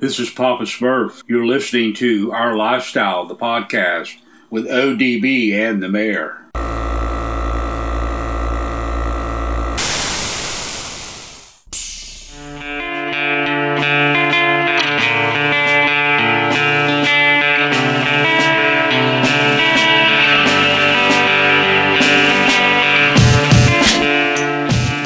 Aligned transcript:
This 0.00 0.18
is 0.18 0.30
Papa 0.30 0.62
Smurf. 0.62 1.22
You're 1.26 1.44
listening 1.44 1.92
to 1.96 2.32
Our 2.32 2.56
Lifestyle, 2.56 3.26
the 3.26 3.36
podcast 3.36 4.16
with 4.48 4.64
ODB 4.64 5.52
and 5.52 5.82
the 5.82 5.90
mayor. 5.90 6.49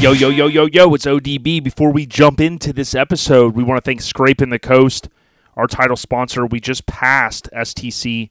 Yo, 0.04 0.12
yo, 0.12 0.28
yo, 0.28 0.46
yo, 0.48 0.66
yo, 0.66 0.92
it's 0.92 1.06
ODB. 1.06 1.64
Before 1.64 1.90
we 1.90 2.04
jump 2.04 2.38
into 2.38 2.74
this 2.74 2.94
episode, 2.94 3.56
we 3.56 3.64
want 3.64 3.82
to 3.82 3.88
thank 3.88 4.02
Scraping 4.02 4.50
the 4.50 4.58
Coast, 4.58 5.08
our 5.56 5.66
title 5.66 5.96
sponsor. 5.96 6.44
We 6.44 6.60
just 6.60 6.84
passed 6.84 7.48
STC 7.54 8.28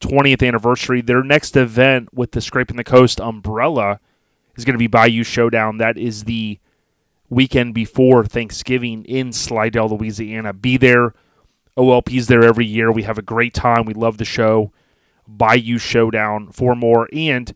20th 0.00 0.44
anniversary. 0.44 1.00
Their 1.00 1.22
next 1.22 1.56
event 1.56 2.12
with 2.12 2.32
the 2.32 2.40
Scraping 2.40 2.78
the 2.78 2.82
Coast 2.82 3.20
umbrella 3.20 4.00
is 4.56 4.64
going 4.64 4.74
to 4.74 4.78
be 4.78 4.88
Bayou 4.88 5.22
Showdown. 5.22 5.78
That 5.78 5.96
is 5.96 6.24
the 6.24 6.58
weekend 7.30 7.74
before 7.74 8.24
Thanksgiving 8.24 9.04
in 9.04 9.32
Slidell, 9.32 9.90
Louisiana. 9.90 10.52
Be 10.52 10.78
there. 10.78 11.14
OLP's 11.76 12.26
there 12.26 12.42
every 12.42 12.66
year. 12.66 12.90
We 12.90 13.04
have 13.04 13.18
a 13.18 13.22
great 13.22 13.54
time. 13.54 13.84
We 13.84 13.94
love 13.94 14.18
the 14.18 14.24
show. 14.24 14.72
Bayou 15.28 15.78
Showdown 15.78 16.50
for 16.50 16.74
more. 16.74 17.08
And 17.12 17.54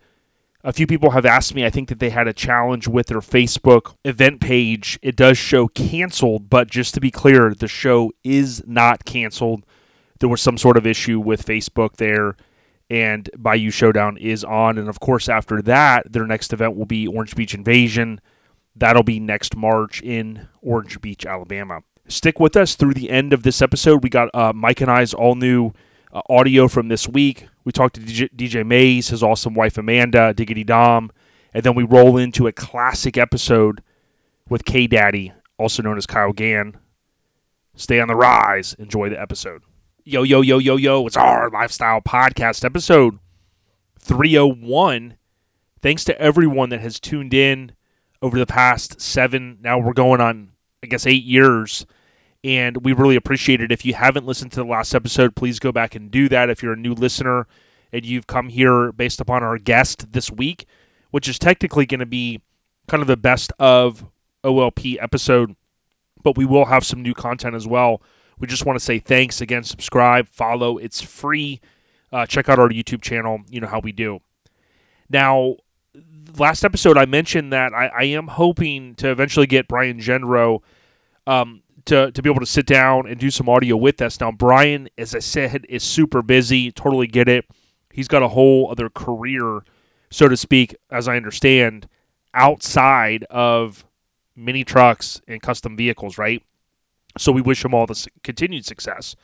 a 0.64 0.72
few 0.72 0.86
people 0.86 1.10
have 1.10 1.26
asked 1.26 1.54
me, 1.54 1.64
I 1.64 1.70
think 1.70 1.88
that 1.88 1.98
they 1.98 2.10
had 2.10 2.28
a 2.28 2.32
challenge 2.32 2.86
with 2.86 3.08
their 3.08 3.20
Facebook 3.20 3.96
event 4.04 4.40
page. 4.40 4.98
It 5.02 5.16
does 5.16 5.36
show 5.36 5.68
canceled, 5.68 6.48
but 6.48 6.70
just 6.70 6.94
to 6.94 7.00
be 7.00 7.10
clear, 7.10 7.52
the 7.52 7.68
show 7.68 8.12
is 8.22 8.62
not 8.66 9.04
canceled. 9.04 9.66
There 10.20 10.28
was 10.28 10.40
some 10.40 10.56
sort 10.56 10.76
of 10.76 10.86
issue 10.86 11.18
with 11.18 11.44
Facebook 11.44 11.96
there, 11.96 12.36
and 12.88 13.28
Bayou 13.36 13.70
Showdown 13.70 14.16
is 14.18 14.44
on. 14.44 14.78
And 14.78 14.88
of 14.88 15.00
course, 15.00 15.28
after 15.28 15.60
that, 15.62 16.12
their 16.12 16.26
next 16.26 16.52
event 16.52 16.76
will 16.76 16.86
be 16.86 17.08
Orange 17.08 17.34
Beach 17.34 17.54
Invasion. 17.54 18.20
That'll 18.76 19.02
be 19.02 19.18
next 19.18 19.56
March 19.56 20.00
in 20.00 20.48
Orange 20.60 21.00
Beach, 21.00 21.26
Alabama. 21.26 21.82
Stick 22.06 22.38
with 22.38 22.56
us 22.56 22.76
through 22.76 22.94
the 22.94 23.10
end 23.10 23.32
of 23.32 23.42
this 23.42 23.60
episode. 23.60 24.04
We 24.04 24.10
got 24.10 24.32
uh, 24.32 24.52
Mike 24.52 24.80
and 24.80 24.90
I's 24.90 25.12
all 25.12 25.34
new 25.34 25.72
uh, 26.12 26.22
audio 26.28 26.68
from 26.68 26.88
this 26.88 27.08
week. 27.08 27.48
We 27.64 27.72
talked 27.72 27.94
to 27.94 28.00
DJ, 28.00 28.28
DJ 28.34 28.66
Mays, 28.66 29.08
his 29.08 29.22
awesome 29.22 29.54
wife 29.54 29.78
Amanda, 29.78 30.34
Diggity 30.34 30.64
Don, 30.64 31.10
and 31.54 31.64
then 31.64 31.74
we 31.74 31.84
roll 31.84 32.16
into 32.16 32.46
a 32.46 32.52
classic 32.52 33.16
episode 33.16 33.82
with 34.48 34.64
K 34.64 34.86
Daddy, 34.86 35.32
also 35.58 35.82
known 35.82 35.96
as 35.96 36.06
Kyle 36.06 36.32
Gann. 36.32 36.76
Stay 37.74 38.00
on 38.00 38.08
the 38.08 38.14
rise. 38.14 38.74
Enjoy 38.74 39.08
the 39.08 39.20
episode. 39.20 39.62
Yo, 40.04 40.22
yo, 40.22 40.40
yo, 40.42 40.58
yo, 40.58 40.76
yo. 40.76 41.06
It's 41.06 41.16
our 41.16 41.48
lifestyle 41.48 42.00
podcast 42.02 42.64
episode 42.64 43.18
301. 43.98 45.16
Thanks 45.80 46.04
to 46.04 46.20
everyone 46.20 46.68
that 46.68 46.80
has 46.80 47.00
tuned 47.00 47.32
in 47.32 47.72
over 48.20 48.38
the 48.38 48.46
past 48.46 49.00
seven, 49.00 49.58
now 49.62 49.78
we're 49.78 49.92
going 49.92 50.20
on, 50.20 50.52
I 50.82 50.86
guess, 50.86 51.06
eight 51.06 51.24
years 51.24 51.86
and 52.44 52.84
we 52.84 52.92
really 52.92 53.16
appreciate 53.16 53.60
it. 53.60 53.70
If 53.70 53.84
you 53.84 53.94
haven't 53.94 54.26
listened 54.26 54.52
to 54.52 54.60
the 54.60 54.66
last 54.66 54.94
episode, 54.94 55.36
please 55.36 55.58
go 55.58 55.72
back 55.72 55.94
and 55.94 56.10
do 56.10 56.28
that. 56.28 56.50
If 56.50 56.62
you're 56.62 56.72
a 56.72 56.76
new 56.76 56.94
listener 56.94 57.46
and 57.92 58.04
you've 58.04 58.26
come 58.26 58.48
here 58.48 58.90
based 58.92 59.20
upon 59.20 59.42
our 59.42 59.58
guest 59.58 60.12
this 60.12 60.30
week, 60.30 60.66
which 61.10 61.28
is 61.28 61.38
technically 61.38 61.86
going 61.86 62.00
to 62.00 62.06
be 62.06 62.40
kind 62.88 63.00
of 63.00 63.06
the 63.06 63.16
best 63.16 63.52
of 63.58 64.06
OLP 64.42 64.96
episode, 65.00 65.54
but 66.22 66.36
we 66.36 66.44
will 66.44 66.66
have 66.66 66.84
some 66.84 67.02
new 67.02 67.14
content 67.14 67.54
as 67.54 67.66
well. 67.66 68.02
We 68.38 68.46
just 68.48 68.66
want 68.66 68.78
to 68.78 68.84
say 68.84 68.98
thanks 68.98 69.40
again. 69.40 69.62
Subscribe, 69.62 70.28
follow. 70.28 70.78
It's 70.78 71.00
free. 71.00 71.60
Uh, 72.12 72.26
check 72.26 72.48
out 72.48 72.58
our 72.58 72.68
YouTube 72.68 73.02
channel. 73.02 73.40
You 73.48 73.60
know 73.60 73.68
how 73.68 73.80
we 73.80 73.92
do. 73.92 74.20
Now, 75.08 75.56
last 76.38 76.64
episode 76.64 76.96
I 76.98 77.04
mentioned 77.04 77.52
that 77.52 77.72
I, 77.72 77.86
I 77.86 78.02
am 78.04 78.28
hoping 78.28 78.94
to 78.96 79.10
eventually 79.10 79.46
get 79.46 79.68
Brian 79.68 79.98
Genro 79.98 80.60
um, 81.26 81.61
to, 81.86 82.10
to 82.12 82.22
be 82.22 82.30
able 82.30 82.40
to 82.40 82.46
sit 82.46 82.66
down 82.66 83.06
and 83.06 83.18
do 83.18 83.30
some 83.30 83.48
audio 83.48 83.76
with 83.76 84.00
us. 84.00 84.20
Now, 84.20 84.32
Brian, 84.32 84.88
as 84.96 85.14
I 85.14 85.20
said, 85.20 85.66
is 85.68 85.82
super 85.82 86.22
busy. 86.22 86.70
Totally 86.70 87.06
get 87.06 87.28
it. 87.28 87.44
He's 87.92 88.08
got 88.08 88.22
a 88.22 88.28
whole 88.28 88.70
other 88.70 88.88
career, 88.88 89.62
so 90.10 90.28
to 90.28 90.36
speak, 90.36 90.74
as 90.90 91.08
I 91.08 91.16
understand, 91.16 91.88
outside 92.34 93.24
of 93.24 93.84
mini 94.34 94.64
trucks 94.64 95.20
and 95.28 95.42
custom 95.42 95.76
vehicles, 95.76 96.16
right? 96.16 96.42
So 97.18 97.32
we 97.32 97.42
wish 97.42 97.64
him 97.64 97.74
all 97.74 97.86
the 97.86 98.06
continued 98.22 98.64
success. 98.64 99.14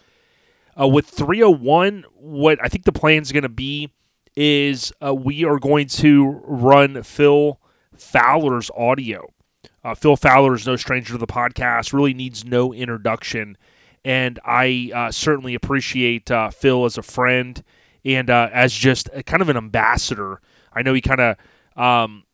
Uh, 0.78 0.86
with 0.86 1.06
301, 1.06 2.04
what 2.14 2.58
I 2.62 2.68
think 2.68 2.84
the 2.84 2.92
plan 2.92 3.22
is 3.22 3.32
going 3.32 3.42
to 3.42 3.48
be 3.48 3.90
is 4.36 4.92
uh, 5.04 5.14
we 5.14 5.44
are 5.44 5.58
going 5.58 5.88
to 5.88 6.40
run 6.44 7.02
Phil 7.02 7.58
Fowler's 7.96 8.70
audio. 8.76 9.32
Uh, 9.88 9.94
Phil 9.94 10.16
Fowler 10.16 10.54
is 10.54 10.66
no 10.66 10.76
stranger 10.76 11.14
to 11.14 11.18
the 11.18 11.26
podcast, 11.26 11.94
really 11.94 12.12
needs 12.12 12.44
no 12.44 12.74
introduction. 12.74 13.56
And 14.04 14.38
I 14.44 14.90
uh, 14.94 15.10
certainly 15.10 15.54
appreciate 15.54 16.30
uh, 16.30 16.50
Phil 16.50 16.84
as 16.84 16.98
a 16.98 17.02
friend 17.02 17.62
and 18.04 18.28
uh, 18.28 18.50
as 18.52 18.74
just 18.74 19.08
a, 19.14 19.22
kind 19.22 19.40
of 19.40 19.48
an 19.48 19.56
ambassador. 19.56 20.42
I 20.74 20.82
know 20.82 20.92
he 20.92 21.00
kind 21.00 21.20
of, 21.20 21.36
um, 21.82 22.24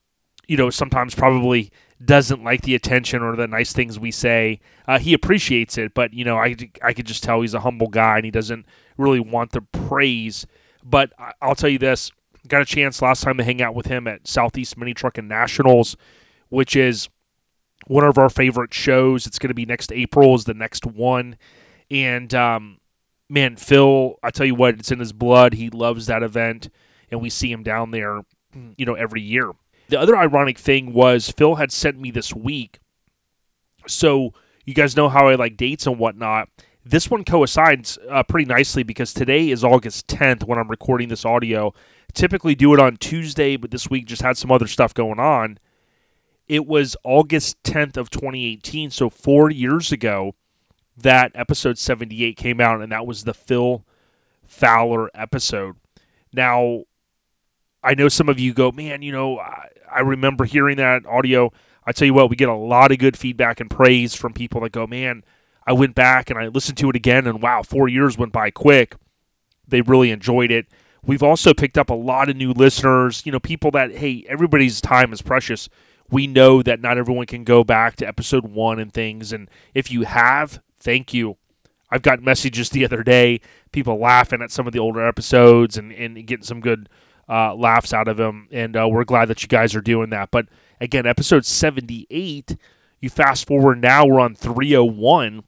you 0.49 0.57
know, 0.57 0.69
sometimes 0.69 1.15
probably 1.15 1.71
doesn't 2.05 2.43
like 2.43 2.63
the 2.63 2.75
attention 2.75 3.23
or 3.23 3.37
the 3.37 3.47
nice 3.47 3.73
things 3.73 4.01
we 4.01 4.11
say. 4.11 4.61
Uh, 4.89 4.99
he 4.99 5.15
appreciates 5.15 5.79
it, 5.79 5.95
but, 5.95 6.13
you 6.13 6.25
know, 6.25 6.37
I, 6.37 6.57
I 6.83 6.93
could 6.93 7.07
just 7.07 7.23
tell 7.23 7.41
he's 7.41 7.55
a 7.55 7.61
humble 7.61 7.89
guy 7.89 8.17
and 8.17 8.25
he 8.25 8.33
doesn't 8.33 8.67
really 8.99 9.21
want 9.21 9.53
the 9.53 9.61
praise. 9.61 10.45
But 10.83 11.13
I'll 11.41 11.55
tell 11.55 11.71
you 11.71 11.79
this 11.79 12.11
got 12.49 12.61
a 12.61 12.67
chance 12.67 13.01
last 13.01 13.23
time 13.23 13.39
to 13.39 13.45
hang 13.45 13.63
out 13.63 13.77
with 13.77 13.87
him 13.87 14.09
at 14.09 14.27
Southeast 14.27 14.77
Mini 14.77 14.93
Truck 14.93 15.17
and 15.17 15.29
Nationals, 15.29 15.97
which 16.51 16.77
is 16.77 17.09
one 17.87 18.05
of 18.05 18.19
our 18.19 18.29
favorite 18.29 18.73
shows. 18.73 19.27
It's 19.27 19.39
going 19.39 19.49
to 19.49 19.55
be 19.55 19.67
next 19.67 19.93
April 19.93 20.35
is 20.35 20.45
the 20.45 20.55
next 20.55 20.87
one, 20.87 21.37
and 21.91 22.33
um, 22.35 22.79
man, 23.29 23.57
Phil, 23.57 24.19
I 24.23 24.31
tell 24.31 24.47
you 24.47 24.55
what, 24.55 24.75
it's 24.75 24.93
in 24.93 24.99
his 24.99 25.13
blood. 25.13 25.55
He 25.55 25.71
loves 25.71 26.07
that 26.07 26.23
event, 26.23 26.69
and 27.11 27.21
we 27.21 27.31
see 27.31 27.51
him 27.51 27.63
down 27.63 27.91
there, 27.91 28.23
you 28.77 28.87
know, 28.87 28.95
every 28.95 29.21
year. 29.21 29.53
The 29.89 30.01
other 30.01 30.17
ironic 30.17 30.59
thing 30.59 30.93
was 30.93 31.31
Phil 31.31 31.57
had 31.57 31.71
sent 31.71 31.99
me 31.99 32.11
this 32.11 32.35
week, 32.35 32.81
so 33.87 34.33
you 34.65 34.75
guys 34.75 34.97
know 34.97 35.09
how 35.09 35.29
I 35.29 35.35
like 35.35 35.57
dates 35.57 35.87
and 35.87 35.99
whatnot. 35.99 36.49
This 36.87 37.11
one 37.11 37.25
coincides 37.25 37.99
uh, 38.11 38.23
pretty 38.23 38.47
nicely 38.47 38.83
because 38.83 39.15
today 39.15 39.49
is 39.49 39.65
August 39.65 40.07
10th 40.07 40.45
when 40.45 40.59
I'm 40.59 40.69
recording 40.69 41.09
this 41.09 41.25
audio. 41.25 41.73
Typically 42.13 42.55
do 42.55 42.75
it 42.75 42.81
on 42.81 42.99
Tuesday, 42.99 43.57
but 43.57 43.71
this 43.71 43.89
week 43.89 44.05
just 44.05 44.21
had 44.21 44.37
some 44.37 44.53
other 44.53 44.67
stuff 44.67 44.93
going 44.93 45.19
on 45.19 45.59
it 46.49 46.67
was 46.67 46.97
August 47.05 47.63
10th 47.63 47.97
of 47.97 48.11
2018, 48.11 48.91
so 48.91 49.09
4 49.09 49.51
years 49.51 49.93
ago 49.93 50.35
that 50.97 51.33
episode 51.35 51.79
78 51.79 52.37
came 52.37 52.61
out 52.61 52.81
and 52.81 52.93
that 52.93 53.07
was 53.07 53.25
the 53.25 53.35
Phil 53.35 53.85
Fowler 54.47 55.11
episode. 55.15 55.77
Now, 56.33 56.85
I 57.83 57.95
know 57.95 58.09
some 58.09 58.29
of 58.29 58.39
you 58.39 58.55
go, 58.55 58.71
"Man, 58.71 59.03
you 59.03 59.13
know, 59.13 59.39
I, 59.39 59.69
I 59.91 60.01
remember 60.01 60.45
hearing 60.45 60.77
that 60.79 61.07
audio." 61.07 61.53
I 61.87 61.93
tell 61.93 62.07
you 62.07 62.15
what, 62.15 62.31
we 62.31 62.37
get 62.37 62.49
a 62.49 62.55
lot 62.55 62.93
of 62.93 62.99
good 62.99 63.17
feedback 63.17 63.61
and 63.61 63.69
praise 63.71 64.15
from 64.15 64.33
people 64.33 64.61
that 64.63 64.73
go, 64.73 64.87
"Man, 64.87 65.23
I 65.67 65.73
went 65.73 65.95
back 65.95 66.31
and 66.31 66.39
I 66.39 66.49
listened 66.49 66.79
to 66.79 66.91
it 66.91 66.97
again 66.97 67.27
and 67.27 67.43
wow, 67.43 67.63
4 67.63 67.89
years 67.89 68.17
went 68.17 68.33
by 68.33 68.51
quick." 68.51 68.97
They 69.67 69.81
really 69.81 70.11
enjoyed 70.11 70.51
it. 70.51 70.67
We've 71.05 71.23
also 71.23 71.53
picked 71.53 71.77
up 71.77 71.91
a 71.91 71.95
lot 71.95 72.31
of 72.31 72.37
new 72.37 72.53
listeners, 72.53 73.23
you 73.27 73.33
know, 73.33 73.41
people 73.41 73.71
that 73.73 73.97
hey, 73.97 74.25
everybody's 74.29 74.81
time 74.81 75.13
is 75.13 75.23
precious 75.23 75.69
we 76.11 76.27
know 76.27 76.63
that 76.63 76.81
not 76.81 76.99
everyone 76.99 77.27
can 77.27 77.45
go 77.45 77.65
back 77.65 77.97
to 77.97 78.07
episode 78.07 78.47
one 78.47 78.79
and 78.79 78.93
things. 78.93 79.33
And 79.33 79.49
if 79.73 79.91
you 79.91 80.03
have, 80.03 80.61
thank 80.79 81.15
you. 81.15 81.37
I've 81.91 82.03
got 82.03 82.23
messages 82.23 82.71
the 82.71 82.85
other 82.85 83.03
day, 83.03 83.41
people 83.73 83.99
laughing 83.99 84.43
at 84.43 84.51
some 84.51 84.67
of 84.67 84.73
the 84.73 84.79
older 84.79 85.07
episodes 85.07 85.77
and, 85.77 85.93
and 85.93 86.27
getting 86.27 86.45
some 86.45 86.61
good 86.61 86.89
uh, 87.29 87.55
laughs 87.55 87.93
out 87.93 88.09
of 88.09 88.17
them. 88.17 88.49
And 88.51 88.77
uh, 88.77 88.89
we're 88.89 89.05
glad 89.05 89.27
that 89.27 89.43
you 89.43 89.49
guys 89.49 89.75
are 89.75 89.81
doing 89.81 90.11
that. 90.11 90.31
But 90.31 90.47
again, 90.81 91.07
episode 91.07 91.45
78, 91.45 92.57
you 93.01 93.11
fast 93.11 93.47
forward 93.47 93.81
now, 93.81 94.07
we're 94.07 94.21
on 94.21 94.35
301, 94.35 95.45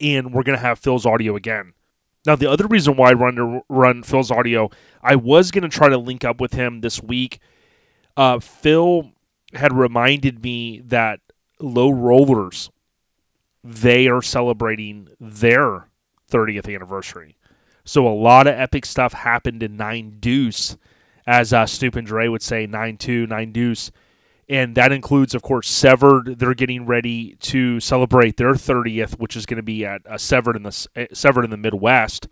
and 0.00 0.32
we're 0.32 0.42
going 0.42 0.58
to 0.58 0.64
have 0.64 0.78
Phil's 0.78 1.06
audio 1.06 1.36
again. 1.36 1.74
Now, 2.26 2.36
the 2.36 2.50
other 2.50 2.66
reason 2.66 2.96
why 2.96 3.10
I 3.10 3.14
run 3.14 3.34
to 3.36 3.60
run 3.68 4.02
Phil's 4.02 4.30
audio, 4.30 4.70
I 5.02 5.16
was 5.16 5.50
going 5.50 5.62
to 5.62 5.68
try 5.68 5.88
to 5.88 5.98
link 5.98 6.24
up 6.24 6.40
with 6.40 6.54
him 6.54 6.80
this 6.80 7.02
week. 7.02 7.40
Uh, 8.16 8.38
Phil 8.38 9.10
had 9.54 9.72
reminded 9.72 10.42
me 10.42 10.80
that 10.86 11.20
low 11.60 11.90
rollers 11.90 12.70
they 13.64 14.08
are 14.08 14.22
celebrating 14.22 15.08
their 15.20 15.88
30th 16.30 16.74
anniversary. 16.74 17.36
So 17.84 18.06
a 18.06 18.10
lot 18.14 18.46
of 18.46 18.54
epic 18.54 18.84
stuff 18.84 19.12
happened 19.12 19.62
in 19.62 19.76
Nine 19.76 20.16
Deuce, 20.18 20.76
as 21.26 21.52
uh, 21.52 21.66
Snoop 21.66 21.94
and 21.96 22.06
Dre 22.06 22.28
would 22.28 22.42
say, 22.42 22.66
Nine 22.66 22.96
Two, 22.96 23.26
Nine 23.26 23.52
Deuce. 23.52 23.90
and 24.48 24.74
that 24.74 24.90
includes, 24.92 25.34
of 25.34 25.42
course, 25.42 25.68
Severed. 25.68 26.38
They're 26.38 26.54
getting 26.54 26.86
ready 26.86 27.36
to 27.40 27.78
celebrate 27.80 28.36
their 28.36 28.54
30th, 28.54 29.18
which 29.18 29.36
is 29.36 29.46
going 29.46 29.58
to 29.58 29.62
be 29.62 29.84
at 29.84 30.02
uh, 30.06 30.18
Severed 30.18 30.56
in 30.56 30.62
the 30.64 30.86
uh, 30.96 31.06
Severed 31.12 31.44
in 31.44 31.50
the 31.50 31.56
Midwest. 31.56 32.26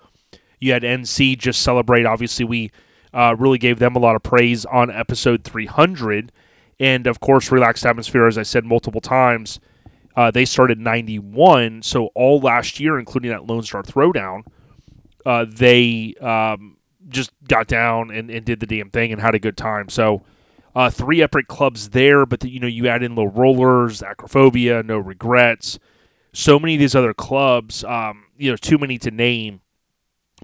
You 0.58 0.73
had 0.73 0.82
NC 0.82 1.38
just 1.38 1.62
celebrate. 1.62 2.06
Obviously, 2.06 2.44
we 2.44 2.70
uh, 3.14 3.34
really 3.38 3.58
gave 3.58 3.78
them 3.78 3.94
a 3.96 4.00
lot 4.00 4.16
of 4.16 4.23
praise 4.23 4.64
on 4.66 4.90
episode 4.90 5.44
300, 5.44 6.32
and 6.81 7.06
of 7.06 7.21
course, 7.21 7.53
Relaxed 7.53 7.85
Atmosphere, 7.85 8.27
as 8.27 8.38
I 8.38 8.43
said 8.43 8.65
multiple 8.65 9.03
times, 9.03 9.61
uh, 10.17 10.31
they 10.31 10.47
started 10.47 10.81
91. 10.81 11.82
So 11.82 12.06
all 12.15 12.41
last 12.41 12.81
year, 12.81 12.99
including 12.99 13.31
that 13.31 13.47
Lone 13.47 13.62
Star 13.62 13.82
Throwdown, 13.82 14.44
uh, 15.27 15.44
they 15.47 16.15
um, 16.21 16.79
just 17.09 17.31
got 17.47 17.67
down 17.67 18.11
and, 18.11 18.31
and 18.31 18.44
did 18.44 18.61
the 18.61 18.67
damn 18.67 18.91
thing 18.91 19.12
and 19.12 19.21
had 19.21 19.35
a 19.35 19.38
good 19.38 19.59
time. 19.59 19.91
So 19.91 20.23
uh, 20.75 20.88
three 20.88 21.23
epic 21.23 21.49
clubs 21.49 21.91
there, 21.91 22.25
but 22.25 22.41
the, 22.41 22.49
you 22.49 22.61
know 22.61 22.67
you 22.67 22.88
add 22.88 23.03
in 23.03 23.15
low 23.15 23.26
rollers, 23.26 24.00
acrophobia, 24.00 24.83
no 24.83 24.99
regrets, 24.99 25.79
so 26.33 26.59
many 26.59 26.75
of 26.75 26.81
these 26.81 26.94
other 26.94 27.12
clubs. 27.12 27.85
Um, 27.85 28.25
you 28.38 28.50
know, 28.50 28.56
too 28.56 28.79
many 28.79 28.97
to 28.99 29.11
name, 29.11 29.61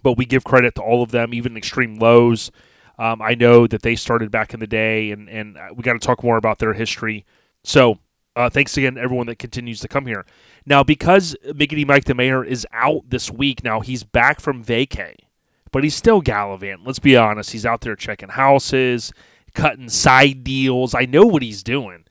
but 0.03 0.19
we 0.19 0.27
give 0.27 0.45
credit 0.45 0.75
to 0.75 0.83
all 0.83 1.03
of 1.03 1.13
them, 1.13 1.33
even 1.33 1.57
extreme 1.57 1.99
lows. 1.99 2.51
Um, 2.99 3.21
I 3.21 3.35
know 3.35 3.67
that 3.67 3.83
they 3.83 3.95
started 3.95 4.31
back 4.31 4.55
in 4.55 4.61
the 4.61 4.67
day, 4.67 5.11
and 5.11 5.29
and 5.29 5.59
we 5.75 5.83
got 5.83 5.95
to 5.95 5.99
talk 5.99 6.23
more 6.23 6.37
about 6.37 6.59
their 6.59 6.75
history. 6.75 7.25
So. 7.65 7.99
Uh, 8.35 8.51
thanks 8.51 8.77
again, 8.77 8.99
everyone 8.99 9.27
that 9.27 9.39
continues 9.39 9.81
to 9.81 9.89
come 9.89 10.05
here. 10.05 10.27
Now, 10.67 10.85
because 10.85 11.35
Miggity 11.47 11.87
Mike 11.87 12.05
the 12.05 12.15
Mayor 12.15 12.45
is 12.45 12.67
out 12.71 13.09
this 13.09 13.31
week, 13.31 13.65
now 13.65 13.81
he's 13.81 14.05
back 14.05 14.41
from 14.41 14.63
vacay, 14.63 15.15
but 15.73 15.83
he's 15.83 15.95
still 15.95 16.21
gallivant. 16.21 16.85
Let's 16.85 16.99
be 16.99 17.17
honest. 17.17 17.53
He's 17.53 17.65
out 17.65 17.81
there 17.81 17.97
checking 17.97 18.29
houses 18.29 19.11
cutting 19.57 19.89
side 19.89 20.45
deals. 20.45 20.95
I 20.95 21.07
know 21.07 21.27
what 21.27 21.43
he's 21.43 21.65
doing, 21.65 22.05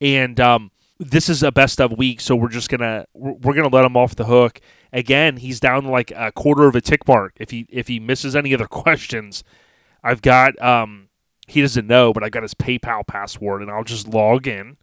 and 0.00 0.40
um, 0.40 0.72
this 0.98 1.28
is 1.28 1.44
a 1.44 1.52
best 1.52 1.80
of 1.80 1.92
week, 1.96 2.20
so 2.20 2.34
we're 2.34 2.48
just 2.48 2.68
gonna 2.68 3.06
we're 3.14 3.54
gonna 3.54 3.68
let 3.68 3.84
him 3.84 3.96
off 3.96 4.16
the 4.16 4.24
hook. 4.24 4.60
Again, 4.92 5.36
he's 5.36 5.60
down 5.60 5.84
like 5.84 6.10
a 6.10 6.32
quarter 6.32 6.64
of 6.64 6.74
a 6.74 6.80
tick 6.80 7.06
mark. 7.06 7.34
If 7.38 7.50
he 7.50 7.66
if 7.68 7.86
he 7.86 8.00
misses 8.00 8.34
any 8.34 8.52
other 8.52 8.66
questions, 8.66 9.44
I've 10.06 10.22
got 10.22 10.60
um 10.62 11.08
he 11.48 11.60
doesn't 11.60 11.86
know, 11.86 12.12
but 12.12 12.24
I've 12.24 12.32
got 12.32 12.42
his 12.42 12.54
PayPal 12.54 13.06
password, 13.06 13.62
and 13.62 13.70
I'll 13.70 13.84
just 13.84 14.08
log 14.08 14.48
in 14.48 14.76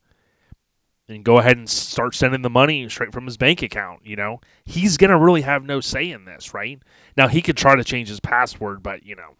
and 1.09 1.23
go 1.23 1.37
ahead 1.37 1.57
and 1.57 1.69
start 1.69 2.15
sending 2.15 2.41
the 2.41 2.49
money 2.49 2.87
straight 2.89 3.11
from 3.11 3.25
his 3.25 3.37
bank 3.37 3.61
account. 3.61 4.05
You 4.05 4.15
know, 4.15 4.41
he's 4.63 4.97
gonna 4.97 5.19
really 5.19 5.41
have 5.41 5.63
no 5.63 5.79
say 5.79 6.09
in 6.09 6.25
this, 6.25 6.53
right? 6.53 6.81
Now 7.17 7.27
he 7.27 7.41
could 7.41 7.57
try 7.57 7.75
to 7.75 7.83
change 7.83 8.09
his 8.09 8.19
password, 8.19 8.83
but 8.83 9.05
you 9.05 9.15
know, 9.15 9.35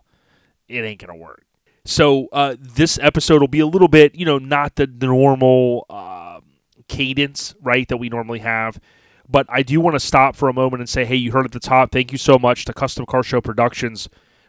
it 0.68 0.80
ain't 0.80 1.00
gonna 1.00 1.18
work. 1.18 1.46
So 1.86 2.28
uh, 2.32 2.56
this 2.58 2.98
episode 3.02 3.42
will 3.42 3.50
be 3.50 3.60
a 3.60 3.68
little 3.68 3.90
bit, 3.90 4.16
you 4.16 4.26
know, 4.26 4.38
not 4.38 4.76
the, 4.76 4.88
the 4.88 5.08
normal 5.08 5.86
uh, 5.90 6.40
cadence, 6.88 7.56
right, 7.62 7.86
that 7.90 7.98
we 7.98 8.08
normally 8.08 8.40
have. 8.40 8.80
But 9.28 9.48
I 9.50 9.64
do 9.64 9.82
want 9.82 9.96
to 9.96 10.00
stop 10.00 10.36
for 10.36 10.48
a 10.48 10.54
moment 10.54 10.82
and 10.82 10.90
say, 10.90 11.04
hey, 11.06 11.16
you 11.16 11.32
heard 11.32 11.46
at 11.46 11.52
the 11.52 11.60
top. 11.60 11.92
Thank 11.92 12.12
you 12.12 12.18
so 12.18 12.38
much 12.38 12.66
to 12.66 12.74
Custom 12.74 13.06
Car 13.06 13.24
Show 13.24 13.42
Productions. 13.42 14.08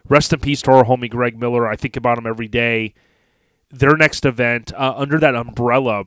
Rest 0.08 0.32
in 0.32 0.40
peace 0.40 0.60
to 0.62 0.70
our 0.70 0.84
homie 0.84 1.10
Greg 1.10 1.38
Miller. 1.38 1.66
I 1.66 1.76
think 1.76 1.96
about 1.96 2.18
him 2.18 2.26
every 2.26 2.48
day. 2.48 2.94
Their 3.70 3.96
next 3.96 4.26
event 4.26 4.72
uh, 4.74 4.94
under 4.96 5.18
that 5.18 5.34
umbrella 5.34 6.04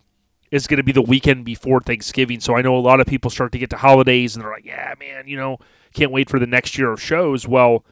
is 0.52 0.68
going 0.68 0.78
to 0.78 0.84
be 0.84 0.92
the 0.92 1.02
weekend 1.02 1.46
before 1.46 1.82
Thanksgiving. 1.82 2.40
So 2.40 2.56
I 2.56 2.62
know 2.62 2.76
a 2.76 2.80
lot 2.80 3.00
of 3.00 3.08
people 3.08 3.30
start 3.30 3.52
to 3.54 3.58
get 3.58 3.70
to 3.72 3.78
holidays 3.78 4.36
and 4.36 4.44
they're 4.44 4.52
like, 4.52 4.66
yeah, 4.66 4.94
man, 5.00 5.28
you 5.28 5.36
know, 5.36 5.58
can't 5.94 6.12
wait 6.12 6.30
for 6.30 6.40
the 6.40 6.48
next 6.48 6.78
year 6.78 6.92
of 6.92 7.02
shows. 7.02 7.48
Well, 7.48 7.84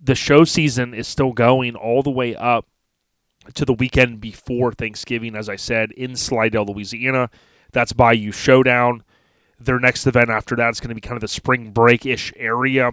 the 0.00 0.14
show 0.14 0.44
season 0.44 0.94
is 0.94 1.08
still 1.08 1.32
going 1.32 1.74
all 1.74 2.02
the 2.02 2.10
way 2.10 2.36
up 2.36 2.66
to 3.54 3.64
the 3.64 3.74
weekend 3.74 4.20
before 4.20 4.72
Thanksgiving, 4.72 5.34
as 5.34 5.48
I 5.48 5.56
said, 5.56 5.90
in 5.92 6.16
Slidell, 6.16 6.66
Louisiana. 6.66 7.28
That's 7.72 7.92
Bayou 7.92 8.32
Showdown. 8.32 9.02
Their 9.58 9.80
next 9.80 10.06
event 10.06 10.30
after 10.30 10.56
that 10.56 10.70
is 10.70 10.80
going 10.80 10.90
to 10.90 10.94
be 10.94 11.00
kind 11.00 11.16
of 11.16 11.22
the 11.22 11.28
spring 11.28 11.70
break 11.72 12.06
ish 12.06 12.32
area 12.36 12.92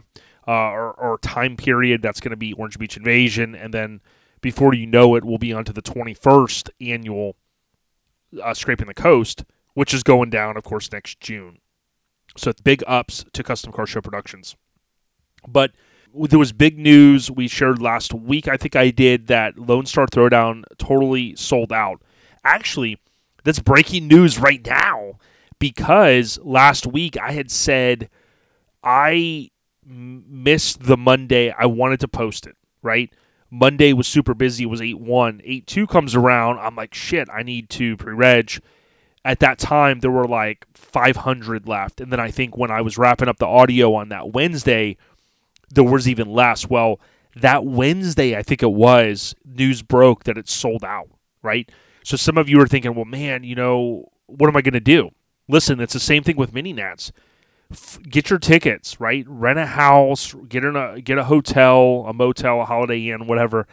or, 0.52 0.92
or, 0.94 1.18
time 1.20 1.56
period. 1.56 2.02
That's 2.02 2.20
going 2.20 2.32
to 2.32 2.38
be 2.38 2.54
Orange 2.54 2.78
Beach 2.78 2.98
Invasion. 2.98 3.56
And 3.56 3.74
then 3.74 4.02
before 4.42 4.74
you 4.74 4.86
know 4.86 5.16
it, 5.16 5.24
we'll 5.24 5.38
be 5.38 5.54
on 5.54 5.66
to 5.66 5.74
the 5.74 5.82
21st 5.82 6.70
annual 6.82 7.36
uh, 8.42 8.54
Scraping 8.54 8.88
the 8.88 8.94
Coast, 8.94 9.44
which 9.74 9.94
is 9.94 10.04
going 10.04 10.30
down, 10.30 10.58
of 10.58 10.64
course, 10.64 10.92
next 10.92 11.20
June. 11.20 11.60
So 12.38 12.52
big 12.64 12.84
ups 12.88 13.26
to 13.34 13.44
Custom 13.44 13.72
Car 13.72 13.86
Show 13.86 14.02
Productions. 14.02 14.56
But 15.48 15.72
there 16.14 16.40
was 16.40 16.52
big 16.52 16.78
news 16.78 17.30
we 17.32 17.48
shared 17.48 17.82
last 17.82 18.14
week. 18.14 18.48
I 18.48 18.58
think 18.58 18.76
I 18.76 18.90
did 18.90 19.28
that 19.28 19.58
Lone 19.58 19.86
Star 19.86 20.08
Throwdown 20.08 20.64
totally 20.78 21.36
sold 21.36 21.72
out. 21.72 22.02
Actually, 22.44 22.98
that's 23.44 23.60
breaking 23.60 24.08
news 24.08 24.40
right 24.40 24.66
now 24.66 25.18
because 25.60 26.40
last 26.44 26.88
week 26.88 27.18
I 27.18 27.32
had 27.32 27.52
said 27.52 28.10
I 28.84 29.52
missed 29.92 30.84
the 30.84 30.98
Monday. 30.98 31.52
I 31.52 31.66
wanted 31.66 32.00
to 32.02 32.08
post 32.08 32.48
it, 32.48 32.56
right? 32.82 33.14
Monday 33.50 33.92
was 33.92 34.08
super 34.08 34.34
busy. 34.34 34.64
It 34.64 34.68
was 34.68 34.82
8 34.82 35.00
1. 35.00 35.42
8 35.44 35.68
2 35.68 35.88
comes 35.88 36.16
around. 36.16 36.60
I'm 36.60 36.76
like, 36.76 36.94
shit, 36.94 37.28
I 37.30 37.44
need 37.44 37.70
to 37.72 37.98
pre 37.98 38.14
reg. 38.14 38.62
At 39.24 39.40
that 39.40 39.60
time, 39.60 40.00
there 40.00 40.10
were 40.10 40.28
like 40.28 40.66
500 40.74 41.68
left. 41.68 42.02
And 42.02 42.12
then 42.12 42.20
I 42.20 42.32
think 42.32 42.58
when 42.58 42.72
I 42.72 42.82
was 42.82 42.98
wrapping 42.98 43.28
up 43.28 43.38
the 43.38 43.46
audio 43.46 43.94
on 43.94 44.10
that 44.10 44.34
Wednesday, 44.34 44.98
there 45.70 45.84
was 45.84 46.08
even 46.08 46.32
less. 46.32 46.68
Well, 46.70 47.00
that 47.36 47.66
Wednesday, 47.66 48.36
I 48.36 48.42
think 48.42 48.64
it 48.64 48.72
was, 48.72 49.36
news 49.46 49.82
broke 49.84 50.24
that 50.24 50.38
it's 50.38 50.54
sold 50.54 50.84
out, 50.84 51.10
right? 51.44 51.70
So 52.04 52.18
some 52.18 52.38
of 52.38 52.50
you 52.50 52.60
are 52.62 52.68
thinking, 52.68 52.96
well, 52.96 53.06
man, 53.06 53.44
you 53.44 53.54
know, 53.54 54.10
what 54.26 54.48
am 54.48 54.58
I 54.58 54.62
going 54.62 54.74
to 54.74 54.80
do? 54.80 55.12
Listen, 55.48 55.80
it's 55.80 55.94
the 55.94 56.00
same 56.00 56.24
thing 56.24 56.36
with 56.36 56.54
mini 56.54 56.74
nats. 56.74 57.12
F- 57.72 58.00
get 58.04 58.30
your 58.30 58.40
tickets, 58.40 59.00
right? 59.00 59.26
Rent 59.28 59.60
a 59.60 59.66
house, 59.66 60.36
get 60.48 60.64
in 60.64 60.76
a 60.76 61.02
get 61.02 61.18
a 61.18 61.26
hotel, 61.26 62.06
a 62.08 62.14
motel, 62.14 62.62
a 62.62 62.66
Holiday 62.66 63.10
Inn, 63.10 63.28
whatever. 63.28 63.68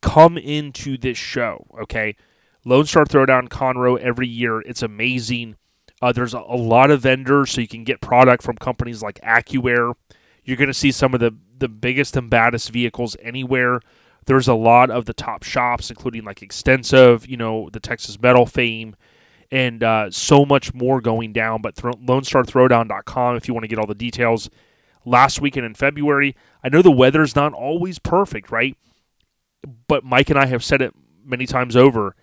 Come 0.00 0.36
into 0.36 0.98
this 0.98 1.18
show, 1.18 1.66
okay? 1.82 2.16
Lone 2.64 2.86
Star 2.86 3.04
Throwdown 3.04 3.48
Conroe 3.48 3.98
every 3.98 4.28
year. 4.28 4.60
It's 4.60 4.82
amazing. 4.82 5.56
Uh, 6.02 6.12
there's 6.12 6.34
a, 6.34 6.38
a, 6.38 6.56
lot 6.56 6.90
of 6.90 7.00
vendors, 7.02 7.50
so 7.52 7.60
you 7.60 7.68
can 7.68 7.84
get 7.84 8.00
product 8.00 8.42
from 8.42 8.56
companies 8.56 9.02
like 9.02 9.20
AccuAir, 9.22 9.94
you're 10.44 10.56
going 10.56 10.68
to 10.68 10.74
see 10.74 10.92
some 10.92 11.14
of 11.14 11.20
the, 11.20 11.34
the 11.58 11.68
biggest 11.68 12.16
and 12.16 12.28
baddest 12.28 12.70
vehicles 12.70 13.16
anywhere. 13.22 13.80
There's 14.26 14.48
a 14.48 14.54
lot 14.54 14.90
of 14.90 15.06
the 15.06 15.14
top 15.14 15.42
shops, 15.42 15.90
including 15.90 16.24
like 16.24 16.42
Extensive, 16.42 17.26
you 17.26 17.36
know, 17.36 17.70
the 17.72 17.80
Texas 17.80 18.20
Metal 18.20 18.46
fame, 18.46 18.96
and 19.50 19.82
uh, 19.82 20.10
so 20.10 20.44
much 20.44 20.74
more 20.74 21.00
going 21.00 21.32
down. 21.32 21.62
But 21.62 21.76
th- 21.76 21.94
LoneStarThrowdown.com 21.94 23.36
if 23.36 23.48
you 23.48 23.54
want 23.54 23.64
to 23.64 23.68
get 23.68 23.78
all 23.78 23.86
the 23.86 23.94
details. 23.94 24.50
Last 25.06 25.40
weekend 25.40 25.66
in 25.66 25.74
February, 25.74 26.34
I 26.62 26.70
know 26.70 26.80
the 26.80 26.90
weather's 26.90 27.36
not 27.36 27.52
always 27.52 27.98
perfect, 27.98 28.50
right? 28.50 28.76
But 29.86 30.02
Mike 30.02 30.30
and 30.30 30.38
I 30.38 30.46
have 30.46 30.64
said 30.64 30.80
it 30.80 30.94
many 31.24 31.46
times 31.46 31.76
over. 31.76 32.16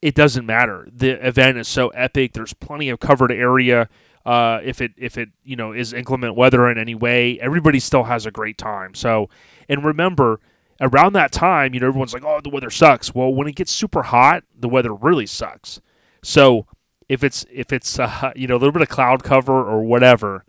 It 0.00 0.14
doesn't 0.14 0.46
matter. 0.46 0.88
The 0.92 1.26
event 1.26 1.58
is 1.58 1.66
so 1.66 1.88
epic. 1.88 2.34
There's 2.34 2.52
plenty 2.54 2.88
of 2.88 3.00
covered 3.00 3.32
area 3.32 3.88
uh, 4.28 4.60
if 4.62 4.82
it 4.82 4.92
if 4.98 5.16
it 5.16 5.30
you 5.42 5.56
know 5.56 5.72
is 5.72 5.94
inclement 5.94 6.36
weather 6.36 6.70
in 6.70 6.76
any 6.76 6.94
way, 6.94 7.40
everybody 7.40 7.80
still 7.80 8.04
has 8.04 8.26
a 8.26 8.30
great 8.30 8.58
time. 8.58 8.94
So, 8.94 9.30
and 9.70 9.82
remember, 9.82 10.38
around 10.82 11.14
that 11.14 11.32
time, 11.32 11.72
you 11.72 11.80
know, 11.80 11.88
everyone's 11.88 12.12
like, 12.12 12.24
"Oh, 12.26 12.38
the 12.42 12.50
weather 12.50 12.68
sucks." 12.68 13.14
Well, 13.14 13.32
when 13.32 13.48
it 13.48 13.56
gets 13.56 13.72
super 13.72 14.02
hot, 14.02 14.44
the 14.54 14.68
weather 14.68 14.92
really 14.94 15.24
sucks. 15.24 15.80
So, 16.22 16.66
if 17.08 17.24
it's 17.24 17.46
if 17.50 17.72
it's 17.72 17.98
uh, 17.98 18.32
you 18.36 18.46
know 18.46 18.54
a 18.54 18.58
little 18.58 18.72
bit 18.72 18.82
of 18.82 18.88
cloud 18.88 19.22
cover 19.22 19.52
or 19.52 19.82
whatever, 19.82 20.44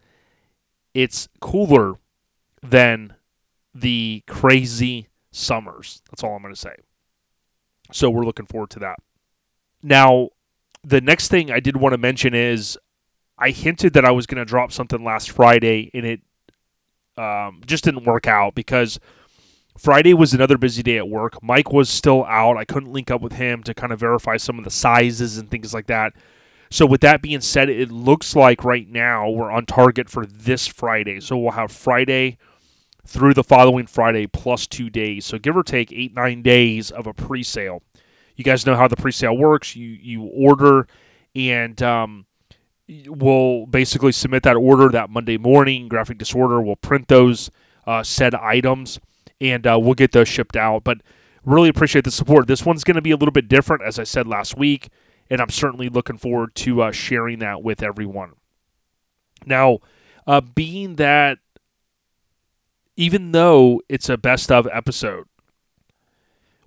it's 0.94 1.28
cooler 1.40 1.96
than 2.62 3.16
the 3.74 4.24
crazy 4.28 5.08
summers. 5.32 6.02
That's 6.10 6.24
all 6.24 6.36
I'm 6.36 6.42
going 6.42 6.54
to 6.54 6.60
say. 6.60 6.76
So 7.92 8.10
we're 8.10 8.26
looking 8.26 8.46
forward 8.46 8.70
to 8.72 8.80
that. 8.80 9.00
Now, 9.82 10.30
the 10.84 11.02
next 11.02 11.30
thing 11.30 11.52
I 11.52 11.60
did 11.60 11.78
want 11.78 11.94
to 11.94 11.98
mention 11.98 12.34
is 12.34 12.78
I 13.38 13.52
hinted 13.52 13.94
that 13.94 14.06
I 14.06 14.12
was 14.12 14.26
going 14.26 14.40
to 14.40 14.46
drop 14.46 14.72
something 14.72 15.04
last 15.04 15.32
Friday, 15.32 15.90
and 15.94 16.06
it 16.06 16.22
um, 17.18 17.62
just 17.66 17.84
didn't 17.84 18.06
work 18.06 18.28
out 18.28 18.56
because 18.56 19.00
Friday 19.80 20.14
was 20.14 20.34
another 20.34 20.58
busy 20.58 20.84
day 20.84 20.98
at 20.98 21.08
work. 21.08 21.42
Mike 21.42 21.72
was 21.72 21.90
still 21.90 22.26
out. 22.26 22.58
I 22.58 22.66
couldn't 22.66 22.92
link 22.92 23.10
up 23.10 23.22
with 23.22 23.34
him 23.34 23.64
to 23.64 23.74
kind 23.74 23.94
of 23.94 24.00
verify 24.02 24.36
some 24.36 24.58
of 24.58 24.66
the 24.66 24.70
sizes 24.70 25.38
and 25.38 25.50
things 25.50 25.74
like 25.74 25.88
that. 25.88 26.12
So, 26.70 26.86
with 26.86 27.00
that 27.02 27.22
being 27.22 27.40
said, 27.40 27.70
it 27.70 27.90
looks 27.90 28.36
like 28.36 28.66
right 28.66 28.88
now 28.90 29.30
we're 29.30 29.50
on 29.50 29.66
target 29.66 30.10
for 30.10 30.26
this 30.26 30.68
Friday. 30.68 31.22
So, 31.22 31.38
we'll 31.38 31.52
have 31.52 31.72
Friday 31.72 32.38
through 33.08 33.34
the 33.34 33.44
following 33.44 33.88
Friday 33.88 34.28
plus 34.28 34.68
two 34.68 34.90
days. 34.90 35.26
So, 35.26 35.40
give 35.40 35.56
or 35.56 35.64
take 35.64 35.94
eight, 35.94 36.14
nine 36.14 36.42
days 36.42 36.92
of 36.92 37.08
a 37.08 37.14
pre 37.14 37.42
sale. 37.42 37.82
You 38.36 38.44
guys 38.44 38.66
know 38.66 38.76
how 38.76 38.90
the 38.90 38.98
pre 38.98 39.14
sale 39.14 39.38
works. 39.38 39.78
You, 39.78 39.88
you 39.88 40.24
order, 40.24 40.88
and 41.34 41.82
um, 41.82 42.26
will 43.08 43.66
basically 43.66 44.12
submit 44.12 44.44
that 44.44 44.58
order 44.58 44.90
that 44.90 45.10
Monday 45.10 45.38
morning. 45.38 45.88
Graphic 45.88 46.18
Disorder 46.18 46.62
will 46.62 46.76
print 46.76 47.08
those 47.08 47.50
uh, 47.88 48.04
said 48.04 48.36
items 48.36 49.00
and 49.42 49.66
uh, 49.66 49.80
we'll 49.82 49.94
get 49.94 50.12
those 50.12 50.28
shipped 50.28 50.56
out. 50.56 50.84
But 50.84 51.02
really 51.44 51.70
appreciate 51.70 52.06
the 52.06 52.12
support. 52.12 52.48
This 52.48 52.66
one's 52.66 52.84
going 52.84 52.96
to 52.96 53.02
be 53.02 53.12
a 53.12 53.18
little 53.18 53.32
bit 53.32 53.48
different, 53.48 53.84
as 53.84 54.00
I 54.00 54.04
said 54.04 54.28
last 54.28 54.58
week, 54.58 54.90
and 55.30 55.42
I'm 55.42 55.50
certainly 55.50 55.90
looking 55.90 56.18
forward 56.18 56.56
to 56.56 56.82
uh, 56.82 56.92
sharing 56.92 57.40
that 57.40 57.64
with 57.64 57.82
everyone. 57.82 58.34
Now, 59.46 59.80
uh, 60.28 60.42
being 60.42 60.96
that 60.96 61.40
even 62.96 63.32
though 63.32 63.82
it's 63.88 64.10
a 64.10 64.18
best 64.18 64.52
of 64.52 64.68
episode, 64.74 65.26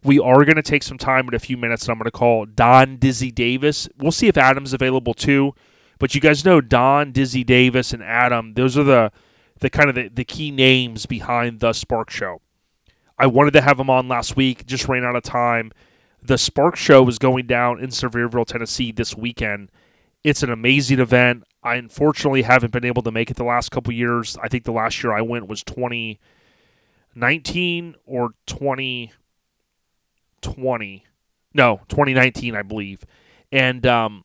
we 0.03 0.19
are 0.19 0.45
going 0.45 0.57
to 0.57 0.63
take 0.63 0.83
some 0.83 0.99
time 0.99 1.29
in 1.29 1.35
a 1.35 1.39
few 1.39 1.57
minutes, 1.57 1.85
and 1.85 1.93
I'm 1.93 1.99
going 1.99 2.05
to 2.05 2.11
call 2.11 2.47
Don 2.47 2.97
Dizzy 2.97 3.31
Davis. 3.31 3.89
We'll 3.99 4.13
see 4.13 4.29
if 4.29 4.37
Adam's 4.37 4.73
available 4.73 5.15
too. 5.15 5.55
But 5.99 6.15
you 6.15 6.21
guys 6.21 6.45
know 6.45 6.61
Don, 6.61 7.13
Dizzy 7.13 7.45
Davis, 7.45 7.93
and 7.93 8.03
Adam, 8.03 8.55
those 8.55 8.77
are 8.77 8.83
the, 8.83 9.13
the 9.61 9.71
kind 9.71 9.89
of 9.89 9.95
the, 9.95 10.09
the 10.09 10.25
key 10.25 10.51
names 10.51 11.07
behind 11.07 11.61
the 11.61 11.73
Spark 11.73 12.11
Show. 12.11 12.41
I 13.23 13.27
wanted 13.27 13.53
to 13.53 13.61
have 13.61 13.77
them 13.77 13.89
on 13.89 14.09
last 14.09 14.35
week, 14.35 14.67
just 14.67 14.89
ran 14.89 15.05
out 15.05 15.15
of 15.15 15.23
time. 15.23 15.71
The 16.25 16.37
Spark 16.37 16.75
Show 16.75 17.07
is 17.07 17.21
going 17.21 17.47
down 17.47 17.79
in 17.79 17.91
Sevierville, 17.91 18.45
Tennessee 18.45 18.91
this 18.91 19.17
weekend. 19.17 19.71
It's 20.25 20.43
an 20.43 20.51
amazing 20.51 20.99
event. 20.99 21.45
I 21.63 21.77
unfortunately 21.77 22.43
haven't 22.43 22.73
been 22.73 22.85
able 22.85 23.03
to 23.03 23.13
make 23.13 23.31
it 23.31 23.37
the 23.37 23.45
last 23.45 23.71
couple 23.71 23.93
years. 23.93 24.37
I 24.43 24.49
think 24.49 24.65
the 24.65 24.73
last 24.73 25.05
year 25.05 25.13
I 25.13 25.21
went 25.21 25.47
was 25.47 25.63
2019 25.63 27.95
or 28.07 28.31
2020. 28.47 31.07
No, 31.55 31.81
2019, 31.91 32.57
I 32.57 32.63
believe. 32.63 33.05
And 33.53 33.87
um, 33.87 34.25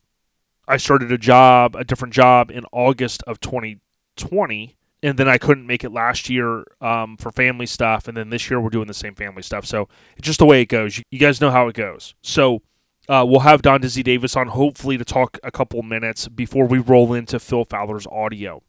I 0.66 0.76
started 0.76 1.12
a 1.12 1.18
job, 1.18 1.76
a 1.76 1.84
different 1.84 2.14
job 2.14 2.50
in 2.50 2.64
August 2.72 3.22
of 3.28 3.38
2020. 3.38 4.74
And 5.02 5.16
then 5.16 5.28
I 5.28 5.38
couldn't 5.38 5.66
make 5.66 5.84
it 5.84 5.92
last 5.92 6.28
year 6.28 6.64
um, 6.80 7.16
for 7.16 7.30
family 7.30 7.66
stuff. 7.66 8.08
And 8.08 8.16
then 8.16 8.30
this 8.30 8.50
year 8.50 8.60
we're 8.60 8.70
doing 8.70 8.88
the 8.88 8.94
same 8.94 9.14
family 9.14 9.42
stuff. 9.42 9.64
So 9.64 9.88
it's 10.16 10.26
just 10.26 10.40
the 10.40 10.46
way 10.46 10.60
it 10.60 10.66
goes. 10.66 11.00
You, 11.10 11.18
guys 11.18 11.40
know 11.40 11.50
how 11.50 11.68
it 11.68 11.74
goes. 11.74 12.14
So 12.20 12.62
uh, 13.08 13.24
we'll 13.26 13.40
have 13.40 13.62
Don 13.62 13.80
Dizzy 13.80 14.02
Davis 14.02 14.34
on 14.36 14.48
hopefully 14.48 14.98
to 14.98 15.04
talk 15.04 15.38
a 15.44 15.52
couple 15.52 15.82
minutes 15.82 16.26
before 16.26 16.66
we 16.66 16.78
roll 16.78 17.12
into 17.12 17.38
Phil 17.38 17.64
Fowler's 17.64 18.06
audio. 18.08 18.62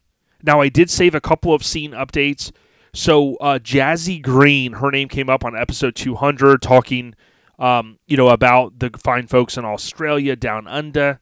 Now, 0.44 0.62
I 0.62 0.70
did 0.70 0.90
save 0.90 1.16
a 1.16 1.22
couple 1.22 1.54
of 1.54 1.64
scene 1.64 1.92
updates. 1.92 2.52
So, 2.94 3.36
uh, 3.38 3.60
Jazzy 3.60 4.22
Green, 4.22 4.74
her 4.74 4.90
name 4.92 5.10
came 5.10 5.30
up 5.30 5.44
on 5.44 5.56
episode 5.56 5.96
200, 5.96 6.62
talking, 6.62 7.14
um, 7.58 8.00
you 8.08 8.18
know, 8.18 8.30
about 8.30 8.80
the 8.80 8.90
fine 8.98 9.28
folks 9.28 9.58
in 9.58 9.66
Australia 9.66 10.36
down 10.36 10.68
under. 10.68 11.20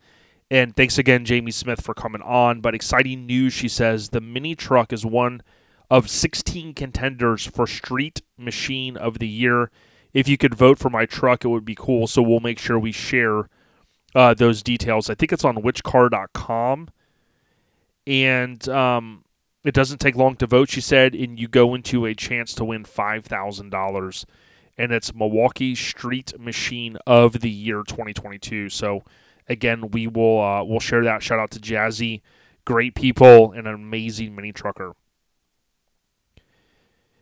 And 0.50 0.75
thanks 0.75 0.98
again, 0.98 1.25
Jamie 1.25 1.51
Smith, 1.51 1.82
for 1.82 1.94
coming 1.94 2.22
on. 2.22 2.62
But 2.62 2.74
exciting 2.74 3.25
news, 3.25 3.54
she 3.54 3.68
says 3.68 4.10
the 4.10 4.22
mini 4.22 4.56
truck 4.56 4.94
is 4.94 5.06
one 5.06 5.42
of 5.89 6.10
16 6.10 6.74
contenders 6.74 7.46
for 7.46 7.68
Street 7.68 8.22
Machine 8.38 8.96
of 8.98 9.20
the 9.20 9.27
Year 9.27 9.72
if 10.18 10.27
you 10.27 10.36
could 10.36 10.56
vote 10.56 10.80
for 10.80 10.89
my 10.89 11.06
truck, 11.06 11.46
it 11.46 11.50
would 11.50 11.63
be 11.63 11.75
cool. 11.75 12.08
So 12.08 12.24
we'll 12.24 12.39
make 12.39 12.58
sure 12.58 12.80
we 12.80 12.92
share 12.92 13.50
uh, 14.16 14.34
those 14.34 14.63
details. 14.63 15.12
I 15.12 15.16
think 15.16 15.32
it's 15.32 15.46
on 15.46 15.58
whichcar.com. 15.58 16.89
And 18.08 18.70
um, 18.70 19.25
it 19.63 19.75
doesn't 19.75 20.00
take 20.00 20.16
long 20.16 20.36
to 20.38 20.48
vote, 20.48 20.70
she 20.70 20.82
said, 20.82 21.13
and 21.13 21.39
you 21.39 21.48
go 21.48 21.75
into 21.75 22.08
a 22.08 22.16
chance 22.16 22.56
to 22.56 22.66
win 22.66 22.84
$5,000. 22.84 24.25
And 24.75 24.92
it's 24.92 25.13
Milwaukee 25.13 25.75
Street 25.75 26.39
Machine 26.39 26.98
of 27.06 27.42
the 27.42 27.51
Year 27.51 27.84
2022. 27.84 28.70
So 28.70 29.04
again, 29.48 29.92
we 29.92 30.08
will 30.08 30.42
uh, 30.42 30.63
we'll 30.63 30.80
share 30.80 31.04
that. 31.04 31.24
Shout 31.24 31.39
out 31.39 31.51
to 31.51 31.60
Jazzy, 31.60 32.22
great 32.66 32.96
people, 32.96 33.51
and 33.51 33.68
an 33.68 33.74
amazing 33.74 34.36
mini 34.36 34.51
trucker. 34.51 34.94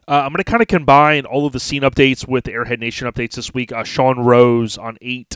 Uh, 0.08 0.22
I'm 0.24 0.30
going 0.30 0.38
to 0.38 0.44
kind 0.44 0.62
of 0.62 0.68
combine 0.68 1.26
all 1.26 1.48
of 1.48 1.54
the 1.54 1.60
scene 1.60 1.82
updates 1.82 2.28
with 2.28 2.44
the 2.44 2.52
Airhead 2.52 2.80
Nation 2.80 3.12
updates 3.12 3.34
this 3.36 3.56
week. 3.56 3.72
Uh, 3.72 3.84
Sean 3.84 4.20
Rose 4.20 4.78
on 4.78 4.98
eight 5.02 5.36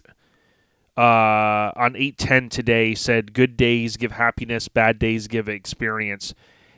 uh, 0.96 1.72
on 1.76 1.96
eight 1.96 2.18
ten 2.18 2.50
today 2.50 2.94
said, 2.94 3.34
"Good 3.34 3.58
days 3.58 3.98
give 3.98 4.12
happiness, 4.12 4.68
bad 4.68 5.00
days 5.00 5.28
give 5.28 5.50
experience." 5.50 6.36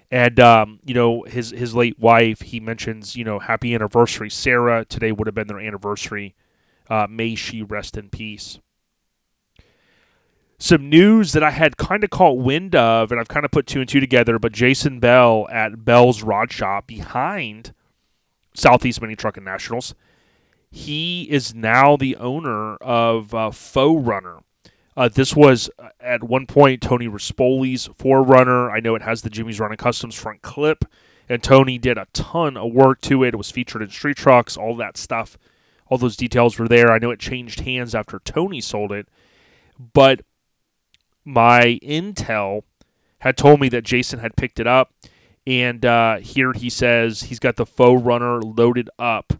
And 0.09 0.39
um, 0.39 0.79
you 0.85 0.93
know 0.93 1.23
his 1.23 1.51
his 1.51 1.73
late 1.75 1.99
wife, 1.99 2.41
he 2.41 2.59
mentions 2.59 3.15
you 3.15 3.25
know 3.25 3.39
happy 3.39 3.73
anniversary, 3.75 4.29
Sarah. 4.29 4.85
Today 4.85 5.11
would 5.11 5.27
have 5.27 5.35
been 5.35 5.47
their 5.47 5.59
anniversary. 5.59 6.35
Uh, 6.89 7.07
may 7.09 7.35
she 7.35 7.61
rest 7.61 7.97
in 7.97 8.09
peace. 8.09 8.59
Some 10.61 10.89
news 10.89 11.31
that 11.31 11.41
I 11.41 11.49
had 11.49 11.77
kind 11.77 12.03
of 12.03 12.11
caught 12.11 12.37
wind 12.37 12.75
of, 12.75 13.11
and 13.11 13.19
I've 13.19 13.27
kind 13.27 13.45
of 13.45 13.51
put 13.51 13.65
two 13.65 13.79
and 13.79 13.89
two 13.89 13.99
together. 13.99 14.37
But 14.37 14.51
Jason 14.51 14.99
Bell 14.99 15.47
at 15.49 15.83
Bell's 15.83 16.21
Rod 16.21 16.51
Shop 16.51 16.85
behind 16.85 17.73
Southeast 18.53 19.01
Mini 19.01 19.15
Trucking 19.15 19.43
Nationals. 19.43 19.95
He 20.69 21.23
is 21.31 21.55
now 21.55 21.97
the 21.97 22.15
owner 22.15 22.75
of 22.75 23.33
uh, 23.33 23.49
Faux 23.49 24.05
Runner. 24.05 24.37
Uh, 24.95 25.09
this 25.09 25.35
was 25.35 25.71
uh, 25.79 25.89
at 25.99 26.23
one 26.23 26.45
point 26.45 26.83
Tony 26.83 27.07
Rispoli's 27.07 27.89
Forerunner. 27.97 28.69
I 28.69 28.81
know 28.81 28.93
it 28.93 29.01
has 29.01 29.23
the 29.23 29.31
Jimmy's 29.31 29.59
Running 29.59 29.77
Customs 29.77 30.13
front 30.13 30.43
clip, 30.43 30.85
and 31.27 31.41
Tony 31.41 31.79
did 31.79 31.97
a 31.97 32.05
ton 32.13 32.55
of 32.55 32.71
work 32.71 33.01
to 33.01 33.23
it. 33.23 33.33
It 33.33 33.37
was 33.37 33.49
featured 33.49 33.81
in 33.81 33.89
street 33.89 34.17
trucks, 34.17 34.57
all 34.57 34.75
that 34.75 34.95
stuff. 34.95 35.39
All 35.87 35.97
those 35.97 36.15
details 36.15 36.59
were 36.59 36.67
there. 36.67 36.91
I 36.91 36.99
know 36.99 37.09
it 37.09 37.19
changed 37.19 37.61
hands 37.61 37.95
after 37.95 38.19
Tony 38.19 38.61
sold 38.61 38.91
it, 38.91 39.07
but 39.93 40.21
my 41.25 41.79
intel 41.83 42.63
had 43.19 43.37
told 43.37 43.59
me 43.59 43.69
that 43.69 43.83
Jason 43.83 44.19
had 44.19 44.35
picked 44.35 44.59
it 44.59 44.67
up 44.67 44.93
and 45.45 45.85
uh, 45.85 46.17
here 46.17 46.53
he 46.53 46.69
says 46.69 47.23
he's 47.23 47.39
got 47.39 47.55
the 47.55 47.65
faux 47.65 48.01
runner 48.01 48.41
loaded 48.41 48.89
up 48.99 49.33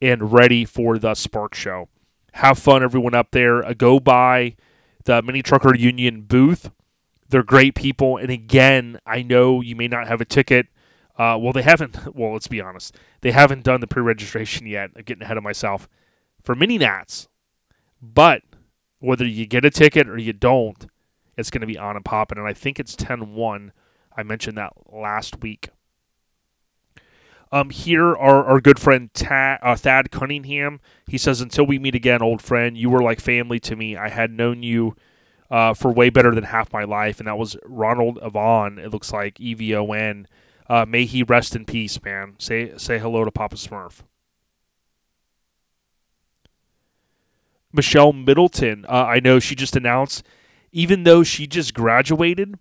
and 0.00 0.32
ready 0.32 0.64
for 0.64 0.98
the 0.98 1.14
Spark 1.14 1.54
Show. 1.54 1.88
Have 2.32 2.58
fun, 2.58 2.82
everyone 2.82 3.14
up 3.14 3.30
there. 3.30 3.64
Uh, 3.64 3.72
go 3.72 4.00
by 4.00 4.56
the 5.04 5.22
Mini 5.22 5.42
Trucker 5.42 5.74
Union 5.76 6.22
booth. 6.22 6.70
They're 7.28 7.42
great 7.42 7.74
people. 7.74 8.16
And 8.16 8.30
again, 8.30 8.98
I 9.06 9.22
know 9.22 9.60
you 9.60 9.76
may 9.76 9.86
not 9.86 10.08
have 10.08 10.20
a 10.20 10.24
ticket. 10.24 10.66
Uh, 11.16 11.38
well, 11.40 11.52
they 11.52 11.62
haven't. 11.62 11.96
Well, 12.14 12.32
let's 12.32 12.48
be 12.48 12.60
honest. 12.60 12.96
They 13.20 13.30
haven't 13.30 13.64
done 13.64 13.80
the 13.80 13.86
pre 13.86 14.02
registration 14.02 14.66
yet. 14.66 14.90
I'm 14.96 15.02
getting 15.02 15.22
ahead 15.22 15.36
of 15.36 15.44
myself 15.44 15.88
for 16.42 16.54
Mini 16.54 16.78
Nats. 16.78 17.28
But 18.00 18.42
whether 18.98 19.26
you 19.26 19.46
get 19.46 19.64
a 19.64 19.70
ticket 19.70 20.08
or 20.08 20.18
you 20.18 20.32
don't, 20.32 20.86
it's 21.36 21.50
going 21.50 21.60
to 21.60 21.66
be 21.66 21.78
on 21.78 21.96
and 21.96 22.04
popping. 22.04 22.38
And 22.38 22.46
I 22.46 22.52
think 22.52 22.78
it's 22.78 22.96
10 22.96 23.34
1 23.34 23.72
I 24.16 24.22
mentioned 24.22 24.58
that 24.58 24.72
last 24.92 25.40
week. 25.40 25.70
Um, 27.50 27.70
here, 27.70 28.16
our, 28.16 28.44
our 28.44 28.60
good 28.60 28.78
friend 28.78 29.12
Ta- 29.12 29.58
uh, 29.62 29.76
Thad 29.76 30.10
Cunningham, 30.10 30.80
he 31.06 31.18
says, 31.18 31.40
Until 31.40 31.66
we 31.66 31.78
meet 31.78 31.94
again, 31.94 32.22
old 32.22 32.40
friend, 32.40 32.76
you 32.76 32.88
were 32.88 33.02
like 33.02 33.20
family 33.20 33.60
to 33.60 33.76
me. 33.76 33.96
I 33.96 34.08
had 34.08 34.30
known 34.30 34.62
you 34.62 34.96
uh, 35.50 35.74
for 35.74 35.92
way 35.92 36.08
better 36.08 36.34
than 36.34 36.44
half 36.44 36.72
my 36.72 36.84
life, 36.84 37.18
and 37.18 37.26
that 37.26 37.36
was 37.36 37.56
Ronald 37.66 38.18
Evon, 38.24 38.78
it 38.78 38.90
looks 38.90 39.12
like, 39.12 39.38
E 39.38 39.52
V 39.52 39.74
O 39.76 39.92
N. 39.92 40.26
Uh, 40.68 40.86
may 40.88 41.04
he 41.04 41.22
rest 41.22 41.54
in 41.54 41.66
peace, 41.66 42.02
man. 42.02 42.34
Say, 42.38 42.72
say 42.78 42.98
hello 42.98 43.24
to 43.24 43.30
Papa 43.30 43.56
Smurf. 43.56 44.00
Michelle 47.70 48.14
Middleton, 48.14 48.86
uh, 48.88 49.04
I 49.04 49.20
know 49.20 49.38
she 49.38 49.54
just 49.54 49.76
announced, 49.76 50.22
even 50.72 51.04
though 51.04 51.22
she 51.22 51.46
just 51.46 51.74
graduated, 51.74 52.58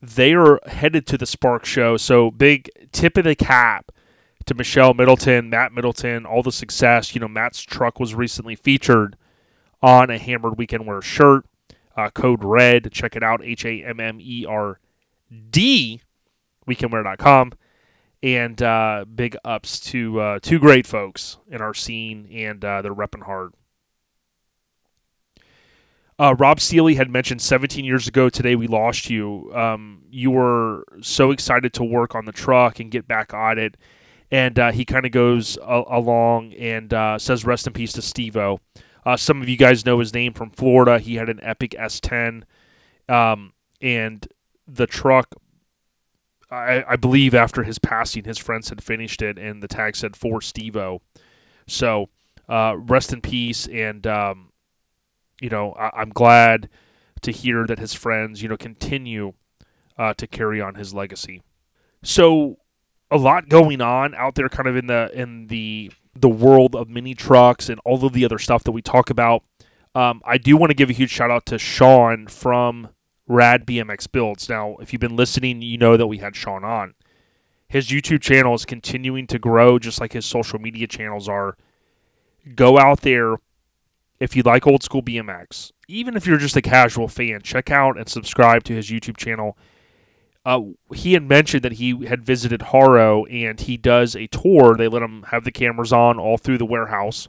they 0.00 0.32
are 0.32 0.60
headed 0.66 1.06
to 1.08 1.18
the 1.18 1.26
Spark 1.26 1.64
Show. 1.64 1.96
So 1.96 2.30
big 2.30 2.70
tip 2.92 3.16
of 3.18 3.24
the 3.24 3.34
cap 3.34 3.92
to 4.46 4.54
Michelle 4.54 4.94
Middleton, 4.94 5.50
Matt 5.50 5.72
Middleton, 5.72 6.24
all 6.24 6.42
the 6.42 6.52
success. 6.52 7.14
You 7.14 7.20
know, 7.20 7.28
Matt's 7.28 7.62
truck 7.62 8.00
was 8.00 8.14
recently 8.14 8.56
featured 8.56 9.16
on 9.82 10.10
a 10.10 10.18
Hammered 10.18 10.56
Weekend 10.56 10.86
Wear 10.86 11.02
shirt. 11.02 11.44
Uh, 11.96 12.08
code 12.10 12.44
RED. 12.44 12.90
Check 12.92 13.16
it 13.16 13.22
out. 13.22 13.42
H 13.44 13.64
A 13.64 13.84
M 13.84 14.00
M 14.00 14.18
E 14.20 14.46
R 14.48 14.78
D. 15.50 16.00
Weekendwear.com. 16.66 17.52
And 18.22 18.62
uh, 18.62 19.04
big 19.12 19.36
ups 19.44 19.80
to 19.80 20.20
uh, 20.20 20.38
two 20.40 20.58
great 20.58 20.86
folks 20.86 21.38
in 21.50 21.62
our 21.62 21.72
scene, 21.72 22.28
and 22.30 22.62
uh, 22.62 22.82
they're 22.82 22.94
repping 22.94 23.22
hard. 23.22 23.54
Uh, 26.20 26.34
Rob 26.34 26.60
Seeley 26.60 26.96
had 26.96 27.08
mentioned 27.08 27.40
17 27.40 27.82
years 27.82 28.06
ago 28.06 28.28
today 28.28 28.54
we 28.54 28.66
lost 28.66 29.08
you. 29.08 29.50
Um, 29.54 30.02
you 30.10 30.30
were 30.30 30.84
so 31.00 31.30
excited 31.30 31.72
to 31.72 31.82
work 31.82 32.14
on 32.14 32.26
the 32.26 32.32
truck 32.32 32.78
and 32.78 32.90
get 32.90 33.08
back 33.08 33.32
on 33.32 33.58
it. 33.58 33.78
And 34.30 34.58
uh, 34.58 34.70
he 34.70 34.84
kind 34.84 35.06
of 35.06 35.12
goes 35.12 35.56
a- 35.56 35.82
along 35.88 36.52
and 36.52 36.92
uh, 36.92 37.18
says, 37.18 37.46
Rest 37.46 37.66
in 37.66 37.72
peace 37.72 37.94
to 37.94 38.02
Stevo. 38.02 38.58
Uh, 39.06 39.16
some 39.16 39.40
of 39.40 39.48
you 39.48 39.56
guys 39.56 39.86
know 39.86 39.98
his 39.98 40.12
name 40.12 40.34
from 40.34 40.50
Florida. 40.50 40.98
He 40.98 41.14
had 41.14 41.30
an 41.30 41.40
epic 41.42 41.70
S10. 41.70 42.42
Um, 43.08 43.54
and 43.80 44.28
the 44.68 44.86
truck, 44.86 45.34
I-, 46.50 46.84
I 46.86 46.96
believe 46.96 47.34
after 47.34 47.62
his 47.62 47.78
passing, 47.78 48.24
his 48.24 48.36
friends 48.36 48.68
had 48.68 48.84
finished 48.84 49.22
it, 49.22 49.38
and 49.38 49.62
the 49.62 49.68
tag 49.68 49.96
said 49.96 50.14
for 50.16 50.40
Stevo. 50.40 51.00
So 51.66 52.10
uh, 52.46 52.74
rest 52.76 53.10
in 53.14 53.22
peace. 53.22 53.66
And. 53.66 54.06
Um, 54.06 54.49
you 55.40 55.48
know, 55.48 55.72
I, 55.72 56.02
am 56.02 56.10
glad 56.10 56.68
to 57.22 57.32
hear 57.32 57.66
that 57.66 57.78
his 57.78 57.94
friends, 57.94 58.42
you 58.42 58.48
know, 58.48 58.56
continue 58.56 59.32
uh, 59.98 60.14
to 60.14 60.26
carry 60.26 60.60
on 60.60 60.74
his 60.76 60.94
legacy. 60.94 61.42
So, 62.02 62.58
a 63.10 63.16
lot 63.16 63.48
going 63.48 63.80
on 63.80 64.14
out 64.14 64.36
there, 64.36 64.48
kind 64.48 64.68
of 64.68 64.76
in 64.76 64.86
the 64.86 65.10
in 65.12 65.48
the 65.48 65.90
the 66.14 66.28
world 66.28 66.74
of 66.74 66.88
mini 66.88 67.14
trucks 67.14 67.68
and 67.68 67.80
all 67.84 68.04
of 68.04 68.12
the 68.12 68.24
other 68.24 68.38
stuff 68.38 68.64
that 68.64 68.72
we 68.72 68.82
talk 68.82 69.10
about. 69.10 69.42
Um, 69.94 70.22
I 70.24 70.38
do 70.38 70.56
want 70.56 70.70
to 70.70 70.74
give 70.74 70.90
a 70.90 70.92
huge 70.92 71.10
shout 71.10 71.30
out 71.30 71.46
to 71.46 71.58
Sean 71.58 72.28
from 72.28 72.90
Rad 73.26 73.66
BMX 73.66 74.10
Builds. 74.10 74.48
Now, 74.48 74.76
if 74.80 74.92
you've 74.92 75.00
been 75.00 75.16
listening, 75.16 75.62
you 75.62 75.78
know 75.78 75.96
that 75.96 76.06
we 76.06 76.18
had 76.18 76.36
Sean 76.36 76.64
on. 76.64 76.94
His 77.68 77.88
YouTube 77.88 78.20
channel 78.20 78.54
is 78.54 78.64
continuing 78.64 79.26
to 79.28 79.38
grow, 79.38 79.78
just 79.78 80.00
like 80.00 80.12
his 80.12 80.26
social 80.26 80.58
media 80.58 80.86
channels 80.86 81.28
are. 81.28 81.56
Go 82.54 82.78
out 82.78 83.02
there 83.02 83.36
if 84.20 84.36
you 84.36 84.42
like 84.42 84.66
old 84.66 84.82
school 84.82 85.02
BMX, 85.02 85.72
even 85.88 86.16
if 86.16 86.26
you're 86.26 86.38
just 86.38 86.56
a 86.56 86.62
casual 86.62 87.08
fan, 87.08 87.40
check 87.42 87.70
out 87.70 87.98
and 87.98 88.08
subscribe 88.08 88.62
to 88.64 88.74
his 88.74 88.90
YouTube 88.90 89.16
channel. 89.16 89.56
Uh, 90.44 90.60
he 90.94 91.14
had 91.14 91.28
mentioned 91.28 91.62
that 91.62 91.72
he 91.72 92.06
had 92.06 92.24
visited 92.24 92.62
Haro 92.62 93.24
and 93.26 93.58
he 93.60 93.76
does 93.76 94.14
a 94.14 94.26
tour. 94.26 94.76
They 94.76 94.88
let 94.88 95.02
him 95.02 95.24
have 95.30 95.44
the 95.44 95.50
cameras 95.50 95.92
on 95.92 96.18
all 96.18 96.38
through 96.38 96.58
the 96.58 96.66
warehouse. 96.66 97.28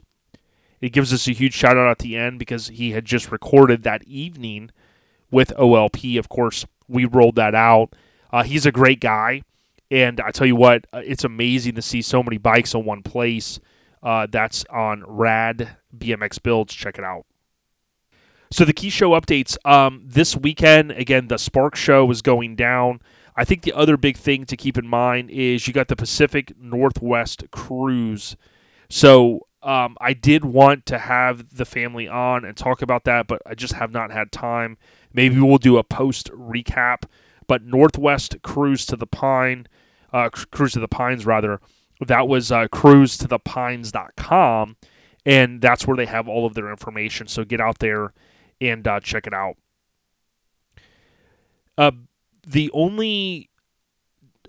It 0.80 0.92
gives 0.92 1.12
us 1.12 1.28
a 1.28 1.32
huge 1.32 1.54
shout 1.54 1.76
out 1.76 1.90
at 1.90 1.98
the 1.98 2.16
end 2.16 2.38
because 2.38 2.68
he 2.68 2.92
had 2.92 3.04
just 3.04 3.32
recorded 3.32 3.82
that 3.82 4.04
evening 4.04 4.70
with 5.30 5.52
OLP. 5.56 6.18
Of 6.18 6.28
course, 6.28 6.66
we 6.88 7.04
rolled 7.04 7.36
that 7.36 7.54
out. 7.54 7.94
Uh, 8.32 8.42
he's 8.42 8.66
a 8.66 8.72
great 8.72 9.00
guy. 9.00 9.42
And 9.90 10.20
I 10.20 10.30
tell 10.30 10.46
you 10.46 10.56
what, 10.56 10.86
uh, 10.92 11.02
it's 11.04 11.24
amazing 11.24 11.74
to 11.74 11.82
see 11.82 12.00
so 12.02 12.22
many 12.22 12.38
bikes 12.38 12.74
in 12.74 12.84
one 12.84 13.02
place. 13.02 13.60
Uh, 14.02 14.26
that's 14.30 14.64
on 14.70 15.04
Rad 15.06 15.76
BMX 15.96 16.42
Builds. 16.42 16.74
Check 16.74 16.98
it 16.98 17.04
out. 17.04 17.24
So 18.50 18.64
the 18.64 18.72
key 18.72 18.90
show 18.90 19.12
updates 19.12 19.56
um, 19.64 20.02
this 20.04 20.36
weekend. 20.36 20.92
Again, 20.92 21.28
the 21.28 21.38
Spark 21.38 21.74
Show 21.74 22.10
is 22.10 22.20
going 22.20 22.56
down. 22.56 23.00
I 23.34 23.44
think 23.44 23.62
the 23.62 23.72
other 23.72 23.96
big 23.96 24.16
thing 24.18 24.44
to 24.44 24.56
keep 24.56 24.76
in 24.76 24.86
mind 24.86 25.30
is 25.30 25.66
you 25.66 25.72
got 25.72 25.88
the 25.88 25.96
Pacific 25.96 26.52
Northwest 26.60 27.44
Cruise. 27.50 28.36
So 28.90 29.46
um, 29.62 29.96
I 30.00 30.12
did 30.12 30.44
want 30.44 30.84
to 30.86 30.98
have 30.98 31.56
the 31.56 31.64
family 31.64 32.08
on 32.08 32.44
and 32.44 32.56
talk 32.56 32.82
about 32.82 33.04
that, 33.04 33.26
but 33.26 33.40
I 33.46 33.54
just 33.54 33.72
have 33.74 33.90
not 33.90 34.10
had 34.10 34.32
time. 34.32 34.76
Maybe 35.14 35.40
we'll 35.40 35.58
do 35.58 35.78
a 35.78 35.84
post 35.84 36.30
recap. 36.32 37.04
But 37.46 37.64
Northwest 37.64 38.36
Cruise 38.42 38.84
to 38.86 38.96
the 38.96 39.06
Pine, 39.06 39.66
uh, 40.12 40.28
Cruise 40.28 40.72
to 40.72 40.80
the 40.80 40.88
Pines 40.88 41.24
rather. 41.24 41.60
That 42.06 42.28
was 42.28 42.52
uh, 42.52 42.68
cruise 42.68 43.16
to 43.18 43.28
the 43.28 43.38
pines.com 43.38 44.76
and 45.24 45.60
that's 45.60 45.86
where 45.86 45.96
they 45.96 46.06
have 46.06 46.28
all 46.28 46.46
of 46.46 46.54
their 46.54 46.70
information. 46.70 47.26
So 47.28 47.44
get 47.44 47.60
out 47.60 47.78
there 47.78 48.12
and 48.60 48.86
uh, 48.86 49.00
check 49.00 49.26
it 49.26 49.34
out. 49.34 49.56
Uh, 51.78 51.92
the 52.46 52.70
only 52.72 53.48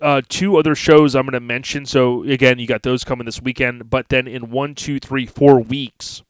uh, 0.02 0.22
two 0.28 0.56
other 0.56 0.74
shows 0.74 1.14
I'm 1.14 1.24
going 1.24 1.32
to 1.32 1.40
mention. 1.40 1.86
So 1.86 2.24
again, 2.24 2.58
you 2.58 2.66
got 2.66 2.82
those 2.82 3.04
coming 3.04 3.24
this 3.24 3.40
weekend, 3.40 3.88
but 3.88 4.08
then 4.08 4.26
in 4.26 4.50
one, 4.50 4.74
two, 4.74 4.98
three, 4.98 5.26
four 5.26 5.60
weeks, 5.60 6.22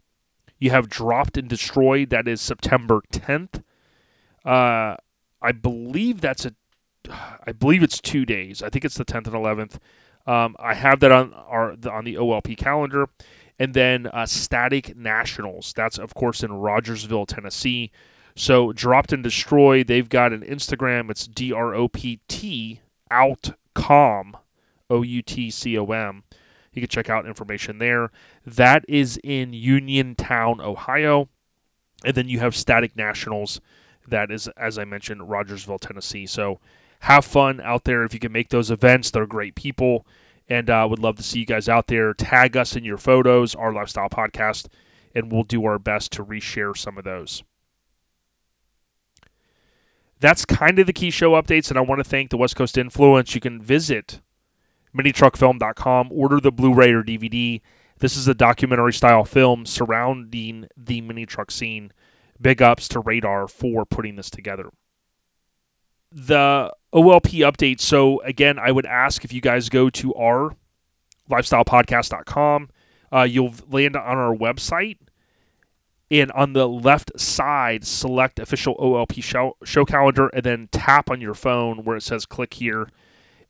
you 0.59 0.71
have 0.71 0.89
Dropped 0.89 1.37
and 1.37 1.49
Destroyed. 1.49 2.11
That 2.11 2.29
is 2.29 2.41
September 2.41 3.03
10th. 3.11 3.63
Uh, 4.45 4.97
I 5.41 5.53
believe 5.53 6.21
that's 6.21 6.45
a, 6.45 6.55
I 7.47 7.53
believe 7.53 7.83
it's 7.83 8.01
two 8.01 8.27
days. 8.27 8.63
I 8.63 8.69
think 8.69 8.85
it's 8.85 8.97
the 8.97 9.05
10th 9.05 9.27
and 9.27 9.35
11th. 9.35 9.79
Um, 10.27 10.57
I 10.59 10.75
have 10.75 11.01
that 11.01 11.13
on 11.13 11.33
our 11.35 11.73
on 11.91 12.05
the 12.05 12.15
OLP 12.15 12.57
calendar, 12.57 13.09
and 13.59 13.75
then 13.75 14.07
uh, 14.07 14.27
Static 14.27 14.97
Nationals. 14.97 15.73
That's, 15.77 15.99
of 15.99 16.15
course, 16.15 16.43
in 16.43 16.53
Rogersville, 16.53 17.27
Tennessee. 17.27 17.91
So, 18.37 18.73
Dropped 18.73 19.13
and 19.13 19.23
Destroy, 19.23 19.85
they've 19.85 20.09
got 20.09 20.33
an 20.33 20.43
Instagram. 20.43 21.11
It's 21.11 21.27
D 21.27 21.53
R 21.53 21.75
O 21.75 21.89
P 21.89 22.21
T 22.27 22.81
Outcom, 23.11 24.33
O 24.91 25.03
U 25.03 25.23
T 25.23 25.51
C 25.51 25.79
O 25.79 25.85
M. 25.87 26.25
You 26.73 26.83
can 26.83 26.89
check 26.89 27.09
out 27.09 27.27
information 27.27 27.79
there. 27.79 28.11
That 28.45 28.85
is 28.89 29.21
in 29.23 29.53
Uniontown, 29.53 30.61
Ohio. 30.61 31.29
And 32.05 32.15
then 32.17 32.29
you 32.29 32.41
have 32.41 32.57
Static 32.57 32.97
Nationals. 32.97 33.61
That 34.09 34.33
is, 34.33 34.49
as 34.57 34.79
I 34.79 34.85
mentioned, 34.85 35.31
Rogersville, 35.31 35.79
Tennessee. 35.79 36.27
So, 36.27 36.59
have 37.01 37.25
fun 37.25 37.61
out 37.61 37.85
there 37.85 38.05
if 38.05 38.15
you 38.15 38.21
can 38.21 38.33
make 38.33 38.49
those 38.49 38.71
events. 38.71 39.11
They're 39.11 39.27
great 39.27 39.55
people 39.55 40.07
and 40.49 40.69
uh, 40.69 40.87
would 40.89 40.99
love 40.99 41.17
to 41.17 41.23
see 41.23 41.41
you 41.41 41.47
guys 41.47 41.69
out 41.69 41.87
there. 41.87 42.13
Tag 42.15 42.57
us 42.57 42.77
in 42.77 42.85
your 42.85 42.99
photos, 42.99 43.55
our 43.55 43.73
lifestyle 43.73 44.09
podcast, 44.09 44.67
and 45.15 45.33
we'll 45.33 45.43
do 45.43 45.65
our 45.65 45.79
best 45.79 46.13
to 46.13 46.25
reshare 46.25 46.77
some 46.77 46.99
of 46.99 47.05
those. 47.05 47.43
That's 50.21 50.45
kind 50.45 50.79
of 50.79 50.87
the 50.87 50.93
key 50.93 51.11
show 51.11 51.33
updates, 51.33 51.69
and 51.71 51.79
I 51.79 51.83
want 51.83 51.99
to 52.01 52.09
thank 52.09 52.31
the 52.31 52.37
West 52.37 52.57
Coast 52.57 52.79
Influence. 52.79 53.35
You 53.35 53.41
can 53.41 53.61
visit 53.61 54.21
minitruckfilm.com, 54.97 56.09
order 56.13 56.41
the 56.41 56.53
Blu-ray 56.53 56.93
or 56.93 57.03
DVD. 57.03 57.61
This 57.99 58.17
is 58.17 58.29
a 58.29 58.35
documentary 58.35 58.93
style 58.93 59.25
film 59.25 59.67
surrounding 59.67 60.69
the 60.77 61.01
mini 61.01 61.27
truck 61.27 61.51
scene. 61.51 61.93
Big 62.41 62.63
ups 62.63 62.89
to 62.89 63.01
Radar 63.01 63.49
for 63.49 63.85
putting 63.85 64.17
this 64.17 64.31
together 64.31 64.71
the 66.15 66.73
OLP 66.95 67.41
update. 67.41 67.81
So 67.81 68.21
again, 68.23 68.59
I 68.59 68.71
would 68.71 68.87
ask 68.87 69.25
if 69.25 69.33
you 69.33 69.41
guys 69.41 69.69
go 69.69 69.91
to 69.91 70.15
our 70.15 70.57
lifestylepodcast.com, 71.29 72.71
uh, 73.13 73.23
you'll 73.23 73.55
land 73.69 73.97
on 73.97 74.17
our 74.17 74.35
website. 74.35 74.99
And 76.11 76.31
on 76.33 76.53
the 76.53 76.69
left 76.69 77.19
side, 77.19 77.85
select 77.85 78.39
official 78.39 78.77
OLP 78.77 79.23
show, 79.23 79.57
show 79.65 79.85
calendar 79.85 80.29
and 80.29 80.45
then 80.45 80.69
tap 80.71 81.11
on 81.11 81.21
your 81.21 81.35
phone 81.35 81.79
where 81.79 81.97
it 81.97 82.03
says 82.03 82.27
click 82.27 82.55
here. 82.55 82.89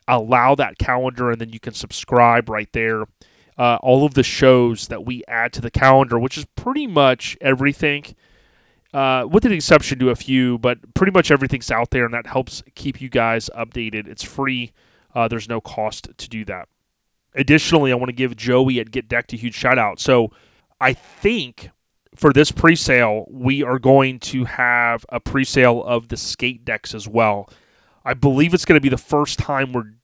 Allow 0.06 0.54
that 0.56 0.78
calendar, 0.78 1.30
and 1.30 1.40
then 1.40 1.48
you 1.48 1.58
can 1.58 1.72
subscribe 1.72 2.48
right 2.50 2.70
there. 2.72 3.04
Uh, 3.56 3.78
all 3.82 4.04
of 4.04 4.14
the 4.14 4.22
shows 4.22 4.88
that 4.88 5.04
we 5.04 5.22
add 5.26 5.52
to 5.54 5.62
the 5.62 5.70
calendar, 5.70 6.18
which 6.18 6.36
is 6.36 6.44
pretty 6.56 6.86
much 6.86 7.38
everything 7.40 8.14
uh, 8.94 9.26
with 9.28 9.44
an 9.44 9.52
exception 9.52 9.98
to 9.98 10.10
a 10.10 10.14
few, 10.14 10.56
but 10.58 10.94
pretty 10.94 11.10
much 11.10 11.32
everything's 11.32 11.70
out 11.70 11.90
there, 11.90 12.04
and 12.04 12.14
that 12.14 12.28
helps 12.28 12.62
keep 12.76 13.00
you 13.00 13.08
guys 13.08 13.50
updated. 13.54 14.06
It's 14.06 14.22
free. 14.22 14.72
Uh, 15.14 15.26
there's 15.26 15.48
no 15.48 15.60
cost 15.60 16.08
to 16.16 16.28
do 16.28 16.44
that. 16.44 16.68
Additionally, 17.34 17.90
I 17.90 17.96
want 17.96 18.10
to 18.10 18.14
give 18.14 18.36
Joey 18.36 18.78
at 18.78 18.92
Get 18.92 19.08
Decked 19.08 19.32
a 19.32 19.36
huge 19.36 19.54
shout 19.54 19.78
out. 19.78 19.98
So 19.98 20.30
I 20.80 20.92
think 20.92 21.70
for 22.14 22.32
this 22.32 22.52
pre-sale, 22.52 23.26
we 23.28 23.64
are 23.64 23.80
going 23.80 24.20
to 24.20 24.44
have 24.44 25.04
a 25.08 25.18
pre-sale 25.18 25.82
of 25.82 26.06
the 26.06 26.16
skate 26.16 26.64
decks 26.64 26.94
as 26.94 27.08
well. 27.08 27.50
I 28.04 28.14
believe 28.14 28.54
it's 28.54 28.64
going 28.64 28.76
to 28.76 28.82
be 28.82 28.88
the 28.88 28.96
first 28.96 29.40
time 29.40 29.72
we're 29.72 29.94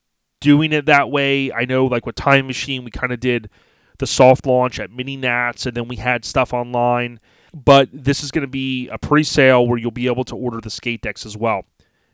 doing 0.40 0.72
it 0.72 0.86
that 0.86 1.12
way. 1.12 1.52
I 1.52 1.64
know, 1.64 1.86
like 1.86 2.06
with 2.06 2.16
Time 2.16 2.48
Machine, 2.48 2.82
we 2.82 2.90
kind 2.90 3.12
of 3.12 3.20
did 3.20 3.50
the 3.98 4.06
soft 4.08 4.46
launch 4.46 4.80
at 4.80 4.90
Mini 4.90 5.16
Nats, 5.16 5.66
and 5.66 5.76
then 5.76 5.86
we 5.86 5.96
had 5.96 6.24
stuff 6.24 6.52
online 6.52 7.20
but 7.52 7.88
this 7.92 8.22
is 8.22 8.30
going 8.30 8.42
to 8.42 8.48
be 8.48 8.88
a 8.88 8.98
pre-sale 8.98 9.66
where 9.66 9.78
you'll 9.78 9.90
be 9.90 10.06
able 10.06 10.24
to 10.24 10.36
order 10.36 10.60
the 10.60 10.70
skate 10.70 11.02
decks 11.02 11.26
as 11.26 11.36
well. 11.36 11.64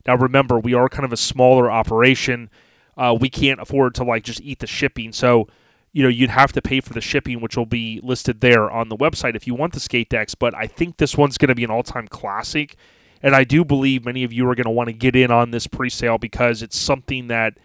Now 0.07 0.17
remember, 0.17 0.59
we 0.59 0.75
are 0.75 0.89
kind 0.89 1.05
of 1.05 1.13
a 1.13 1.17
smaller 1.17 1.71
operation. 1.71 2.51
Uh, 2.97 3.17
we 3.19 3.29
can't 3.29 3.61
afford 3.61 3.95
to 3.97 4.05
like 4.05 4.25
just 4.25 4.41
eat 4.41 4.61
the 4.61 4.67
shipping, 4.67 5.13
so 5.13 5.49
you 5.93 6.03
know 6.03 6.09
you'd 6.09 6.31
have 6.31 6.53
to 6.53 6.63
pay 6.63 6.81
for 6.81 6.93
the 6.93 7.01
shipping, 7.01 7.41
which 7.41 7.57
will 7.57 7.67
be 7.67 8.01
listed 8.03 8.41
there 8.41 8.71
on 8.71 8.89
the 8.89 8.97
website 8.97 9.35
if 9.35 9.47
you 9.47 9.55
want 9.55 9.73
the 9.73 9.81
skate 9.81 10.09
decks. 10.09 10.35
But 10.35 10.55
I 10.55 10.67
think 10.67 10.97
this 10.97 11.17
one's 11.17 11.39
going 11.39 11.49
to 11.49 11.55
be 11.55 11.65
an 11.65 11.71
all-time 11.71 12.09
classic, 12.09 12.77
and 13.23 13.35
I 13.35 13.45
do 13.45 13.65
believe 13.65 14.05
many 14.05 14.25
of 14.25 14.33
you 14.33 14.49
are 14.49 14.55
going 14.55 14.65
to 14.65 14.71
want 14.71 14.89
to 14.89 14.93
get 14.93 15.17
in 15.17 15.31
on 15.31 15.51
this 15.51 15.67
pre-sale 15.67 16.19
because 16.19 16.63
it's 16.63 16.79
something 16.79 17.27
that 17.27 17.59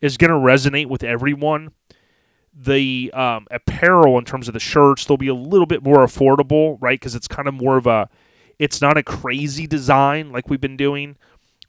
is 0.00 0.16
going 0.16 0.30
to 0.30 0.36
resonate 0.36 0.86
with 0.86 1.02
everyone 1.02 1.72
the 2.60 3.10
um, 3.14 3.46
apparel 3.52 4.18
in 4.18 4.24
terms 4.24 4.48
of 4.48 4.54
the 4.54 4.60
shirts 4.60 5.04
they'll 5.04 5.16
be 5.16 5.28
a 5.28 5.34
little 5.34 5.66
bit 5.66 5.82
more 5.82 5.98
affordable 5.98 6.76
right? 6.80 6.98
Because 6.98 7.14
it's 7.14 7.28
kind 7.28 7.46
of 7.46 7.54
more 7.54 7.76
of 7.76 7.86
a 7.86 8.08
it's 8.58 8.80
not 8.80 8.96
a 8.96 9.02
crazy 9.02 9.66
design 9.66 10.32
like 10.32 10.50
we've 10.50 10.60
been 10.60 10.76
doing. 10.76 11.16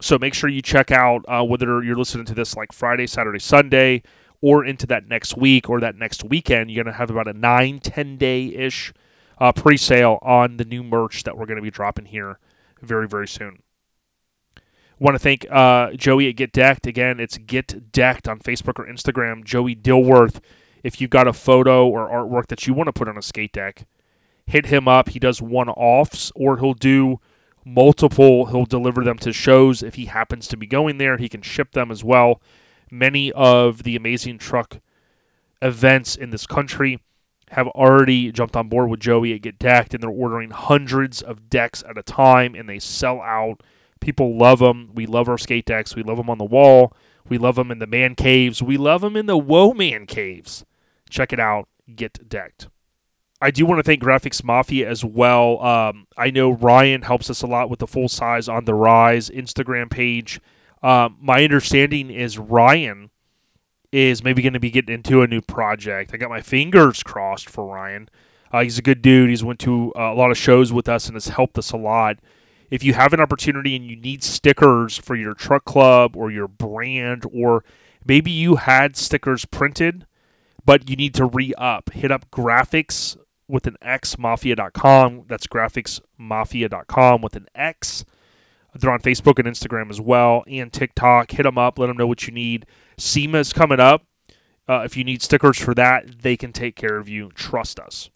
So 0.01 0.17
make 0.17 0.33
sure 0.33 0.49
you 0.49 0.61
check 0.61 0.91
out 0.91 1.23
uh, 1.27 1.43
whether 1.43 1.83
you're 1.83 1.97
listening 1.97 2.25
to 2.25 2.33
this 2.33 2.55
like 2.55 2.71
friday 2.71 3.05
saturday 3.05 3.39
sunday 3.39 4.01
or 4.41 4.65
into 4.65 4.87
that 4.87 5.07
next 5.07 5.35
week 5.37 5.69
or 5.69 5.79
that 5.81 5.95
next 5.95 6.23
weekend 6.23 6.71
you're 6.71 6.83
going 6.83 6.93
to 6.93 6.97
have 6.97 7.09
about 7.09 7.27
a 7.27 7.33
9 7.33 7.79
10 7.79 8.17
day 8.17 8.47
ish 8.47 8.93
uh, 9.39 9.51
pre-sale 9.51 10.17
on 10.21 10.57
the 10.57 10.65
new 10.65 10.83
merch 10.83 11.23
that 11.23 11.37
we're 11.37 11.45
going 11.45 11.57
to 11.57 11.61
be 11.61 11.69
dropping 11.69 12.05
here 12.05 12.39
very 12.81 13.07
very 13.07 13.27
soon. 13.27 13.61
Want 14.97 15.15
to 15.15 15.19
thank 15.19 15.45
uh, 15.49 15.93
joey 15.93 16.27
at 16.27 16.35
get 16.35 16.51
decked. 16.51 16.87
Again 16.87 17.19
it's 17.19 17.37
get 17.37 17.91
decked 17.91 18.27
on 18.27 18.39
facebook 18.39 18.79
or 18.79 18.87
instagram. 18.87 19.43
Joey 19.43 19.75
dilworth 19.75 20.39
if 20.83 21.01
you've 21.01 21.09
got 21.09 21.27
a 21.27 21.33
photo 21.33 21.87
or 21.87 22.09
artwork 22.09 22.47
that 22.47 22.67
you 22.67 22.73
want 22.73 22.87
to 22.87 22.93
put 22.93 23.07
on 23.07 23.17
a 23.17 23.21
skate 23.21 23.53
deck, 23.53 23.85
hit 24.45 24.67
him 24.67 24.87
up. 24.87 25.09
He 25.09 25.19
does 25.19 25.41
one 25.41 25.69
offs 25.69 26.31
or 26.35 26.57
he'll 26.57 26.73
do 26.73 27.19
multiple, 27.65 28.47
he'll 28.47 28.65
deliver 28.65 29.03
them 29.03 29.17
to 29.19 29.33
shows. 29.33 29.83
If 29.83 29.95
he 29.95 30.05
happens 30.05 30.47
to 30.47 30.57
be 30.57 30.65
going 30.65 30.97
there, 30.97 31.17
he 31.17 31.29
can 31.29 31.41
ship 31.41 31.71
them 31.73 31.91
as 31.91 32.03
well. 32.03 32.41
Many 32.91 33.31
of 33.33 33.83
the 33.83 33.95
amazing 33.95 34.39
truck 34.39 34.79
events 35.61 36.15
in 36.15 36.31
this 36.31 36.47
country 36.47 36.99
have 37.51 37.67
already 37.69 38.31
jumped 38.31 38.55
on 38.55 38.69
board 38.69 38.89
with 38.89 38.99
Joey 38.99 39.33
at 39.33 39.41
Get 39.41 39.59
Decked, 39.59 39.93
and 39.93 40.01
they're 40.01 40.09
ordering 40.09 40.51
hundreds 40.51 41.21
of 41.21 41.49
decks 41.49 41.83
at 41.87 41.97
a 41.97 42.03
time, 42.03 42.55
and 42.55 42.69
they 42.69 42.79
sell 42.79 43.21
out. 43.21 43.61
People 43.99 44.37
love 44.37 44.59
them. 44.59 44.91
We 44.93 45.05
love 45.05 45.27
our 45.27 45.37
skate 45.37 45.65
decks. 45.65 45.95
We 45.95 46.03
love 46.03 46.17
them 46.17 46.29
on 46.29 46.37
the 46.37 46.45
wall. 46.45 46.93
We 47.27 47.37
love 47.37 47.55
them 47.55 47.71
in 47.71 47.79
the 47.79 47.87
man 47.87 48.15
caves. 48.15 48.63
We 48.63 48.77
love 48.77 49.01
them 49.01 49.15
in 49.15 49.25
the 49.25 49.37
woe 49.37 49.73
man 49.73 50.05
caves 50.05 50.63
check 51.09 51.33
it 51.33 51.39
out. 51.39 51.67
get 51.95 52.29
decked. 52.29 52.67
I 53.41 53.51
do 53.51 53.65
want 53.65 53.79
to 53.79 53.83
thank 53.83 54.01
Graphics 54.01 54.43
Mafia 54.43 54.89
as 54.89 55.05
well. 55.05 55.61
Um, 55.63 56.07
I 56.17 56.29
know 56.29 56.51
Ryan 56.51 57.03
helps 57.03 57.29
us 57.29 57.41
a 57.41 57.47
lot 57.47 57.69
with 57.69 57.79
the 57.79 57.87
full 57.87 58.09
size 58.09 58.49
on 58.49 58.65
the 58.65 58.73
Rise 58.73 59.29
Instagram 59.29 59.89
page. 59.89 60.41
Um, 60.83 61.17
my 61.21 61.43
understanding 61.43 62.09
is 62.09 62.37
Ryan 62.37 63.11
is 63.91 64.23
maybe 64.23 64.41
going 64.41 64.53
to 64.53 64.59
be 64.59 64.69
getting 64.69 64.93
into 64.93 65.21
a 65.21 65.27
new 65.27 65.41
project. 65.41 66.11
I 66.13 66.17
got 66.17 66.29
my 66.29 66.41
fingers 66.41 67.01
crossed 67.01 67.49
for 67.49 67.65
Ryan. 67.65 68.09
Uh, 68.51 68.63
he's 68.63 68.77
a 68.77 68.83
good 68.83 69.01
dude. 69.01 69.29
He's 69.29 69.43
went 69.43 69.59
to 69.61 69.93
uh, 69.95 70.11
a 70.11 70.15
lot 70.15 70.31
of 70.31 70.37
shows 70.37 70.73
with 70.73 70.89
us 70.89 71.07
and 71.07 71.15
has 71.15 71.27
helped 71.29 71.57
us 71.57 71.71
a 71.71 71.77
lot. 71.77 72.17
If 72.69 72.83
you 72.83 72.93
have 72.93 73.13
an 73.13 73.19
opportunity 73.19 73.75
and 73.75 73.85
you 73.85 73.95
need 73.95 74.23
stickers 74.23 74.97
for 74.97 75.15
your 75.15 75.33
truck 75.33 75.65
club 75.65 76.15
or 76.15 76.29
your 76.29 76.47
brand, 76.47 77.23
or 77.33 77.63
maybe 78.05 78.31
you 78.31 78.57
had 78.57 78.95
stickers 78.95 79.45
printed, 79.45 80.05
but 80.65 80.89
you 80.89 80.95
need 80.95 81.13
to 81.15 81.25
re 81.25 81.53
up, 81.57 81.91
hit 81.93 82.11
up 82.11 82.29
graphics 82.31 83.17
with 83.47 83.67
an 83.67 83.75
X 83.81 84.17
mafia.com. 84.17 85.25
That's 85.27 85.47
graphicsmafia.com 85.47 87.21
with 87.21 87.35
an 87.35 87.47
X. 87.55 88.05
They're 88.75 88.91
on 88.91 89.01
Facebook 89.01 89.39
and 89.39 89.47
Instagram 89.47 89.89
as 89.89 89.99
well 89.99 90.43
and 90.47 90.71
TikTok. 90.71 91.31
Hit 91.31 91.43
them 91.43 91.57
up, 91.57 91.79
let 91.79 91.87
them 91.87 91.97
know 91.97 92.07
what 92.07 92.27
you 92.27 92.33
need. 92.33 92.65
SEMA 92.97 93.39
is 93.39 93.51
coming 93.51 93.79
up. 93.79 94.05
Uh, 94.67 94.83
if 94.85 94.95
you 94.95 95.03
need 95.03 95.23
stickers 95.23 95.57
for 95.57 95.73
that, 95.73 96.21
they 96.21 96.37
can 96.37 96.53
take 96.53 96.75
care 96.75 96.97
of 96.97 97.09
you. 97.09 97.31
Trust 97.33 97.79
us. 97.79 98.11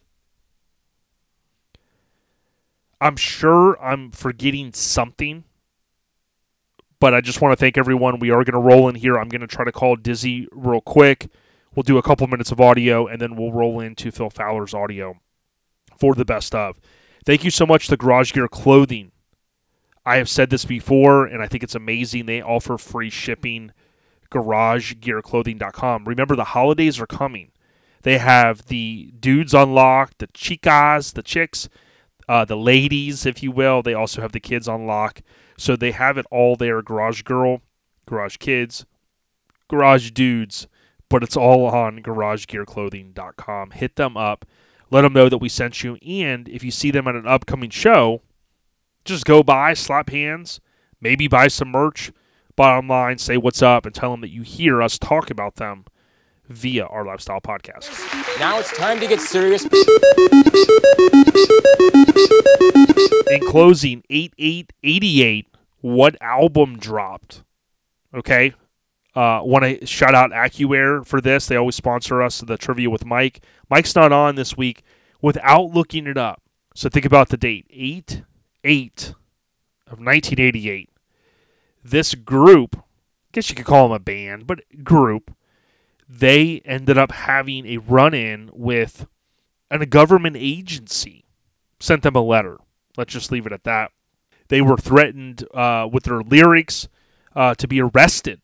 I'm 3.01 3.15
sure 3.15 3.81
I'm 3.83 4.11
forgetting 4.11 4.71
something, 4.71 5.43
but 6.99 7.13
I 7.13 7.21
just 7.21 7.41
want 7.41 7.51
to 7.51 7.57
thank 7.57 7.77
everyone. 7.77 8.19
We 8.19 8.29
are 8.29 8.43
going 8.43 8.53
to 8.53 8.59
roll 8.59 8.87
in 8.87 8.95
here. 8.95 9.17
I'm 9.17 9.29
going 9.29 9.41
to 9.41 9.47
try 9.47 9.65
to 9.65 9.71
call 9.71 9.95
Dizzy 9.95 10.47
real 10.51 10.79
quick. 10.79 11.27
We'll 11.75 11.83
do 11.83 11.97
a 11.97 12.03
couple 12.03 12.27
minutes 12.27 12.51
of 12.51 12.61
audio, 12.61 13.07
and 13.07 13.19
then 13.19 13.35
we'll 13.35 13.51
roll 13.51 13.79
into 13.79 14.11
Phil 14.11 14.29
Fowler's 14.29 14.73
audio 14.73 15.19
for 15.97 16.13
the 16.13 16.25
best 16.25 16.53
of. 16.53 16.79
Thank 17.25 17.43
you 17.43 17.51
so 17.51 17.65
much 17.65 17.87
to 17.87 17.97
Garage 17.97 18.33
Gear 18.33 18.47
Clothing. 18.47 19.11
I 20.05 20.17
have 20.17 20.29
said 20.29 20.49
this 20.49 20.65
before, 20.65 21.25
and 21.25 21.41
I 21.41 21.47
think 21.47 21.63
it's 21.63 21.75
amazing. 21.75 22.25
They 22.25 22.41
offer 22.41 22.77
free 22.77 23.09
shipping. 23.09 23.71
GarageGearClothing.com. 24.29 26.05
Remember, 26.05 26.35
the 26.35 26.43
holidays 26.43 26.99
are 26.99 27.07
coming. 27.07 27.51
They 28.01 28.17
have 28.17 28.65
the 28.65 29.13
dudes 29.19 29.53
unlocked, 29.53 30.19
the 30.19 30.27
chicas, 30.27 31.13
the 31.13 31.23
chicks, 31.23 31.69
uh, 32.27 32.43
the 32.43 32.57
ladies, 32.57 33.25
if 33.25 33.41
you 33.41 33.51
will. 33.51 33.81
They 33.81 33.93
also 33.93 34.21
have 34.21 34.33
the 34.33 34.39
kids 34.39 34.67
on 34.67 34.85
lock. 34.85 35.21
So 35.57 35.75
they 35.75 35.91
have 35.91 36.17
it 36.17 36.25
all 36.31 36.55
there 36.55 36.81
Garage 36.81 37.21
Girl, 37.21 37.61
Garage 38.05 38.37
Kids, 38.37 38.85
Garage 39.69 40.11
Dudes, 40.11 40.67
but 41.13 41.21
it's 41.21 41.37
all 41.37 41.67
on 41.67 41.99
GarageGearClothing.com. 41.99 43.69
Hit 43.69 43.97
them 43.97 44.17
up. 44.17 44.45
Let 44.89 45.03
them 45.03 45.13
know 45.13 45.29
that 45.29 45.37
we 45.37 45.47
sent 45.47 45.83
you. 45.83 45.99
And 46.01 46.49
if 46.49 46.63
you 46.63 46.71
see 46.71 46.89
them 46.89 47.07
at 47.07 47.13
an 47.13 47.27
upcoming 47.27 47.69
show, 47.69 48.23
just 49.05 49.23
go 49.23 49.43
by, 49.43 49.75
slap 49.75 50.09
hands, 50.09 50.59
maybe 50.99 51.27
buy 51.27 51.49
some 51.49 51.67
merch. 51.67 52.11
Bottom 52.55 52.87
line, 52.87 53.19
say 53.19 53.37
what's 53.37 53.61
up 53.61 53.85
and 53.85 53.93
tell 53.93 54.09
them 54.09 54.21
that 54.21 54.31
you 54.31 54.41
hear 54.41 54.81
us 54.81 54.97
talk 54.97 55.29
about 55.29 55.57
them 55.57 55.85
via 56.49 56.85
our 56.85 57.05
lifestyle 57.05 57.41
podcast. 57.41 57.91
Now 58.39 58.57
it's 58.57 58.75
time 58.75 58.99
to 58.99 59.05
get 59.05 59.21
serious. 59.21 59.65
In 63.29 63.47
closing, 63.51 64.01
8888, 64.09 65.45
what 65.81 66.15
album 66.21 66.79
dropped? 66.79 67.43
Okay. 68.15 68.55
Uh, 69.15 69.41
Want 69.43 69.63
to 69.63 69.85
shout 69.85 70.15
out 70.15 70.31
AccuAir 70.31 71.05
for 71.05 71.21
this. 71.21 71.47
They 71.47 71.55
always 71.55 71.75
sponsor 71.75 72.21
us, 72.21 72.39
the 72.39 72.57
trivia 72.57 72.89
with 72.89 73.05
Mike. 73.05 73.43
Mike's 73.69 73.95
not 73.95 74.11
on 74.11 74.35
this 74.35 74.57
week 74.57 74.83
without 75.21 75.71
looking 75.73 76.07
it 76.07 76.17
up. 76.17 76.41
So 76.75 76.89
think 76.89 77.05
about 77.05 77.29
the 77.29 77.37
date 77.37 77.67
8 77.69 78.23
8 78.63 79.13
of 79.87 79.99
1988. 79.99 80.89
This 81.83 82.15
group, 82.15 82.77
I 82.77 82.81
guess 83.33 83.49
you 83.49 83.55
could 83.55 83.65
call 83.65 83.87
them 83.87 83.95
a 83.95 83.99
band, 83.99 84.47
but 84.47 84.61
group, 84.83 85.35
they 86.07 86.61
ended 86.65 86.97
up 86.97 87.11
having 87.11 87.65
a 87.65 87.77
run 87.77 88.13
in 88.13 88.49
with 88.53 89.07
and 89.69 89.81
a 89.81 89.87
government 89.87 90.37
agency, 90.39 91.25
sent 91.79 92.03
them 92.03 92.15
a 92.15 92.21
letter. 92.21 92.59
Let's 92.95 93.13
just 93.13 93.31
leave 93.31 93.45
it 93.45 93.51
at 93.51 93.63
that. 93.63 93.91
They 94.49 94.61
were 94.61 94.77
threatened 94.77 95.47
uh, 95.53 95.89
with 95.91 96.03
their 96.03 96.21
lyrics 96.21 96.87
uh, 97.35 97.55
to 97.55 97.67
be 97.67 97.81
arrested, 97.81 98.41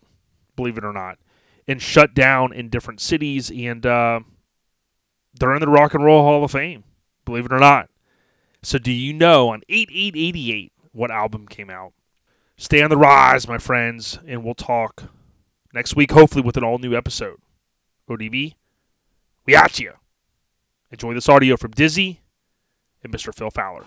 believe 0.60 0.78
it 0.78 0.84
or 0.84 0.92
not, 0.92 1.18
and 1.68 1.82
shut 1.82 2.14
down 2.14 2.52
in 2.52 2.68
different 2.68 3.00
cities. 3.00 3.50
And 3.50 3.86
uh, 3.86 4.20
they're 5.40 5.54
in 5.54 5.62
the 5.62 5.70
Rock 5.70 5.94
and 5.94 6.04
Roll 6.04 6.22
Hall 6.24 6.44
of 6.44 6.52
Fame, 6.52 6.84
believe 7.24 7.46
it 7.46 7.54
or 7.54 7.60
not. 7.60 7.90
So, 8.62 8.78
do 8.78 8.92
you 8.92 9.14
know 9.14 9.50
on 9.50 9.62
8888 9.70 10.74
what 10.92 11.12
album 11.12 11.48
came 11.48 11.70
out? 11.70 11.94
Stay 12.58 12.82
on 12.82 12.90
the 12.90 12.98
rise, 12.98 13.48
my 13.48 13.58
friends, 13.58 14.20
and 14.28 14.44
we'll 14.44 14.54
talk 14.54 15.04
next 15.74 15.96
week, 15.96 16.12
hopefully, 16.12 16.42
with 16.42 16.58
an 16.58 16.64
all 16.66 16.78
new 16.78 16.94
episode. 16.94 17.38
ODB, 18.10 18.56
we 19.46 19.56
at 19.56 19.80
you. 19.80 19.94
Enjoy 20.92 21.14
this 21.14 21.30
audio 21.30 21.56
from 21.56 21.72
Dizzy 21.72 22.20
and 23.02 23.14
Mr. 23.14 23.34
Phil 23.34 23.52
Fowler. 23.52 23.86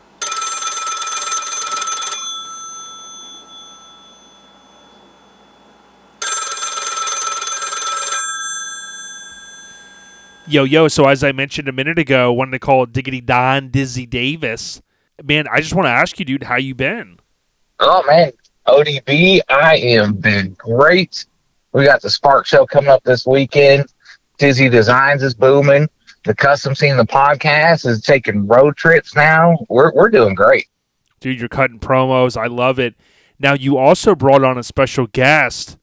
Yo, 10.52 10.64
yo. 10.64 10.86
So, 10.86 11.08
as 11.08 11.24
I 11.24 11.32
mentioned 11.32 11.66
a 11.66 11.72
minute 11.72 11.98
ago, 11.98 12.30
wanted 12.30 12.50
to 12.50 12.58
call 12.58 12.84
Diggity 12.84 13.22
Don 13.22 13.70
Dizzy 13.70 14.04
Davis. 14.04 14.82
Man, 15.24 15.48
I 15.50 15.62
just 15.62 15.72
want 15.72 15.86
to 15.86 15.90
ask 15.90 16.18
you, 16.18 16.26
dude, 16.26 16.42
how 16.42 16.56
you 16.56 16.74
been? 16.74 17.20
Oh 17.80 18.04
man, 18.06 18.32
ODB, 18.66 19.40
I 19.48 19.76
am 19.78 20.12
been 20.12 20.52
great. 20.58 21.24
We 21.72 21.86
got 21.86 22.02
the 22.02 22.10
Spark 22.10 22.44
Show 22.44 22.66
coming 22.66 22.90
up 22.90 23.02
this 23.02 23.26
weekend. 23.26 23.86
Dizzy 24.36 24.68
Designs 24.68 25.22
is 25.22 25.32
booming. 25.32 25.88
The 26.24 26.34
custom 26.34 26.74
scene, 26.74 26.98
the 26.98 27.06
podcast 27.06 27.86
is 27.86 28.02
taking 28.02 28.46
road 28.46 28.76
trips 28.76 29.16
now. 29.16 29.56
We're 29.70 29.90
we're 29.94 30.10
doing 30.10 30.34
great. 30.34 30.66
Dude, 31.20 31.40
you're 31.40 31.48
cutting 31.48 31.78
promos. 31.78 32.36
I 32.36 32.48
love 32.48 32.78
it. 32.78 32.94
Now, 33.38 33.54
you 33.54 33.78
also 33.78 34.14
brought 34.14 34.44
on 34.44 34.58
a 34.58 34.62
special 34.62 35.06
guest. 35.06 35.78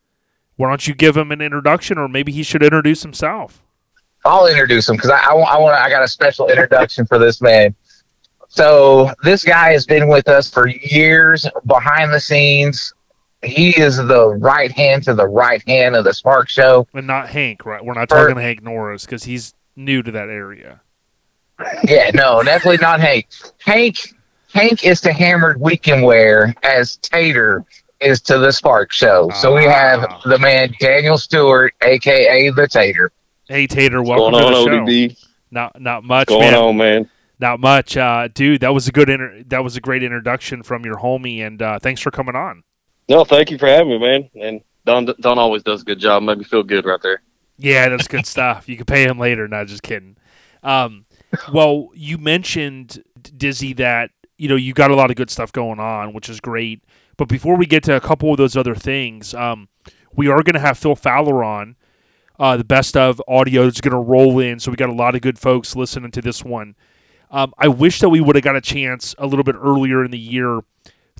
Why 0.58 0.70
don't 0.70 0.88
you 0.88 0.94
give 0.94 1.18
him 1.18 1.32
an 1.32 1.42
introduction, 1.42 1.98
or 1.98 2.08
maybe 2.08 2.32
he 2.32 2.44
should 2.44 2.62
introduce 2.62 3.02
himself? 3.02 3.64
I'll 4.26 4.48
introduce 4.48 4.88
him 4.90 4.96
because 4.96 5.10
I, 5.12 5.20
I, 5.20 5.34
I 5.34 5.58
want 5.60 5.76
I 5.76 5.90
got 5.90 6.04
a 6.04 6.08
special 6.08 6.50
introduction 6.50 7.06
for 7.06 7.18
this 7.18 7.42
man. 7.42 7.74
So 8.50 9.12
this 9.24 9.44
guy 9.44 9.72
has 9.74 9.86
been 9.86 10.08
with 10.08 10.28
us 10.28 10.50
for 10.50 10.68
years 10.68 11.46
behind 11.68 12.12
the 12.14 12.20
scenes. 12.20 12.94
He 13.44 13.70
is 13.80 13.96
the 13.98 14.28
right 14.40 14.72
hand 14.72 15.04
to 15.04 15.14
the 15.14 15.28
right 15.28 15.66
hand 15.68 15.96
of 15.96 16.04
the 16.04 16.14
Spark 16.14 16.50
Show. 16.50 16.88
And 16.94 17.08
not 17.08 17.30
Hank, 17.30 17.66
right? 17.66 17.84
We're 17.84 17.94
not 17.94 18.10
talking 18.10 18.36
to 18.36 18.42
Hank 18.42 18.62
Norris 18.64 19.06
because 19.06 19.24
he's 19.24 19.54
new 19.76 20.02
to 20.04 20.12
that 20.12 20.30
area. 20.30 20.82
Yeah, 21.84 22.12
no, 22.14 22.42
definitely 22.44 22.78
not 22.78 23.00
Hank. 23.00 23.28
Hank 23.66 23.98
Hank 24.54 24.84
is 24.84 25.00
to 25.02 25.14
Hammered 25.14 25.62
Weekend 25.62 26.04
Wear 26.04 26.54
as 26.64 26.98
Tater 26.98 27.64
is 28.02 28.20
to 28.22 28.40
the 28.40 28.52
Spark 28.52 28.92
Show. 28.92 29.30
So 29.36 29.54
we 29.56 29.64
have 29.66 30.06
Ah. 30.10 30.22
the 30.26 30.40
man 30.40 30.74
Daniel 30.80 31.18
Stewart, 31.18 31.74
aka 31.82 32.50
the 32.50 32.68
Tater. 32.68 33.12
Hey 33.50 33.66
Tater, 33.66 34.04
What's 34.04 34.20
welcome 34.22 34.40
going 34.40 34.54
on, 34.54 34.66
to 34.66 34.70
the 34.70 34.78
show. 34.78 34.86
ODB? 34.86 35.26
Not 35.50 35.82
not 35.82 36.04
much, 36.04 36.30
What's 36.30 36.40
man. 36.40 36.54
going 36.54 36.70
on, 36.70 36.78
man? 36.78 37.10
Not 37.40 37.60
much, 37.60 37.98
uh, 37.98 38.28
dude. 38.32 38.62
That 38.62 38.76
was 38.76 38.88
a 38.88 38.92
good 38.92 39.10
inter- 39.10 39.42
that 39.48 39.64
was 39.64 39.76
a 39.76 39.82
great 39.82 40.04
introduction 40.04 40.62
from 40.62 40.86
your 40.86 40.98
homie, 40.98 41.40
and 41.40 41.60
uh, 41.60 41.80
thanks 41.80 42.00
for 42.00 42.12
coming 42.12 42.36
on. 42.36 42.64
No, 43.10 43.26
thank 43.26 43.50
you 43.50 43.58
for 43.58 43.66
having 43.66 43.90
me, 43.90 43.98
man. 43.98 44.30
And 44.40 44.62
Don 44.86 45.06
Don 45.20 45.40
always 45.40 45.64
does 45.64 45.82
a 45.82 45.86
good 45.86 45.98
job. 45.98 46.22
Made 46.22 46.38
me 46.38 46.44
feel 46.44 46.62
good 46.62 46.86
right 46.86 47.02
there. 47.02 47.24
Yeah, 47.58 47.90
that's 47.90 48.08
good 48.08 48.26
stuff. 48.28 48.70
You 48.70 48.78
can 48.78 48.86
pay 48.86 49.04
him 49.06 49.18
later. 49.18 49.48
Not 49.48 49.66
just 49.66 49.82
kidding. 49.82 50.16
Um, 50.62 51.06
well, 51.52 51.90
you 51.96 52.20
mentioned 52.20 53.04
Dizzy 53.36 53.74
that 53.74 54.12
you 54.38 54.48
know 54.48 54.58
you 54.58 54.74
got 54.76 54.92
a 54.92 54.96
lot 54.96 55.10
of 55.10 55.16
good 55.16 55.32
stuff 55.32 55.52
going 55.52 55.80
on, 55.80 56.14
which 56.14 56.30
is 56.30 56.40
great. 56.40 56.84
But 57.18 57.28
before 57.28 57.56
we 57.56 57.66
get 57.66 57.82
to 57.86 57.96
a 57.96 58.00
couple 58.00 58.30
of 58.30 58.38
those 58.38 58.56
other 58.56 58.76
things, 58.76 59.34
um, 59.34 59.70
we 60.14 60.28
are 60.28 60.44
going 60.44 60.54
to 60.54 60.60
have 60.60 60.78
Phil 60.78 60.96
Fowler 60.96 61.44
on. 61.44 61.78
Uh, 62.40 62.56
the 62.56 62.64
best 62.64 62.96
of 62.96 63.22
audio 63.28 63.64
is 63.64 63.82
going 63.82 63.92
to 63.92 64.00
roll 64.00 64.40
in, 64.40 64.60
so 64.60 64.72
we 64.72 64.78
got 64.78 64.90
a 64.90 64.94
lot 64.94 65.14
of 65.14 65.22
good 65.22 65.38
folks 65.38 65.76
listening 65.76 66.10
to 66.10 66.22
this 66.22 66.44
one. 66.44 66.76
Um, 67.32 67.54
I 67.58 67.68
wish 67.68 68.00
that 68.00 68.10
we 68.10 68.22
would 68.22 68.36
have 68.36 68.44
got 68.44 68.56
a 68.56 68.62
chance 68.62 69.14
a 69.18 69.28
little 69.28 69.44
bit 69.44 69.56
earlier 69.56 70.04
in 70.06 70.12
the 70.12 70.18
year 70.18 70.62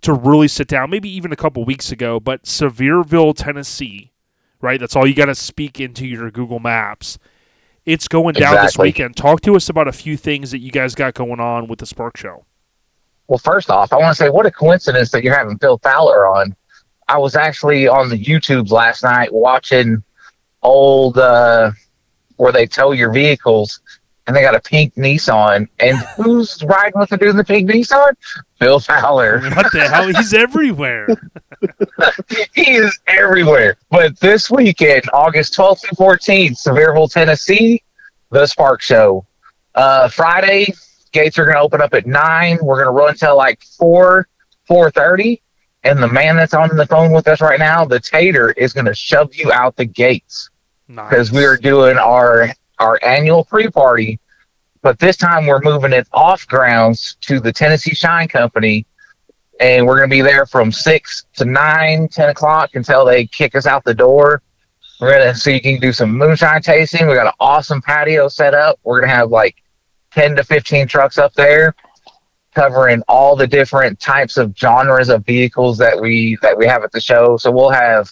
to 0.02 0.14
really 0.14 0.48
sit 0.48 0.68
down, 0.68 0.90
maybe 0.90 1.10
even 1.10 1.34
a 1.34 1.36
couple 1.36 1.64
weeks 1.66 1.92
ago. 1.92 2.20
But 2.20 2.44
Sevierville, 2.44 3.34
Tennessee, 3.36 4.14
right? 4.62 4.80
That's 4.80 4.96
all 4.96 5.06
you 5.06 5.14
got 5.14 5.26
to 5.26 5.36
speak 5.36 5.80
into 5.80 6.08
your 6.08 6.32
Google 6.32 6.60
Maps. 6.60 7.20
It's 7.86 8.08
going 8.08 8.36
down 8.36 8.56
this 8.66 8.78
weekend. 8.78 9.18
Talk 9.18 9.42
to 9.42 9.56
us 9.56 9.68
about 9.68 9.88
a 9.88 9.92
few 9.92 10.16
things 10.16 10.52
that 10.52 10.60
you 10.60 10.72
guys 10.72 10.96
got 10.96 11.16
going 11.16 11.40
on 11.40 11.68
with 11.68 11.80
the 11.80 11.86
Spark 11.86 12.18
Show. 12.18 12.46
Well, 13.28 13.40
first 13.40 13.70
off, 13.70 13.92
I 13.92 13.98
want 13.98 14.16
to 14.16 14.24
say 14.24 14.30
what 14.30 14.46
a 14.46 14.52
coincidence 14.52 15.12
that 15.12 15.24
you're 15.24 15.38
having 15.38 15.58
Phil 15.58 15.80
Fowler 15.80 16.28
on. 16.28 16.56
I 17.08 17.18
was 17.18 17.36
actually 17.36 17.88
on 17.88 18.10
the 18.10 18.24
YouTube 18.24 18.72
last 18.72 19.04
night 19.04 19.34
watching 19.34 20.04
old 20.62 21.18
uh, 21.18 21.72
where 22.38 22.52
they 22.52 22.68
tow 22.68 22.92
your 22.92 23.12
vehicles, 23.12 23.82
and 24.28 24.36
they 24.36 24.42
got 24.42 24.56
a 24.56 24.60
pink 24.60 24.96
Nissan. 24.96 25.68
And 25.80 25.98
who's 26.18 26.64
riding 26.64 27.00
with 27.00 27.10
the 27.10 27.18
dude 27.18 27.30
in 27.30 27.38
the 27.38 27.44
pink 27.44 27.70
Nissan? 27.70 28.14
Bill 28.60 28.80
Fowler. 28.80 29.42
What 29.56 29.72
the 29.72 29.88
hell? 29.88 30.08
He's 30.08 30.34
everywhere. 30.34 31.08
he 32.54 32.72
is 32.72 32.98
everywhere. 33.08 33.78
But 33.90 34.20
this 34.20 34.50
weekend, 34.50 35.04
August 35.14 35.56
12th 35.56 35.90
and 35.90 35.98
14th, 35.98 36.52
Sevierville, 36.52 37.12
Tennessee, 37.12 37.84
the 38.30 38.46
Spark 38.46 38.82
Show. 38.82 39.26
Uh, 39.76 40.10
Friday, 40.10 40.74
gates 41.12 41.38
are 41.38 41.46
going 41.46 41.56
to 41.56 41.62
open 41.62 41.82
up 41.82 41.94
at 41.94 42.06
9. 42.06 42.60
We're 42.62 42.84
going 42.84 42.88
to 42.88 42.92
run 42.92 43.10
until 43.10 43.38
like 43.38 43.62
4, 43.78 44.28
4.30. 44.70 45.42
And 45.90 46.04
the 46.04 46.08
man 46.08 46.36
that's 46.36 46.54
on 46.54 46.76
the 46.76 46.86
phone 46.86 47.12
with 47.12 47.28
us 47.28 47.42
right 47.42 47.58
now, 47.60 47.84
the 47.84 48.00
Tater, 48.00 48.52
is 48.52 48.74
going 48.74 48.86
to 48.86 48.94
shove 48.94 49.34
you 49.34 49.52
out 49.52 49.76
the 49.76 49.86
gates 49.86 50.52
because 50.88 51.32
Nice. 51.32 51.40
we 51.40 51.46
are 51.46 51.58
doing 51.58 51.98
our 51.98 52.50
our 52.78 53.00
annual 53.04 53.44
pre-party, 53.44 54.20
but 54.84 55.00
this 55.00 55.18
time 55.18 55.48
we're 55.48 55.60
moving 55.62 55.92
it 55.92 56.08
off 56.14 56.48
grounds 56.48 57.18
to 57.22 57.40
the 57.40 57.52
Tennessee 57.52 57.96
Shine 57.96 58.28
Company, 58.28 58.86
and 59.60 59.86
we're 59.86 59.98
going 59.98 60.10
to 60.10 60.16
be 60.16 60.22
there 60.22 60.46
from 60.46 60.72
six 60.72 61.26
to 61.38 61.44
nine, 61.46 62.08
ten 62.08 62.30
o'clock 62.30 62.76
until 62.76 63.04
they 63.04 63.26
kick 63.26 63.56
us 63.56 63.66
out 63.66 63.84
the 63.84 63.94
door. 63.94 64.44
We're 65.02 65.18
gonna 65.18 65.34
so 65.34 65.50
you 65.50 65.60
can 65.62 65.80
do 65.80 65.92
some 65.92 66.16
moonshine 66.16 66.62
tasting. 66.62 67.08
We 67.08 67.16
got 67.16 67.28
an 67.28 67.34
awesome 67.40 67.82
patio 67.82 68.28
set 68.28 68.54
up. 68.54 68.80
We're 68.84 69.00
gonna 69.02 69.14
have 69.14 69.32
like 69.32 69.56
ten 70.12 70.36
to 70.36 70.44
fifteen 70.44 70.88
trucks 70.88 71.18
up 71.18 71.34
there, 71.34 71.74
covering 72.56 73.02
all 73.08 73.36
the 73.36 73.48
different 73.48 74.00
types 74.00 74.38
of 74.38 74.56
genres 74.58 75.10
of 75.10 75.26
vehicles 75.26 75.78
that 75.78 76.00
we 76.00 76.38
that 76.42 76.58
we 76.58 76.66
have 76.66 76.84
at 76.84 76.92
the 76.92 77.02
show. 77.02 77.38
So 77.38 77.52
we'll 77.52 77.70
have 77.70 78.12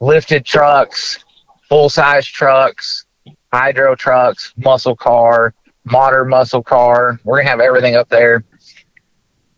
lifted 0.00 0.44
trucks, 0.44 1.24
full 1.68 1.88
size 1.88 2.26
trucks, 2.26 3.06
hydro 3.52 3.94
trucks, 3.94 4.52
muscle 4.56 4.96
car, 4.96 5.54
modern 5.84 6.28
muscle 6.28 6.62
car. 6.62 7.18
We're 7.24 7.38
gonna 7.38 7.50
have 7.50 7.60
everything 7.60 7.96
up 7.96 8.08
there. 8.08 8.44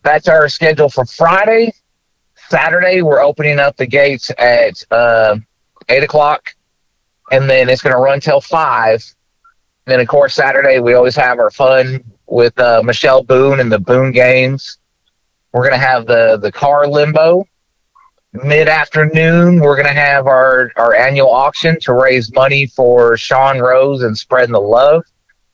That's 0.03 0.29
our 0.29 0.49
schedule 0.49 0.89
for 0.89 1.05
Friday. 1.05 1.73
Saturday, 2.49 3.03
we're 3.03 3.21
opening 3.21 3.59
up 3.59 3.77
the 3.77 3.87
gates 3.87 4.31
at 4.39 4.83
uh, 4.91 5.37
eight 5.91 6.03
o'clock, 6.03 6.55
and 7.31 7.49
then 7.49 7.69
it's 7.69 7.83
gonna 7.83 7.99
run 7.99 8.21
till 8.21 8.41
five. 8.41 9.05
then, 9.85 10.01
of 10.01 10.09
course, 10.09 10.35
Saturday 10.35 10.81
we 10.81 10.95
always 10.95 11.17
have 11.17 11.39
our 11.39 11.51
fun 11.51 12.05
with 12.29 12.59
uh, 12.61 12.83
Michelle 12.85 13.23
Boone 13.23 13.61
and 13.61 13.73
the 13.73 13.79
Boone 13.79 14.13
Games. 14.13 14.79
We're 15.53 15.65
gonna 15.65 15.79
have 15.79 16.07
the 16.07 16.37
the 16.37 16.53
car 16.53 16.87
limbo 16.87 17.45
mid 18.33 18.69
afternoon, 18.69 19.59
we're 19.61 19.75
going 19.75 19.87
to 19.89 20.01
have 20.01 20.27
our, 20.27 20.71
our 20.77 20.95
annual 20.95 21.31
auction 21.31 21.79
to 21.81 21.95
raise 21.95 22.33
money 22.35 22.67
for 22.67 23.17
Sean 23.17 23.59
Rose 23.59 24.03
and 24.03 24.17
spreading 24.17 24.53
the 24.53 24.61
love 24.61 25.03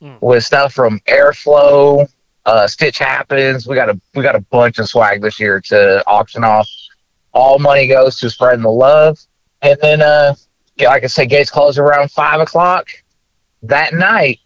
Mm. 0.02 0.20
with 0.20 0.44
stuff 0.44 0.74
from 0.74 0.98
Airflow, 1.08 2.06
uh, 2.44 2.66
Stitch 2.66 2.98
Happens. 2.98 3.66
We 3.66 3.74
got 3.74 3.88
a 3.88 3.98
we 4.14 4.22
got 4.22 4.34
a 4.34 4.40
bunch 4.40 4.78
of 4.78 4.88
swag 4.88 5.22
this 5.22 5.38
year 5.40 5.60
to 5.62 6.02
auction 6.06 6.44
off. 6.44 6.68
All 7.32 7.58
money 7.58 7.87
goes 7.87 8.18
to 8.18 8.28
spreading 8.28 8.62
the 8.64 8.70
love, 8.70 9.18
and 9.62 9.78
then 9.80 10.02
uh, 10.02 10.34
like 10.80 11.04
I 11.04 11.06
said, 11.06 11.30
gates 11.30 11.48
close 11.48 11.78
around 11.78 12.10
five 12.10 12.40
o'clock 12.40 12.88
that 13.62 13.94
night. 13.94 14.40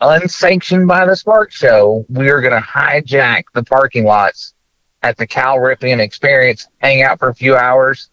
Unsanctioned 0.00 0.86
by 0.86 1.06
the 1.06 1.16
Spark 1.16 1.50
Show, 1.50 2.04
we 2.10 2.28
are 2.28 2.42
going 2.42 2.52
to 2.52 2.66
hijack 2.66 3.44
the 3.54 3.62
parking 3.62 4.04
lots 4.04 4.54
at 5.02 5.16
the 5.16 5.26
Cal 5.26 5.56
Ripken 5.56 6.00
Experience, 6.00 6.68
hang 6.78 7.02
out 7.02 7.18
for 7.18 7.28
a 7.28 7.34
few 7.34 7.56
hours, 7.56 8.10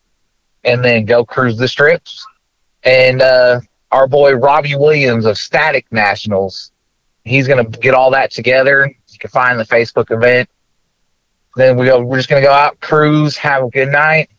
and 0.63 0.83
then 0.83 1.05
go 1.05 1.25
cruise 1.25 1.57
the 1.57 1.67
strips. 1.67 2.25
And 2.83 3.21
uh, 3.21 3.59
our 3.91 4.07
boy 4.07 4.33
Robbie 4.33 4.75
Williams 4.75 5.25
of 5.25 5.37
Static 5.37 5.85
Nationals, 5.91 6.71
he's 7.25 7.47
gonna 7.47 7.65
get 7.65 7.93
all 7.93 8.11
that 8.11 8.31
together. 8.31 8.93
You 9.07 9.19
can 9.19 9.29
find 9.29 9.59
the 9.59 9.65
Facebook 9.65 10.11
event. 10.11 10.49
Then 11.55 11.77
we 11.77 11.85
go. 11.85 12.01
We're 12.01 12.17
just 12.17 12.29
gonna 12.29 12.41
go 12.41 12.51
out, 12.51 12.79
cruise, 12.79 13.35
have 13.37 13.63
a 13.63 13.69
good 13.69 13.89
night. 13.89 14.29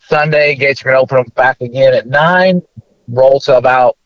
Sunday 0.00 0.54
gates 0.54 0.82
are 0.82 0.86
gonna 0.86 1.00
open 1.00 1.18
up 1.18 1.34
back 1.34 1.60
again 1.60 1.94
at 1.94 2.06
nine. 2.06 2.62
Roll 3.08 3.40
to 3.40 3.56
about 3.56 3.97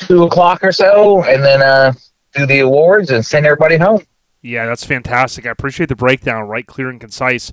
two 0.00 0.24
o'clock 0.24 0.64
or 0.64 0.72
so, 0.72 1.22
and 1.24 1.42
then 1.44 1.62
uh, 1.62 1.92
do 2.34 2.46
the 2.46 2.60
awards 2.60 3.10
and 3.10 3.24
send 3.24 3.46
everybody 3.46 3.76
home. 3.76 4.02
Yeah, 4.42 4.66
that's 4.66 4.84
fantastic. 4.84 5.46
I 5.46 5.50
appreciate 5.50 5.88
the 5.88 5.96
breakdown, 5.96 6.48
right? 6.48 6.66
Clear 6.66 6.88
and 6.88 7.00
concise. 7.00 7.52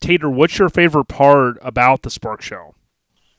Tater, 0.00 0.30
what's 0.30 0.58
your 0.58 0.68
favorite 0.68 1.06
part 1.06 1.58
about 1.60 2.02
the 2.02 2.10
Spark 2.10 2.40
Show? 2.40 2.74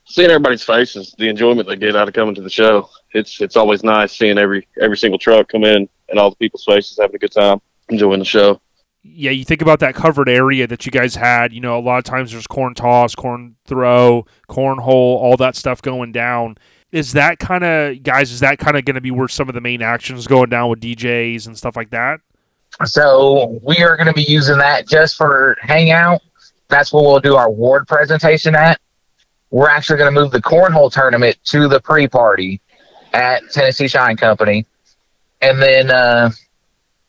Seeing 0.06 0.30
everybody's 0.30 0.64
faces, 0.64 1.16
the 1.18 1.30
enjoyment 1.30 1.68
they 1.68 1.76
get 1.76 1.96
out 1.96 2.08
of 2.08 2.14
coming 2.14 2.36
to 2.36 2.42
the 2.42 2.50
show. 2.50 2.90
It's 3.14 3.40
it's 3.42 3.56
always 3.56 3.84
nice 3.84 4.18
seeing 4.18 4.38
every 4.38 4.68
every 4.82 4.98
single 4.98 5.20
truck 5.20 5.48
come 5.50 5.64
in 5.64 5.88
and 6.10 6.20
all 6.20 6.32
the 6.32 6.36
people's 6.36 6.66
faces 6.66 6.98
having 7.00 7.16
a 7.16 7.20
good 7.20 7.32
time, 7.32 7.62
enjoying 7.90 8.20
the 8.20 8.26
show. 8.26 8.60
Yeah, 9.04 9.32
you 9.32 9.46
think 9.46 9.62
about 9.62 9.80
that 9.80 9.96
covered 9.96 10.28
area 10.28 10.68
that 10.68 10.86
you 10.86 10.92
guys 10.92 11.16
had. 11.16 11.54
You 11.54 11.62
know, 11.62 11.78
a 11.78 11.80
lot 11.80 12.00
of 12.00 12.04
times 12.04 12.32
there's 12.32 12.48
corn 12.48 12.74
toss, 12.74 13.16
corn 13.16 13.56
throw, 13.66 14.26
cornhole, 14.50 14.88
all 14.88 15.38
that 15.38 15.56
stuff 15.56 15.82
going 15.82 16.12
down. 16.12 16.58
Is 16.92 17.14
that 17.14 17.40
kind 17.40 17.64
of 17.64 18.02
guys? 18.04 18.32
Is 18.32 18.40
that 18.40 18.58
kind 18.58 18.76
of 18.76 18.86
going 18.86 18.96
to 18.96 19.02
be 19.02 19.12
where 19.12 19.28
some 19.28 19.48
of 19.48 19.56
the 19.56 19.62
main 19.62 19.82
actions 19.82 20.26
going 20.26 20.50
down 20.50 20.70
with 20.70 20.80
DJs 20.80 21.48
and 21.48 21.58
stuff 21.58 21.76
like 21.76 21.92
that? 21.92 22.22
So 22.86 23.60
we 23.64 23.80
are 23.80 23.96
going 23.96 24.08
to 24.08 24.14
be 24.14 24.24
using 24.24 24.58
that 24.58 24.88
just 24.88 25.18
for 25.18 25.58
hangout. 25.62 26.22
That's 26.68 26.94
where 26.94 27.04
we'll 27.04 27.20
do 27.20 27.36
our 27.36 27.50
ward 27.50 27.88
presentation 27.88 28.56
at. 28.56 28.80
We're 29.52 29.70
actually 29.70 29.98
going 29.98 30.14
to 30.14 30.20
move 30.20 30.32
the 30.32 30.42
cornhole 30.42 30.92
tournament 30.92 31.38
to 31.46 31.68
the 31.68 31.80
pre-party 31.80 32.62
at 33.14 33.42
Tennessee 33.52 33.88
Shine 33.88 34.16
Company, 34.16 34.66
and 35.42 35.60
then 35.60 35.90
uh, 35.90 36.30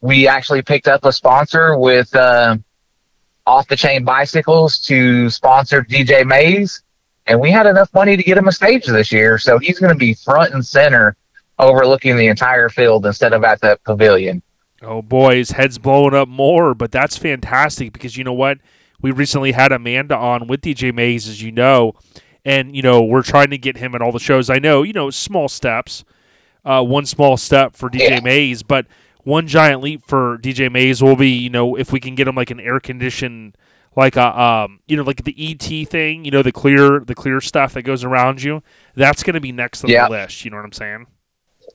we 0.01 0.27
actually 0.27 0.63
picked 0.63 0.89
up 0.89 1.05
a 1.05 1.13
sponsor 1.13 1.77
with 1.77 2.15
uh, 2.17 2.57
Off 3.47 3.69
the 3.69 3.77
Chain 3.77 4.05
Bicycles 4.05 4.79
to 4.87 5.29
sponsor 5.29 5.83
DJ 5.83 6.25
Mays, 6.27 6.83
and 7.31 7.41
we 7.41 7.53
had 7.53 7.67
enough 7.67 7.95
money 7.95 8.17
to 8.17 8.23
get 8.25 8.37
him 8.37 8.49
a 8.49 8.53
stage 8.53 8.87
this 8.87 9.13
year, 9.13 9.39
so 9.39 9.57
he's 9.59 9.79
going 9.79 9.93
to 9.93 9.99
be 9.99 10.15
front 10.15 10.53
and 10.53 10.67
center, 10.67 11.17
overlooking 11.61 12.17
the 12.17 12.27
entire 12.27 12.69
field 12.69 13.07
instead 13.07 13.33
of 13.33 13.45
at 13.45 13.61
the 13.61 13.79
pavilion. 13.85 14.43
Oh 14.83 15.01
boy, 15.01 15.37
his 15.37 15.53
head's 15.53 15.79
blowing 15.79 16.13
up 16.13 16.29
more, 16.29 16.75
but 16.75 16.91
that's 16.91 17.17
fantastic 17.17 17.93
because 17.93 18.17
you 18.17 18.25
know 18.25 18.33
what? 18.33 18.59
We 19.01 19.13
recently 19.13 19.53
had 19.53 19.71
Amanda 19.71 20.17
on 20.17 20.49
with 20.49 20.61
DJ 20.61 20.93
Mays, 20.93 21.29
as 21.29 21.41
you 21.41 21.53
know, 21.53 21.95
and 22.45 22.75
you 22.75 22.83
know 22.83 23.01
we're 23.01 23.23
trying 23.23 23.51
to 23.51 23.59
get 23.59 23.77
him 23.77 23.95
at 23.95 24.03
all 24.03 24.11
the 24.11 24.19
shows. 24.19 24.51
I 24.51 24.59
know, 24.59 24.83
you 24.83 24.93
know, 24.93 25.11
small 25.11 25.49
steps, 25.49 26.05
uh, 26.65 26.83
one 26.83 27.07
small 27.07 27.37
step 27.37 27.77
for 27.77 27.89
DJ 27.89 28.11
Yeah. 28.11 28.21
Mays, 28.21 28.65
but 28.65 28.87
one 29.23 29.47
giant 29.47 29.83
leap 29.83 30.03
for 30.05 30.37
DJ 30.39 30.73
Mays 30.73 31.01
will 31.01 31.17
be, 31.17 31.29
you 31.29 31.51
know, 31.51 31.77
if 31.77 31.93
we 31.93 32.01
can 32.01 32.17
get 32.17 32.27
him 32.27 32.35
like 32.35 32.51
an 32.51 32.59
air 32.59 32.81
conditioned, 32.81 33.57
like 34.01 34.17
a, 34.17 34.41
um, 34.41 34.81
you 34.89 34.97
know, 34.97 35.03
like 35.03 35.23
the 35.25 35.35
ET 35.39 35.87
thing, 35.89 36.25
you 36.25 36.31
know, 36.31 36.43
the 36.43 36.51
clear, 36.51 37.01
the 37.01 37.15
clear 37.15 37.39
stuff 37.43 37.75
that 37.75 37.83
goes 37.83 38.03
around 38.03 38.43
you. 38.43 38.63
That's 38.97 39.23
going 39.23 39.35
to 39.35 39.41
be 39.41 39.53
next 39.53 39.85
on 39.85 39.91
Yeah. 39.91 40.07
the 40.07 40.13
list. 40.13 40.43
You 40.43 40.51
know 40.51 40.57
what 40.57 40.65
I'm 40.65 40.73
saying? 40.73 41.07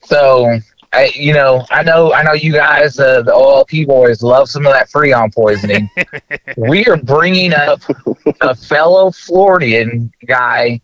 So, 0.02 0.58
I, 0.92 1.12
you 1.14 1.32
know, 1.32 1.64
I 1.70 1.84
know, 1.84 2.12
I 2.12 2.24
know 2.24 2.32
you 2.32 2.52
guys, 2.52 2.98
uh, 2.98 3.22
the 3.22 3.30
OLP 3.32 3.86
boys, 3.86 4.22
love 4.24 4.48
some 4.48 4.66
of 4.66 4.72
that 4.72 4.90
Freon 4.90 5.32
poisoning. 5.32 5.88
we 6.56 6.84
are 6.86 6.96
bringing 6.96 7.54
up 7.54 7.80
a 8.40 8.56
fellow 8.56 9.12
Floridian 9.12 10.10
guy, 10.26 10.80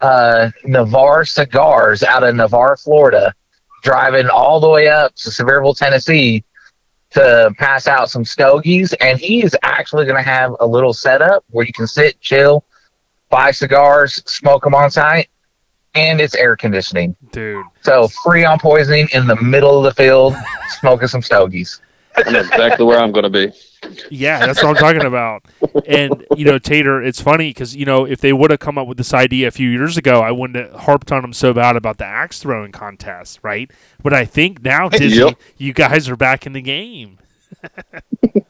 uh, 0.00 0.50
Navarre 0.64 1.24
Cigars 1.24 2.04
out 2.04 2.22
of 2.22 2.36
Navarre, 2.36 2.76
Florida, 2.76 3.34
driving 3.82 4.28
all 4.28 4.60
the 4.60 4.68
way 4.68 4.86
up 4.86 5.16
to 5.16 5.30
Sevierville, 5.30 5.76
Tennessee 5.76 6.44
to 7.16 7.50
pass 7.58 7.86
out 7.86 8.10
some 8.10 8.24
stogies. 8.24 8.92
And 8.94 9.18
he 9.18 9.42
is 9.42 9.56
actually 9.62 10.04
going 10.04 10.22
to 10.22 10.28
have 10.28 10.54
a 10.60 10.66
little 10.66 10.92
setup 10.92 11.44
where 11.50 11.64
you 11.64 11.72
can 11.72 11.86
sit, 11.86 12.20
chill, 12.20 12.62
buy 13.30 13.50
cigars, 13.50 14.22
smoke 14.26 14.64
them 14.64 14.74
on 14.74 14.90
site, 14.90 15.28
and 15.94 16.20
it's 16.20 16.34
air 16.34 16.56
conditioning. 16.56 17.16
Dude. 17.32 17.64
So 17.80 18.08
Freon 18.08 18.60
poisoning 18.60 19.08
in 19.14 19.26
the 19.26 19.36
middle 19.36 19.78
of 19.78 19.84
the 19.84 19.94
field, 19.94 20.34
smoking 20.78 21.08
some 21.08 21.22
stogies. 21.22 21.80
And 22.24 22.34
that's 22.34 22.48
exactly 22.48 22.84
where 22.86 22.98
I'm 22.98 23.12
going 23.12 23.24
to 23.24 23.30
be. 23.30 23.52
Yeah, 24.10 24.46
that's 24.46 24.62
what 24.62 24.70
I'm 24.70 24.76
talking 24.76 25.04
about. 25.06 25.44
And 25.86 26.24
you 26.36 26.44
know, 26.44 26.58
Tater, 26.58 27.02
it's 27.02 27.20
funny 27.20 27.50
because 27.50 27.76
you 27.76 27.84
know 27.84 28.04
if 28.06 28.20
they 28.20 28.32
would 28.32 28.50
have 28.50 28.60
come 28.60 28.78
up 28.78 28.88
with 28.88 28.96
this 28.98 29.12
idea 29.12 29.48
a 29.48 29.50
few 29.50 29.68
years 29.68 29.96
ago, 29.96 30.20
I 30.20 30.30
wouldn't 30.32 30.56
have 30.56 30.80
harped 30.82 31.12
on 31.12 31.22
them 31.22 31.32
so 31.32 31.52
bad 31.52 31.76
about 31.76 31.98
the 31.98 32.04
axe 32.06 32.40
throwing 32.40 32.72
contest, 32.72 33.40
right? 33.42 33.70
But 34.02 34.12
I 34.14 34.24
think 34.24 34.62
now, 34.64 34.88
Dizzy, 34.88 35.16
Yep. 35.20 35.38
you 35.58 35.72
guys 35.72 36.08
are 36.08 36.16
back 36.16 36.46
in 36.46 36.52
the 36.52 36.62
game. 36.62 37.18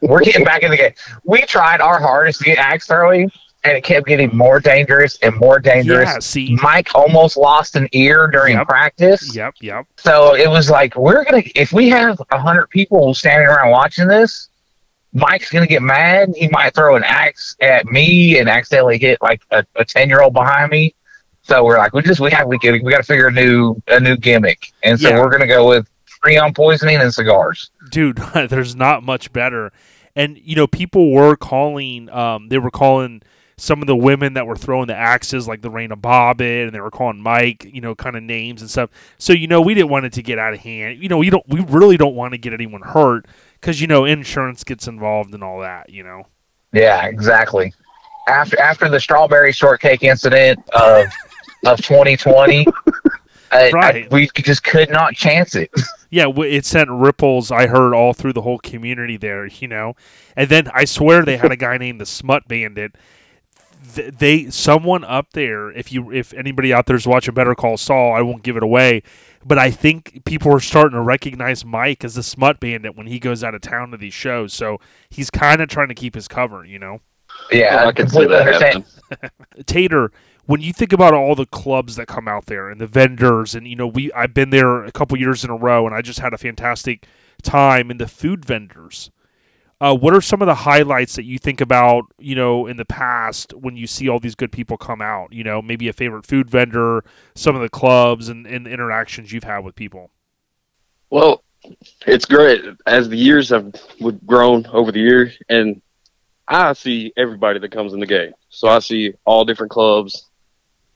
We're 0.01 0.21
getting 0.21 0.45
back 0.45 0.63
in 0.63 0.71
the 0.71 0.77
game. 0.77 0.93
We 1.23 1.41
tried 1.43 1.81
our 1.81 1.99
hardest 1.99 2.39
to 2.39 2.45
get 2.45 2.57
axe 2.57 2.87
throwing, 2.87 3.31
and 3.67 3.77
it 3.77 3.83
kept 3.83 4.07
getting 4.07 4.35
more 4.35 4.59
dangerous 4.59 5.17
and 5.21 5.35
more 5.35 5.59
dangerous. 5.59 6.07
Yeah, 6.09 6.19
see, 6.19 6.57
Mike 6.61 6.89
almost 6.95 7.37
lost 7.37 7.75
an 7.75 7.87
ear 7.91 8.27
during 8.27 8.55
Yep. 8.55 8.67
practice. 8.67 9.35
yep, 9.35 9.53
yep, 9.61 9.85
So 9.97 10.35
it 10.35 10.49
was 10.49 10.69
like, 10.69 10.95
we're 10.95 11.23
going 11.23 11.43
to, 11.43 11.49
if 11.59 11.71
we 11.73 11.89
have 11.89 12.19
a 12.19 12.25
100 12.37 12.69
people 12.69 13.13
standing 13.13 13.47
around 13.47 13.71
watching 13.71 14.07
this, 14.07 14.49
Mike's 15.13 15.49
going 15.49 15.63
to 15.65 15.69
get 15.69 15.81
mad. 15.81 16.33
He 16.35 16.47
might 16.49 16.73
throw 16.73 16.95
an 16.95 17.03
axe 17.03 17.55
at 17.61 17.85
me 17.87 18.39
and 18.39 18.49
accidentally 18.49 18.97
hit 18.97 19.17
like 19.21 19.41
a 19.51 19.65
10 19.85 20.09
year 20.09 20.21
old 20.21 20.33
behind 20.33 20.71
me. 20.71 20.93
So 21.43 21.63
we're 21.63 21.77
like, 21.77 21.93
we 21.93 22.01
just, 22.01 22.19
we 22.19 22.29
have, 22.31 22.47
we, 22.47 22.57
get, 22.57 22.83
we 22.83 22.91
got 22.91 22.97
to 22.97 23.03
figure 23.03 23.27
a 23.27 23.31
new, 23.31 23.81
a 23.87 23.99
new 23.99 24.17
gimmick. 24.17 24.71
And 24.83 24.99
so 24.99 25.09
Yeah. 25.09 25.19
we're 25.19 25.29
going 25.29 25.41
to 25.41 25.47
go 25.47 25.67
with 25.67 25.87
freon 26.23 26.53
poisoning 26.55 26.97
and 26.97 27.13
cigars. 27.13 27.69
dude 27.91 28.17
there's 28.49 28.75
not 28.75 29.03
much 29.03 29.31
better 29.31 29.71
and 30.15 30.35
you 30.39 30.55
know 30.55 30.65
people 30.65 31.11
were 31.11 31.35
calling 31.35 32.09
um 32.09 32.49
they 32.49 32.57
were 32.57 32.71
calling 32.71 33.21
some 33.59 33.81
of 33.81 33.87
the 33.87 33.95
women 33.95 34.33
that 34.35 34.45
were 34.45 34.55
throwing 34.55 34.87
the 34.87 34.95
axes 34.95 35.47
like 35.47 35.61
the 35.61 35.69
Raina 35.71 35.99
Bobbin 35.99 36.65
and 36.67 36.71
they 36.73 36.79
were 36.79 36.91
calling 36.91 37.19
Mike 37.19 37.65
you 37.71 37.81
know 37.81 37.95
kind 37.95 38.15
of 38.15 38.23
names 38.23 38.61
and 38.61 38.69
stuff 38.69 38.89
so 39.17 39.33
you 39.33 39.47
know 39.47 39.61
we 39.61 39.73
didn't 39.73 39.89
want 39.89 40.05
it 40.05 40.13
to 40.13 40.21
get 40.21 40.37
out 40.37 40.53
of 40.53 40.59
hand 40.59 41.01
you 41.01 41.09
know 41.09 41.17
we 41.17 41.29
don't 41.29 41.43
we 41.47 41.61
really 41.61 41.97
don't 41.97 42.15
want 42.15 42.33
to 42.33 42.37
get 42.37 42.53
anyone 42.53 42.81
hurt 42.81 43.25
because 43.59 43.81
you 43.81 43.87
know 43.87 44.05
insurance 44.05 44.63
gets 44.63 44.87
involved 44.87 45.33
and 45.33 45.43
all 45.43 45.59
that 45.59 45.89
you 45.89 46.03
know 46.03 46.23
Yeah, 46.71 47.05
exactly. 47.07 47.73
After 48.27 48.59
after 48.59 48.89
the 48.89 48.99
strawberry 48.99 49.51
shortcake 49.53 50.03
incident 50.03 50.59
of 50.73 51.07
of 51.65 51.81
2020, 51.81 52.67
I, 53.51 53.67
I, 53.67 53.71
Right. 53.71 54.11
we 54.11 54.29
just 54.35 54.63
could 54.63 54.89
not 54.91 55.15
chance 55.15 55.55
it. 55.55 55.71
Yeah, 56.09 56.27
it 56.37 56.65
sent 56.65 56.89
ripples. 56.89 57.51
I 57.51 57.67
heard 57.67 57.93
all 57.93 58.13
through 58.13 58.31
the 58.31 58.41
whole 58.41 58.59
community 58.59 59.17
there, 59.17 59.45
you 59.45 59.67
know. 59.67 59.97
And 60.37 60.47
then 60.49 60.69
I 60.73 60.85
swear 60.85 61.25
they 61.25 61.35
had 61.35 61.51
a 61.51 61.57
guy 61.57 61.77
named 61.77 61.99
the 61.99 62.05
Smut 62.05 62.47
Bandit. 62.47 62.95
Th- 63.95 64.13
They 64.13 64.49
someone 64.49 65.03
up 65.03 65.33
there. 65.33 65.71
If 65.71 65.91
you 65.91 66.11
if 66.11 66.33
anybody 66.33 66.73
out 66.73 66.85
there's 66.87 67.07
watching 67.07 67.33
Better 67.33 67.55
Call 67.55 67.77
Saul, 67.77 68.13
I 68.13 68.21
won't 68.21 68.43
give 68.43 68.57
it 68.57 68.63
away. 68.63 69.03
But 69.45 69.57
I 69.57 69.71
think 69.71 70.23
people 70.25 70.53
are 70.53 70.59
starting 70.59 70.97
to 70.97 71.01
recognize 71.01 71.63
Mike 71.65 72.03
as 72.03 72.15
the 72.15 72.23
Smut 72.23 72.59
Bandit 72.59 72.95
when 72.97 73.07
he 73.07 73.19
goes 73.19 73.43
out 73.43 73.55
of 73.55 73.61
town 73.61 73.91
to 73.91 73.97
these 73.97 74.13
shows. 74.13 74.53
So 74.53 74.79
he's 75.09 75.29
kind 75.29 75.61
of 75.61 75.69
trying 75.69 75.87
to 75.89 75.95
keep 75.95 76.15
his 76.15 76.27
cover, 76.27 76.65
you 76.65 76.79
know. 76.79 76.99
Yeah, 77.51 77.85
I 77.85 77.87
I 77.87 77.91
can 77.93 78.07
see 78.09 78.25
completely 78.25 78.35
that 78.35 78.45
happening. 78.45 78.85
Tater, 79.65 80.11
when 80.45 80.61
you 80.61 80.73
think 80.73 80.93
about 80.93 81.13
all 81.13 81.35
the 81.35 81.45
clubs 81.45 81.95
that 81.97 82.07
come 82.07 82.27
out 82.27 82.47
there 82.47 82.69
and 82.69 82.79
the 82.81 82.87
vendors, 82.87 83.55
and 83.55 83.67
you 83.67 83.75
know, 83.75 83.87
we 83.87 84.11
I've 84.13 84.33
been 84.33 84.49
there 84.49 84.83
a 84.83 84.91
couple 84.91 85.17
years 85.17 85.43
in 85.43 85.49
a 85.49 85.55
row, 85.55 85.85
and 85.85 85.95
I 85.95 86.01
just 86.01 86.19
had 86.19 86.33
a 86.33 86.37
fantastic 86.37 87.05
time. 87.43 87.91
And 87.91 87.99
the 88.01 88.07
food 88.07 88.45
vendors, 88.45 89.11
uh, 89.79 89.95
what 89.95 90.13
are 90.13 90.21
some 90.21 90.41
of 90.41 90.47
the 90.47 90.55
highlights 90.55 91.15
that 91.15 91.25
you 91.25 91.37
think 91.37 91.61
about? 91.61 92.05
You 92.17 92.35
know, 92.35 92.65
in 92.67 92.77
the 92.77 92.85
past 92.85 93.53
when 93.53 93.77
you 93.77 93.85
see 93.85 94.09
all 94.09 94.19
these 94.19 94.35
good 94.35 94.51
people 94.51 94.77
come 94.77 95.01
out, 95.01 95.31
you 95.31 95.43
know, 95.43 95.61
maybe 95.61 95.87
a 95.87 95.93
favorite 95.93 96.25
food 96.25 96.49
vendor, 96.49 97.03
some 97.35 97.55
of 97.55 97.61
the 97.61 97.69
clubs 97.69 98.29
and, 98.29 98.47
and 98.47 98.67
interactions 98.67 99.31
you've 99.31 99.43
had 99.43 99.59
with 99.59 99.75
people. 99.75 100.09
Well, 101.09 101.43
it's 102.05 102.25
great 102.25 102.63
as 102.85 103.09
the 103.09 103.17
years 103.17 103.49
have 103.49 103.73
grown 104.25 104.65
over 104.67 104.91
the 104.91 104.99
years, 104.99 105.37
and 105.47 105.81
I 106.47 106.73
see 106.73 107.13
everybody 107.15 107.59
that 107.59 107.71
comes 107.71 107.93
in 107.93 107.99
the 107.99 108.05
game. 108.05 108.33
So 108.49 108.67
I 108.67 108.79
see 108.79 109.13
all 109.25 109.45
different 109.45 109.71
clubs, 109.71 110.25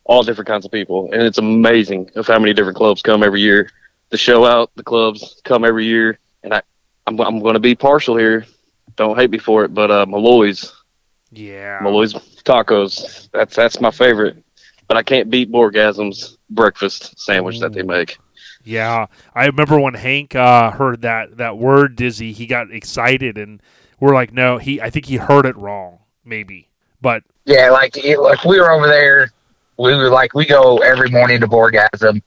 all 0.06 0.24
different 0.24 0.48
kinds 0.48 0.66
of 0.66 0.72
people, 0.72 1.10
and 1.12 1.22
it's 1.22 1.38
amazing 1.38 2.10
of 2.16 2.26
how 2.26 2.40
many 2.40 2.54
different 2.54 2.78
clubs 2.78 3.02
come 3.02 3.22
every 3.22 3.42
year. 3.42 3.70
The 4.10 4.18
show 4.18 4.46
out, 4.46 4.72
the 4.76 4.84
clubs 4.84 5.40
come 5.44 5.64
every 5.64 5.86
year, 5.86 6.18
and 6.44 6.54
I, 6.54 6.64
I'm 7.06 7.20
I'm 7.22 7.40
going 7.40 7.54
to 7.54 7.60
be 7.60 7.76
partial 7.76 8.18
here. 8.18 8.46
Don't 8.96 9.18
hate 9.18 9.32
me 9.32 9.38
for 9.38 9.64
it, 9.64 9.74
but 9.74 9.92
uh, 9.92 10.06
Malloy's, 10.06 10.74
Yeah, 11.32 11.80
Malloy's 11.82 12.14
tacos. 12.14 13.30
That's 13.32 13.56
that's 13.56 13.80
my 13.80 13.92
favorite. 13.92 14.44
But 14.88 14.98
I 14.98 15.04
can't 15.04 15.30
beat 15.30 15.52
Borgasm's 15.52 16.38
breakfast 16.50 17.18
sandwich 17.18 17.60
that 17.60 17.72
they 17.74 17.84
make. 17.84 18.18
Yeah, 18.64 19.08
I 19.34 19.46
remember 19.46 19.80
when 19.80 19.94
Hank 19.94 20.36
uh, 20.36 20.72
heard 20.72 21.02
that 21.02 21.38
that 21.38 21.58
word 21.58 21.96
dizzy, 21.96 22.32
he 22.34 22.46
got 22.46 22.72
excited, 22.72 23.38
and 23.38 23.62
we're 24.00 24.14
like, 24.14 24.34
no, 24.34 24.58
he. 24.58 24.82
I 24.82 24.90
think 24.90 25.06
he 25.06 25.16
heard 25.16 25.46
it 25.46 25.56
wrong, 25.58 26.00
maybe. 26.26 26.70
But 27.02 27.24
Yeah, 27.46 27.72
like 27.72 27.98
it, 27.98 28.20
like 28.20 28.44
we 28.46 28.60
were 28.60 28.72
over 28.72 28.88
there. 28.88 29.32
We 29.78 29.96
were 29.96 30.10
like 30.10 30.34
we 30.36 30.46
go 30.46 30.78
every 30.80 31.10
morning 31.10 31.40
to 31.40 31.48
Borgasm, 31.48 32.22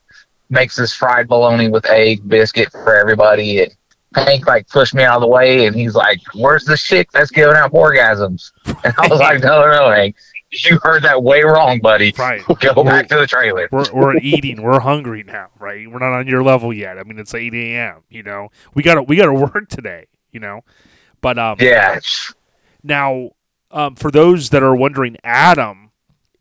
makes 0.51 0.77
this 0.77 0.93
fried 0.93 1.29
bologna 1.29 1.69
with 1.69 1.87
egg 1.87 2.27
biscuit 2.29 2.73
for 2.73 2.97
everybody, 2.97 3.63
and 3.63 3.77
Hank 4.15 4.47
like 4.47 4.69
pushed 4.69 4.95
me 4.95 5.03
out 5.03 5.17
of 5.17 5.21
the 5.23 5.27
way, 5.29 5.67
and 5.67 5.75
he's 5.75 5.95
like, 5.95 6.21
"Where's 6.35 6.65
the 6.65 6.77
chick 6.77 7.11
that's 7.13 7.31
giving 7.31 7.57
out 7.57 7.73
orgasms?" 7.73 8.53
And 8.67 8.95
I 8.99 9.09
was 9.09 9.21
like, 9.21 9.41
"No, 9.43 9.63
no, 9.63 9.73
no, 9.73 9.91
Hank, 9.91 10.17
you 10.51 10.79
heard 10.83 11.03
that 11.03 11.23
way 11.23 11.43
wrong, 11.43 11.81
buddy. 11.81 12.15
right, 12.19 12.43
Go 12.61 12.85
back 12.85 13.09
to 13.09 13.17
the 13.17 13.27
trailer." 13.27 13.69
we're 13.73 13.93
we're 13.93 14.17
eating, 14.23 14.63
we're 14.63 14.81
hungry 14.81 15.23
now, 15.25 15.49
right? 15.59 15.91
We're 15.91 15.99
not 15.99 16.13
on 16.13 16.27
your 16.27 16.43
level 16.43 16.73
yet. 16.73 16.99
I 16.99 17.03
mean, 17.03 17.19
it's 17.19 17.35
eight 17.35 17.55
a.m. 17.55 18.03
You 18.09 18.23
know, 18.23 18.49
we 18.75 18.83
got 18.83 18.95
to 18.95 19.03
we 19.03 19.17
got 19.17 19.27
to 19.27 19.35
work 19.35 19.69
today. 19.69 20.07
You 20.31 20.41
know, 20.41 20.63
but 21.21 21.39
um, 21.39 21.57
Yeah, 21.61 22.01
Now, 22.83 23.31
um, 23.71 23.95
for 23.97 24.11
those 24.11 24.51
that 24.51 24.63
are 24.63 24.75
wondering, 24.75 25.17
Adam, 25.23 25.84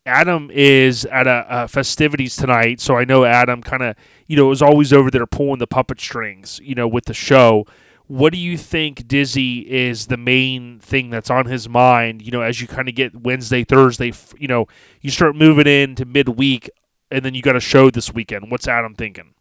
Adam 0.05 0.51
is 0.53 1.05
at 1.05 1.27
a, 1.27 1.45
a 1.49 1.67
festivities 1.67 2.35
tonight, 2.35 2.81
so 2.81 2.97
I 2.97 3.05
know 3.05 3.23
Adam 3.23 3.61
kind 3.61 3.83
of, 3.83 3.95
you 4.27 4.35
know, 4.35 4.51
is 4.51 4.61
always 4.61 4.91
over 4.91 5.09
there 5.09 5.25
pulling 5.25 5.59
the 5.59 5.67
puppet 5.67 6.01
strings, 6.01 6.59
you 6.61 6.75
know, 6.75 6.87
with 6.87 7.05
the 7.05 7.13
show. 7.13 7.65
What 8.07 8.33
do 8.33 8.39
you 8.39 8.57
think, 8.57 9.07
Dizzy, 9.07 9.59
is 9.59 10.07
the 10.07 10.17
main 10.17 10.79
thing 10.79 11.09
that's 11.09 11.29
on 11.29 11.45
his 11.45 11.69
mind? 11.69 12.21
You 12.21 12.31
know, 12.31 12.41
as 12.41 12.59
you 12.59 12.67
kind 12.67 12.89
of 12.89 12.95
get 12.95 13.15
Wednesday, 13.15 13.63
Thursday, 13.63 14.11
you 14.37 14.47
know, 14.47 14.67
you 14.99 15.09
start 15.09 15.37
moving 15.37 15.67
into 15.67 16.03
midweek, 16.03 16.69
and 17.09 17.23
then 17.23 17.33
you 17.33 17.41
got 17.41 17.55
a 17.55 17.61
show 17.61 17.89
this 17.89 18.13
weekend. 18.13 18.51
What's 18.51 18.67
Adam 18.67 18.95
thinking? 18.95 19.33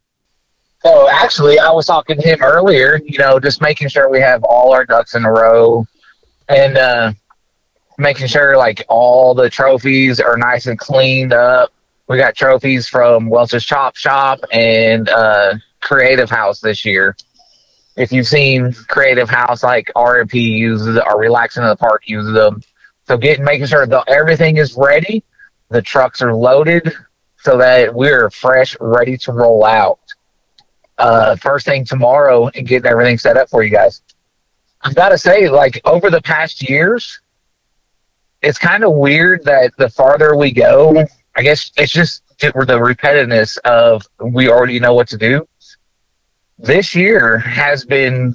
So 0.85 1.09
actually, 1.11 1.59
I 1.59 1.71
was 1.71 1.87
talking 1.87 2.21
to 2.21 2.23
him 2.23 2.41
earlier. 2.41 3.01
You 3.05 3.19
know, 3.19 3.41
just 3.41 3.61
making 3.61 3.89
sure 3.89 4.09
we 4.09 4.21
have 4.21 4.45
all 4.45 4.73
our 4.73 4.85
ducks 4.85 5.17
in 5.17 5.25
a 5.25 5.33
row, 5.33 5.85
and 6.49 6.79
uh, 6.79 7.13
making 7.99 8.27
sure 8.27 8.57
like 8.57 8.85
all 8.89 9.35
the 9.35 9.51
trophies 9.51 10.21
are 10.21 10.37
nice 10.37 10.67
and 10.67 10.79
cleaned 10.79 11.33
up. 11.33 11.73
We 12.09 12.17
got 12.17 12.35
trophies 12.35 12.89
from 12.89 13.29
Welch's 13.29 13.65
Chop 13.65 13.97
Shop 13.97 14.41
and 14.53 15.09
uh, 15.09 15.55
Creative 15.81 16.29
House 16.29 16.61
this 16.61 16.85
year. 16.85 17.17
If 17.97 18.13
you've 18.13 18.27
seen 18.27 18.73
Creative 18.73 19.29
House, 19.29 19.63
like 19.63 19.91
RMP 19.95 20.35
uses 20.35 20.99
or 20.99 21.19
Relaxing 21.19 21.63
in 21.63 21.69
the 21.69 21.77
Park 21.77 22.05
uses 22.07 22.35
them. 22.35 22.63
So 23.07 23.17
getting 23.17 23.45
making 23.45 23.67
sure 23.67 23.87
that 23.87 24.05
everything 24.09 24.57
is 24.57 24.75
ready, 24.77 25.23
the 25.69 25.83
trucks 25.83 26.23
are 26.23 26.35
loaded, 26.35 26.93
so 27.39 27.59
that 27.59 27.95
we're 27.95 28.31
fresh, 28.31 28.77
ready 28.81 29.17
to 29.19 29.33
roll 29.33 29.65
out 29.65 29.99
uh, 30.99 31.37
first 31.37 31.67
thing 31.67 31.85
tomorrow 31.85 32.49
and 32.55 32.67
getting 32.67 32.91
everything 32.91 33.19
set 33.19 33.37
up 33.37 33.51
for 33.51 33.63
you 33.63 33.71
guys. 33.71 34.03
I've 34.83 34.95
got 34.95 35.11
to 35.11 35.19
say, 35.19 35.49
like 35.49 35.81
over 35.85 36.11
the 36.11 36.23
past 36.23 36.69
years, 36.69 37.21
it's 38.43 38.59
kind 38.59 38.85
of 38.85 38.93
weird 38.93 39.45
that 39.45 39.73
the 39.79 39.89
farther 39.89 40.37
we 40.37 40.53
go, 40.53 41.05
I 41.37 41.43
guess 41.43 41.71
it's 41.77 41.93
just 41.93 42.23
the 42.41 42.51
repetitiveness 42.53 43.57
of 43.59 44.07
we 44.21 44.49
already 44.49 44.81
know 44.81 44.95
what 44.95 45.09
to 45.09 45.17
do. 45.17 45.47
This 46.59 46.95
year 46.95 47.39
has 47.39 47.85
been 47.85 48.35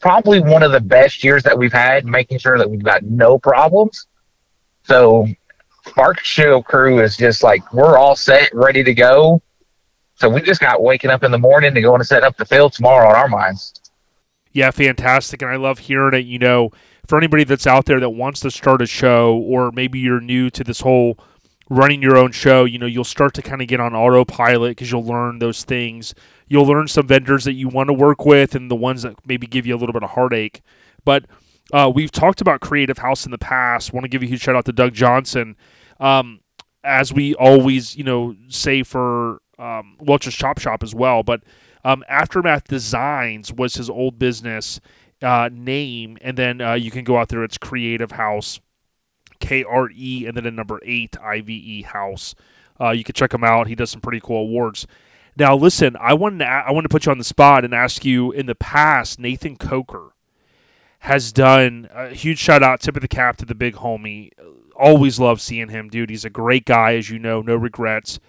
probably 0.00 0.40
one 0.40 0.62
of 0.62 0.72
the 0.72 0.80
best 0.80 1.22
years 1.22 1.42
that 1.44 1.56
we've 1.56 1.72
had, 1.72 2.04
making 2.06 2.38
sure 2.38 2.58
that 2.58 2.68
we've 2.68 2.82
got 2.82 3.02
no 3.04 3.38
problems. 3.38 4.06
So, 4.84 5.26
Spark 5.86 6.20
Show 6.20 6.62
crew 6.62 7.00
is 7.00 7.16
just 7.16 7.42
like 7.42 7.72
we're 7.72 7.98
all 7.98 8.16
set, 8.16 8.54
ready 8.54 8.84
to 8.84 8.94
go. 8.94 9.42
So 10.14 10.28
we 10.28 10.40
just 10.40 10.60
got 10.60 10.82
waking 10.82 11.10
up 11.10 11.24
in 11.24 11.32
the 11.32 11.38
morning 11.38 11.74
to 11.74 11.80
go 11.80 11.94
and 11.94 12.06
set 12.06 12.22
up 12.22 12.36
the 12.36 12.44
field 12.44 12.72
tomorrow 12.72 13.08
on 13.08 13.16
our 13.16 13.28
minds. 13.28 13.74
Yeah, 14.52 14.70
fantastic. 14.70 15.42
And 15.42 15.50
I 15.50 15.56
love 15.56 15.80
hearing 15.80 16.14
it. 16.14 16.26
You 16.26 16.38
know, 16.38 16.70
for 17.12 17.18
anybody 17.18 17.44
that's 17.44 17.66
out 17.66 17.84
there 17.84 18.00
that 18.00 18.08
wants 18.08 18.40
to 18.40 18.50
start 18.50 18.80
a 18.80 18.86
show, 18.86 19.36
or 19.36 19.70
maybe 19.70 19.98
you're 19.98 20.18
new 20.18 20.48
to 20.48 20.64
this 20.64 20.80
whole 20.80 21.18
running 21.68 22.00
your 22.00 22.16
own 22.16 22.32
show, 22.32 22.64
you 22.64 22.78
know, 22.78 22.86
you'll 22.86 23.04
start 23.04 23.34
to 23.34 23.42
kind 23.42 23.60
of 23.60 23.68
get 23.68 23.80
on 23.80 23.94
autopilot 23.94 24.70
because 24.70 24.90
you'll 24.90 25.04
learn 25.04 25.38
those 25.38 25.62
things. 25.62 26.14
You'll 26.48 26.64
learn 26.64 26.88
some 26.88 27.06
vendors 27.06 27.44
that 27.44 27.52
you 27.52 27.68
want 27.68 27.88
to 27.88 27.92
work 27.92 28.24
with 28.24 28.54
and 28.54 28.70
the 28.70 28.76
ones 28.76 29.02
that 29.02 29.16
maybe 29.26 29.46
give 29.46 29.66
you 29.66 29.74
a 29.74 29.76
little 29.76 29.92
bit 29.92 30.02
of 30.02 30.12
heartache. 30.12 30.62
But 31.04 31.26
uh, 31.70 31.92
we've 31.94 32.10
talked 32.10 32.40
about 32.40 32.62
Creative 32.62 32.96
House 32.96 33.26
in 33.26 33.30
the 33.30 33.36
past. 33.36 33.92
Want 33.92 34.04
to 34.04 34.08
give 34.08 34.22
a 34.22 34.26
huge 34.26 34.40
shout 34.40 34.56
out 34.56 34.64
to 34.64 34.72
Doug 34.72 34.94
Johnson. 34.94 35.54
Um, 36.00 36.40
as 36.82 37.12
we 37.12 37.34
always, 37.34 37.94
you 37.94 38.04
know, 38.04 38.34
say 38.48 38.82
for 38.84 39.42
um, 39.58 39.98
Welch's 40.00 40.34
Chop 40.34 40.58
Shop 40.58 40.82
as 40.82 40.94
well. 40.94 41.22
But 41.22 41.42
um, 41.84 42.04
Aftermath 42.08 42.68
Designs 42.68 43.52
was 43.52 43.74
his 43.74 43.90
old 43.90 44.18
business 44.18 44.80
uh, 45.22 45.48
name, 45.52 46.18
and 46.20 46.36
then 46.36 46.60
uh, 46.60 46.74
you 46.74 46.90
can 46.90 47.04
go 47.04 47.16
out 47.16 47.28
there. 47.28 47.44
It's 47.44 47.58
Creative 47.58 48.10
House, 48.12 48.60
K 49.40 49.64
R 49.64 49.90
E, 49.94 50.26
and 50.26 50.36
then 50.36 50.46
a 50.46 50.50
number 50.50 50.80
eight 50.84 51.16
I 51.22 51.40
V 51.40 51.52
E 51.52 51.82
House. 51.82 52.34
Uh, 52.80 52.90
you 52.90 53.04
can 53.04 53.14
check 53.14 53.32
him 53.32 53.44
out. 53.44 53.68
He 53.68 53.74
does 53.74 53.90
some 53.90 54.00
pretty 54.00 54.20
cool 54.20 54.42
awards. 54.42 54.86
Now, 55.36 55.56
listen, 55.56 55.96
I 55.98 56.14
wanted 56.14 56.40
to, 56.40 56.46
I 56.46 56.70
wanted 56.72 56.88
to 56.88 56.92
put 56.92 57.06
you 57.06 57.12
on 57.12 57.18
the 57.18 57.24
spot 57.24 57.64
and 57.64 57.72
ask 57.72 58.04
you. 58.04 58.32
In 58.32 58.46
the 58.46 58.54
past, 58.54 59.18
Nathan 59.18 59.56
Coker 59.56 60.14
has 61.00 61.32
done 61.32 61.88
a 61.92 62.10
huge 62.10 62.38
shout 62.38 62.62
out, 62.62 62.80
tip 62.80 62.96
of 62.96 63.02
the 63.02 63.08
cap 63.08 63.36
to 63.38 63.44
the 63.44 63.54
big 63.54 63.76
homie. 63.76 64.30
Always 64.76 65.18
love 65.18 65.40
seeing 65.40 65.68
him, 65.68 65.88
dude. 65.88 66.10
He's 66.10 66.24
a 66.24 66.30
great 66.30 66.64
guy, 66.64 66.96
as 66.96 67.08
you 67.08 67.18
know, 67.18 67.40
no 67.40 67.56
regrets 67.56 68.20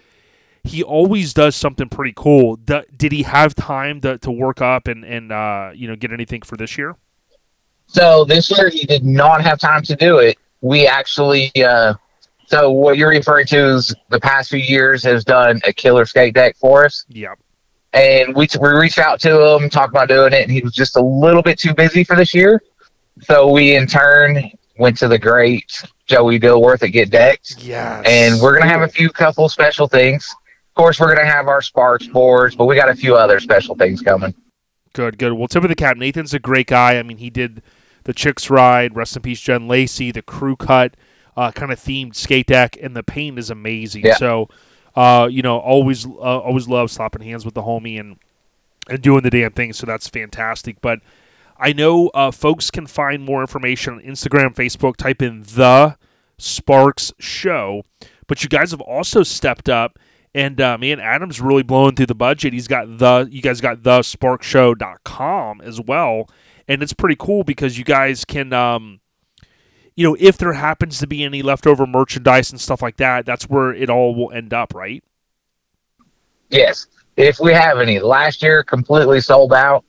he 0.64 0.82
always 0.84 1.34
does 1.34 1.55
something 1.55 1.89
pretty 1.89 2.14
cool. 2.16 2.55
D- 2.55 2.82
did 2.95 3.11
he 3.11 3.24
have 3.24 3.53
time 3.55 3.99
to, 4.01 4.18
to 4.20 4.32
work 4.32 4.61
up 4.61 4.88
and, 4.88 5.03
and 5.03 5.32
uh, 5.32 5.72
you 5.74 5.88
know 5.88 5.95
get 5.95 6.11
anything 6.11 6.41
for 6.41 6.55
this 6.57 6.78
year? 6.78 6.95
So 7.88 8.26
this 8.26 8.49
year 8.49 8.70
he 8.70 8.86
did 8.86 9.03
not 9.03 9.41
have 9.41 9.59
time 9.59 9.84
to 9.84 9.95
do 9.95 10.18
it. 10.20 10.38
We 10.61 10.88
actually, 10.88 11.51
uh, 11.61 11.95
so 12.47 12.72
what 12.72 12.97
you're 12.97 13.09
referring 13.09 13.45
to 13.47 13.76
is 13.76 13.93
the 14.09 14.20
past 14.20 14.49
few 14.49 14.59
years 14.59 15.03
has 15.03 15.24
done 15.26 15.61
a 15.68 15.74
killer 15.74 16.05
skate 16.05 16.34
deck 16.34 16.55
for 16.55 16.86
us. 16.86 17.05
Yep. 17.09 17.38
and 17.93 18.34
we 18.36 18.47
we 18.59 18.70
reached 18.70 18.99
out 18.99 19.20
to 19.22 19.55
him, 19.57 19.70
talked 19.70 19.89
about 19.89 20.07
doing 20.07 20.34
it, 20.34 20.43
and 20.43 20.51
he 20.51 20.61
was 20.61 20.74
just 20.74 20.95
a 20.95 21.01
little 21.01 21.41
bit 21.41 21.59
too 21.59 21.74
busy 21.74 22.03
for 22.03 22.16
this 22.16 22.34
year. 22.34 22.64
So 23.22 23.51
we 23.51 23.76
in 23.76 23.86
turn 23.86 24.49
went 24.80 24.97
to 24.97 25.07
the 25.07 25.20
great 25.20 25.84
Joey 26.07 26.39
Dilworth 26.39 26.82
at 26.84 26.88
Get 26.88 27.11
Decked, 27.11 27.55
Yes. 27.59 28.03
and 28.07 28.41
we're 28.41 28.57
gonna 28.57 28.72
have 28.72 28.82
a 28.82 28.88
few 28.88 29.09
couple 29.09 29.47
special 29.49 29.88
things. 29.88 30.34
Of 30.74 30.76
course, 30.76 30.99
we're 30.99 31.13
gonna 31.13 31.28
have 31.28 31.47
our 31.47 31.61
Sparks 31.61 32.07
boards, 32.07 32.55
but 32.55 32.65
we 32.65 32.76
got 32.76 32.89
a 32.89 32.95
few 32.95 33.15
other 33.15 33.39
special 33.39 33.76
things 33.76 34.01
coming. 34.01 34.34
Good, 34.93 35.19
good. 35.19 35.34
Well, 35.34 35.47
tip 35.47 35.61
of 35.61 35.69
the 35.69 35.76
cap. 35.76 35.97
Nathan's 35.97 36.34
a 36.34 36.39
great 36.39 36.65
guy. 36.65 36.97
I 36.97 37.03
mean, 37.03 37.17
he 37.17 37.30
did 37.30 37.61
the 38.05 38.13
Chicks 38.13 38.49
Ride, 38.49 38.95
rest 38.95 39.15
in 39.15 39.21
peace, 39.21 39.39
Jen 39.39 39.67
Lacey, 39.67 40.11
the 40.11 40.24
crew 40.24 40.55
cut, 40.55 40.95
uh, 41.38 41.51
kind 41.51 41.71
of 41.71 41.80
themed 41.80 42.15
skate 42.15 42.47
deck, 42.47 42.76
and 42.82 42.95
the 42.95 43.03
paint 43.03 43.38
is 43.38 43.51
amazing. 43.51 44.03
Yeah. 44.03 44.15
So, 44.15 44.49
uh, 44.95 45.28
you 45.30 45.43
know, 45.43 45.59
always, 45.59 46.07
uh, 46.07 46.39
always 46.39 46.67
love 46.67 46.89
slapping 46.89 47.21
hands 47.21 47.45
with 47.45 47.53
the 47.53 47.61
homie 47.61 47.99
and 47.99 48.17
and 48.89 48.99
doing 48.99 49.21
the 49.21 49.30
damn 49.30 49.51
thing. 49.51 49.74
So 49.74 49.86
that's 49.86 50.07
fantastic. 50.09 50.82
But 50.82 51.01
I 51.57 51.71
know 51.71 52.07
uh, 52.09 52.32
folks 52.32 52.71
can 52.71 52.88
find 52.88 53.24
more 53.24 53.41
information 53.41 53.93
on 53.93 54.01
Instagram, 54.01 54.55
Facebook. 54.55 54.97
Type 54.97 55.21
in 55.21 55.43
the 55.43 55.97
Sparks 56.38 57.13
Show. 57.19 57.84
But 58.28 58.43
you 58.43 58.49
guys 58.49 58.71
have 58.71 58.82
also 58.82 59.21
stepped 59.24 59.69
up. 59.69 59.99
And 60.36 60.59
uh, 60.59 60.77
man, 60.77 60.99
Adam's 60.99 61.39
really 61.39 61.63
blowing 61.63 61.95
through 61.95 62.07
the 62.07 62.15
budget. 62.15 62.53
He's 62.53 62.67
got 62.67 62.97
the 62.97 63.27
you 63.29 63.41
guys 63.41 63.61
got 63.61 63.84
the 63.84 63.99
sparkshow.com 63.99 65.61
as 65.61 65.79
well. 65.79 66.27
And 66.67 66.81
it's 66.81 66.93
pretty 66.93 67.15
cool 67.19 67.43
because 67.43 67.77
you 67.77 67.84
guys 67.84 68.25
can 68.25 68.51
um 68.53 68.99
you 69.95 70.07
know, 70.07 70.17
if 70.19 70.38
there 70.38 70.53
happens 70.53 70.99
to 70.99 71.07
be 71.07 71.23
any 71.23 71.43
leftover 71.43 71.86
merchandise 71.86 72.51
and 72.51 72.59
stuff 72.59 72.81
like 72.81 72.97
that, 72.97 73.25
that's 73.25 73.47
where 73.47 73.73
it 73.73 73.89
all 73.89 74.15
will 74.15 74.31
end 74.31 74.53
up, 74.53 74.73
right? 74.73 75.03
Yes, 76.49 76.88
if 77.15 77.39
we 77.39 77.53
have 77.53 77.79
any. 77.79 77.99
Last 77.99 78.41
year 78.41 78.63
completely 78.63 79.21
sold 79.21 79.53
out. 79.53 79.86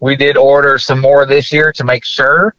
We 0.00 0.14
did 0.14 0.36
order 0.36 0.78
some 0.78 1.00
more 1.00 1.26
this 1.26 1.52
year 1.52 1.72
to 1.72 1.82
make 1.82 2.04
sure 2.04 2.54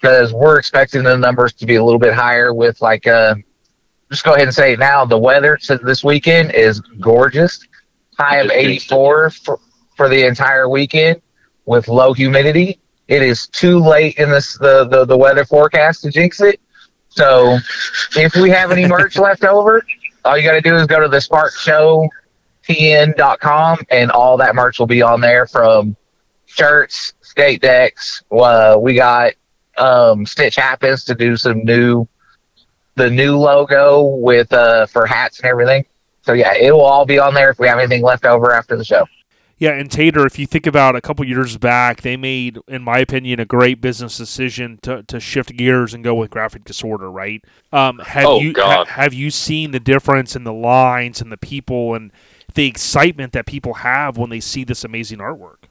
because 0.00 0.32
we're 0.32 0.58
expecting 0.58 1.02
the 1.02 1.16
numbers 1.16 1.52
to 1.54 1.66
be 1.66 1.76
a 1.76 1.84
little 1.84 1.98
bit 1.98 2.14
higher 2.14 2.54
with 2.54 2.80
like 2.80 3.06
uh 3.06 3.34
just 4.10 4.24
go 4.24 4.34
ahead 4.34 4.46
and 4.46 4.54
say 4.54 4.76
now 4.76 5.04
the 5.04 5.18
weather 5.18 5.58
this 5.82 6.02
weekend 6.04 6.52
is 6.52 6.80
gorgeous. 7.00 7.66
High 8.18 8.38
of 8.38 8.50
84 8.50 9.30
for, 9.30 9.58
for 9.96 10.08
the 10.08 10.26
entire 10.26 10.68
weekend 10.68 11.22
with 11.64 11.88
low 11.88 12.12
humidity. 12.12 12.80
It 13.08 13.22
is 13.22 13.46
too 13.46 13.78
late 13.78 14.18
in 14.18 14.30
this 14.30 14.58
the, 14.58 14.86
the, 14.86 15.04
the 15.04 15.16
weather 15.16 15.44
forecast 15.44 16.02
to 16.02 16.10
jinx 16.10 16.40
it. 16.40 16.60
So 17.08 17.58
if 18.16 18.36
we 18.36 18.50
have 18.50 18.70
any 18.70 18.86
merch 18.86 19.16
left 19.18 19.44
over, 19.44 19.84
all 20.24 20.36
you 20.36 20.44
got 20.44 20.52
to 20.52 20.60
do 20.60 20.76
is 20.76 20.86
go 20.86 21.00
to 21.00 21.08
the 21.08 21.20
Spark 21.20 21.52
Show 21.54 22.08
tn.com 22.68 23.78
and 23.90 24.10
all 24.10 24.36
that 24.36 24.54
merch 24.54 24.78
will 24.78 24.86
be 24.86 25.02
on 25.02 25.20
there 25.20 25.46
from 25.46 25.96
shirts, 26.46 27.14
skate 27.20 27.60
decks. 27.60 28.22
Uh, 28.30 28.76
we 28.78 28.94
got 28.94 29.32
um, 29.76 30.26
Stitch 30.26 30.56
happens 30.56 31.04
to 31.04 31.14
do 31.14 31.36
some 31.36 31.64
new 31.64 32.06
the 33.00 33.10
new 33.10 33.36
logo 33.36 34.02
with 34.02 34.52
uh 34.52 34.86
for 34.86 35.06
hats 35.06 35.38
and 35.40 35.46
everything. 35.48 35.86
So 36.22 36.34
yeah, 36.34 36.52
it 36.54 36.70
will 36.70 36.82
all 36.84 37.06
be 37.06 37.18
on 37.18 37.32
there 37.32 37.50
if 37.50 37.58
we 37.58 37.66
have 37.66 37.78
anything 37.78 38.02
left 38.02 38.26
over 38.26 38.52
after 38.52 38.76
the 38.76 38.84
show. 38.84 39.06
Yeah, 39.56 39.72
and 39.72 39.90
Tater, 39.90 40.26
if 40.26 40.38
you 40.38 40.46
think 40.46 40.66
about 40.66 40.96
a 40.96 41.02
couple 41.02 41.22
years 41.26 41.58
back, 41.58 42.00
they 42.00 42.16
made, 42.16 42.58
in 42.66 42.82
my 42.82 42.98
opinion, 42.98 43.40
a 43.40 43.44
great 43.44 43.82
business 43.82 44.16
decision 44.16 44.78
to, 44.82 45.02
to 45.02 45.20
shift 45.20 45.54
gears 45.54 45.92
and 45.92 46.02
go 46.02 46.14
with 46.14 46.30
graphic 46.30 46.64
disorder, 46.64 47.10
right? 47.10 47.44
Um, 47.70 47.98
have 47.98 48.24
Oh, 48.24 48.40
you 48.40 48.54
God. 48.54 48.86
ha- 48.86 48.94
have 49.02 49.12
you 49.12 49.30
seen 49.30 49.72
the 49.72 49.80
difference 49.80 50.34
in 50.34 50.44
the 50.44 50.52
lines 50.52 51.20
and 51.20 51.30
the 51.30 51.36
people 51.36 51.94
and 51.94 52.10
the 52.54 52.66
excitement 52.66 53.34
that 53.34 53.44
people 53.44 53.74
have 53.74 54.16
when 54.16 54.30
they 54.30 54.40
see 54.40 54.64
this 54.64 54.82
amazing 54.82 55.18
artwork? 55.18 55.64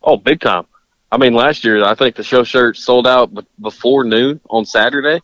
Oh, 0.00 0.16
big 0.16 0.40
time. 0.40 0.66
I 1.10 1.16
mean, 1.16 1.34
last 1.34 1.64
year 1.64 1.84
I 1.84 1.96
think 1.96 2.14
the 2.14 2.22
show 2.22 2.44
shirt 2.44 2.76
sold 2.76 3.06
out 3.06 3.32
before 3.60 4.04
noon 4.04 4.40
on 4.48 4.64
Saturday. 4.64 5.20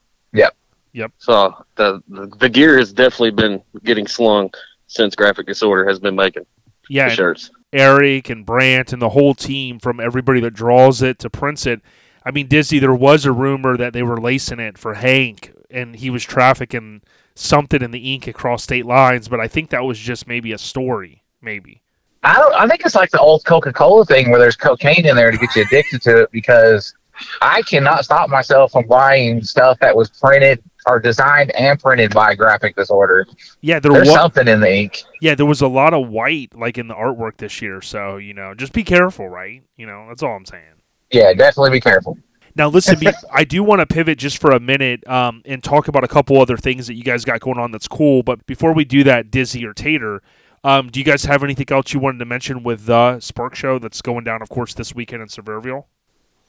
Yep. 0.93 1.03
Yep. 1.03 1.12
So 1.18 1.64
the, 1.76 2.03
the 2.09 2.26
the 2.38 2.49
gear 2.49 2.78
has 2.78 2.93
definitely 2.93 3.30
been 3.30 3.62
getting 3.84 4.07
slung 4.07 4.51
since 4.86 5.14
Graphic 5.14 5.47
Disorder 5.47 5.88
has 5.88 6.01
been 6.01 6.16
making 6.16 6.47
Yeah, 6.88 7.09
the 7.09 7.14
shirts. 7.14 7.51
Eric 7.72 8.30
and 8.30 8.45
Brant 8.45 8.93
and 8.93 9.01
the 9.01 9.11
whole 9.11 9.34
team, 9.34 9.78
from 9.78 10.01
everybody 10.01 10.41
that 10.41 10.53
draws 10.53 11.03
it 11.03 11.20
to 11.20 11.30
prints 11.30 11.66
it. 11.66 11.80
I 12.24 12.32
mean, 12.32 12.49
Disney. 12.49 12.80
There 12.80 12.95
was 12.95 13.24
a 13.24 13.32
rumor 13.32 13.76
that 13.76 13.93
they 13.93 14.03
were 14.03 14.20
lacing 14.20 14.59
it 14.61 14.76
for 14.76 14.95
Hank, 14.95 15.53
and 15.70 15.97
he 15.97 16.11
was 16.11 16.24
trafficking 16.24 17.03
something 17.34 17.80
in 17.80 17.93
the 17.93 18.12
ink 18.12 18.26
across 18.26 18.64
state 18.64 18.86
lines. 18.86 19.28
But 19.28 19.41
I 19.41 19.47
think 19.49 19.70
that 19.70 19.84
was 19.84 19.99
just 19.99 20.26
maybe 20.26 20.53
a 20.53 20.59
story, 20.59 21.22
maybe. 21.41 21.82
I 22.22 22.34
don't. 22.34 22.55
I 22.55 22.66
think 22.66 22.84
it's 22.84 22.97
like 22.97 23.11
the 23.11 23.20
old 23.20 23.45
Coca 23.45 23.72
Cola 23.72 24.05
thing 24.05 24.30
where 24.30 24.41
there's 24.41 24.57
cocaine 24.57 25.07
in 25.07 25.16
there 25.16 25.30
to 25.30 25.38
get 25.38 25.55
you 25.55 25.62
addicted 25.62 26.03
to 26.03 26.22
it 26.22 26.32
because 26.32 26.93
I 27.41 27.62
cannot 27.62 28.05
stop 28.05 28.28
myself 28.28 28.72
from 28.72 28.86
buying 28.86 29.43
stuff 29.43 29.78
that 29.78 29.97
was 29.97 30.11
printed 30.11 30.62
or 30.86 30.98
designed 30.98 31.50
and 31.52 31.78
printed 31.78 32.12
by 32.12 32.34
graphic 32.34 32.76
disorder. 32.76 33.26
Yeah, 33.60 33.80
there 33.80 33.92
There's 33.92 34.08
was. 34.08 34.16
something 34.16 34.48
in 34.48 34.60
the 34.60 34.72
ink. 34.72 35.02
Yeah, 35.20 35.34
there 35.34 35.46
was 35.46 35.60
a 35.60 35.68
lot 35.68 35.94
of 35.94 36.08
white 36.08 36.56
like 36.56 36.78
in 36.78 36.88
the 36.88 36.94
artwork 36.94 37.36
this 37.38 37.60
year. 37.60 37.80
So 37.80 38.16
you 38.16 38.34
know, 38.34 38.54
just 38.54 38.72
be 38.72 38.84
careful, 38.84 39.28
right? 39.28 39.62
You 39.76 39.86
know, 39.86 40.06
that's 40.08 40.22
all 40.22 40.36
I'm 40.36 40.46
saying. 40.46 40.82
Yeah, 41.10 41.32
definitely 41.34 41.70
be 41.70 41.80
careful. 41.80 42.16
Now, 42.56 42.68
listen, 42.68 42.98
be, 42.98 43.08
I 43.32 43.44
do 43.44 43.62
want 43.62 43.80
to 43.80 43.86
pivot 43.86 44.18
just 44.18 44.38
for 44.38 44.52
a 44.52 44.60
minute 44.60 45.06
um, 45.08 45.42
and 45.44 45.62
talk 45.62 45.88
about 45.88 46.04
a 46.04 46.08
couple 46.08 46.40
other 46.40 46.56
things 46.56 46.86
that 46.86 46.94
you 46.94 47.04
guys 47.04 47.24
got 47.24 47.40
going 47.40 47.58
on 47.58 47.70
that's 47.70 47.88
cool. 47.88 48.22
But 48.22 48.44
before 48.46 48.72
we 48.72 48.84
do 48.84 49.04
that, 49.04 49.30
Dizzy 49.30 49.64
or 49.64 49.72
Tater, 49.72 50.22
um, 50.62 50.88
do 50.88 51.00
you 51.00 51.04
guys 51.04 51.24
have 51.24 51.42
anything 51.42 51.66
else 51.70 51.92
you 51.92 52.00
wanted 52.00 52.18
to 52.18 52.24
mention 52.24 52.62
with 52.62 52.86
the 52.86 53.20
Spark 53.20 53.54
Show 53.54 53.78
that's 53.78 54.02
going 54.02 54.24
down, 54.24 54.42
of 54.42 54.48
course, 54.48 54.74
this 54.74 54.94
weekend 54.94 55.22
in 55.22 55.28
Sevierville? 55.28 55.84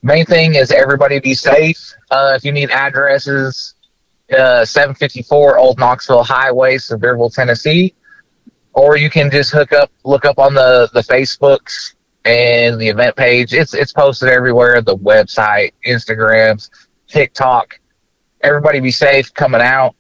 Main 0.04 0.26
thing 0.26 0.56
is 0.56 0.72
everybody 0.72 1.20
be 1.20 1.36
safe. 1.36 1.94
Uh, 2.10 2.34
if 2.36 2.44
you 2.44 2.52
need 2.52 2.72
addresses, 2.72 3.76
uh, 4.32 4.66
754 4.66 5.58
Old 5.58 5.80
Knoxville 5.80 6.24
Highway, 6.24 6.76
Sevierville, 6.78 7.34
Tennessee, 7.34 7.94
or 8.74 8.98
you 8.98 9.10
can 9.10 9.30
just 9.30 9.52
hook 9.52 9.74
up, 9.74 9.92
look 10.04 10.26
up 10.26 10.40
on 10.40 10.54
the 10.54 10.90
the 10.94 11.02
Facebooks 11.02 11.96
and 12.26 12.80
the 12.80 12.88
event 12.88 13.16
page. 13.16 13.54
It's 13.54 13.74
it's 13.74 13.92
posted 13.94 14.30
everywhere. 14.30 14.82
The 14.82 14.98
website, 14.98 15.74
Instagrams, 15.86 16.70
TikTok. 17.08 17.80
Everybody 18.42 18.80
be 18.80 18.92
safe 18.92 19.34
coming 19.34 19.62
out, 19.62 19.96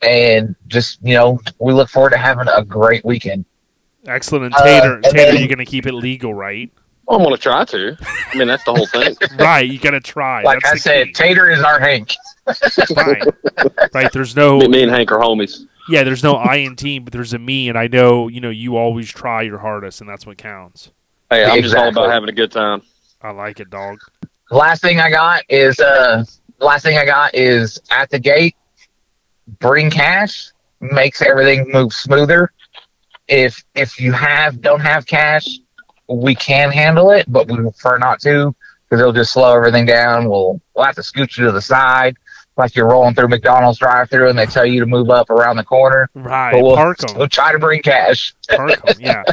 and 0.00 0.54
just 0.68 0.98
you 1.02 1.14
know, 1.14 1.40
we 1.58 1.72
look 1.72 1.88
forward 1.88 2.10
to 2.10 2.18
having 2.18 2.46
a 2.48 2.64
great 2.64 3.04
weekend. 3.04 3.44
Excellent. 4.06 4.44
And 4.46 4.54
Uh, 4.54 4.64
Tater, 4.64 4.94
and 4.94 5.04
Tater, 5.04 5.16
then- 5.16 5.38
you're 5.38 5.48
going 5.48 5.58
to 5.58 5.64
keep 5.64 5.86
it 5.86 5.92
legal, 5.94 6.34
right? 6.34 6.70
Well, 7.06 7.18
I'm 7.18 7.24
gonna 7.24 7.36
try 7.36 7.64
to. 7.64 7.96
I 8.00 8.36
mean, 8.36 8.48
that's 8.48 8.64
the 8.64 8.72
whole 8.72 8.86
thing. 8.86 9.16
right. 9.38 9.68
You 9.68 9.78
got 9.78 9.90
to 9.90 10.00
try. 10.00 10.42
Like 10.42 10.60
that's 10.62 10.74
I 10.74 10.76
said, 10.76 11.06
key. 11.08 11.12
Tater 11.12 11.50
is 11.50 11.60
our 11.62 11.80
Hank. 11.80 12.14
right. 12.96 13.22
Right. 13.94 14.10
There's 14.12 14.34
no. 14.34 14.58
me, 14.58 14.68
me 14.68 14.82
and 14.82 14.90
Hank 14.90 15.12
are 15.12 15.18
homies. 15.18 15.66
Yeah. 15.88 16.04
There's 16.04 16.22
no 16.22 16.34
I 16.34 16.56
in 16.56 16.76
team, 16.76 17.04
but 17.04 17.12
there's 17.12 17.34
a 17.34 17.38
me, 17.38 17.68
and 17.68 17.76
I 17.76 17.88
know 17.88 18.28
you 18.28 18.40
know 18.40 18.50
you 18.50 18.76
always 18.76 19.10
try 19.10 19.42
your 19.42 19.58
hardest, 19.58 20.00
and 20.00 20.08
that's 20.08 20.26
what 20.26 20.38
counts. 20.38 20.90
Hey, 21.30 21.44
I'm 21.44 21.62
just 21.62 21.74
all 21.74 21.88
about 21.88 22.10
having 22.10 22.28
a 22.28 22.32
good 22.32 22.52
time. 22.52 22.82
I 23.20 23.30
like 23.30 23.60
it, 23.60 23.70
dog. 23.70 23.98
last 24.50 24.82
thing 24.82 25.00
I 25.00 25.10
got 25.10 25.44
is 25.48 25.78
uh 25.80 26.24
last 26.58 26.82
thing 26.82 26.98
I 26.98 27.04
got 27.04 27.34
is 27.34 27.80
at 27.90 28.10
the 28.10 28.18
gate 28.18 28.56
bring 29.58 29.90
cash 29.90 30.50
makes 30.80 31.22
everything 31.22 31.70
move 31.70 31.92
smoother. 31.92 32.52
If 33.28 33.62
if 33.74 34.00
you 34.00 34.12
have 34.12 34.60
don't 34.60 34.80
have 34.80 35.06
cash, 35.06 35.46
we 36.18 36.34
can 36.34 36.70
handle 36.70 37.10
it, 37.10 37.26
but 37.28 37.48
we 37.48 37.56
prefer 37.56 37.98
not 37.98 38.20
to 38.20 38.54
because 38.88 39.00
it'll 39.00 39.12
just 39.12 39.32
slow 39.32 39.56
everything 39.56 39.86
down. 39.86 40.28
We'll 40.28 40.60
we'll 40.74 40.84
have 40.84 40.96
to 40.96 41.02
scoot 41.02 41.36
you 41.36 41.46
to 41.46 41.52
the 41.52 41.60
side 41.62 42.16
like 42.56 42.76
you're 42.76 42.88
rolling 42.88 43.14
through 43.14 43.28
McDonald's 43.28 43.78
drive 43.78 44.10
through 44.10 44.28
and 44.28 44.38
they 44.38 44.46
tell 44.46 44.66
you 44.66 44.80
to 44.80 44.86
move 44.86 45.10
up 45.10 45.30
around 45.30 45.56
the 45.56 45.64
corner. 45.64 46.10
Right. 46.14 46.52
But 46.52 46.62
we'll, 46.62 46.76
Park 46.76 46.98
'em. 47.08 47.16
we'll 47.16 47.28
try 47.28 47.52
to 47.52 47.58
bring 47.58 47.82
cash. 47.82 48.34
Park 48.48 48.80
'em, 48.86 48.96
yeah. 49.00 49.24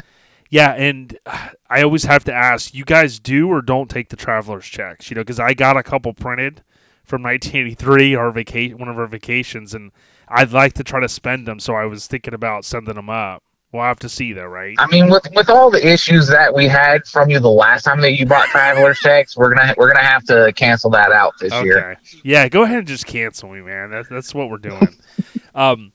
Yeah, 0.51 0.73
and 0.73 1.15
I 1.69 1.83
always 1.83 2.05
have 2.05 2.23
to 2.25 2.33
ask, 2.33 2.73
you 2.73 2.83
guys 2.83 3.19
do 3.19 3.49
or 3.49 3.61
don't 3.61 3.89
take 3.89 4.09
the 4.09 4.15
traveler's 4.15 4.65
checks? 4.65 5.09
You 5.09 5.15
know, 5.15 5.21
because 5.21 5.39
I 5.39 5.53
got 5.53 5.77
a 5.77 5.83
couple 5.83 6.11
printed 6.13 6.63
from 7.03 7.21
1983, 7.21 8.15
our 8.15 8.31
vacation, 8.31 8.77
one 8.79 8.87
of 8.87 8.97
our 8.97 9.05
vacations, 9.05 9.75
and 9.75 9.91
I'd 10.27 10.51
like 10.51 10.73
to 10.73 10.83
try 10.83 10.99
to 11.01 11.07
spend 11.07 11.47
them. 11.47 11.59
So 11.59 11.75
I 11.75 11.85
was 11.85 12.07
thinking 12.07 12.33
about 12.33 12.65
sending 12.65 12.95
them 12.95 13.09
up. 13.09 13.43
We'll 13.71 13.83
have 13.83 13.99
to 13.99 14.09
see, 14.09 14.33
though, 14.33 14.45
right? 14.45 14.75
I 14.79 14.87
mean, 14.87 15.09
with 15.09 15.27
with 15.35 15.47
all 15.47 15.69
the 15.69 15.85
issues 15.85 16.27
that 16.29 16.55
we 16.55 16.67
had 16.67 17.05
from 17.05 17.29
you 17.29 17.39
the 17.39 17.51
last 17.51 17.83
time 17.83 18.01
that 18.01 18.13
you 18.13 18.25
bought 18.25 18.47
traveler 18.47 18.93
checks, 19.03 19.37
we're 19.37 19.53
gonna 19.53 19.75
we're 19.77 19.93
gonna 19.93 20.05
have 20.05 20.23
to 20.25 20.51
cancel 20.55 20.89
that 20.91 21.11
out 21.11 21.33
this 21.39 21.53
year. 21.63 21.91
Okay. 21.91 22.01
Yeah, 22.23 22.49
go 22.49 22.63
ahead 22.63 22.79
and 22.79 22.87
just 22.87 23.05
cancel 23.05 23.49
me, 23.49 23.61
man. 23.61 23.91
That's 23.91 24.09
that's 24.09 24.33
what 24.33 24.49
we're 24.49 24.57
doing. 24.57 24.97
um, 25.55 25.91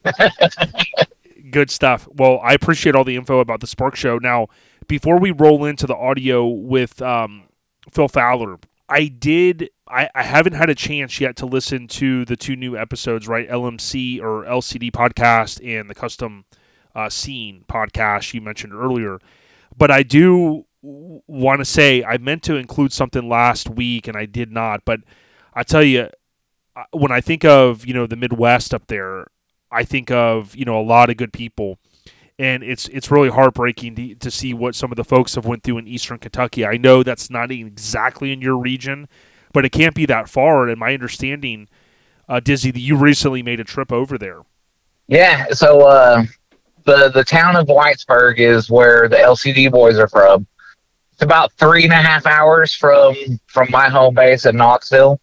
good 1.51 1.69
stuff. 1.69 2.07
Well, 2.13 2.39
I 2.45 2.53
appreciate 2.55 2.95
all 2.95 3.03
the 3.03 3.17
info 3.17 3.41
about 3.41 3.59
the 3.61 3.67
Spark 3.67 3.97
Show. 3.97 4.19
Now, 4.19 4.47
before 4.87 5.19
we 5.19 5.33
roll 5.33 5.65
into 5.65 5.89
the 5.89 5.97
audio 5.97 6.47
with 6.47 7.03
um, 7.03 7.45
Phil 7.91 8.07
Fowler, 8.07 8.61
I 8.89 9.07
did. 9.07 9.71
I, 9.89 10.09
I 10.15 10.23
haven't 10.23 10.53
had 10.53 10.71
a 10.71 10.77
chance 10.77 11.21
yet 11.21 11.35
to 11.37 11.47
listen 11.47 11.89
to 11.89 12.25
the 12.25 12.37
two 12.37 12.55
new 12.55 12.77
episodes, 12.77 13.27
right? 13.27 13.49
LMC 13.49 14.21
or 14.21 14.45
LCD 14.45 14.93
podcast 14.93 15.61
and 15.67 15.91
the 15.91 15.95
Custom 15.95 16.45
uh, 16.95 17.09
Scene 17.09 17.65
podcast 17.69 18.35
you 18.35 18.41
mentioned 18.41 18.75
earlier. 18.75 19.19
but 19.77 19.91
I 19.91 20.03
do 20.03 20.65
want 20.85 21.61
to 21.61 21.65
say 21.65 22.05
I 22.05 22.19
meant 22.19 22.43
to 22.45 22.57
include 22.57 22.93
something 22.93 23.29
last 23.29 23.71
week 23.71 24.07
and 24.07 24.17
I 24.17 24.27
did 24.27 24.53
not. 24.53 24.85
But 24.85 25.01
I 25.55 25.63
tell 25.63 25.83
you, 25.83 26.11
uh, 26.77 26.85
when 26.93 27.13
I 27.13 27.21
think 27.21 27.45
of 27.45 27.87
you 27.87 27.95
know 27.95 28.07
the 28.07 28.17
Midwest 28.17 28.75
up 28.75 28.87
there, 28.89 29.27
I 29.71 29.85
think 29.85 30.11
of 30.11 30.55
you 30.55 30.65
know 30.65 30.79
a 30.79 30.83
lot 30.83 31.11
of 31.11 31.17
good 31.17 31.33
people, 31.33 31.79
and 32.39 32.63
it's 32.63 32.89
it's 32.89 33.11
really 33.11 33.31
heartbreaking 33.31 33.95
to, 33.97 34.15
to 34.17 34.31
see 34.31 34.53
what 34.53 34.75
some 34.75 34.93
of 34.93 34.97
the 34.97 35.05
folks 35.05 35.37
have 35.37 35.47
went 35.47 35.63
through 35.63 35.79
in 35.79 35.89
Eastern 35.89 36.19
Kentucky. 36.19 36.67
I 36.67 36.77
know 36.77 37.03
that's 37.03 37.31
not 37.31 37.51
exactly 37.51 38.33
in 38.33 38.43
your 38.43 38.59
region, 38.59 39.09
but 39.53 39.65
it 39.65 39.71
can't 39.71 39.95
be 39.95 40.07
that 40.07 40.29
far. 40.29 40.69
And 40.69 40.79
my 40.79 40.93
understanding, 40.93 41.69
uh, 42.29 42.41
Dizzy, 42.41 42.71
that 42.73 42.81
you 42.81 42.97
recently 42.97 43.43
made 43.43 43.61
a 43.61 43.65
trip 43.65 43.93
over 43.93 44.19
there. 44.19 44.43
Yeah, 45.07 45.49
so 45.51 45.87
uh, 45.87 46.25
the 46.85 47.11
the 47.13 47.25
town 47.25 47.57
of 47.57 47.67
Whitesburg 47.67 48.39
is 48.39 48.71
where 48.71 49.09
the 49.09 49.17
LCD 49.17 49.71
boys 49.71 49.99
are 49.99 50.09
from. 50.09 50.47
It's 51.13 51.23
about 51.23 51.53
three 51.53 51.85
and 51.85 51.93
a 51.93 51.97
half 51.97 52.27
hours 52.27 52.75
from 52.75 53.15
from 53.47 53.69
my 53.71 53.89
home 53.89 54.15
base 54.15 54.47
in 54.47 54.57
Knoxville. 54.57 55.21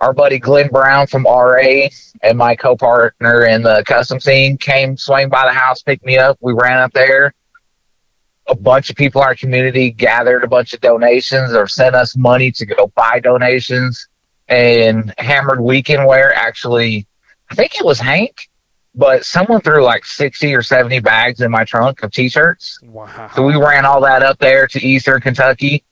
Our 0.00 0.12
buddy 0.12 0.38
Glenn 0.38 0.68
Brown 0.68 1.06
from 1.06 1.24
RA 1.24 1.88
and 2.22 2.36
my 2.36 2.54
co-partner 2.54 3.46
in 3.46 3.62
the 3.62 3.82
custom 3.86 4.20
scene 4.20 4.58
came 4.58 4.96
swing 4.96 5.30
by 5.30 5.46
the 5.46 5.54
house, 5.54 5.82
picked 5.82 6.04
me 6.04 6.18
up. 6.18 6.36
We 6.42 6.52
ran 6.52 6.78
up 6.78 6.92
there. 6.92 7.32
A 8.48 8.54
bunch 8.54 8.90
of 8.90 8.96
people 8.96 9.22
in 9.22 9.28
our 9.28 9.34
community 9.34 9.90
gathered 9.90 10.44
a 10.44 10.48
bunch 10.48 10.74
of 10.74 10.80
donations 10.80 11.54
or 11.54 11.66
sent 11.66 11.94
us 11.94 12.14
money 12.14 12.52
to 12.52 12.66
go 12.66 12.92
buy 12.94 13.20
donations. 13.20 14.06
And 14.48 15.12
Hammered 15.16 15.60
Weekend 15.60 16.06
Wear 16.06 16.32
actually, 16.34 17.06
I 17.50 17.54
think 17.54 17.74
it 17.76 17.84
was 17.84 17.98
Hank, 17.98 18.48
but 18.96 19.24
someone 19.26 19.60
threw 19.60 19.84
like 19.84 20.04
60 20.06 20.54
or 20.54 20.62
70 20.62 21.00
bags 21.00 21.42
in 21.42 21.50
my 21.50 21.64
trunk 21.64 22.02
of 22.02 22.10
t-shirts. 22.10 22.80
Wow. 22.82 23.30
So 23.34 23.44
we 23.44 23.54
ran 23.56 23.84
all 23.84 24.00
that 24.00 24.22
up 24.22 24.38
there 24.38 24.66
to 24.68 24.84
Eastern 24.84 25.20
Kentucky, 25.20 25.84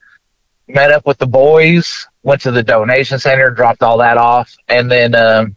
met 0.66 0.90
up 0.90 1.06
with 1.06 1.18
the 1.18 1.26
boys, 1.26 2.08
went 2.22 2.40
to 2.40 2.50
the 2.50 2.62
donation 2.62 3.18
center, 3.18 3.50
dropped 3.50 3.82
all 3.82 3.98
that 3.98 4.16
off, 4.16 4.56
and 4.68 4.90
then 4.90 5.14
um, 5.14 5.54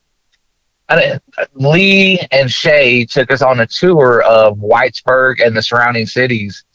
I- 0.89 1.19
Lee 1.53 2.19
and 2.31 2.51
Shay 2.51 3.05
took 3.05 3.31
us 3.31 3.41
on 3.41 3.61
a 3.61 3.65
tour 3.65 4.21
of 4.23 4.57
Whitesburg 4.57 5.39
and 5.45 5.55
the 5.55 5.61
surrounding 5.61 6.05
cities. 6.05 6.65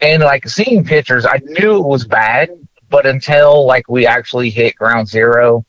And 0.00 0.22
like 0.22 0.48
seeing 0.48 0.84
pictures, 0.84 1.24
I 1.24 1.40
knew 1.44 1.76
it 1.76 1.86
was 1.86 2.04
bad, 2.04 2.50
but 2.90 3.06
until 3.06 3.64
like 3.64 3.88
we 3.88 4.06
actually 4.08 4.50
hit 4.50 4.74
ground 4.74 5.06
zero 5.08 5.64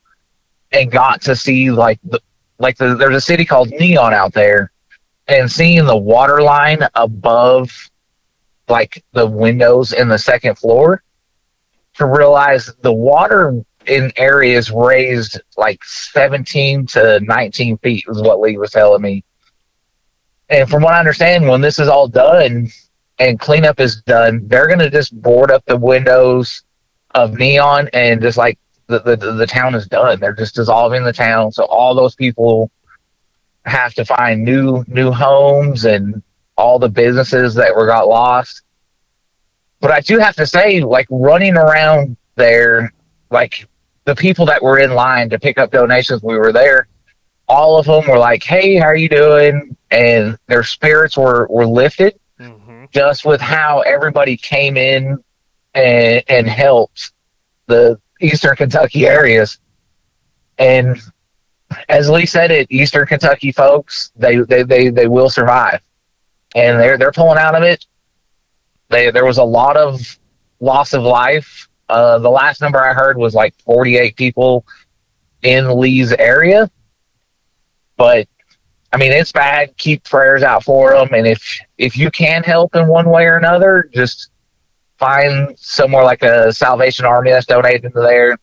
and 0.71 0.91
got 0.91 1.21
to 1.21 1.35
see 1.35 1.69
like 1.69 1.99
the 2.03 2.19
like 2.57 2.77
the, 2.77 2.95
there's 2.95 3.15
a 3.15 3.21
city 3.21 3.45
called 3.45 3.69
Neon 3.69 4.13
out 4.13 4.33
there, 4.33 4.71
and 5.27 5.51
seeing 5.51 5.85
the 5.85 5.97
water 5.97 6.41
line 6.41 6.79
above 6.95 7.71
like 8.67 9.03
the 9.13 9.25
windows 9.25 9.93
in 9.93 10.07
the 10.07 10.17
second 10.17 10.57
floor 10.57 11.03
to 11.95 12.05
realize 12.05 12.71
the 12.81 12.91
water 12.91 13.63
in 13.87 14.11
areas 14.17 14.71
raised 14.71 15.39
like 15.57 15.83
17 15.83 16.85
to 16.87 17.19
19 17.21 17.77
feet 17.77 18.07
was 18.07 18.21
what 18.21 18.39
Lee 18.39 18.57
was 18.57 18.71
telling 18.71 19.01
me. 19.01 19.23
And 20.49 20.69
from 20.69 20.83
what 20.83 20.93
I 20.93 20.99
understand, 20.99 21.47
when 21.47 21.61
this 21.61 21.79
is 21.79 21.87
all 21.87 22.07
done 22.07 22.69
and 23.19 23.39
cleanup 23.39 23.79
is 23.79 24.01
done, 24.01 24.47
they're 24.47 24.67
going 24.67 24.79
to 24.79 24.89
just 24.89 25.19
board 25.21 25.51
up 25.51 25.65
the 25.65 25.77
windows 25.77 26.63
of 27.13 27.35
Neon 27.35 27.89
and 27.93 28.21
just 28.21 28.37
like 28.37 28.59
the, 28.87 28.99
the, 28.99 29.33
the 29.33 29.47
town 29.47 29.75
is 29.75 29.87
done. 29.87 30.19
They're 30.19 30.33
just 30.33 30.55
dissolving 30.55 31.03
the 31.03 31.13
town. 31.13 31.51
So 31.51 31.65
all 31.65 31.95
those 31.95 32.15
people 32.15 32.71
have 33.65 33.93
to 33.95 34.05
find 34.05 34.43
new 34.43 34.83
new 34.87 35.11
homes 35.11 35.85
and 35.85 36.21
all 36.57 36.79
the 36.79 36.89
businesses 36.89 37.55
that 37.55 37.75
were 37.75 37.87
got 37.87 38.07
lost. 38.07 38.61
But 39.81 39.91
I 39.91 39.99
do 40.01 40.19
have 40.19 40.35
to 40.37 40.45
say, 40.45 40.81
like 40.81 41.07
running 41.09 41.57
around 41.57 42.17
there, 42.35 42.93
like 43.31 43.67
the 44.05 44.15
people 44.15 44.45
that 44.45 44.61
were 44.61 44.79
in 44.79 44.91
line 44.93 45.29
to 45.29 45.39
pick 45.39 45.57
up 45.57 45.71
donations, 45.71 46.21
we 46.23 46.37
were 46.37 46.53
there. 46.53 46.87
All 47.47 47.77
of 47.77 47.85
them 47.85 48.07
were 48.07 48.17
like, 48.17 48.43
"Hey, 48.43 48.75
how 48.75 48.85
are 48.85 48.95
you 48.95 49.09
doing?" 49.09 49.75
And 49.91 50.37
their 50.47 50.63
spirits 50.63 51.17
were 51.17 51.47
were 51.49 51.65
lifted 51.67 52.19
hmm 52.39 52.85
just 52.91 53.25
with 53.25 53.41
how 53.41 53.81
everybody 53.81 54.37
came 54.37 54.77
in 54.77 55.23
and 55.73 56.23
and 56.27 56.47
helped 56.47 57.11
the 57.67 57.99
Eastern 58.21 58.55
Kentucky 58.55 59.07
areas. 59.07 59.59
And 60.57 60.99
as 61.89 62.09
Lee 62.09 62.25
said 62.25 62.51
it, 62.51 62.67
Eastern 62.69 63.05
Kentucky 63.05 63.51
folks, 63.51 64.11
they 64.15 64.37
they 64.37 64.63
they, 64.63 64.89
they 64.89 65.07
will 65.07 65.29
survive. 65.29 65.81
And 66.55 66.79
they're 66.79 66.97
they're 66.97 67.11
pulling 67.11 67.37
out 67.37 67.55
of 67.55 67.63
it. 67.63 67.85
They 68.89 69.11
there 69.11 69.25
was 69.25 69.37
a 69.37 69.43
lot 69.43 69.77
of 69.77 70.17
loss 70.59 70.93
of 70.93 71.03
life. 71.03 71.67
Uh, 71.89 72.17
the 72.19 72.29
last 72.29 72.61
number 72.61 72.81
I 72.83 72.93
heard 72.93 73.17
was 73.17 73.35
like 73.35 73.53
48 73.59 74.15
people 74.15 74.65
in 75.43 75.79
Lee's 75.79 76.13
area. 76.13 76.69
But 77.97 78.27
I 78.91 78.97
mean, 78.97 79.11
it's 79.11 79.31
bad. 79.31 79.75
Keep 79.77 80.05
prayers 80.05 80.41
out 80.41 80.63
for 80.63 80.93
them, 80.93 81.13
and 81.13 81.27
if 81.27 81.59
if 81.77 81.97
you 81.97 82.09
can 82.11 82.43
help 82.43 82.75
in 82.75 82.87
one 82.87 83.09
way 83.09 83.25
or 83.25 83.37
another, 83.37 83.89
just 83.93 84.29
find 84.97 85.57
somewhere 85.57 86.03
like 86.03 86.23
a 86.23 86.51
Salvation 86.51 87.05
Army 87.05 87.31
that's 87.31 87.45
donating 87.45 87.91
to 87.91 87.99
there. 87.99 88.37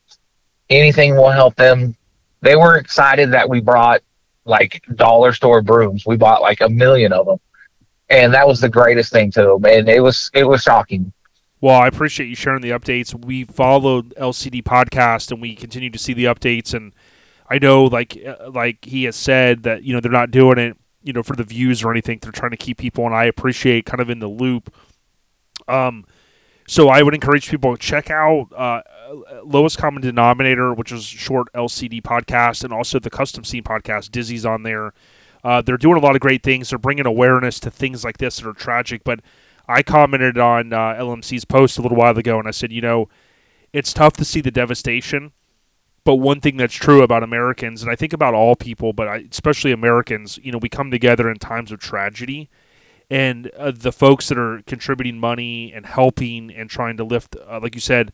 Anything 0.70 1.16
will 1.16 1.30
help 1.30 1.56
them. 1.56 1.96
They 2.40 2.56
were 2.56 2.76
excited 2.76 3.32
that 3.32 3.48
we 3.48 3.60
brought 3.60 4.02
like 4.44 4.82
dollar 4.94 5.32
store 5.32 5.62
brooms. 5.62 6.06
We 6.06 6.16
bought 6.16 6.42
like 6.42 6.60
a 6.60 6.68
million 6.68 7.12
of 7.12 7.26
them, 7.26 7.38
and 8.10 8.34
that 8.34 8.46
was 8.46 8.60
the 8.60 8.68
greatest 8.68 9.12
thing 9.12 9.30
to 9.32 9.42
them. 9.42 9.64
And 9.64 9.88
it 9.88 10.00
was 10.00 10.30
it 10.34 10.44
was 10.44 10.62
shocking. 10.62 11.12
Well, 11.60 11.80
I 11.80 11.86
appreciate 11.86 12.26
you 12.26 12.34
sharing 12.34 12.60
the 12.60 12.70
updates. 12.70 13.14
We 13.24 13.44
followed 13.44 14.14
LCD 14.16 14.64
podcast 14.64 15.30
and 15.30 15.40
we 15.40 15.54
continue 15.54 15.90
to 15.90 15.98
see 15.98 16.12
the 16.12 16.24
updates. 16.24 16.74
And 16.74 16.92
I 17.48 17.58
know, 17.58 17.84
like, 17.84 18.18
uh, 18.26 18.50
like 18.50 18.84
he 18.84 19.04
has 19.04 19.14
said 19.14 19.62
that 19.62 19.84
you 19.84 19.94
know 19.94 20.00
they're 20.00 20.10
not 20.10 20.32
doing 20.32 20.58
it, 20.58 20.76
you 21.04 21.12
know, 21.12 21.22
for 21.22 21.36
the 21.36 21.44
views 21.44 21.84
or 21.84 21.92
anything. 21.92 22.18
They're 22.20 22.32
trying 22.32 22.50
to 22.50 22.56
keep 22.56 22.78
people, 22.78 23.06
and 23.06 23.14
I 23.14 23.26
appreciate 23.26 23.86
kind 23.86 24.00
of 24.00 24.10
in 24.10 24.18
the 24.18 24.26
loop. 24.26 24.74
Um, 25.68 26.04
so 26.72 26.88
I 26.88 27.02
would 27.02 27.12
encourage 27.12 27.50
people 27.50 27.76
to 27.76 27.78
check 27.78 28.10
out 28.10 28.48
uh, 28.56 28.80
lowest 29.44 29.76
common 29.76 30.00
denominator, 30.00 30.72
which 30.72 30.90
is 30.90 31.04
short 31.04 31.52
LCD 31.52 32.00
podcast, 32.00 32.64
and 32.64 32.72
also 32.72 32.98
the 32.98 33.10
custom 33.10 33.44
scene 33.44 33.62
podcast. 33.62 34.10
Dizzy's 34.10 34.46
on 34.46 34.62
there. 34.62 34.94
Uh, 35.44 35.60
they're 35.60 35.76
doing 35.76 35.98
a 35.98 36.00
lot 36.00 36.14
of 36.14 36.22
great 36.22 36.42
things. 36.42 36.70
They're 36.70 36.78
bringing 36.78 37.04
awareness 37.04 37.60
to 37.60 37.70
things 37.70 38.04
like 38.04 38.16
this 38.16 38.38
that 38.38 38.48
are 38.48 38.54
tragic. 38.54 39.04
But 39.04 39.20
I 39.68 39.82
commented 39.82 40.38
on 40.38 40.72
uh, 40.72 40.94
LMC's 40.94 41.44
post 41.44 41.76
a 41.76 41.82
little 41.82 41.98
while 41.98 42.16
ago, 42.16 42.38
and 42.38 42.48
I 42.48 42.52
said, 42.52 42.72
you 42.72 42.80
know, 42.80 43.10
it's 43.74 43.92
tough 43.92 44.14
to 44.14 44.24
see 44.24 44.40
the 44.40 44.50
devastation. 44.50 45.32
But 46.04 46.16
one 46.16 46.40
thing 46.40 46.56
that's 46.56 46.72
true 46.72 47.02
about 47.02 47.22
Americans, 47.22 47.82
and 47.82 47.92
I 47.92 47.96
think 47.96 48.14
about 48.14 48.32
all 48.32 48.56
people, 48.56 48.94
but 48.94 49.08
I, 49.08 49.26
especially 49.30 49.72
Americans, 49.72 50.38
you 50.42 50.50
know, 50.50 50.58
we 50.58 50.70
come 50.70 50.90
together 50.90 51.30
in 51.30 51.38
times 51.38 51.70
of 51.70 51.80
tragedy, 51.80 52.48
and 53.12 53.50
uh, 53.58 53.70
the 53.70 53.92
folks 53.92 54.30
that 54.30 54.38
are 54.38 54.62
contributing 54.66 55.18
money 55.18 55.70
and 55.74 55.84
helping 55.84 56.50
and 56.50 56.70
trying 56.70 56.96
to 56.96 57.04
lift, 57.04 57.36
uh, 57.36 57.60
like 57.62 57.74
you 57.74 57.80
said, 57.80 58.10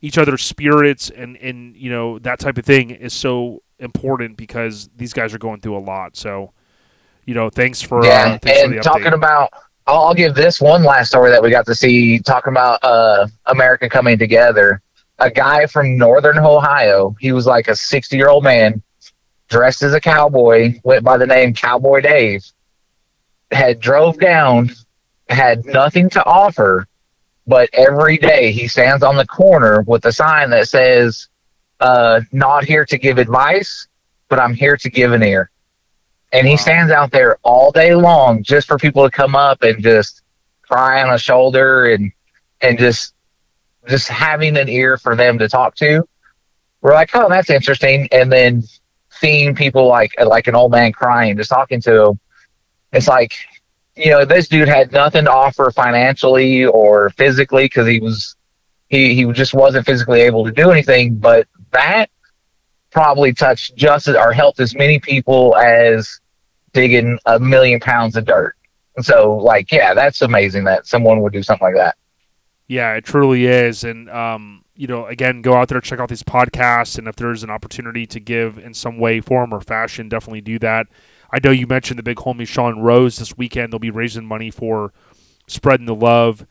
each 0.00 0.18
other's 0.18 0.42
spirits 0.42 1.08
and 1.08 1.36
and 1.36 1.76
you 1.76 1.88
know 1.88 2.18
that 2.18 2.40
type 2.40 2.58
of 2.58 2.64
thing 2.64 2.90
is 2.90 3.14
so 3.14 3.62
important 3.78 4.36
because 4.36 4.90
these 4.96 5.12
guys 5.12 5.32
are 5.32 5.38
going 5.38 5.60
through 5.60 5.76
a 5.76 5.78
lot. 5.78 6.16
So, 6.16 6.52
you 7.26 7.34
know, 7.34 7.48
thanks 7.48 7.80
for 7.80 8.04
yeah, 8.04 8.10
uh, 8.10 8.38
thanks 8.38 8.62
for 8.62 8.68
the 8.68 8.74
and 8.74 8.80
update. 8.80 8.82
talking 8.82 9.12
about, 9.12 9.52
I'll, 9.86 10.02
I'll 10.06 10.14
give 10.14 10.34
this 10.34 10.60
one 10.60 10.82
last 10.82 11.10
story 11.10 11.30
that 11.30 11.40
we 11.40 11.50
got 11.50 11.66
to 11.66 11.74
see. 11.74 12.18
Talking 12.18 12.52
about 12.52 12.82
uh, 12.82 13.28
America 13.46 13.88
coming 13.88 14.18
together. 14.18 14.82
A 15.20 15.30
guy 15.30 15.66
from 15.66 15.96
Northern 15.96 16.38
Ohio. 16.38 17.14
He 17.20 17.30
was 17.30 17.46
like 17.46 17.68
a 17.68 17.76
sixty-year-old 17.76 18.42
man, 18.42 18.82
dressed 19.48 19.82
as 19.82 19.94
a 19.94 20.00
cowboy. 20.00 20.80
Went 20.82 21.04
by 21.04 21.18
the 21.18 21.26
name 21.26 21.54
Cowboy 21.54 22.00
Dave. 22.00 22.42
Had 23.50 23.80
drove 23.80 24.18
down, 24.18 24.70
had 25.28 25.64
nothing 25.66 26.08
to 26.10 26.24
offer, 26.24 26.86
but 27.46 27.68
every 27.72 28.16
day 28.16 28.52
he 28.52 28.68
stands 28.68 29.02
on 29.02 29.16
the 29.16 29.26
corner 29.26 29.82
with 29.82 30.04
a 30.04 30.12
sign 30.12 30.50
that 30.50 30.68
says, 30.68 31.28
uh, 31.80 32.20
"Not 32.32 32.64
here 32.64 32.84
to 32.84 32.98
give 32.98 33.18
advice, 33.18 33.88
but 34.28 34.38
I'm 34.38 34.54
here 34.54 34.76
to 34.76 34.90
give 34.90 35.12
an 35.12 35.22
ear." 35.22 35.50
and 36.32 36.46
he 36.46 36.56
stands 36.56 36.92
out 36.92 37.10
there 37.10 37.38
all 37.42 37.72
day 37.72 37.94
long 37.94 38.42
just 38.42 38.66
for 38.66 38.78
people 38.78 39.04
to 39.04 39.10
come 39.10 39.34
up 39.34 39.62
and 39.62 39.82
just 39.82 40.22
cry 40.62 41.02
on 41.02 41.12
a 41.12 41.18
shoulder 41.18 41.86
and 41.86 42.12
and 42.60 42.78
just 42.78 43.14
just 43.88 44.08
having 44.08 44.56
an 44.56 44.68
ear 44.68 44.96
for 44.96 45.16
them 45.16 45.38
to 45.38 45.48
talk 45.48 45.74
to. 45.74 46.06
We're 46.82 46.92
like, 46.92 47.10
oh, 47.14 47.28
that's 47.28 47.50
interesting. 47.50 48.08
And 48.12 48.30
then 48.30 48.62
seeing 49.10 49.54
people 49.54 49.86
like 49.86 50.14
like 50.24 50.46
an 50.46 50.54
old 50.54 50.70
man 50.70 50.92
crying, 50.92 51.36
just 51.36 51.50
talking 51.50 51.80
to 51.82 52.06
him, 52.06 52.20
it's 52.92 53.08
like, 53.08 53.34
you 53.96 54.10
know, 54.10 54.24
this 54.24 54.48
dude 54.48 54.68
had 54.68 54.92
nothing 54.92 55.24
to 55.24 55.32
offer 55.32 55.70
financially 55.70 56.64
or 56.64 57.10
physically 57.10 57.64
because 57.64 57.86
he 57.86 58.00
was 58.00 58.36
he 58.88 59.14
he 59.14 59.30
just 59.32 59.54
wasn't 59.54 59.86
physically 59.86 60.20
able 60.20 60.44
to 60.44 60.52
do 60.52 60.70
anything. 60.70 61.16
But 61.16 61.46
that 61.72 62.10
probably 62.90 63.32
touched 63.32 63.76
just 63.76 64.08
as, 64.08 64.16
or 64.16 64.32
helped 64.32 64.60
as 64.60 64.74
many 64.74 64.98
people 64.98 65.56
as 65.56 66.20
digging 66.72 67.18
a 67.26 67.38
million 67.38 67.80
pounds 67.80 68.16
of 68.16 68.24
dirt. 68.24 68.56
And 68.96 69.04
So, 69.04 69.36
like, 69.36 69.70
yeah, 69.70 69.94
that's 69.94 70.22
amazing 70.22 70.64
that 70.64 70.86
someone 70.86 71.20
would 71.22 71.32
do 71.32 71.42
something 71.42 71.66
like 71.66 71.76
that. 71.76 71.96
Yeah, 72.66 72.94
it 72.94 73.04
truly 73.04 73.46
is. 73.46 73.84
And, 73.84 74.08
um, 74.10 74.64
you 74.74 74.86
know, 74.86 75.06
again, 75.06 75.42
go 75.42 75.54
out 75.54 75.68
there, 75.68 75.80
check 75.80 76.00
out 76.00 76.08
these 76.08 76.22
podcasts, 76.22 76.98
and 76.98 77.08
if 77.08 77.16
there's 77.16 77.42
an 77.42 77.50
opportunity 77.50 78.06
to 78.06 78.20
give 78.20 78.58
in 78.58 78.74
some 78.74 78.98
way, 78.98 79.20
form, 79.20 79.52
or 79.52 79.60
fashion, 79.60 80.08
definitely 80.08 80.40
do 80.40 80.58
that. 80.60 80.86
I 81.32 81.38
know 81.42 81.50
you 81.50 81.66
mentioned 81.66 81.98
the 81.98 82.02
big 82.02 82.18
homie 82.18 82.46
Sean 82.46 82.80
Rose 82.80 83.18
this 83.18 83.36
weekend. 83.36 83.72
They'll 83.72 83.78
be 83.78 83.90
raising 83.90 84.26
money 84.26 84.50
for 84.50 84.92
spreading 85.46 85.86
the 85.86 85.94
love. 85.94 86.46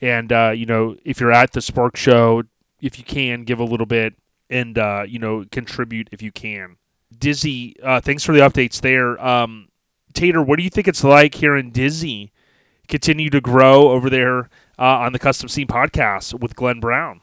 And, 0.00 0.32
uh, 0.32 0.52
you 0.54 0.66
know, 0.66 0.96
if 1.04 1.20
you're 1.20 1.32
at 1.32 1.52
the 1.52 1.60
Spark 1.60 1.96
Show, 1.96 2.44
if 2.80 2.98
you 2.98 3.04
can, 3.04 3.44
give 3.44 3.58
a 3.58 3.64
little 3.64 3.86
bit 3.86 4.14
and, 4.50 4.78
uh, 4.78 5.04
you 5.06 5.18
know, 5.18 5.44
contribute 5.50 6.08
if 6.12 6.22
you 6.22 6.30
can. 6.30 6.76
Dizzy, 7.18 7.76
uh, 7.82 8.00
thanks 8.00 8.22
for 8.22 8.32
the 8.32 8.40
updates 8.40 8.80
there. 8.80 9.22
Um, 9.24 9.68
Tater, 10.12 10.42
what 10.42 10.56
do 10.56 10.62
you 10.62 10.70
think 10.70 10.88
it's 10.88 11.04
like 11.04 11.34
here 11.34 11.56
in 11.56 11.70
Dizzy? 11.70 12.32
Continue 12.86 13.30
to 13.30 13.40
grow 13.40 13.90
over 13.90 14.08
there 14.08 14.48
uh, 14.78 14.98
on 14.98 15.12
the 15.12 15.18
Custom 15.18 15.48
Scene 15.48 15.66
podcast 15.66 16.38
with 16.38 16.54
Glenn 16.56 16.80
Brown. 16.80 17.20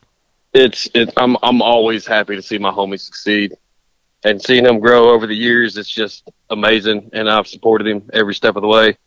It's 0.53 0.88
it. 0.93 1.12
I'm 1.18 1.36
I'm 1.43 1.62
always 1.62 2.08
happy 2.08 2.36
to 2.36 2.41
see 2.41 2.58
my 2.58 2.72
homie 2.72 2.99
succeed, 2.99 3.53
and 4.24 4.41
seeing 4.41 4.66
him 4.66 4.80
grow 4.80 5.10
over 5.10 5.28
the 5.28 5.36
years. 5.36 5.76
It's 5.76 5.89
just 5.89 6.30
amazing, 6.50 7.10
and 7.14 7.30
I've 7.30 7.48
supported 7.48 7.88
him 7.88 8.10
every 8.14 8.34
step 8.34 8.56
of 8.56 8.62
the 8.62 8.68
way. 8.68 8.98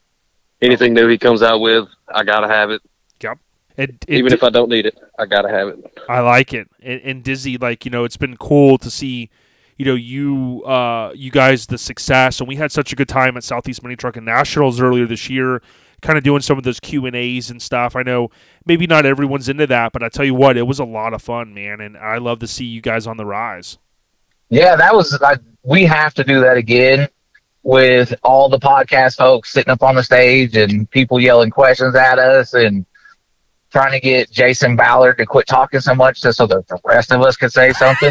Anything 0.61 0.95
new 0.95 1.07
he 1.09 1.19
comes 1.19 1.43
out 1.43 1.61
with, 1.61 1.89
I 2.13 2.25
gotta 2.25 2.49
have 2.49 2.71
it. 2.71 2.83
Yep. 3.21 3.39
And, 3.77 3.91
and 3.91 4.19
Even 4.19 4.33
if 4.33 4.43
I 4.43 4.51
don't 4.51 4.69
need 4.69 4.87
it, 4.87 4.99
I 5.19 5.27
gotta 5.27 5.49
have 5.49 5.69
it. 5.69 5.99
I 6.09 6.21
like 6.21 6.53
it. 6.53 6.69
And, 6.83 7.01
and 7.03 7.23
Dizzy, 7.23 7.59
like 7.59 7.85
you 7.85 7.91
know, 7.91 8.05
it's 8.05 8.17
been 8.17 8.37
cool 8.37 8.79
to 8.79 8.91
see, 8.91 9.31
you 9.77 9.85
know, 9.85 9.95
you 9.95 10.65
uh, 10.65 11.13
you 11.15 11.31
guys 11.31 11.67
the 11.67 11.79
success, 11.79 12.41
and 12.41 12.49
we 12.49 12.57
had 12.57 12.73
such 12.73 12.93
a 12.93 12.97
good 12.97 13.09
time 13.09 13.37
at 13.37 13.45
Southeast 13.45 13.83
Mini 13.83 13.97
and 14.03 14.27
Nationals 14.27 14.81
earlier 14.81 15.07
this 15.07 15.31
year, 15.31 15.63
kind 16.03 16.19
of 16.19 16.25
doing 16.25 16.43
some 16.43 16.59
of 16.59 16.65
those 16.65 16.81
Q 16.81 17.07
and 17.07 17.15
A's 17.15 17.51
and 17.51 17.63
stuff. 17.63 17.95
I 17.95 18.03
know 18.03 18.31
maybe 18.67 18.89
not 18.89 19.07
everyone's 19.07 19.49
into 19.49 19.69
that, 19.69 19.93
but 19.93 20.03
I 20.03 20.09
tell 20.09 20.25
you 20.25 20.35
what, 20.35 20.57
it 20.57 20.67
was 20.67 20.81
a 20.81 20.85
lot 20.85 21.15
of 21.15 21.23
fun, 21.23 21.55
man, 21.55 21.81
and 21.81 21.97
I 21.97 22.19
love 22.19 22.41
to 22.41 22.49
see 22.49 22.65
you 22.65 22.81
guys 22.81 23.07
on 23.07 23.17
the 23.17 23.27
rise. 23.27 23.79
Yeah, 24.51 24.75
that 24.75 24.93
was 24.93 25.21
like 25.21 25.39
we 25.63 25.85
have 25.85 26.15
to 26.15 26.25
do 26.25 26.41
that 26.41 26.57
again 26.57 27.09
with 27.69 28.15
all 28.23 28.49
the 28.49 28.59
podcast 28.59 29.19
folks 29.19 29.53
sitting 29.53 29.71
up 29.71 29.83
on 29.83 29.95
the 29.95 30.03
stage 30.03 30.57
and 30.57 30.91
people 30.91 31.21
yelling 31.21 31.51
questions 31.51 31.95
at 31.95 32.19
us 32.19 32.55
and 32.55 32.87
trying 33.71 33.93
to 33.93 34.01
get 34.01 34.31
Jason 34.31 34.75
Ballard 34.75 35.19
to 35.19 35.27
quit 35.27 35.47
talking 35.47 35.79
so 35.81 35.95
much 35.95 36.23
just 36.23 36.39
so 36.39 36.47
that 36.47 36.67
the 36.67 36.79
rest 36.83 37.13
of 37.13 37.21
us 37.21 37.37
could 37.37 37.53
say 37.53 37.75
something. 37.75 38.11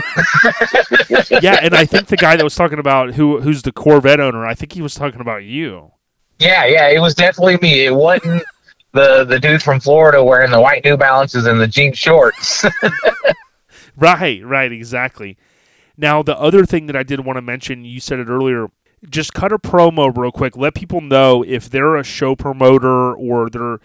yeah, 1.41 1.59
and 1.63 1.73
I 1.73 1.85
think 1.85 2.05
the 2.05 2.17
guy 2.17 2.35
that 2.35 2.43
was 2.43 2.53
talking 2.53 2.77
about 2.77 3.15
who 3.15 3.41
who's 3.41 3.63
the 3.63 3.71
Corvette 3.71 4.19
owner, 4.19 4.45
I 4.45 4.53
think 4.53 4.73
he 4.73 4.81
was 4.83 4.93
talking 4.93 5.21
about 5.21 5.43
you. 5.43 5.91
yeah, 6.37 6.67
yeah, 6.67 6.89
it 6.89 6.99
was 6.99 7.15
definitely 7.15 7.57
me. 7.59 7.85
It 7.85 7.95
wasn't 7.95 8.43
the 8.91 9.23
the 9.23 9.39
dude 9.39 9.63
from 9.63 9.79
Florida 9.79 10.23
wearing 10.23 10.51
the 10.51 10.61
white 10.61 10.85
New 10.85 10.97
Balances 10.97 11.47
and 11.47 11.59
the 11.59 11.67
jean 11.67 11.93
shorts. 11.93 12.63
Right, 13.99 14.45
right, 14.45 14.71
exactly. 14.71 15.37
Now, 15.97 16.21
the 16.21 16.39
other 16.39 16.65
thing 16.65 16.85
that 16.85 16.95
I 16.95 17.01
did 17.01 17.25
want 17.25 17.37
to 17.37 17.41
mention, 17.41 17.83
you 17.83 17.99
said 17.99 18.19
it 18.19 18.27
earlier, 18.29 18.67
just 19.09 19.33
cut 19.33 19.51
a 19.51 19.57
promo 19.57 20.15
real 20.15 20.31
quick. 20.31 20.57
Let 20.57 20.73
people 20.73 21.01
know 21.01 21.43
if 21.43 21.69
they're 21.69 21.95
a 21.95 22.03
show 22.03 22.35
promoter 22.35 23.13
or 23.13 23.49
they're, 23.49 23.79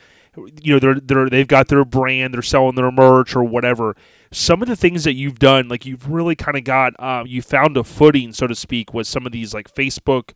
you 0.63 0.73
know, 0.73 0.79
they're 0.79 1.01
they're 1.01 1.29
they've 1.29 1.49
got 1.49 1.69
their 1.69 1.85
brand, 1.85 2.35
they're 2.35 2.43
selling 2.43 2.75
their 2.75 2.91
merch 2.91 3.37
or 3.37 3.45
whatever. 3.45 3.95
Some 4.31 4.63
of 4.63 4.69
the 4.69 4.77
things 4.77 5.05
that 5.05 5.13
you've 5.13 5.39
done, 5.39 5.69
like 5.69 5.85
you've 5.85 6.11
really 6.11 6.35
kind 6.35 6.57
of 6.57 6.65
got, 6.65 6.99
um, 6.99 7.27
you 7.27 7.43
found 7.43 7.77
a 7.77 7.85
footing, 7.85 8.33
so 8.33 8.47
to 8.47 8.55
speak, 8.55 8.95
with 8.95 9.07
some 9.07 9.27
of 9.27 9.33
these 9.33 9.53
like 9.53 9.73
Facebook. 9.73 10.31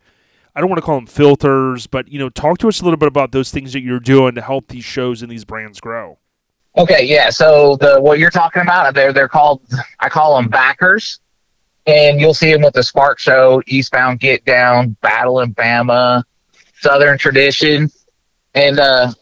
I 0.54 0.60
don't 0.60 0.70
want 0.70 0.78
to 0.78 0.86
call 0.86 0.96
them 0.96 1.06
filters, 1.06 1.86
but 1.86 2.08
you 2.08 2.18
know, 2.18 2.28
talk 2.28 2.58
to 2.58 2.68
us 2.68 2.80
a 2.80 2.84
little 2.84 2.96
bit 2.96 3.08
about 3.08 3.32
those 3.32 3.50
things 3.50 3.72
that 3.72 3.80
you're 3.80 4.00
doing 4.00 4.34
to 4.34 4.42
help 4.42 4.68
these 4.68 4.84
shows 4.84 5.22
and 5.22 5.30
these 5.30 5.44
brands 5.44 5.80
grow. 5.80 6.18
Okay, 6.78 7.04
yeah. 7.04 7.30
So 7.30 7.76
the 7.76 8.00
what 8.00 8.18
you're 8.18 8.30
talking 8.30 8.62
about, 8.62 8.94
they're 8.94 9.12
they're 9.12 9.28
called 9.28 9.62
I 10.00 10.08
call 10.08 10.36
them 10.36 10.48
backers, 10.48 11.20
and 11.86 12.20
you'll 12.20 12.34
see 12.34 12.50
him 12.50 12.62
with 12.62 12.74
the 12.74 12.82
Spark 12.82 13.18
Show, 13.18 13.62
Eastbound 13.66 14.20
Get 14.20 14.44
Down, 14.44 14.96
Battle 15.00 15.40
in 15.40 15.54
Bama, 15.54 16.24
Southern 16.80 17.18
Tradition, 17.18 17.90
and 18.54 18.80
uh, 18.80 19.12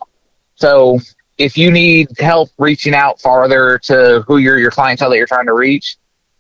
so 0.55 0.99
if 1.39 1.59
you 1.59 1.71
need 1.71 2.09
help 2.19 2.51
reaching 2.59 2.95
out 2.95 3.21
farther 3.21 3.79
to 3.81 4.25
who 4.27 4.39
your 4.39 4.59
your 4.59 4.71
clientele 4.71 5.11
that 5.11 5.17
you're 5.17 5.27
trying 5.27 5.47
to 5.47 5.55
reach, 5.55 5.97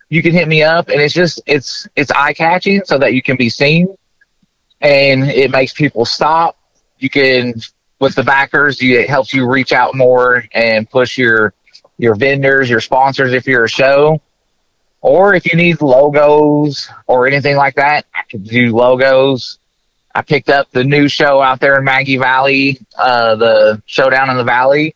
you 0.08 0.22
can 0.22 0.32
hit 0.32 0.48
me 0.48 0.62
up, 0.62 0.88
and 0.88 1.00
it's 1.00 1.14
just 1.14 1.40
it's 1.46 1.88
it's 1.96 2.10
eye 2.12 2.32
catching 2.32 2.82
so 2.84 2.98
that 2.98 3.14
you 3.14 3.22
can 3.22 3.36
be 3.36 3.48
seen, 3.48 3.94
and 4.80 5.24
it 5.24 5.50
makes 5.50 5.72
people 5.72 6.04
stop. 6.04 6.56
You 6.98 7.10
can 7.10 7.54
with 7.98 8.14
the 8.14 8.22
backers, 8.22 8.80
you, 8.80 8.98
it 8.98 9.08
helps 9.08 9.32
you 9.32 9.48
reach 9.48 9.72
out 9.72 9.94
more 9.94 10.44
and 10.52 10.88
push 10.88 11.18
your 11.18 11.54
your 11.98 12.14
vendors, 12.14 12.70
your 12.70 12.80
sponsors 12.80 13.32
if 13.32 13.46
you're 13.46 13.64
a 13.64 13.68
show, 13.68 14.20
or 15.04 15.34
if 15.34 15.44
you 15.44 15.54
need 15.54 15.82
logos 15.82 16.88
or 17.06 17.26
anything 17.26 17.56
like 17.56 17.74
that, 17.74 18.06
I 18.14 18.22
can 18.26 18.42
do 18.42 18.74
logos. 18.74 19.58
I 20.14 20.22
picked 20.22 20.48
up 20.48 20.70
the 20.70 20.82
new 20.82 21.08
show 21.08 21.42
out 21.42 21.60
there 21.60 21.76
in 21.78 21.84
Maggie 21.84 22.16
Valley, 22.16 22.80
uh, 22.96 23.36
the 23.36 23.82
Showdown 23.84 24.30
in 24.30 24.38
the 24.38 24.44
Valley, 24.44 24.94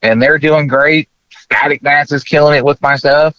and 0.00 0.22
they're 0.22 0.38
doing 0.38 0.68
great. 0.68 1.10
Static 1.30 1.82
Dance 1.82 2.12
is 2.12 2.24
killing 2.24 2.56
it 2.56 2.64
with 2.64 2.80
my 2.80 2.96
stuff. 2.96 3.36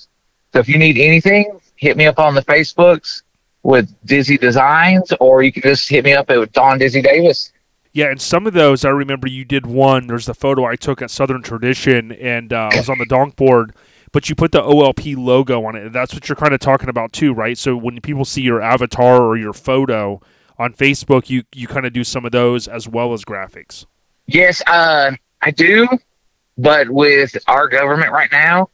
So 0.53 0.59
if 0.59 0.69
you 0.69 0.77
need 0.77 0.99
anything, 0.99 1.59
hit 1.77 1.97
me 1.97 2.05
up 2.05 2.19
on 2.19 2.35
the 2.35 2.43
Facebooks 2.43 3.23
with 3.63 3.91
Dizzy 4.05 4.37
Designs, 4.37 5.11
or 5.19 5.41
you 5.41 5.51
can 5.51 5.63
just 5.63 5.89
hit 5.89 6.05
me 6.05 6.13
up 6.13 6.29
at 6.29 6.51
Don 6.51 6.77
Dizzy 6.77 7.01
Davis. 7.01 7.51
Yeah, 7.91 8.11
and 8.11 8.21
some 8.21 8.45
of 8.45 8.53
those 8.53 8.85
I 8.85 8.89
remember 8.89 9.27
you 9.27 9.45
did 9.45 9.65
one. 9.65 10.05
There's 10.05 10.27
the 10.27 10.35
photo 10.35 10.65
I 10.65 10.75
took 10.75 11.01
at 11.01 11.09
Southern 11.09 11.41
Tradition, 11.41 12.11
and 12.11 12.53
uh, 12.53 12.69
I 12.71 12.77
was 12.77 12.89
on 12.89 12.99
the 12.99 13.07
donk 13.07 13.35
board, 13.35 13.73
but 14.13 14.29
you 14.29 14.35
put 14.35 14.53
the 14.53 14.61
OLP 14.61 15.17
logo 15.17 15.65
on 15.65 15.75
it. 15.75 15.91
That's 15.91 16.13
what 16.13 16.29
you're 16.29 16.37
kind 16.37 16.53
of 16.53 16.61
talking 16.61 16.87
about 16.87 17.11
too, 17.11 17.33
right? 17.33 17.57
So 17.57 17.75
when 17.75 17.99
people 17.99 18.23
see 18.23 18.41
your 18.41 18.61
avatar 18.61 19.21
or 19.21 19.35
your 19.35 19.51
photo 19.51 20.21
on 20.57 20.73
Facebook, 20.73 21.29
you 21.29 21.43
you 21.53 21.67
kind 21.67 21.85
of 21.85 21.91
do 21.91 22.05
some 22.05 22.23
of 22.23 22.31
those 22.31 22.69
as 22.69 22.87
well 22.87 23.11
as 23.11 23.25
graphics. 23.25 23.85
Yes, 24.27 24.61
uh, 24.67 25.11
I 25.41 25.51
do, 25.51 25.87
but 26.57 26.89
with 26.89 27.35
our 27.47 27.67
government 27.67 28.11
right 28.13 28.31
now, 28.31 28.69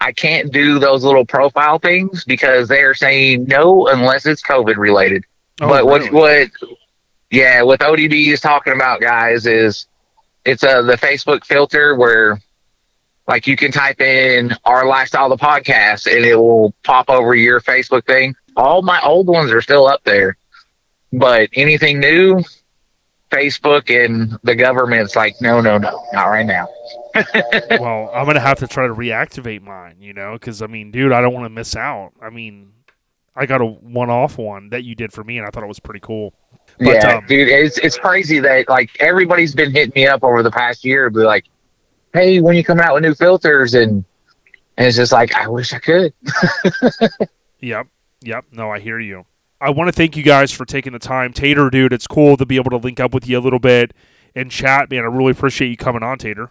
I 0.00 0.12
can't 0.12 0.52
do 0.52 0.78
those 0.78 1.02
little 1.02 1.24
profile 1.24 1.78
things 1.78 2.24
because 2.24 2.68
they 2.68 2.82
are 2.82 2.94
saying 2.94 3.46
no 3.46 3.88
unless 3.88 4.26
it's 4.26 4.42
COVID 4.42 4.76
related. 4.76 5.24
Oh, 5.60 5.68
but 5.68 5.84
really? 5.84 6.10
what 6.10 6.50
what 6.60 6.70
yeah, 7.30 7.62
what 7.62 7.80
ODB 7.80 8.28
is 8.28 8.40
talking 8.40 8.74
about, 8.74 9.00
guys, 9.00 9.46
is 9.46 9.86
it's 10.44 10.62
uh, 10.62 10.82
the 10.82 10.96
Facebook 10.96 11.44
filter 11.44 11.96
where 11.96 12.38
like 13.26 13.46
you 13.46 13.56
can 13.56 13.72
type 13.72 14.00
in 14.00 14.54
our 14.64 14.86
lifestyle 14.86 15.28
the 15.28 15.36
podcast 15.36 16.06
and 16.14 16.24
it 16.24 16.36
will 16.36 16.74
pop 16.82 17.08
over 17.08 17.34
your 17.34 17.60
Facebook 17.60 18.04
thing. 18.06 18.34
All 18.56 18.82
my 18.82 19.00
old 19.02 19.26
ones 19.26 19.50
are 19.50 19.62
still 19.62 19.86
up 19.86 20.04
there. 20.04 20.36
But 21.12 21.48
anything 21.54 22.00
new, 22.00 22.42
Facebook 23.30 24.04
and 24.04 24.38
the 24.42 24.54
government's 24.54 25.16
like, 25.16 25.40
no, 25.40 25.60
no, 25.60 25.78
no, 25.78 26.04
not 26.12 26.26
right 26.26 26.46
now. 26.46 26.68
well, 27.70 28.10
I'm 28.12 28.26
gonna 28.26 28.40
have 28.40 28.58
to 28.58 28.66
try 28.66 28.86
to 28.86 28.94
reactivate 28.94 29.62
mine, 29.62 29.96
you 30.00 30.12
know, 30.12 30.34
because 30.34 30.62
I 30.62 30.66
mean, 30.66 30.90
dude, 30.90 31.12
I 31.12 31.20
don't 31.20 31.32
want 31.32 31.44
to 31.44 31.50
miss 31.50 31.76
out. 31.76 32.12
I 32.20 32.30
mean, 32.30 32.72
I 33.36 33.46
got 33.46 33.60
a 33.60 33.66
one-off 33.66 34.38
one 34.38 34.70
that 34.70 34.84
you 34.84 34.94
did 34.94 35.12
for 35.12 35.24
me, 35.24 35.38
and 35.38 35.46
I 35.46 35.50
thought 35.50 35.62
it 35.62 35.68
was 35.68 35.80
pretty 35.80 36.00
cool. 36.00 36.34
But, 36.78 36.86
yeah, 36.86 37.16
um, 37.16 37.26
dude, 37.26 37.48
it's 37.48 37.78
it's 37.78 37.98
crazy 37.98 38.40
that 38.40 38.68
like 38.68 38.90
everybody's 39.00 39.54
been 39.54 39.70
hitting 39.70 39.92
me 39.94 40.06
up 40.06 40.24
over 40.24 40.42
the 40.42 40.50
past 40.50 40.84
year, 40.84 41.10
be 41.10 41.20
like, 41.20 41.44
"Hey, 42.14 42.40
when 42.40 42.56
you 42.56 42.64
coming 42.64 42.82
out 42.82 42.94
with 42.94 43.02
new 43.02 43.14
filters?" 43.14 43.74
And 43.74 44.04
and 44.78 44.86
it's 44.88 44.96
just 44.96 45.12
like, 45.12 45.34
I 45.34 45.46
wish 45.48 45.72
I 45.72 45.78
could. 45.78 46.14
Yep. 47.64 47.86
Yep. 48.22 48.44
No, 48.52 48.70
I 48.70 48.78
hear 48.78 49.00
you. 49.00 49.24
I 49.60 49.70
want 49.70 49.88
to 49.88 49.92
thank 49.92 50.16
you 50.16 50.22
guys 50.22 50.52
for 50.52 50.66
taking 50.66 50.92
the 50.92 50.98
time. 50.98 51.32
Tater, 51.32 51.70
dude, 51.70 51.92
it's 51.94 52.06
cool 52.06 52.36
to 52.36 52.44
be 52.44 52.56
able 52.56 52.70
to 52.70 52.76
link 52.76 53.00
up 53.00 53.14
with 53.14 53.26
you 53.26 53.38
a 53.38 53.40
little 53.40 53.58
bit 53.58 53.94
and 54.34 54.50
chat, 54.50 54.90
man. 54.90 55.00
I 55.00 55.06
really 55.06 55.30
appreciate 55.30 55.68
you 55.68 55.76
coming 55.76 56.02
on, 56.02 56.18
Tater. 56.18 56.50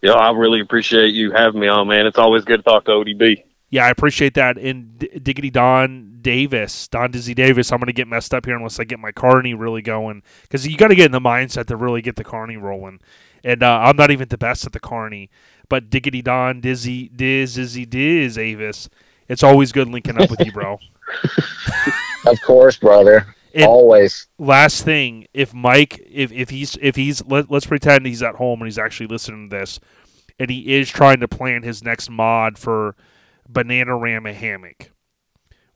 Yeah, 0.00 0.12
I 0.12 0.30
really 0.30 0.60
appreciate 0.60 1.08
you 1.08 1.32
having 1.32 1.60
me 1.60 1.66
on, 1.66 1.88
man. 1.88 2.06
It's 2.06 2.18
always 2.18 2.44
good 2.44 2.58
to 2.58 2.62
talk 2.62 2.84
to 2.84 2.92
ODB. 2.92 3.42
Yeah, 3.70 3.86
I 3.86 3.90
appreciate 3.90 4.34
that. 4.34 4.56
And 4.56 4.96
D- 4.98 5.08
Diggity 5.20 5.50
Don 5.50 6.18
Davis, 6.20 6.86
Don 6.86 7.10
Dizzy 7.10 7.34
Davis, 7.34 7.72
I'm 7.72 7.78
going 7.78 7.86
to 7.86 7.92
get 7.92 8.06
messed 8.06 8.32
up 8.32 8.46
here 8.46 8.56
unless 8.56 8.78
I 8.78 8.84
get 8.84 9.00
my 9.00 9.10
carney 9.10 9.54
really 9.54 9.82
going. 9.82 10.22
Because 10.42 10.68
you 10.68 10.76
got 10.76 10.88
to 10.88 10.94
get 10.94 11.06
in 11.06 11.12
the 11.12 11.20
mindset 11.20 11.66
to 11.66 11.76
really 11.76 12.02
get 12.02 12.14
the 12.14 12.24
carney 12.24 12.56
rolling. 12.56 13.00
And 13.44 13.62
uh, 13.62 13.80
I'm 13.82 13.96
not 13.96 14.10
even 14.10 14.28
the 14.28 14.38
best 14.38 14.66
at 14.66 14.72
the 14.72 14.80
carney. 14.80 15.30
But 15.68 15.90
Diggity 15.90 16.22
Don 16.22 16.60
Dizzy 16.60 17.08
Diz 17.08 17.54
Dizzy 17.54 17.86
Diz 17.86 18.38
Avis. 18.38 18.88
it's 19.28 19.42
always 19.42 19.72
good 19.72 19.88
linking 19.88 20.20
up 20.20 20.30
with 20.30 20.40
you, 20.44 20.52
bro. 20.52 20.78
of 22.26 22.40
course, 22.42 22.76
brother. 22.76 23.34
And- 23.54 23.66
Always. 23.66 24.26
last 24.36 24.84
thing 24.84 25.28
if 25.32 25.54
mike 25.54 26.04
if, 26.10 26.32
if 26.32 26.50
he's 26.50 26.76
if 26.82 26.96
he's 26.96 27.24
let, 27.24 27.52
let's 27.52 27.66
pretend 27.66 28.04
he's 28.04 28.20
at 28.20 28.34
home 28.34 28.60
and 28.60 28.66
he's 28.66 28.80
actually 28.80 29.06
listening 29.06 29.48
to 29.48 29.56
this 29.56 29.78
and 30.40 30.50
he 30.50 30.74
is 30.74 30.90
trying 30.90 31.20
to 31.20 31.28
plan 31.28 31.62
his 31.62 31.84
next 31.84 32.10
mod 32.10 32.58
for 32.58 32.96
banana 33.48 33.96
rama 33.96 34.32
hammock 34.32 34.90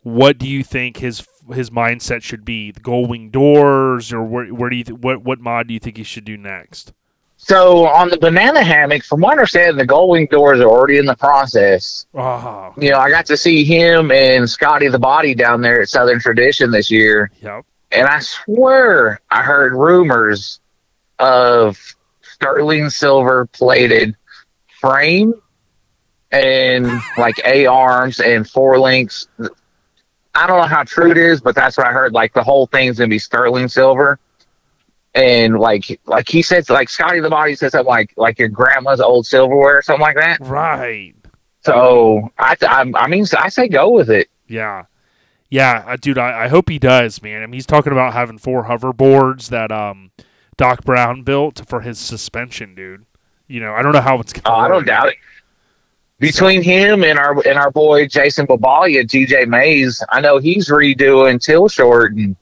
what 0.02 0.38
do 0.38 0.48
you 0.48 0.64
think 0.64 0.98
his 0.98 1.26
his 1.52 1.70
mindset 1.70 2.22
should 2.22 2.44
be? 2.44 2.70
The 2.70 2.80
gold 2.80 3.10
wing 3.10 3.30
doors, 3.30 4.12
or 4.12 4.22
where 4.22 4.46
where 4.46 4.70
do 4.70 4.76
you 4.76 4.84
th- 4.84 4.98
what 4.98 5.22
what 5.22 5.40
mod 5.40 5.68
do 5.68 5.74
you 5.74 5.80
think 5.80 5.96
he 5.96 6.02
should 6.04 6.24
do 6.24 6.36
next? 6.36 6.92
So 7.40 7.86
on 7.86 8.10
the 8.10 8.18
banana 8.18 8.62
hammock, 8.62 9.04
from 9.04 9.20
what 9.20 9.30
I 9.30 9.32
understand, 9.32 9.78
the 9.78 9.86
gold 9.86 10.10
wing 10.10 10.26
doors 10.30 10.60
are 10.60 10.68
already 10.68 10.98
in 10.98 11.06
the 11.06 11.14
process. 11.14 12.04
Oh, 12.12 12.74
You 12.76 12.90
know, 12.90 12.98
I 12.98 13.10
got 13.10 13.26
to 13.26 13.36
see 13.36 13.64
him 13.64 14.10
and 14.10 14.50
Scotty 14.50 14.88
the 14.88 14.98
Body 14.98 15.34
down 15.34 15.62
there 15.62 15.80
at 15.80 15.88
Southern 15.88 16.20
Tradition 16.20 16.72
this 16.72 16.90
year, 16.90 17.30
yep. 17.40 17.64
and 17.92 18.06
I 18.08 18.18
swear 18.18 19.20
I 19.30 19.42
heard 19.42 19.72
rumors 19.72 20.60
of 21.20 21.78
sterling 22.22 22.90
silver 22.90 23.46
plated 23.46 24.16
frame 24.80 25.32
and 26.32 26.86
like 27.18 27.40
A 27.44 27.66
arms 27.66 28.20
and 28.20 28.48
four 28.50 28.78
links. 28.80 29.28
I 30.34 30.46
don't 30.46 30.60
know 30.60 30.68
how 30.68 30.82
true 30.82 31.12
it 31.12 31.16
is, 31.16 31.40
but 31.40 31.54
that's 31.54 31.78
what 31.78 31.86
I 31.86 31.92
heard. 31.92 32.12
Like 32.12 32.34
the 32.34 32.42
whole 32.42 32.66
thing's 32.66 32.98
gonna 32.98 33.08
be 33.08 33.18
sterling 33.18 33.68
silver. 33.68 34.18
And 35.18 35.58
like 35.58 36.00
like 36.06 36.28
he 36.28 36.42
said 36.42 36.70
like 36.70 36.88
Scotty 36.88 37.18
the 37.18 37.28
Body 37.28 37.56
said 37.56 37.72
something 37.72 37.88
like 37.88 38.12
like 38.16 38.38
your 38.38 38.48
grandma's 38.48 39.00
old 39.00 39.26
silverware 39.26 39.78
or 39.78 39.82
something 39.82 40.00
like 40.00 40.14
that. 40.14 40.38
Right. 40.40 41.14
So 41.64 42.30
I 42.38 42.56
I, 42.62 42.92
I 42.94 43.08
mean 43.08 43.26
I 43.36 43.48
say 43.48 43.66
go 43.66 43.90
with 43.90 44.10
it. 44.10 44.28
Yeah. 44.46 44.84
Yeah, 45.50 45.96
dude, 45.96 46.18
I, 46.18 46.44
I 46.44 46.48
hope 46.48 46.68
he 46.68 46.78
does, 46.78 47.22
man. 47.22 47.42
I 47.42 47.46
mean, 47.46 47.54
he's 47.54 47.64
talking 47.64 47.90
about 47.90 48.12
having 48.12 48.36
four 48.36 48.66
hoverboards 48.66 49.48
that 49.48 49.72
um 49.72 50.10
Doc 50.56 50.84
Brown 50.84 51.22
built 51.22 51.62
for 51.66 51.80
his 51.80 51.98
suspension, 51.98 52.74
dude. 52.74 53.06
You 53.48 53.60
know, 53.60 53.72
I 53.72 53.82
don't 53.82 53.92
know 53.92 54.00
how 54.00 54.20
it's 54.20 54.32
going. 54.32 54.44
Oh, 54.44 54.60
I 54.60 54.68
don't 54.68 54.86
doubt 54.86 55.08
it. 55.08 55.16
Between 56.20 56.62
him 56.62 57.02
and 57.02 57.18
our 57.18 57.34
and 57.48 57.58
our 57.58 57.70
boy 57.70 58.06
Jason 58.06 58.46
Babalia, 58.46 59.04
GJ 59.04 59.48
Mays, 59.48 60.02
I 60.10 60.20
know 60.20 60.38
he's 60.38 60.68
redoing 60.68 61.42
Till 61.42 61.68
Short, 61.68 62.12
and 62.14 62.36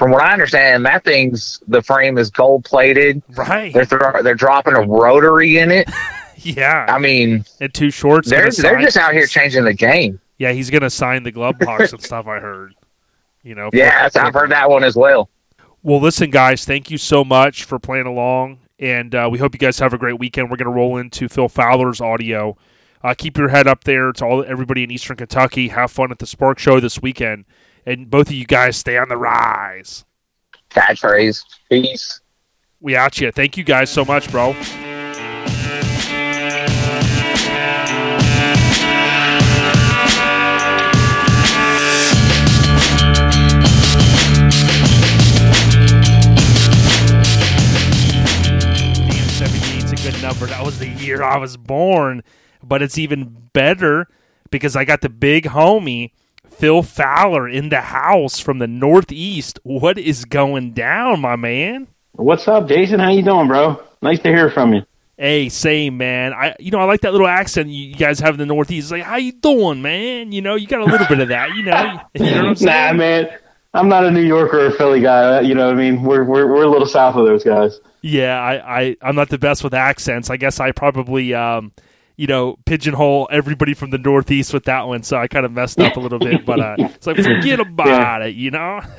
from 0.00 0.12
what 0.12 0.22
I 0.22 0.32
understand, 0.32 0.86
that 0.86 1.04
thing's 1.04 1.60
the 1.68 1.82
frame 1.82 2.16
is 2.16 2.30
gold 2.30 2.64
plated. 2.64 3.22
Right. 3.36 3.70
They're 3.70 3.84
thro- 3.84 4.22
they're 4.22 4.34
dropping 4.34 4.72
a 4.72 4.80
rotary 4.80 5.58
in 5.58 5.70
it. 5.70 5.90
yeah. 6.36 6.86
I 6.88 6.98
mean, 6.98 7.44
and 7.60 7.74
two 7.74 7.90
shorts. 7.90 8.30
they're 8.30 8.44
gonna 8.44 8.52
they're 8.62 8.80
just 8.80 8.96
out 8.96 9.12
here 9.12 9.26
changing 9.26 9.64
the 9.64 9.74
game. 9.74 10.18
Yeah, 10.38 10.52
he's 10.52 10.70
gonna 10.70 10.88
sign 10.88 11.22
the 11.22 11.30
glove 11.30 11.58
box 11.58 11.92
and 11.92 12.02
stuff. 12.02 12.26
I 12.26 12.40
heard. 12.40 12.74
You 13.42 13.54
know. 13.54 13.68
Yeah, 13.74 14.08
for- 14.08 14.20
I've 14.22 14.32
heard 14.32 14.50
that 14.52 14.70
one 14.70 14.84
as 14.84 14.96
well. 14.96 15.28
Well, 15.82 16.00
listen, 16.00 16.30
guys, 16.30 16.64
thank 16.64 16.90
you 16.90 16.96
so 16.96 17.22
much 17.22 17.64
for 17.64 17.78
playing 17.78 18.06
along, 18.06 18.60
and 18.78 19.14
uh, 19.14 19.28
we 19.30 19.38
hope 19.38 19.54
you 19.54 19.58
guys 19.58 19.78
have 19.80 19.92
a 19.92 19.98
great 19.98 20.18
weekend. 20.18 20.50
We're 20.50 20.56
going 20.56 20.72
to 20.72 20.74
roll 20.74 20.96
into 20.96 21.28
Phil 21.28 21.48
Fowler's 21.48 22.00
audio. 22.00 22.56
Uh, 23.02 23.14
keep 23.16 23.36
your 23.36 23.48
head 23.48 23.66
up 23.66 23.84
there 23.84 24.12
to 24.12 24.24
all 24.24 24.44
everybody 24.44 24.82
in 24.82 24.90
Eastern 24.90 25.18
Kentucky. 25.18 25.68
Have 25.68 25.90
fun 25.90 26.10
at 26.10 26.18
the 26.18 26.26
Spark 26.26 26.58
Show 26.58 26.80
this 26.80 27.00
weekend, 27.02 27.44
and 27.86 28.10
both 28.10 28.28
of 28.28 28.34
you 28.34 28.44
guys 28.44 28.76
stay 28.76 28.96
on 28.98 29.08
the 29.08 29.16
rise. 29.16 30.04
Catchphrase. 30.70 31.44
Peace. 31.68 32.20
We 32.80 32.96
out 32.96 33.20
you. 33.20 33.30
Thank 33.30 33.56
you 33.56 33.64
guys 33.64 33.90
so 33.90 34.04
much, 34.04 34.30
bro. 34.30 34.52
Damn, 34.52 34.62
78's 49.28 49.92
a 49.92 49.96
good 49.96 50.22
number. 50.22 50.46
That 50.46 50.62
was 50.64 50.78
the 50.78 50.88
year 50.88 51.22
I 51.22 51.36
was 51.36 51.56
born. 51.56 52.22
But 52.62 52.82
it's 52.82 52.98
even 52.98 53.48
better 53.52 54.06
because 54.50 54.76
I 54.76 54.84
got 54.84 55.00
the 55.00 55.08
big 55.08 55.44
homie, 55.44 56.12
Phil 56.60 56.82
Fowler, 56.82 57.48
in 57.48 57.70
the 57.70 57.80
house 57.80 58.38
from 58.38 58.58
the 58.58 58.66
Northeast. 58.66 59.58
What 59.62 59.96
is 59.96 60.26
going 60.26 60.74
down, 60.74 61.22
my 61.22 61.34
man? 61.34 61.88
What's 62.12 62.46
up, 62.48 62.68
Jason? 62.68 63.00
How 63.00 63.08
you 63.08 63.22
doing, 63.22 63.48
bro? 63.48 63.82
Nice 64.02 64.18
to 64.20 64.28
hear 64.28 64.50
from 64.50 64.74
you. 64.74 64.82
Hey, 65.16 65.48
same 65.48 65.96
man. 65.96 66.34
I, 66.34 66.54
you 66.60 66.70
know, 66.70 66.78
I 66.78 66.84
like 66.84 67.00
that 67.00 67.12
little 67.12 67.28
accent 67.28 67.70
you 67.70 67.94
guys 67.94 68.20
have 68.20 68.34
in 68.34 68.38
the 68.40 68.44
Northeast. 68.44 68.84
It's 68.84 68.92
like, 68.92 69.04
how 69.04 69.16
you 69.16 69.32
doing, 69.32 69.80
man? 69.80 70.32
You 70.32 70.42
know, 70.42 70.54
you 70.54 70.66
got 70.66 70.82
a 70.82 70.84
little 70.84 71.06
bit 71.06 71.20
of 71.20 71.28
that. 71.28 71.48
You 71.56 71.62
know, 71.62 72.00
you 72.14 72.30
know 72.30 72.42
what 72.42 72.48
I'm 72.48 72.56
saying? 72.56 72.86
Nah, 72.88 72.92
man. 72.92 73.38
I'm 73.72 73.88
not 73.88 74.04
a 74.04 74.10
New 74.10 74.20
Yorker 74.20 74.66
or 74.66 74.70
Philly 74.72 75.00
guy. 75.00 75.40
You 75.40 75.54
know 75.54 75.68
what 75.68 75.76
I 75.76 75.78
mean? 75.78 76.02
We're, 76.02 76.24
we're, 76.24 76.46
we're 76.46 76.64
a 76.64 76.68
little 76.68 76.86
south 76.86 77.16
of 77.16 77.24
those 77.24 77.42
guys. 77.42 77.80
Yeah, 78.02 78.38
I, 78.38 78.80
I, 78.80 78.96
I'm 79.00 79.14
not 79.14 79.30
the 79.30 79.38
best 79.38 79.64
with 79.64 79.72
accents. 79.72 80.28
I 80.28 80.36
guess 80.36 80.60
I 80.60 80.72
probably, 80.72 81.32
um, 81.32 81.72
you 82.20 82.26
know, 82.26 82.58
pigeonhole 82.66 83.26
everybody 83.30 83.72
from 83.72 83.88
the 83.88 83.96
Northeast 83.96 84.52
with 84.52 84.64
that 84.64 84.86
one. 84.86 85.02
So 85.02 85.16
I 85.16 85.26
kind 85.26 85.46
of 85.46 85.52
messed 85.52 85.80
up 85.80 85.96
a 85.96 86.00
little 86.00 86.18
bit, 86.18 86.44
but 86.44 86.60
uh, 86.60 86.74
it's 86.78 87.06
like 87.06 87.16
forget 87.16 87.60
about 87.60 88.20
it, 88.20 88.34
you 88.34 88.50
know. 88.50 88.82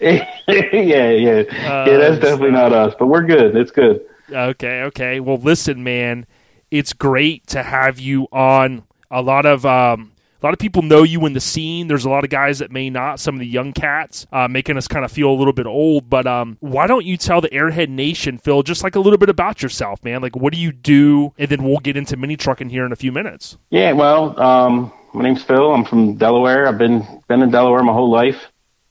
yeah, 0.00 0.24
yeah. 0.48 1.42
yeah, 1.50 1.96
that's 1.98 2.20
definitely 2.22 2.52
not 2.52 2.72
us, 2.72 2.94
but 2.98 3.08
we're 3.08 3.24
good. 3.24 3.54
It's 3.54 3.70
good. 3.70 4.00
Okay, 4.32 4.80
okay. 4.84 5.20
Well, 5.20 5.36
listen, 5.36 5.84
man, 5.84 6.24
it's 6.70 6.94
great 6.94 7.46
to 7.48 7.62
have 7.62 8.00
you 8.00 8.28
on. 8.32 8.84
A 9.10 9.20
lot 9.20 9.44
of 9.44 9.66
um, 9.66 10.12
a 10.44 10.46
lot 10.46 10.52
of 10.52 10.58
people 10.58 10.82
know 10.82 11.04
you 11.04 11.24
in 11.24 11.32
the 11.32 11.40
scene. 11.40 11.88
There's 11.88 12.04
a 12.04 12.10
lot 12.10 12.22
of 12.22 12.28
guys 12.28 12.58
that 12.58 12.70
may 12.70 12.90
not. 12.90 13.18
Some 13.18 13.34
of 13.34 13.38
the 13.38 13.46
young 13.46 13.72
cats, 13.72 14.26
uh, 14.30 14.46
making 14.46 14.76
us 14.76 14.86
kind 14.86 15.02
of 15.02 15.10
feel 15.10 15.30
a 15.30 15.32
little 15.32 15.54
bit 15.54 15.64
old. 15.64 16.10
But 16.10 16.26
um, 16.26 16.58
why 16.60 16.86
don't 16.86 17.06
you 17.06 17.16
tell 17.16 17.40
the 17.40 17.48
Airhead 17.48 17.88
Nation, 17.88 18.36
Phil, 18.36 18.62
just 18.62 18.84
like 18.84 18.94
a 18.94 19.00
little 19.00 19.16
bit 19.16 19.30
about 19.30 19.62
yourself, 19.62 20.04
man? 20.04 20.20
Like, 20.20 20.36
what 20.36 20.52
do 20.52 20.60
you 20.60 20.70
do? 20.70 21.32
And 21.38 21.48
then 21.48 21.64
we'll 21.64 21.78
get 21.78 21.96
into 21.96 22.18
mini 22.18 22.36
trucking 22.36 22.68
here 22.68 22.84
in 22.84 22.92
a 22.92 22.96
few 22.96 23.10
minutes. 23.10 23.56
Yeah, 23.70 23.92
well, 23.92 24.38
um, 24.38 24.92
my 25.14 25.22
name's 25.22 25.42
Phil. 25.42 25.72
I'm 25.72 25.86
from 25.86 26.16
Delaware. 26.16 26.68
I've 26.68 26.76
been 26.76 27.22
been 27.26 27.40
in 27.40 27.50
Delaware 27.50 27.82
my 27.82 27.94
whole 27.94 28.10
life. 28.10 28.36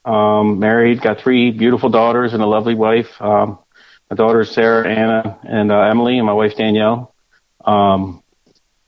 Um, 0.06 0.58
married, 0.58 1.04
got 1.04 1.22
three 1.22 1.52
beautiful 1.52 1.90
daughters 1.90 2.34
and 2.34 2.42
a 2.42 2.48
lovely 2.48 2.74
wife. 2.74 3.22
Um, 3.22 3.60
my 4.10 4.16
daughters 4.16 4.50
Sarah, 4.50 4.90
Anna, 4.90 5.38
and 5.44 5.72
uh, 5.72 5.82
Emily, 5.82 6.18
and 6.18 6.26
my 6.26 6.34
wife 6.34 6.56
Danielle. 6.58 7.14
Um, 7.64 8.23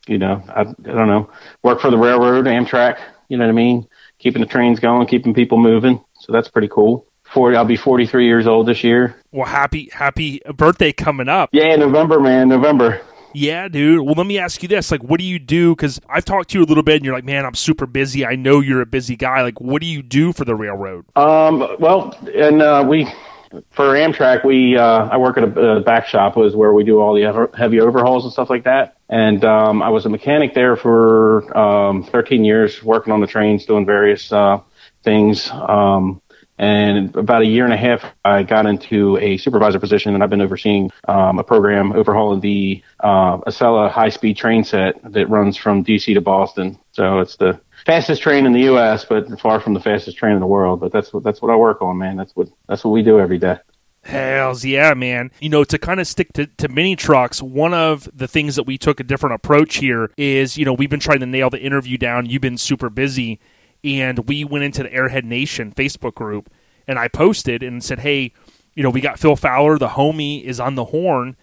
you 0.08 0.18
know, 0.18 0.43
I, 0.47 0.62
I 0.62 0.64
don't 0.64 1.08
know, 1.08 1.30
work 1.64 1.82
for 1.82 1.91
the 1.91 1.97
railroad, 1.97 2.45
Amtrak. 2.45 2.99
You 3.30 3.38
know 3.38 3.45
what 3.45 3.49
I 3.49 3.56
mean? 3.56 3.88
Keeping 4.20 4.41
the 4.41 4.47
trains 4.47 4.80
going, 4.80 5.08
keeping 5.08 5.34
people 5.34 5.58
moving. 5.58 6.03
So 6.20 6.32
that's 6.32 6.47
pretty 6.47 6.68
cool. 6.68 7.08
Forty, 7.24 7.58
I'll 7.58 7.66
be 7.66 7.76
43 7.76 8.26
years 8.26 8.45
old 8.47 8.68
this 8.68 8.84
year. 8.84 9.16
Well, 9.32 9.47
happy 9.47 9.89
happy 9.91 10.41
birthday 10.56 10.91
coming 10.93 11.28
up. 11.28 11.49
Yeah, 11.51 11.76
November, 11.76 12.20
man, 12.20 12.49
November. 12.49 13.01
Yeah, 13.34 13.68
dude. 13.68 13.99
Well, 13.99 14.16
let 14.16 14.28
me 14.28 14.39
ask 14.39 14.64
you 14.64 14.70
this: 14.70 14.91
like, 14.91 15.03
what 15.03 15.20
do 15.20 15.26
you 15.26 15.39
do? 15.39 15.76
Because 15.76 15.99
I've 16.08 16.24
talked 16.24 16.51
to 16.51 16.60
you 16.60 16.64
a 16.64 16.68
little 16.68 16.84
bit, 16.84 16.95
and 16.95 17.06
you're 17.06 17.14
like, 17.14 17.26
"Man, 17.26 17.45
I'm 17.45 17.56
super 17.56 17.86
busy." 17.86 18.26
I 18.26 18.36
know 18.36 18.62
you're 18.62 18.82
a 18.82 18.86
busy 18.86 19.18
guy. 19.18 19.41
Like, 19.41 19.60
what 19.60 19.82
do 19.82 19.88
you 19.88 20.01
do 20.01 20.32
for 20.32 20.45
the 20.45 20.56
railroad? 20.56 21.06
Um, 21.18 21.76
well, 21.80 22.18
and 22.34 22.62
uh, 22.62 22.86
we 22.88 23.12
for 23.72 23.93
Amtrak, 23.93 24.43
we 24.45 24.78
uh, 24.78 25.10
I 25.10 25.18
work 25.18 25.38
at 25.38 25.43
a, 25.43 25.78
a 25.78 25.80
back 25.82 26.08
shop, 26.08 26.36
was 26.36 26.56
where 26.56 26.74
we 26.74 26.84
do 26.84 26.99
all 26.99 27.14
the 27.14 27.49
heavy 27.58 27.80
overhauls 27.80 28.24
and 28.24 28.34
stuff 28.34 28.49
like 28.49 28.64
that. 28.64 28.97
And 29.10 29.43
um, 29.45 29.82
I 29.82 29.89
was 29.89 30.06
a 30.06 30.10
mechanic 30.10 30.53
there 30.53 30.76
for 30.76 31.56
um, 31.58 32.03
13 32.03 32.43
years, 32.43 32.84
working 32.84 33.14
on 33.14 33.22
the 33.22 33.28
trains, 33.28 33.66
doing 33.66 33.86
various 33.86 34.32
uh, 34.32 34.60
things. 35.03 35.49
Um, 35.51 36.22
and 36.58 37.14
about 37.18 37.41
a 37.41 37.45
year 37.45 37.66
and 37.66 37.74
a 37.74 37.78
half, 37.78 38.01
I 38.24 38.43
got 38.43 38.66
into 38.66 39.18
a 39.18 39.38
supervisor 39.38 39.80
position, 39.80 40.14
and 40.14 40.24
I've 40.24 40.30
been 40.30 40.41
overseeing 40.41 40.89
um, 41.08 41.38
a 41.38 41.43
program 41.43 41.91
overhauling 41.91 42.39
the 42.39 42.82
uh, 43.01 43.38
Acela 43.39 43.91
high-speed 43.91 44.38
train 44.38 44.64
set 44.64 44.95
that 45.12 45.30
runs 45.30 45.58
from 45.58 45.84
DC 45.84 46.14
to 46.14 46.22
Boston. 46.22 46.80
So 46.93 47.20
it's 47.20 47.36
the 47.36 47.60
fastest 47.86 48.22
train 48.22 48.46
in 48.46 48.54
the 48.54 48.62
U.S., 48.62 49.06
but 49.06 49.40
far 49.40 49.60
from 49.60 49.74
the 49.74 49.80
fastest 49.80 50.18
train 50.18 50.34
in 50.34 50.40
the 50.40 50.48
world. 50.48 50.80
But 50.80 50.92
that's 50.92 51.14
what 51.14 51.24
that's 51.24 51.42
what 51.42 51.52
I 51.52 51.56
work 51.56 51.82
on, 51.82 51.98
man. 51.98 52.18
That's 52.18 52.36
what 52.36 52.50
that's 52.68 52.84
what 52.84 52.92
we 52.92 53.04
do 53.04 53.20
every 53.20 53.38
day. 53.38 53.58
Hells 54.04 54.64
yeah, 54.64 54.94
man. 54.94 55.32
You 55.40 55.50
know, 55.50 55.64
to 55.64 55.80
kind 55.80 56.00
of 56.00 56.06
stick 56.06 56.32
to, 56.34 56.46
to 56.46 56.68
mini 56.68 56.96
trucks, 56.96 57.42
one 57.42 57.74
of 57.74 58.08
the 58.14 58.28
things 58.28 58.56
that 58.56 58.64
we 58.64 58.78
took 58.78 59.00
a 59.00 59.04
different 59.04 59.34
approach 59.34 59.78
here 59.78 60.12
is, 60.16 60.60
you 60.60 60.66
know, 60.66 60.74
we've 60.74 60.92
been 60.92 61.00
trying 61.00 61.22
to 61.22 61.26
nail 61.26 61.50
the 61.50 61.60
interview 61.60 61.98
down. 61.98 62.28
You've 62.28 62.42
been 62.42 62.60
super 62.60 62.92
busy. 62.92 63.40
And 63.84 64.28
we 64.28 64.44
went 64.44 64.64
into 64.64 64.84
the 64.84 64.90
Airhead 64.90 65.24
Nation 65.24 65.72
Facebook 65.72 66.14
group 66.14 66.52
and 66.88 67.00
I 67.00 67.08
posted 67.08 67.64
and 67.64 67.84
said, 67.84 68.00
hey, 68.00 68.32
you 68.76 68.84
know, 68.84 68.92
we 68.92 69.02
got 69.02 69.18
Phil 69.18 69.36
Fowler, 69.36 69.80
the 69.80 69.90
homie, 69.90 70.44
is 70.44 70.60
on 70.60 70.76
the 70.76 70.86
horn. 70.86 71.36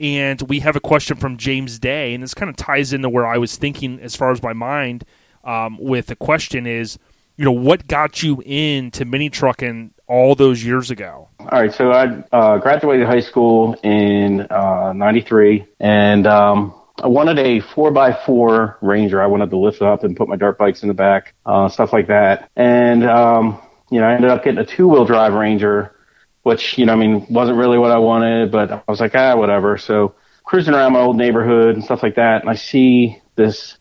And 0.00 0.40
we 0.42 0.60
have 0.60 0.76
a 0.76 0.80
question 0.80 1.18
from 1.18 1.36
James 1.36 1.78
Day. 1.78 2.14
And 2.14 2.22
this 2.22 2.32
kind 2.32 2.48
of 2.48 2.56
ties 2.56 2.94
into 2.94 3.10
where 3.10 3.26
I 3.26 3.36
was 3.36 3.56
thinking 3.56 4.00
as 4.00 4.16
far 4.16 4.30
as 4.30 4.42
my 4.42 4.54
mind 4.54 5.04
um, 5.46 5.78
with 5.78 6.06
the 6.06 6.16
question 6.16 6.66
is, 6.66 6.98
you 7.36 7.44
know, 7.44 7.52
what 7.52 7.86
got 7.86 8.22
you 8.22 8.42
into 8.44 9.04
mini 9.04 9.30
trucking 9.30 9.92
all 10.06 10.34
those 10.34 10.64
years 10.64 10.90
ago? 10.90 11.28
All 11.40 11.60
right, 11.60 11.72
so 11.72 11.92
I 11.92 12.24
uh, 12.32 12.58
graduated 12.58 13.06
high 13.06 13.20
school 13.20 13.74
in 13.82 14.40
uh, 14.50 14.92
'93, 14.92 15.66
and 15.78 16.26
um, 16.26 16.74
I 17.02 17.08
wanted 17.08 17.38
a 17.38 17.60
four 17.60 17.96
x 17.96 18.24
four 18.24 18.78
Ranger. 18.80 19.22
I 19.22 19.26
wanted 19.26 19.50
to 19.50 19.58
lift 19.58 19.82
up 19.82 20.02
and 20.02 20.16
put 20.16 20.28
my 20.28 20.36
dirt 20.36 20.58
bikes 20.58 20.82
in 20.82 20.88
the 20.88 20.94
back, 20.94 21.34
uh, 21.44 21.68
stuff 21.68 21.92
like 21.92 22.08
that. 22.08 22.50
And 22.56 23.04
um, 23.04 23.60
you 23.90 24.00
know, 24.00 24.06
I 24.06 24.14
ended 24.14 24.30
up 24.30 24.42
getting 24.42 24.58
a 24.58 24.66
two 24.66 24.88
wheel 24.88 25.04
drive 25.04 25.34
Ranger, 25.34 25.94
which 26.42 26.78
you 26.78 26.86
know, 26.86 26.94
I 26.94 26.96
mean, 26.96 27.26
wasn't 27.28 27.58
really 27.58 27.78
what 27.78 27.92
I 27.92 27.98
wanted, 27.98 28.50
but 28.50 28.72
I 28.72 28.82
was 28.88 29.00
like, 29.00 29.14
ah, 29.14 29.36
whatever. 29.36 29.78
So 29.78 30.14
cruising 30.44 30.74
around 30.74 30.94
my 30.94 31.00
old 31.00 31.16
neighborhood 31.16 31.74
and 31.74 31.84
stuff 31.84 32.02
like 32.02 32.16
that, 32.16 32.40
and 32.40 32.50
I 32.50 32.54
see 32.54 33.20
this 33.36 33.76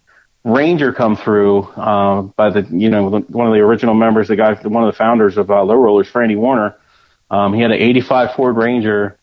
Ranger 0.46 0.94
come 0.94 1.16
through 1.16 1.64
uh, 1.76 2.22
by 2.22 2.52
the 2.52 2.62
you 2.70 2.90
know 2.90 3.10
one 3.10 3.48
of 3.48 3.54
the 3.54 3.60
original 3.60 3.96
members, 3.96 4.28
the 4.28 4.36
guy, 4.36 4.54
one 4.54 4.84
of 4.84 4.94
the 4.94 4.98
founders 4.98 5.38
of 5.38 5.50
uh, 5.50 5.64
Low 5.64 5.76
Rollers, 5.76 6.08
Franny 6.10 6.38
Warner. 6.38 6.76
Um, 7.32 7.52
he 7.56 7.62
had 7.62 7.72
an 7.72 7.82
'85 7.82 8.36
Ford 8.36 8.56
Ranger, 8.56 9.18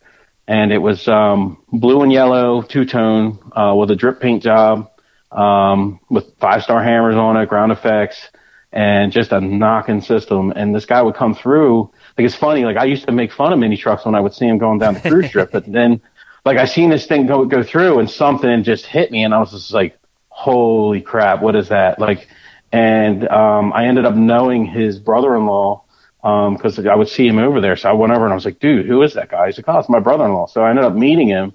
and 0.49 0.73
it 0.73 0.79
was 0.79 1.07
um, 1.07 1.63
blue 1.73 2.03
and 2.03 2.13
yellow 2.13 2.63
two 2.63 2.85
tone 2.85 3.39
uh, 3.53 3.73
with 3.79 3.93
a 3.93 3.97
drip 3.97 4.21
paint 4.21 4.43
job, 4.43 4.91
um, 5.31 6.01
with 6.11 6.37
five 6.41 6.65
star 6.65 6.83
hammers 6.83 7.15
on 7.15 7.37
it, 7.37 7.49
ground 7.49 7.71
effects, 7.71 8.29
and 8.73 9.13
just 9.13 9.31
a 9.31 9.41
knocking 9.41 10.01
system. 10.01 10.51
And 10.51 10.75
this 10.75 10.87
guy 10.87 11.03
would 11.03 11.15
come 11.15 11.37
through. 11.37 11.83
Like 12.19 12.27
it's 12.27 12.35
funny. 12.35 12.65
Like 12.65 12.77
I 12.77 12.85
used 12.85 13.07
to 13.07 13.13
make 13.13 13.31
fun 13.31 13.53
of 13.53 13.61
mini 13.61 13.77
trucks 13.77 14.05
when 14.05 14.17
I 14.17 14.21
would 14.21 14.35
see 14.35 14.49
him 14.49 14.59
going 14.59 14.81
down 14.81 14.95
the 14.95 15.01
cruise 15.01 15.27
strip, 15.29 15.53
but 15.53 15.71
then 15.71 16.01
like 16.45 16.59
I 16.59 16.65
seen 16.65 16.91
this 16.91 17.07
thing 17.07 17.27
go 17.29 17.45
go 17.45 17.63
through, 17.63 18.01
and 18.01 18.11
something 18.11 18.65
just 18.65 18.87
hit 18.87 19.13
me, 19.13 19.23
and 19.23 19.33
I 19.33 19.39
was 19.39 19.53
just 19.53 19.73
like 19.73 20.01
holy 20.33 21.01
crap, 21.01 21.43
what 21.43 21.55
is 21.55 21.69
that? 21.69 21.99
Like, 21.99 22.29
and 22.73 23.29
um, 23.29 23.73
I 23.73 23.87
ended 23.87 24.07
up 24.07 24.15
knowing 24.15 24.65
his 24.65 24.99
brother-in-law 24.99 25.85
because 26.23 26.79
um, 26.79 26.89
I 26.89 26.95
would 26.95 27.09
see 27.09 27.27
him 27.27 27.39
over 27.39 27.61
there. 27.61 27.77
So 27.77 27.91
I 27.91 27.93
went 27.93 28.13
over 28.13 28.25
and 28.25 28.33
I 28.33 28.35
was 28.35 28.45
like, 28.45 28.59
dude, 28.59 28.87
who 28.87 29.03
is 29.03 29.15
that 29.15 29.29
guy? 29.29 29.47
He's 29.47 29.59
like, 29.59 29.69
oh, 29.69 29.79
it's 29.79 29.89
my 29.89 30.01
brother-in-law. 30.01 30.47
So 30.47 30.63
I 30.63 30.71
ended 30.71 30.85
up 30.85 30.95
meeting 30.95 31.29
him, 31.29 31.53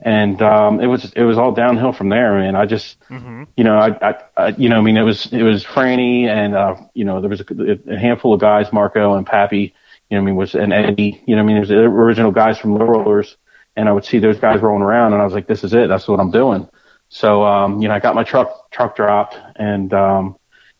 and 0.00 0.40
um, 0.40 0.80
it 0.80 0.86
was 0.86 1.12
it 1.14 1.24
was 1.24 1.38
all 1.38 1.52
downhill 1.52 1.92
from 1.92 2.08
there. 2.08 2.38
Man, 2.38 2.54
I 2.54 2.66
just, 2.66 3.00
mm-hmm. 3.08 3.44
you 3.56 3.64
know, 3.64 3.76
I, 3.76 4.10
I, 4.10 4.14
I, 4.36 4.48
you 4.50 4.68
know, 4.68 4.76
I 4.76 4.80
mean, 4.80 4.96
it 4.96 5.02
was 5.02 5.32
it 5.32 5.42
was 5.42 5.64
Franny 5.64 6.26
and 6.26 6.54
uh, 6.54 6.76
you 6.94 7.04
know, 7.04 7.20
there 7.20 7.30
was 7.30 7.40
a, 7.40 7.92
a 7.92 7.98
handful 7.98 8.32
of 8.32 8.40
guys, 8.40 8.72
Marco 8.72 9.14
and 9.14 9.26
Pappy. 9.26 9.74
You 10.08 10.16
know, 10.16 10.22
I 10.22 10.24
mean, 10.24 10.36
was 10.36 10.54
and 10.54 10.72
Eddie. 10.72 11.22
You 11.26 11.36
know, 11.36 11.42
I 11.42 11.44
mean, 11.44 11.56
there's 11.56 11.68
the 11.68 11.78
original 11.78 12.30
guys 12.30 12.58
from 12.58 12.74
Low 12.74 12.86
Rollers, 12.86 13.36
and 13.76 13.88
I 13.88 13.92
would 13.92 14.04
see 14.04 14.18
those 14.18 14.38
guys 14.38 14.60
rolling 14.60 14.82
around, 14.82 15.14
and 15.14 15.20
I 15.20 15.24
was 15.24 15.34
like, 15.34 15.46
this 15.46 15.64
is 15.64 15.74
it. 15.74 15.88
That's 15.88 16.06
what 16.06 16.20
I'm 16.20 16.30
doing. 16.30 16.68
So, 17.10 17.44
um, 17.44 17.82
you 17.82 17.88
know, 17.88 17.94
I 17.94 17.98
got 17.98 18.14
my 18.14 18.22
truck, 18.22 18.70
truck 18.70 18.96
dropped 18.96 19.36
and, 19.56 19.92
um, 19.92 20.36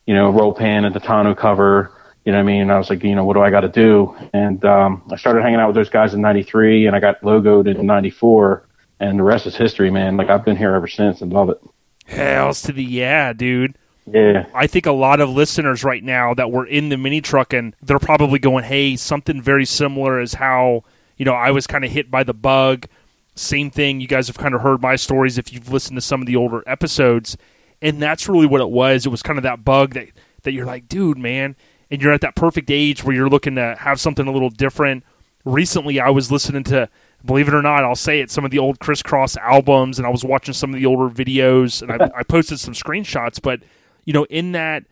you 0.07 0.14
know, 0.14 0.31
roll 0.31 0.55
pan 0.55 0.85
and 0.85 0.95
the 0.95 1.01
tonneau 1.01 1.35
cover, 1.35 1.93
you 2.24 2.33
know 2.33 2.39
what 2.39 2.43
I 2.43 2.47
mean? 2.47 2.70
I 2.70 2.78
was 2.78 2.89
like, 2.89 3.03
you 3.03 3.14
know, 3.16 3.24
what 3.24 3.35
do 3.35 3.41
I 3.41 3.51
got 3.51 3.62
to 3.62 3.68
do? 3.68 4.16
And, 4.33 4.64
um, 4.64 5.03
I 5.11 5.16
started 5.16 5.43
hanging 5.43 5.59
out 5.59 5.66
with 5.66 5.74
those 5.74 5.91
guys 5.91 6.14
in 6.14 6.20
93 6.20 6.87
and 6.87 6.95
I 6.95 7.01
got 7.01 7.20
logoed 7.22 7.66
in 7.66 7.85
94 7.85 8.64
and 9.01 9.18
the 9.18 9.24
rest 9.24 9.47
is 9.47 9.57
history, 9.57 9.91
man. 9.91 10.16
Like 10.16 10.31
I've 10.31 10.45
been 10.45 10.57
here 10.57 10.72
ever 10.72 10.87
since 10.87 11.20
and 11.20 11.33
love 11.33 11.51
it. 11.51 11.61
Hells 12.07 12.62
to 12.62 12.72
the 12.72 12.85
yeah, 12.85 13.33
dude. 13.33 13.76
Yeah. 14.07 14.47
I 14.55 14.68
think 14.68 14.87
a 14.87 14.93
lot 14.93 15.20
of 15.20 15.31
listeners 15.31 15.83
right 15.83 16.03
now 16.03 16.35
that 16.35 16.53
were 16.53 16.66
in 16.66 16.91
the 16.91 16.97
mini 16.97 17.20
truck 17.20 17.53
and 17.53 17.74
they're 17.83 17.99
probably 17.99 18.39
going, 18.39 18.64
hey, 18.64 18.95
something 18.95 19.43
very 19.43 19.64
similar 19.64 20.20
is 20.20 20.35
how, 20.35 20.85
you 21.16 21.24
know, 21.24 21.35
I 21.35 21.51
was 21.51 21.66
kind 21.66 21.85
of 21.85 21.91
hit 21.91 22.09
by 22.09 22.22
the 22.22 22.35
bug 22.35 22.87
same 23.41 23.70
thing. 23.70 24.01
You 24.01 24.09
guys 24.09 24.26
have 24.26 24.38
kind 24.38 24.55
of 24.55 24.61
heard 24.61 24.82
my 24.82 24.97
stories 24.97 25.38
if 25.38 25.53
you've 25.53 25.72
listened 25.72 25.97
to 25.97 26.01
some 26.01 26.20
of 26.20 26.26
the 26.26 26.36
older 26.36 26.62
episodes, 26.66 27.36
and 27.82 28.01
that's 28.01 28.28
really 28.28 28.47
what 28.47 28.61
it 28.61 28.70
was. 28.70 29.07
It 29.07 29.11
was 29.11 29.22
kind 29.22 29.38
of 29.38 29.43
that 29.43 29.64
bug 29.64 29.95
that 29.95 30.09
that 30.43 30.53
you're 30.53 30.66
like, 30.66 30.88
dude, 30.88 31.18
man, 31.18 31.57
and 31.91 32.01
you're 32.01 32.12
at 32.12 32.20
that 32.22 32.36
perfect 32.36 32.70
age 32.70 33.05
where 33.05 33.14
you're 33.14 33.28
looking 33.28 33.57
to 33.57 33.76
have 33.78 34.01
something 34.01 34.26
a 34.26 34.32
little 34.32 34.51
different. 34.51 35.05
Recently, 35.45 36.01
I 36.01 36.11
was 36.11 36.30
listening 36.30 36.64
to, 36.64 36.88
believe 37.24 37.49
it 37.49 37.55
or 37.55 37.62
not, 37.62 37.84
I'll 37.84 37.97
say 37.97 38.20
it, 38.20 38.30
some 38.30 38.45
of 38.45 38.51
the 38.51 38.59
old 38.59 38.78
Kris 38.78 39.03
Kross 39.03 39.36
albums, 39.38 39.99
and 39.99 40.07
I 40.07 40.11
was 40.11 40.24
watching 40.24 40.55
some 40.55 40.72
of 40.72 40.80
the 40.80 40.86
older 40.86 41.12
videos, 41.12 41.82
and 41.82 41.91
I, 41.91 42.11
I 42.18 42.22
posted 42.22 42.61
some 42.61 42.74
screenshots. 42.74 43.41
But 43.41 43.61
you 44.05 44.12
know, 44.12 44.24
in 44.24 44.53
that 44.53 44.84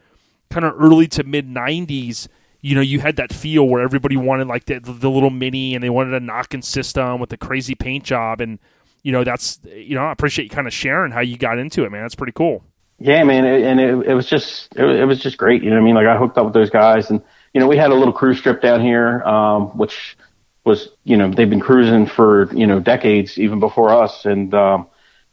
kind 0.50 0.64
of 0.64 0.74
early 0.80 1.06
to 1.08 1.24
mid 1.24 1.48
'90s 1.48 2.28
you 2.60 2.74
know, 2.74 2.80
you 2.80 3.00
had 3.00 3.16
that 3.16 3.32
feel 3.32 3.68
where 3.68 3.82
everybody 3.82 4.16
wanted 4.16 4.48
like 4.48 4.64
the, 4.64 4.80
the 4.80 5.08
little 5.08 5.30
mini 5.30 5.74
and 5.74 5.84
they 5.84 5.90
wanted 5.90 6.14
a 6.14 6.20
knocking 6.20 6.62
system 6.62 7.20
with 7.20 7.32
a 7.32 7.36
crazy 7.36 7.74
paint 7.74 8.04
job. 8.04 8.40
And, 8.40 8.58
you 9.02 9.12
know, 9.12 9.22
that's, 9.22 9.60
you 9.64 9.94
know, 9.94 10.04
I 10.04 10.12
appreciate 10.12 10.44
you 10.44 10.50
kind 10.50 10.66
of 10.66 10.72
sharing 10.72 11.12
how 11.12 11.20
you 11.20 11.36
got 11.36 11.58
into 11.58 11.84
it, 11.84 11.92
man. 11.92 12.02
That's 12.02 12.16
pretty 12.16 12.32
cool. 12.32 12.64
Yeah, 12.98 13.22
man. 13.22 13.44
And 13.44 13.78
it, 13.78 14.08
it 14.08 14.14
was 14.14 14.26
just, 14.26 14.74
it, 14.74 14.84
it 14.84 15.04
was 15.04 15.20
just 15.20 15.36
great. 15.36 15.62
You 15.62 15.70
know 15.70 15.78
I 15.78 15.80
mean? 15.80 15.94
Like 15.94 16.06
I 16.06 16.16
hooked 16.16 16.36
up 16.36 16.46
with 16.46 16.54
those 16.54 16.70
guys 16.70 17.10
and, 17.10 17.22
you 17.54 17.60
know, 17.60 17.68
we 17.68 17.76
had 17.76 17.90
a 17.90 17.94
little 17.94 18.12
cruise 18.12 18.40
trip 18.40 18.60
down 18.60 18.80
here, 18.80 19.22
um, 19.22 19.76
which 19.78 20.16
was, 20.64 20.88
you 21.04 21.16
know, 21.16 21.30
they've 21.30 21.48
been 21.48 21.60
cruising 21.60 22.06
for, 22.06 22.52
you 22.52 22.66
know, 22.66 22.80
decades 22.80 23.38
even 23.38 23.60
before 23.60 23.90
us. 23.90 24.26
And, 24.26 24.52
um, 24.52 24.88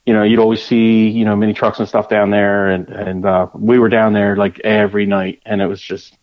you 0.05 0.13
know, 0.13 0.21
you'd 0.21 0.39
always 0.39 0.63
see, 0.63 1.09
you 1.09 1.25
know, 1.25 1.35
mini 1.35 1.53
trucks 1.53 1.79
and 1.79 1.87
stuff 1.87 2.07
down 2.07 2.29
there. 2.29 2.69
And, 2.69 2.87
and, 2.89 3.25
uh, 3.25 3.47
we 3.55 3.79
were 3.79 3.89
down 3.89 4.13
there 4.13 4.35
like 4.35 4.59
every 4.59 5.07
night 5.07 5.41
and 5.43 5.59
it 5.59 5.65
was 5.65 5.81
just, 5.81 6.15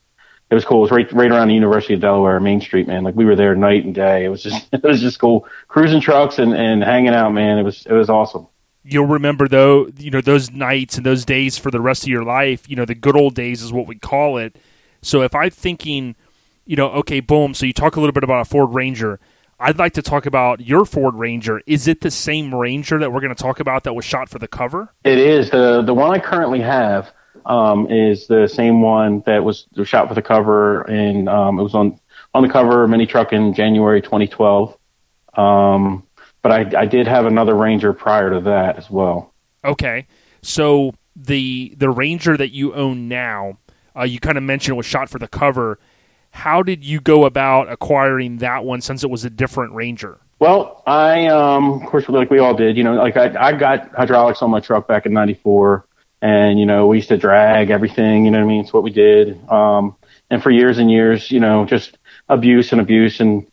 it 0.52 0.54
was 0.54 0.66
cool. 0.66 0.80
It 0.80 0.82
was 0.82 0.90
right 0.90 1.12
right 1.14 1.30
around 1.30 1.48
the 1.48 1.54
University 1.54 1.94
of 1.94 2.00
Delaware, 2.00 2.38
Main 2.38 2.60
Street, 2.60 2.86
man. 2.86 3.04
Like 3.04 3.16
we 3.16 3.24
were 3.24 3.34
there 3.34 3.54
night 3.54 3.86
and 3.86 3.94
day. 3.94 4.26
It 4.26 4.28
was 4.28 4.42
just 4.42 4.68
it 4.72 4.82
was 4.82 5.00
just 5.00 5.18
cool. 5.18 5.48
Cruising 5.68 6.02
trucks 6.02 6.38
and, 6.38 6.52
and 6.52 6.84
hanging 6.84 7.14
out, 7.14 7.32
man. 7.32 7.56
It 7.56 7.62
was 7.62 7.86
it 7.86 7.92
was 7.94 8.10
awesome. 8.10 8.46
You'll 8.84 9.06
remember 9.06 9.48
though, 9.48 9.88
you 9.96 10.10
know, 10.10 10.20
those 10.20 10.50
nights 10.50 10.98
and 10.98 11.06
those 11.06 11.24
days 11.24 11.56
for 11.56 11.70
the 11.70 11.80
rest 11.80 12.02
of 12.02 12.08
your 12.08 12.22
life. 12.22 12.68
You 12.68 12.76
know, 12.76 12.84
the 12.84 12.94
good 12.94 13.16
old 13.16 13.34
days 13.34 13.62
is 13.62 13.72
what 13.72 13.86
we 13.86 13.96
call 13.96 14.36
it. 14.36 14.56
So 15.00 15.22
if 15.22 15.34
I'm 15.34 15.48
thinking, 15.48 16.16
you 16.66 16.76
know, 16.76 16.90
okay, 16.90 17.20
boom. 17.20 17.54
So 17.54 17.64
you 17.64 17.72
talk 17.72 17.96
a 17.96 18.00
little 18.00 18.12
bit 18.12 18.24
about 18.24 18.42
a 18.42 18.44
Ford 18.44 18.74
Ranger. 18.74 19.20
I'd 19.58 19.78
like 19.78 19.94
to 19.94 20.02
talk 20.02 20.26
about 20.26 20.60
your 20.60 20.84
Ford 20.84 21.14
Ranger. 21.14 21.62
Is 21.66 21.88
it 21.88 22.02
the 22.02 22.10
same 22.10 22.54
Ranger 22.54 22.98
that 22.98 23.10
we're 23.10 23.20
going 23.20 23.34
to 23.34 23.42
talk 23.42 23.58
about 23.58 23.84
that 23.84 23.94
was 23.94 24.04
shot 24.04 24.28
for 24.28 24.38
the 24.38 24.48
cover? 24.48 24.92
It 25.02 25.16
is 25.16 25.48
the 25.48 25.80
the 25.80 25.94
one 25.94 26.10
I 26.10 26.18
currently 26.18 26.60
have 26.60 27.10
um, 27.46 27.90
is 27.90 28.26
the 28.26 28.46
same 28.46 28.82
one 28.82 29.20
that 29.26 29.44
was 29.44 29.66
shot 29.84 30.08
for 30.08 30.14
the 30.14 30.22
cover, 30.22 30.82
and 30.82 31.28
um, 31.28 31.58
it 31.58 31.62
was 31.62 31.74
on 31.74 31.98
on 32.34 32.42
the 32.42 32.48
cover 32.48 32.84
of 32.84 32.90
Mini 32.90 33.06
Truckin' 33.06 33.54
January 33.54 34.00
2012. 34.00 34.76
Um, 35.34 36.06
but 36.42 36.52
I, 36.52 36.80
I 36.80 36.86
did 36.86 37.06
have 37.06 37.26
another 37.26 37.54
Ranger 37.54 37.92
prior 37.92 38.30
to 38.30 38.40
that 38.40 38.76
as 38.76 38.90
well. 38.90 39.32
Okay, 39.64 40.06
so 40.42 40.94
the 41.14 41.74
the 41.76 41.90
Ranger 41.90 42.36
that 42.36 42.50
you 42.50 42.74
own 42.74 43.08
now, 43.08 43.58
uh, 43.96 44.02
you 44.02 44.18
kind 44.18 44.36
of 44.36 44.44
mentioned 44.44 44.76
was 44.76 44.86
shot 44.86 45.08
for 45.08 45.18
the 45.18 45.28
cover. 45.28 45.78
How 46.30 46.62
did 46.62 46.84
you 46.84 47.00
go 47.00 47.24
about 47.24 47.70
acquiring 47.70 48.38
that 48.38 48.64
one 48.64 48.80
since 48.80 49.04
it 49.04 49.10
was 49.10 49.24
a 49.24 49.30
different 49.30 49.74
Ranger? 49.74 50.18
Well, 50.38 50.82
I 50.86 51.26
um, 51.26 51.82
of 51.82 51.88
course, 51.88 52.08
like 52.08 52.30
we 52.30 52.40
all 52.40 52.54
did, 52.54 52.76
you 52.76 52.82
know, 52.82 52.94
like 52.94 53.16
I, 53.16 53.48
I 53.48 53.52
got 53.52 53.92
hydraulics 53.94 54.42
on 54.42 54.50
my 54.50 54.58
truck 54.58 54.88
back 54.88 55.06
in 55.06 55.12
'94 55.12 55.86
and 56.22 56.58
you 56.58 56.64
know 56.64 56.86
we 56.86 56.96
used 56.98 57.08
to 57.08 57.18
drag 57.18 57.70
everything 57.70 58.24
you 58.24 58.30
know 58.30 58.38
what 58.38 58.44
i 58.44 58.48
mean? 58.48 58.60
It's 58.60 58.72
what 58.72 58.84
we 58.84 58.92
did. 58.92 59.38
Um 59.50 59.96
and 60.30 60.42
for 60.42 60.50
years 60.50 60.78
and 60.78 60.90
years 60.90 61.30
you 61.30 61.40
know 61.40 61.66
just 61.66 61.98
abuse 62.28 62.72
and 62.72 62.80
abuse 62.80 63.20
and 63.20 63.46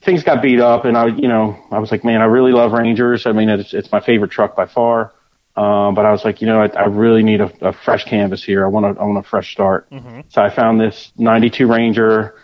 things 0.00 0.22
got 0.22 0.40
beat 0.40 0.60
up. 0.60 0.84
And 0.86 0.96
i 0.96 1.08
you 1.08 1.28
know 1.28 1.58
i 1.70 1.78
was 1.78 1.90
like 1.90 2.04
man 2.04 2.22
i 2.22 2.24
really 2.24 2.52
love 2.52 2.72
rangers. 2.72 3.26
I 3.26 3.32
mean 3.32 3.50
it's 3.50 3.74
it's 3.74 3.92
my 3.92 4.00
favorite 4.00 4.30
truck 4.30 4.56
by 4.56 4.66
far. 4.66 5.12
Um 5.56 5.94
but 5.94 6.06
i 6.06 6.12
was 6.12 6.24
like 6.24 6.40
you 6.40 6.46
know 6.46 6.62
i, 6.62 6.68
I 6.68 6.86
really 6.86 7.24
need 7.24 7.40
a, 7.40 7.52
a 7.60 7.72
fresh 7.72 8.04
canvas 8.04 8.42
here. 8.42 8.64
I 8.64 8.68
want 8.68 8.86
a 8.86 9.00
i 9.00 9.04
want 9.04 9.18
a 9.18 9.28
fresh 9.28 9.52
start. 9.52 9.90
Mm-hmm. 9.90 10.20
so 10.28 10.40
i 10.40 10.48
found 10.48 10.80
this 10.80 11.12
92 11.18 11.66
ranger. 11.66 12.36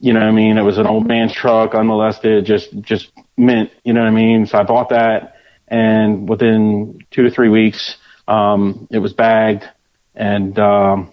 You 0.00 0.12
know 0.14 0.20
what 0.20 0.28
i 0.28 0.32
mean? 0.32 0.58
It 0.58 0.62
was 0.62 0.78
an 0.78 0.86
old 0.86 1.06
man's 1.06 1.32
truck 1.32 1.74
unmolested 1.74 2.44
just 2.44 2.78
just 2.82 3.10
mint. 3.38 3.70
You 3.84 3.94
know 3.94 4.00
what 4.00 4.08
i 4.08 4.12
mean? 4.12 4.44
So 4.46 4.58
i 4.58 4.62
bought 4.64 4.90
that. 4.90 5.30
And 5.66 6.28
within 6.28 6.98
two 7.10 7.22
to 7.22 7.30
three 7.30 7.48
weeks 7.48 7.96
um, 8.26 8.88
it 8.90 8.98
was 8.98 9.12
bagged 9.12 9.68
and, 10.14 10.58
um, 10.58 11.12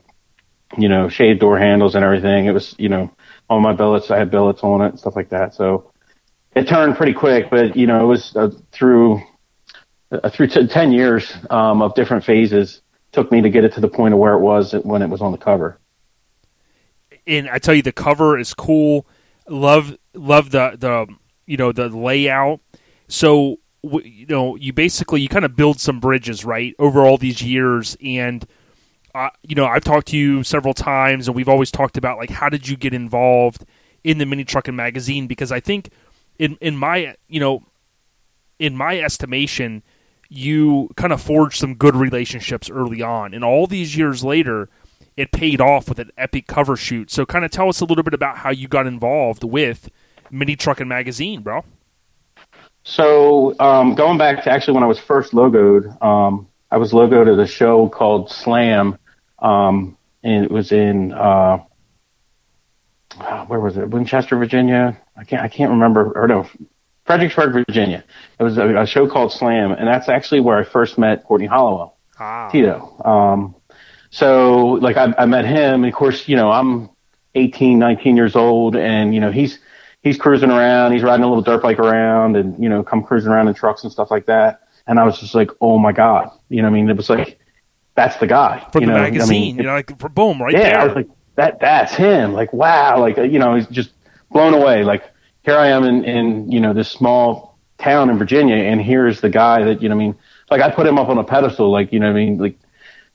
you 0.78 0.88
know, 0.88 1.09
shaved 1.09 1.39
door 1.39 1.57
handles 1.57 1.95
and 1.95 2.03
everything. 2.05 2.45
It 2.45 2.51
was, 2.51 2.76
you 2.78 2.89
know, 2.89 3.12
on 3.49 3.62
my 3.62 3.74
billets, 3.74 4.12
I 4.12 4.18
had 4.18 4.32
billets 4.32 4.62
on 4.64 4.82
it 4.82 4.89
and 4.89 4.99
stuff 4.99 5.16
like 5.16 5.30
that. 5.30 5.53
So 5.53 5.91
it 6.55 6.68
turned 6.68 6.95
pretty 6.95 7.14
quick, 7.14 7.49
but 7.49 7.76
you 7.76 7.88
know, 7.88 8.03
it 8.03 8.07
was 8.07 8.36
uh, 8.36 8.51
through, 8.72 9.22
uh, 10.12 10.30
through 10.30 10.47
t- 10.47 10.68
10 10.68 10.91
years, 10.91 11.32
um, 11.49 11.82
of 11.82 11.95
different 11.95 12.24
phases 12.24 12.82
took 13.12 13.32
me 13.32 13.41
to 13.41 13.49
get 13.49 13.64
it 13.64 13.74
to 13.74 13.82
the 13.82 13.88
point 13.88 14.14
of 14.14 14.20
where 14.20 14.34
it 14.34 14.39
was 14.39 14.74
when 14.74 15.01
it 15.01 15.09
was 15.09 15.22
on 15.22 15.32
the 15.32 15.38
cover. 15.38 15.78
And 17.28 17.49
I 17.49 17.59
tell 17.59 17.76
you, 17.76 17.82
the 17.82 17.91
cover 17.91 18.38
is 18.38 18.53
cool. 18.53 19.05
Love, 19.47 19.97
love 20.14 20.51
the, 20.51 20.76
the, 20.78 21.07
you 21.45 21.57
know, 21.57 21.72
the 21.72 21.89
layout. 21.89 22.62
So 23.07 23.59
you 23.84 24.25
know, 24.27 24.55
you 24.55 24.73
basically 24.73 25.21
you 25.21 25.29
kind 25.29 25.45
of 25.45 25.55
build 25.55 25.79
some 25.79 25.99
bridges, 25.99 26.45
right, 26.45 26.75
over 26.77 27.01
all 27.01 27.17
these 27.17 27.41
years, 27.41 27.97
and 28.03 28.45
uh, 29.13 29.29
you 29.43 29.55
know, 29.55 29.65
I've 29.65 29.84
talked 29.84 30.07
to 30.07 30.17
you 30.17 30.43
several 30.43 30.73
times, 30.73 31.27
and 31.27 31.36
we've 31.36 31.49
always 31.49 31.71
talked 31.71 31.97
about 31.97 32.17
like 32.17 32.29
how 32.29 32.49
did 32.49 32.67
you 32.67 32.77
get 32.77 32.93
involved 32.93 33.65
in 34.03 34.17
the 34.17 34.25
mini 34.25 34.43
trucking 34.43 34.75
magazine? 34.75 35.27
Because 35.27 35.51
I 35.51 35.59
think 35.59 35.89
in 36.38 36.57
in 36.61 36.77
my 36.77 37.15
you 37.27 37.39
know, 37.39 37.63
in 38.59 38.75
my 38.77 38.99
estimation, 38.99 39.84
you 40.29 40.89
kind 40.95 41.11
of 41.11 41.21
forged 41.21 41.57
some 41.57 41.75
good 41.75 41.95
relationships 41.95 42.69
early 42.69 43.01
on, 43.01 43.34
and 43.34 43.43
all 43.43 43.67
these 43.67 43.97
years 43.97 44.23
later, 44.23 44.69
it 45.17 45.32
paid 45.32 45.59
off 45.59 45.89
with 45.89 45.99
an 45.99 46.11
epic 46.17 46.47
cover 46.47 46.75
shoot. 46.75 47.11
So, 47.11 47.25
kind 47.25 47.43
of 47.43 47.51
tell 47.51 47.67
us 47.67 47.82
a 47.82 47.86
little 47.86 48.03
bit 48.03 48.13
about 48.13 48.38
how 48.38 48.51
you 48.51 48.67
got 48.67 48.88
involved 48.88 49.43
with 49.43 49.89
Mini 50.29 50.55
Trucking 50.55 50.88
Magazine, 50.88 51.41
bro. 51.41 51.65
So 52.84 53.57
um, 53.59 53.95
going 53.95 54.17
back 54.17 54.43
to 54.43 54.51
actually 54.51 54.73
when 54.75 54.84
I 54.84 54.88
was 54.88 54.99
first 54.99 55.34
logoed, 55.34 56.01
um, 56.03 56.47
I 56.69 56.77
was 56.77 56.91
logoed 56.93 57.32
at 57.32 57.39
a 57.39 57.47
show 57.47 57.89
called 57.89 58.32
Slam, 58.32 58.97
um, 59.39 59.97
and 60.23 60.45
it 60.45 60.51
was 60.51 60.71
in 60.71 61.13
uh, 61.13 61.59
where 63.47 63.59
was 63.59 63.77
it? 63.77 63.89
Winchester, 63.89 64.38
Virginia. 64.38 64.99
I 65.15 65.23
can't 65.23 65.43
I 65.43 65.47
can't 65.47 65.71
remember. 65.71 66.11
Or 66.15 66.27
no, 66.27 66.47
Fredericksburg, 67.05 67.53
Virginia. 67.67 68.03
It 68.39 68.43
was 68.43 68.57
a, 68.57 68.77
a 68.77 68.86
show 68.88 69.07
called 69.07 69.32
Slam, 69.32 69.71
and 69.71 69.88
that's 69.88 70.09
actually 70.09 70.41
where 70.41 70.57
I 70.57 70.63
first 70.63 70.97
met 70.97 71.23
Courtney 71.23 71.47
Halowell, 71.47 71.93
ah. 72.19 72.49
Tito. 72.49 72.99
Um, 73.03 73.55
so 74.09 74.77
like 74.82 74.97
I, 74.97 75.13
I 75.17 75.25
met 75.25 75.45
him, 75.45 75.84
and 75.84 75.88
of 75.88 75.93
course, 75.93 76.27
you 76.27 76.36
know, 76.36 76.51
I'm 76.51 76.89
18, 77.36 77.77
19 77.79 78.15
years 78.17 78.36
old, 78.36 78.75
and 78.75 79.13
you 79.13 79.19
know, 79.19 79.32
he's 79.32 79.59
he's 80.02 80.18
cruising 80.18 80.52
around, 80.52 80.93
he's 80.93 81.04
riding 81.04 81.24
a 81.24 81.28
little 81.28 81.43
dirt 81.43 81.62
bike 81.62 81.80
around, 81.80 82.36
and 82.36 82.62
you 82.62 82.70
know, 82.70 82.84
come 82.84 83.04
cruising 83.04 83.32
around 83.32 83.47
in 83.47 83.54
trucks 83.54 83.84
and 83.84 83.91
stuff 83.91 84.12
like 84.12 84.26
that. 84.26 84.62
And 84.88 84.99
I 84.99 85.04
was 85.04 85.20
just 85.20 85.36
like, 85.36 85.52
oh 85.62 85.78
my 85.78 85.91
god, 85.91 86.32
you 86.49 86.58
know, 86.58 86.70
what 86.70 86.78
I 86.78 86.82
mean, 86.82 86.89
it 86.89 86.97
was 86.97 87.10
like 87.10 87.39
that's 87.95 88.18
the 88.18 88.28
guy 88.28 88.68
from 88.72 88.82
you 88.82 88.88
the 88.88 88.93
know? 88.93 88.99
magazine. 88.99 89.30
I 89.30 89.30
mean, 89.30 89.58
you 89.58 89.64
know, 89.64 89.74
like 89.74 89.99
for 89.99 90.10
boom, 90.10 90.41
right 90.41 90.54
yeah, 90.54 90.64
there. 90.64 90.80
I 90.80 90.86
was 90.86 90.95
like, 90.95 91.08
that 91.36 91.60
that's 91.60 91.93
him. 91.93 92.34
Like, 92.34 92.52
wow, 92.54 92.99
like 92.99 93.18
you 93.18 93.39
know, 93.39 93.56
he's 93.56 93.68
just 93.68 93.91
blown 94.32 94.54
away. 94.54 94.84
Like, 94.84 95.04
here 95.43 95.58
I 95.58 95.68
am 95.68 95.84
in 95.84 96.04
in 96.04 96.52
you 96.52 96.60
know 96.60 96.74
this 96.74 96.89
small 96.89 97.58
town 97.78 98.10
in 98.10 98.18
Virginia, 98.18 98.56
and 98.56 98.82
here's 98.82 99.22
the 99.22 99.30
guy 99.30 99.64
that 99.64 99.82
you 99.82 99.89
know, 99.89 99.95
what 99.95 100.02
I 100.02 100.06
mean, 100.06 100.16
like 100.49 100.62
I 100.62 100.72
put 100.72 100.88
him 100.88 100.97
up 100.97 101.10
on 101.10 101.18
a 101.18 101.24
pedestal, 101.24 101.72
like 101.72 101.91
you 101.93 101.99
know, 101.99 102.08
what 102.08 102.20
I 102.20 102.26
mean, 102.26 102.38
like 102.38 102.58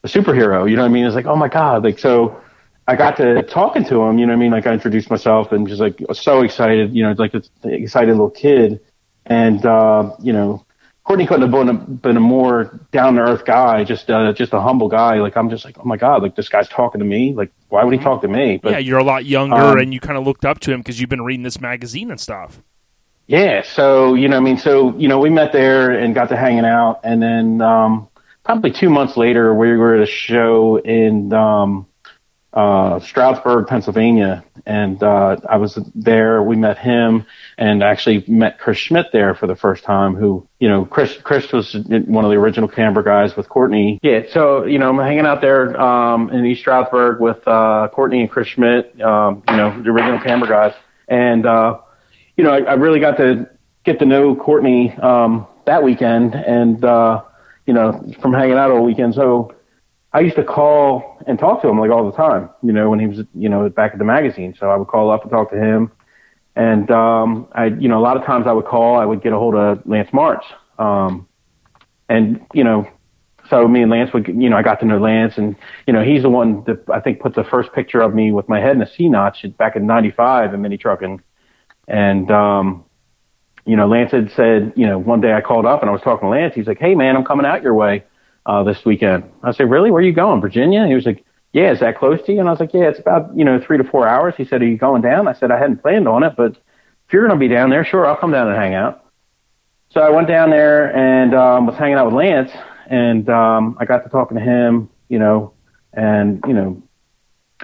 a 0.04 0.08
superhero. 0.08 0.68
You 0.68 0.76
know 0.76 0.82
what 0.82 0.88
I 0.88 0.92
mean? 0.92 1.06
It's 1.06 1.14
like, 1.14 1.26
oh 1.26 1.36
my 1.36 1.48
god, 1.48 1.84
like 1.84 1.98
so. 1.98 2.40
I 2.88 2.94
got 2.96 3.16
to 3.16 3.42
talking 3.42 3.84
to 3.86 4.02
him, 4.02 4.18
you 4.18 4.26
know 4.26 4.32
what 4.32 4.38
I 4.38 4.40
mean? 4.40 4.52
Like 4.52 4.66
I 4.66 4.72
introduced 4.72 5.10
myself 5.10 5.52
and 5.52 5.66
just 5.66 5.80
like 5.80 6.00
so 6.12 6.42
excited, 6.42 6.94
you 6.94 7.02
know, 7.02 7.14
like 7.18 7.34
an 7.34 7.42
excited 7.64 8.12
little 8.12 8.30
kid. 8.30 8.80
And, 9.24 9.64
uh, 9.66 10.14
you 10.22 10.32
know, 10.32 10.64
Courtney 11.02 11.26
couldn't 11.26 11.42
have 11.42 11.50
been 11.50 11.68
a, 11.68 11.74
been 11.74 12.16
a 12.16 12.20
more 12.20 12.80
down 12.92 13.16
to 13.16 13.22
earth 13.22 13.44
guy, 13.44 13.82
just, 13.82 14.08
uh, 14.08 14.32
just 14.32 14.52
a 14.52 14.60
humble 14.60 14.88
guy. 14.88 15.16
Like 15.16 15.36
I'm 15.36 15.50
just 15.50 15.64
like, 15.64 15.78
oh 15.78 15.84
my 15.84 15.96
God, 15.96 16.22
like 16.22 16.36
this 16.36 16.48
guy's 16.48 16.68
talking 16.68 17.00
to 17.00 17.04
me. 17.04 17.32
Like, 17.34 17.50
why 17.68 17.82
would 17.82 17.92
he 17.92 17.98
talk 17.98 18.22
to 18.22 18.28
me? 18.28 18.58
But 18.62 18.72
yeah, 18.72 18.78
you're 18.78 18.98
a 18.98 19.04
lot 19.04 19.24
younger, 19.24 19.56
um, 19.56 19.78
and 19.78 19.92
you 19.92 19.98
kind 19.98 20.16
of 20.16 20.24
looked 20.24 20.44
up 20.44 20.60
to 20.60 20.72
him 20.72 20.80
because 20.80 21.00
you've 21.00 21.10
been 21.10 21.22
reading 21.22 21.42
this 21.42 21.60
magazine 21.60 22.10
and 22.10 22.20
stuff. 22.20 22.62
Yeah, 23.26 23.62
so 23.62 24.14
you 24.14 24.28
know, 24.28 24.36
I 24.36 24.40
mean, 24.40 24.56
so 24.56 24.96
you 24.96 25.08
know, 25.08 25.18
we 25.18 25.30
met 25.30 25.52
there 25.52 25.90
and 25.90 26.14
got 26.14 26.28
to 26.28 26.36
hanging 26.36 26.64
out, 26.64 27.00
and 27.02 27.20
then 27.20 27.60
um, 27.60 28.08
probably 28.44 28.70
two 28.70 28.88
months 28.88 29.16
later, 29.16 29.52
we 29.52 29.76
were 29.76 29.96
at 29.96 30.02
a 30.02 30.06
show 30.06 30.76
in 30.76 31.32
um, 31.32 31.86
uh, 32.56 32.98
Stroudsburg, 33.00 33.66
Pennsylvania, 33.66 34.42
and 34.64 35.02
uh, 35.02 35.36
I 35.46 35.58
was 35.58 35.78
there. 35.94 36.42
We 36.42 36.56
met 36.56 36.78
him, 36.78 37.26
and 37.58 37.82
actually 37.82 38.24
met 38.26 38.58
Chris 38.58 38.78
Schmidt 38.78 39.12
there 39.12 39.34
for 39.34 39.46
the 39.46 39.54
first 39.54 39.84
time. 39.84 40.14
Who, 40.14 40.48
you 40.58 40.66
know, 40.66 40.86
Chris 40.86 41.18
Chris 41.22 41.52
was 41.52 41.74
one 41.74 42.24
of 42.24 42.30
the 42.30 42.36
original 42.38 42.66
Camber 42.66 43.02
guys 43.02 43.36
with 43.36 43.50
Courtney. 43.50 44.00
Yeah, 44.02 44.22
so 44.32 44.64
you 44.64 44.78
know, 44.78 44.88
I'm 44.88 44.96
hanging 44.96 45.26
out 45.26 45.42
there 45.42 45.78
um, 45.78 46.30
in 46.30 46.46
East 46.46 46.62
Stroudsburg 46.62 47.20
with 47.20 47.46
uh, 47.46 47.88
Courtney 47.92 48.22
and 48.22 48.30
Chris 48.30 48.48
Schmidt. 48.48 48.98
Um, 49.02 49.42
you 49.50 49.56
know, 49.56 49.82
the 49.82 49.90
original 49.90 50.18
Camber 50.18 50.46
guys, 50.46 50.72
and 51.08 51.44
uh, 51.44 51.78
you 52.38 52.44
know, 52.44 52.52
I, 52.52 52.60
I 52.60 52.74
really 52.74 53.00
got 53.00 53.18
to 53.18 53.50
get 53.84 53.98
to 53.98 54.06
know 54.06 54.34
Courtney 54.34 54.96
um, 54.96 55.46
that 55.66 55.82
weekend, 55.82 56.34
and 56.34 56.82
uh, 56.82 57.22
you 57.66 57.74
know, 57.74 58.02
from 58.22 58.32
hanging 58.32 58.56
out 58.56 58.70
all 58.70 58.82
weekend. 58.82 59.14
So 59.14 59.55
I 60.16 60.20
used 60.20 60.36
to 60.36 60.44
call 60.44 61.18
and 61.26 61.38
talk 61.38 61.60
to 61.60 61.68
him 61.68 61.78
like 61.78 61.90
all 61.90 62.10
the 62.10 62.16
time. 62.16 62.48
You 62.62 62.72
know, 62.72 62.88
when 62.88 62.98
he 62.98 63.06
was, 63.06 63.18
you 63.34 63.50
know, 63.50 63.68
back 63.68 63.92
at 63.92 63.98
the 63.98 64.04
magazine. 64.04 64.54
So 64.58 64.70
I 64.70 64.76
would 64.76 64.88
call 64.88 65.10
up 65.10 65.20
and 65.24 65.30
talk 65.30 65.50
to 65.50 65.58
him, 65.58 65.92
and 66.54 66.90
um, 66.90 67.48
I, 67.52 67.66
you 67.66 67.86
know, 67.86 67.98
a 67.98 68.00
lot 68.00 68.16
of 68.16 68.24
times 68.24 68.46
I 68.46 68.52
would 68.52 68.64
call, 68.64 68.98
I 68.98 69.04
would 69.04 69.22
get 69.22 69.34
a 69.34 69.38
hold 69.38 69.54
of 69.54 69.86
Lance 69.86 70.08
Martz, 70.12 70.44
um, 70.78 71.28
and 72.08 72.46
you 72.54 72.64
know. 72.64 72.88
So 73.50 73.68
me 73.68 73.82
and 73.82 73.90
Lance 73.92 74.12
would, 74.12 74.26
you 74.26 74.50
know, 74.50 74.56
I 74.56 74.62
got 74.62 74.80
to 74.80 74.86
know 74.86 74.98
Lance, 74.98 75.34
and 75.36 75.54
you 75.86 75.92
know, 75.92 76.02
he's 76.02 76.22
the 76.22 76.30
one 76.30 76.64
that 76.64 76.82
I 76.90 76.98
think 77.00 77.20
put 77.20 77.34
the 77.34 77.44
first 77.44 77.74
picture 77.74 78.00
of 78.00 78.14
me 78.14 78.32
with 78.32 78.48
my 78.48 78.58
head 78.58 78.74
in 78.74 78.80
a 78.80 78.90
C 78.90 79.10
notch 79.10 79.44
back 79.58 79.76
in 79.76 79.86
'95 79.86 80.54
in 80.54 80.62
Mini 80.62 80.78
Truckin', 80.78 81.20
and 81.86 82.30
um, 82.30 82.86
you 83.66 83.76
know, 83.76 83.86
Lance 83.86 84.12
had 84.12 84.32
said, 84.34 84.72
you 84.76 84.86
know, 84.86 84.98
one 84.98 85.20
day 85.20 85.34
I 85.34 85.42
called 85.42 85.66
up 85.66 85.82
and 85.82 85.90
I 85.90 85.92
was 85.92 86.00
talking 86.00 86.26
to 86.26 86.30
Lance. 86.30 86.54
He's 86.54 86.66
like, 86.66 86.78
"Hey, 86.78 86.94
man, 86.94 87.16
I'm 87.16 87.24
coming 87.24 87.44
out 87.44 87.62
your 87.62 87.74
way 87.74 88.04
uh, 88.46 88.62
this 88.62 88.84
weekend." 88.84 89.24
I 89.42 89.52
said, 89.52 89.70
"Really? 89.70 89.90
Where 89.90 90.00
are 90.02 90.06
you 90.06 90.12
going? 90.12 90.40
Virginia?" 90.40 90.86
He 90.86 90.94
was 90.94 91.06
like, 91.06 91.24
"Yeah, 91.52 91.72
is 91.72 91.80
that 91.80 91.98
close 91.98 92.22
to 92.22 92.32
you?" 92.32 92.40
And 92.40 92.48
I 92.48 92.52
was 92.52 92.60
like, 92.60 92.72
"Yeah, 92.72 92.88
it's 92.88 92.98
about 92.98 93.36
you 93.36 93.44
know 93.44 93.60
three 93.60 93.78
to 93.78 93.84
four 93.84 94.08
hours." 94.08 94.34
He 94.36 94.44
said, 94.44 94.62
"Are 94.62 94.66
you 94.66 94.78
going 94.78 95.02
down?" 95.02 95.28
I 95.28 95.32
said, 95.32 95.50
"I 95.50 95.58
hadn't 95.58 95.82
planned 95.82 96.08
on 96.08 96.22
it, 96.22 96.34
but 96.36 96.52
if 96.52 97.12
you're 97.12 97.26
going 97.26 97.38
to 97.38 97.48
be 97.48 97.52
down 97.52 97.70
there, 97.70 97.84
sure, 97.84 98.06
I'll 98.06 98.16
come 98.16 98.32
down 98.32 98.48
and 98.48 98.56
hang 98.56 98.74
out." 98.74 99.04
So 99.90 100.00
I 100.00 100.10
went 100.10 100.28
down 100.28 100.50
there 100.50 100.94
and 100.96 101.34
um, 101.34 101.66
was 101.66 101.76
hanging 101.76 101.96
out 101.96 102.06
with 102.06 102.14
Lance, 102.14 102.50
and 102.88 103.28
um, 103.28 103.76
I 103.78 103.84
got 103.84 104.04
to 104.04 104.08
talking 104.08 104.36
to 104.36 104.42
him, 104.42 104.90
you 105.08 105.18
know, 105.18 105.52
and 105.92 106.42
you 106.46 106.54
know, 106.54 106.82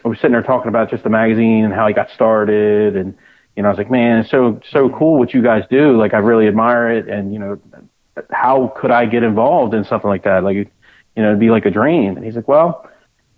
I 0.05 0.09
was 0.09 0.19
sitting 0.19 0.33
there 0.33 0.43
talking 0.43 0.69
about 0.69 0.91
just 0.91 1.03
the 1.03 1.11
magazine 1.11 1.65
and 1.65 1.75
how 1.75 1.87
he 1.89 1.95
got 1.95 2.11
started 2.11 2.97
and 2.97 3.17
you 3.57 3.63
know, 3.63 3.69
I 3.69 3.73
was 3.73 3.79
like, 3.79 3.91
man, 3.91 4.21
it's 4.21 4.31
so 4.31 4.61
so 4.71 4.89
cool 4.89 5.19
what 5.19 5.35
you 5.35 5.43
guys 5.43 5.65
do. 5.71 5.99
Like, 5.99 6.15
I 6.15 6.19
really 6.19 6.49
admire 6.49 6.91
it, 6.91 7.09
and 7.09 7.33
you 7.33 7.39
know, 7.39 7.61
how 8.31 8.73
could 8.77 8.91
I 8.91 9.07
get 9.07 9.23
involved 9.23 9.75
in 9.75 9.85
something 9.85 10.09
like 10.09 10.25
that? 10.25 10.43
Like, 10.43 10.72
you 11.17 11.23
know, 11.23 11.29
it'd 11.29 11.41
be 11.41 11.51
like 11.51 11.67
a 11.67 11.71
dream. 11.71 12.17
And 12.17 12.25
he's 12.25 12.37
like, 12.37 12.49
well, 12.49 12.89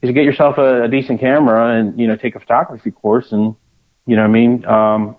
you 0.00 0.08
should 0.08 0.14
get 0.14 0.24
yourself 0.24 0.58
a, 0.58 0.84
a 0.84 0.88
decent 0.88 1.20
camera 1.20 1.78
and 1.78 1.98
you 1.98 2.06
know, 2.06 2.16
take 2.16 2.36
a 2.36 2.40
photography 2.40 2.90
course, 2.90 3.32
and 3.32 3.54
you 4.06 4.16
know, 4.16 4.22
what 4.22 4.28
I 4.28 4.32
mean, 4.32 4.64
um, 4.66 5.16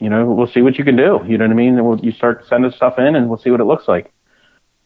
you 0.00 0.08
know, 0.08 0.26
we'll 0.26 0.46
see 0.46 0.60
what 0.60 0.76
you 0.76 0.84
can 0.84 0.96
do. 0.96 1.20
You 1.26 1.38
know 1.38 1.44
what 1.44 1.52
I 1.52 1.54
mean? 1.54 1.76
And 1.76 1.86
we'll 1.86 1.98
you 2.00 2.12
start 2.12 2.46
sending 2.48 2.70
stuff 2.70 2.98
in, 2.98 3.16
and 3.16 3.28
we'll 3.28 3.38
see 3.38 3.50
what 3.50 3.60
it 3.60 3.64
looks 3.64 3.88
like. 3.88 4.12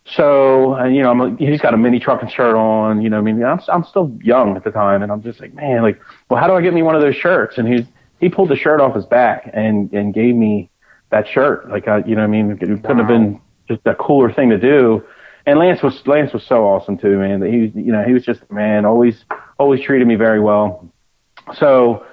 So, 0.04 0.74
uh, 0.74 0.86
you 0.86 1.02
know, 1.02 1.10
I'm, 1.10 1.36
he's 1.38 1.60
got 1.60 1.74
a 1.74 1.76
Mini 1.76 2.00
Truckin' 2.00 2.28
shirt 2.30 2.56
on. 2.56 3.02
You 3.02 3.10
know, 3.10 3.22
what 3.22 3.28
I 3.28 3.32
mean, 3.32 3.44
I'm 3.44 3.60
I'm 3.68 3.84
still 3.84 4.16
young 4.22 4.56
at 4.56 4.64
the 4.64 4.70
time, 4.70 5.02
and 5.02 5.12
I'm 5.12 5.22
just 5.22 5.40
like, 5.40 5.54
man, 5.54 5.82
like, 5.82 6.00
well, 6.28 6.40
how 6.40 6.46
do 6.46 6.54
I 6.54 6.62
get 6.62 6.74
me 6.74 6.82
one 6.82 6.94
of 6.94 7.02
those 7.02 7.16
shirts? 7.16 7.58
And 7.58 7.68
he's 7.68 7.86
he 8.20 8.28
pulled 8.28 8.48
the 8.48 8.56
shirt 8.56 8.80
off 8.80 8.94
his 8.94 9.06
back 9.06 9.50
and 9.52 9.92
and 9.92 10.14
gave 10.14 10.34
me 10.34 10.70
that 11.10 11.26
shirt. 11.28 11.68
Like 11.68 11.88
I, 11.88 11.98
you 11.98 12.14
know, 12.14 12.22
what 12.22 12.28
I 12.28 12.42
mean, 12.42 12.50
it 12.50 12.58
couldn't 12.58 12.82
wow. 12.82 12.96
have 12.96 13.08
been 13.08 13.40
just 13.68 13.80
a 13.86 13.94
cooler 13.94 14.32
thing 14.32 14.50
to 14.50 14.58
do. 14.58 15.04
And 15.47 15.59
Lance 15.59 15.82
was 15.82 16.01
Lance 16.07 16.32
was 16.32 16.45
so 16.45 16.64
awesome 16.64 16.99
too, 16.99 17.18
man. 17.18 17.40
That 17.40 17.51
he, 17.51 17.72
you 17.80 17.93
know, 17.93 18.05
he 18.05 18.12
was 18.12 18.24
just 18.24 18.40
a 18.49 18.55
man, 18.55 18.84
always 18.84 19.24
always 19.59 19.82
treated 19.82 20.07
me 20.07 20.14
very 20.14 20.40
well. 20.40 20.88
So, 21.59 22.07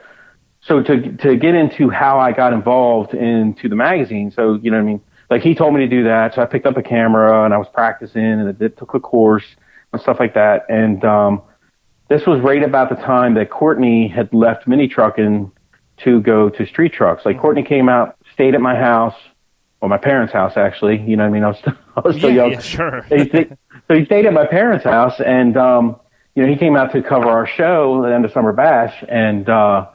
so 0.61 0.81
to 0.81 1.11
to 1.17 1.35
get 1.35 1.55
into 1.55 1.89
how 1.89 2.19
I 2.19 2.31
got 2.31 2.53
involved 2.53 3.13
into 3.13 3.69
the 3.69 3.75
magazine, 3.75 4.31
so 4.31 4.59
you 4.61 4.71
know, 4.71 4.77
what 4.77 4.83
I 4.83 4.85
mean, 4.85 5.01
like 5.29 5.41
he 5.41 5.53
told 5.53 5.73
me 5.73 5.81
to 5.81 5.87
do 5.87 6.03
that, 6.05 6.33
so 6.33 6.41
I 6.41 6.45
picked 6.45 6.65
up 6.65 6.77
a 6.77 6.83
camera 6.83 7.45
and 7.45 7.53
I 7.53 7.57
was 7.57 7.67
practicing 7.71 8.23
and 8.23 8.77
took 8.77 8.93
a 8.93 8.99
course 8.99 9.45
and 9.93 10.01
stuff 10.01 10.17
like 10.19 10.33
that. 10.33 10.65
And 10.69 11.03
um, 11.05 11.41
this 12.09 12.25
was 12.25 12.41
right 12.41 12.63
about 12.63 12.89
the 12.89 12.95
time 12.95 13.35
that 13.35 13.51
Courtney 13.51 14.07
had 14.07 14.33
left 14.33 14.67
Mini 14.67 14.87
Truckin' 14.87 15.51
to 16.03 16.21
go 16.21 16.49
to 16.49 16.65
street 16.65 16.93
trucks. 16.93 17.23
Like 17.25 17.39
Courtney 17.39 17.63
came 17.63 17.89
out, 17.89 18.15
stayed 18.33 18.55
at 18.55 18.61
my 18.61 18.75
house, 18.75 19.15
or 19.81 19.89
my 19.89 19.97
parents' 19.97 20.33
house 20.33 20.53
actually. 20.55 20.99
You 21.01 21.15
know, 21.15 21.23
what 21.23 21.29
I 21.29 21.33
mean, 21.33 21.43
I 21.43 21.47
was 21.47 21.61
I 22.05 22.07
was 22.07 22.17
still 22.17 22.29
yeah, 22.29 22.43
young. 22.43 22.51
Yeah, 22.53 22.59
sure. 22.59 23.05
so 23.09 23.95
he 23.95 24.05
stayed 24.05 24.25
at 24.25 24.33
my 24.33 24.45
parents' 24.45 24.83
house, 24.83 25.19
and 25.19 25.57
um, 25.57 25.99
you 26.35 26.43
know, 26.43 26.49
he 26.49 26.57
came 26.57 26.75
out 26.75 26.91
to 26.93 27.01
cover 27.01 27.27
our 27.27 27.47
show, 27.47 28.03
at 28.03 28.09
the 28.09 28.15
end 28.15 28.25
of 28.25 28.31
summer 28.31 28.53
bash, 28.53 29.03
and 29.07 29.49
uh, 29.49 29.87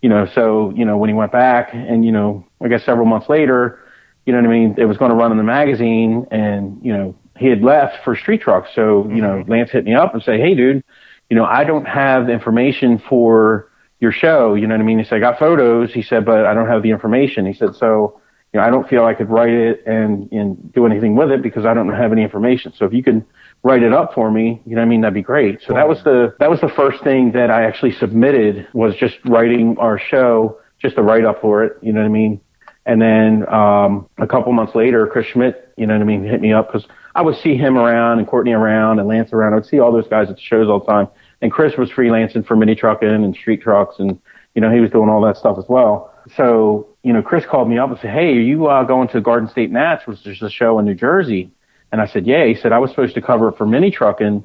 you 0.00 0.08
know, 0.08 0.26
so 0.34 0.72
you 0.74 0.84
know, 0.84 0.96
when 0.96 1.08
he 1.08 1.14
went 1.14 1.32
back, 1.32 1.70
and 1.72 2.04
you 2.04 2.12
know, 2.12 2.46
I 2.62 2.68
guess 2.68 2.84
several 2.84 3.06
months 3.06 3.28
later, 3.28 3.80
you 4.26 4.32
know 4.32 4.40
what 4.40 4.48
I 4.48 4.52
mean, 4.52 4.74
it 4.78 4.84
was 4.84 4.96
going 4.96 5.10
to 5.10 5.16
run 5.16 5.30
in 5.30 5.38
the 5.38 5.44
magazine, 5.44 6.26
and 6.30 6.78
you 6.82 6.92
know, 6.92 7.14
he 7.36 7.46
had 7.46 7.62
left 7.62 8.04
for 8.04 8.16
street 8.16 8.40
trucks. 8.40 8.70
So 8.74 9.08
you 9.08 9.20
know, 9.20 9.44
Lance 9.46 9.70
hit 9.70 9.84
me 9.84 9.94
up 9.94 10.14
and 10.14 10.22
say, 10.22 10.40
hey, 10.40 10.54
dude, 10.54 10.84
you 11.28 11.36
know, 11.36 11.44
I 11.44 11.64
don't 11.64 11.86
have 11.86 12.28
information 12.28 12.98
for 13.08 13.70
your 14.00 14.12
show. 14.12 14.54
You 14.54 14.66
know 14.66 14.74
what 14.74 14.80
I 14.80 14.84
mean? 14.84 14.98
He 14.98 15.04
said, 15.04 15.16
I 15.16 15.20
got 15.20 15.38
photos. 15.38 15.92
He 15.92 16.02
said, 16.02 16.24
but 16.26 16.44
I 16.44 16.54
don't 16.54 16.68
have 16.68 16.82
the 16.82 16.90
information. 16.90 17.46
He 17.46 17.54
said, 17.54 17.74
so, 17.76 18.20
you 18.52 18.60
know, 18.60 18.66
I 18.66 18.70
don't 18.70 18.88
feel 18.88 19.04
I 19.04 19.14
could 19.14 19.30
write 19.30 19.52
it 19.52 19.82
and, 19.86 20.30
and 20.32 20.72
do 20.72 20.86
anything 20.86 21.16
with 21.16 21.30
it 21.30 21.42
because 21.42 21.64
I 21.64 21.74
don't 21.74 21.88
have 21.88 22.12
any 22.12 22.22
information. 22.22 22.72
So 22.76 22.84
if 22.84 22.92
you 22.92 23.02
could 23.02 23.24
write 23.62 23.82
it 23.82 23.92
up 23.92 24.14
for 24.14 24.30
me, 24.30 24.60
you 24.66 24.74
know 24.74 24.82
what 24.82 24.86
I 24.86 24.88
mean? 24.88 25.00
That'd 25.00 25.14
be 25.14 25.22
great. 25.22 25.60
So 25.66 25.74
that 25.74 25.88
was 25.88 26.02
the, 26.04 26.34
that 26.38 26.50
was 26.50 26.60
the 26.60 26.68
first 26.68 27.02
thing 27.02 27.32
that 27.32 27.50
I 27.50 27.64
actually 27.64 27.92
submitted 27.92 28.68
was 28.74 28.94
just 28.96 29.16
writing 29.24 29.76
our 29.78 29.98
show, 29.98 30.58
just 30.80 30.98
a 30.98 31.02
write 31.02 31.24
up 31.24 31.40
for 31.40 31.64
it. 31.64 31.78
You 31.80 31.92
know 31.92 32.00
what 32.00 32.06
I 32.06 32.10
mean? 32.10 32.40
And 32.84 33.00
then, 33.00 33.48
um, 33.48 34.08
a 34.18 34.26
couple 34.26 34.52
months 34.52 34.74
later, 34.74 35.06
Chris 35.06 35.26
Schmidt, 35.28 35.72
you 35.76 35.86
know 35.86 35.94
what 35.94 36.02
I 36.02 36.04
mean, 36.04 36.24
hit 36.24 36.40
me 36.40 36.52
up 36.52 36.72
because 36.72 36.88
I 37.14 37.22
would 37.22 37.36
see 37.36 37.56
him 37.56 37.78
around 37.78 38.18
and 38.18 38.26
Courtney 38.26 38.52
around 38.52 38.98
and 38.98 39.06
Lance 39.06 39.32
around. 39.32 39.52
I 39.52 39.56
would 39.56 39.66
see 39.66 39.78
all 39.78 39.92
those 39.92 40.08
guys 40.08 40.28
at 40.28 40.36
the 40.36 40.42
shows 40.42 40.68
all 40.68 40.80
the 40.80 40.86
time 40.86 41.08
and 41.42 41.50
Chris 41.50 41.76
was 41.76 41.90
freelancing 41.90 42.46
for 42.46 42.56
Mini 42.56 42.74
Truckin' 42.74 43.24
and 43.24 43.34
street 43.34 43.60
trucks, 43.60 43.96
and 43.98 44.18
you 44.54 44.62
know 44.62 44.70
he 44.70 44.80
was 44.80 44.90
doing 44.90 45.10
all 45.10 45.20
that 45.22 45.36
stuff 45.36 45.58
as 45.58 45.64
well. 45.68 46.14
So 46.36 46.88
you 47.02 47.12
know, 47.12 47.22
Chris 47.22 47.44
called 47.44 47.68
me 47.68 47.78
up 47.78 47.90
and 47.90 47.98
said, 47.98 48.10
"Hey, 48.10 48.36
are 48.36 48.40
you 48.40 48.66
uh, 48.66 48.84
going 48.84 49.08
to 49.08 49.20
Garden 49.20 49.48
State 49.48 49.70
Nats, 49.70 50.06
which 50.06 50.26
is 50.26 50.40
a 50.42 50.50
show 50.50 50.78
in 50.78 50.84
New 50.84 50.94
Jersey?" 50.94 51.50
And 51.90 52.00
I 52.00 52.06
said, 52.06 52.26
"Yeah." 52.26 52.46
He 52.46 52.54
said, 52.54 52.72
"I 52.72 52.78
was 52.78 52.90
supposed 52.90 53.14
to 53.14 53.22
cover 53.22 53.48
it 53.48 53.56
for 53.56 53.66
Mini 53.66 53.90
Truckin', 53.90 54.44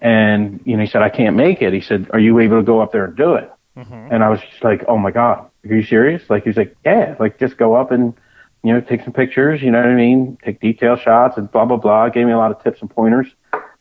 and 0.00 0.60
you 0.64 0.76
know, 0.76 0.84
he 0.84 0.88
said 0.88 1.02
I 1.02 1.08
can't 1.08 1.36
make 1.36 1.62
it." 1.62 1.72
He 1.72 1.80
said, 1.80 2.08
"Are 2.12 2.20
you 2.20 2.38
able 2.38 2.58
to 2.58 2.62
go 2.62 2.80
up 2.80 2.92
there 2.92 3.06
and 3.06 3.16
do 3.16 3.34
it?" 3.34 3.50
Mm-hmm. 3.76 4.12
And 4.12 4.22
I 4.22 4.30
was 4.30 4.40
just 4.40 4.62
like, 4.62 4.84
"Oh 4.86 4.98
my 4.98 5.10
god, 5.10 5.50
are 5.68 5.74
you 5.74 5.82
serious?" 5.82 6.22
Like 6.30 6.44
he's 6.44 6.56
like, 6.56 6.76
"Yeah, 6.84 7.16
like 7.18 7.38
just 7.38 7.56
go 7.56 7.74
up 7.74 7.90
and." 7.90 8.14
You 8.62 8.72
know, 8.72 8.80
take 8.80 9.04
some 9.04 9.12
pictures, 9.12 9.62
you 9.62 9.70
know 9.70 9.78
what 9.78 9.86
I 9.86 9.94
mean? 9.94 10.38
Take 10.44 10.58
detail 10.60 10.96
shots 10.96 11.36
and 11.36 11.48
blah, 11.48 11.66
blah, 11.66 11.76
blah. 11.76 12.08
Gave 12.08 12.26
me 12.26 12.32
a 12.32 12.36
lot 12.36 12.50
of 12.50 12.60
tips 12.64 12.80
and 12.80 12.90
pointers. 12.90 13.28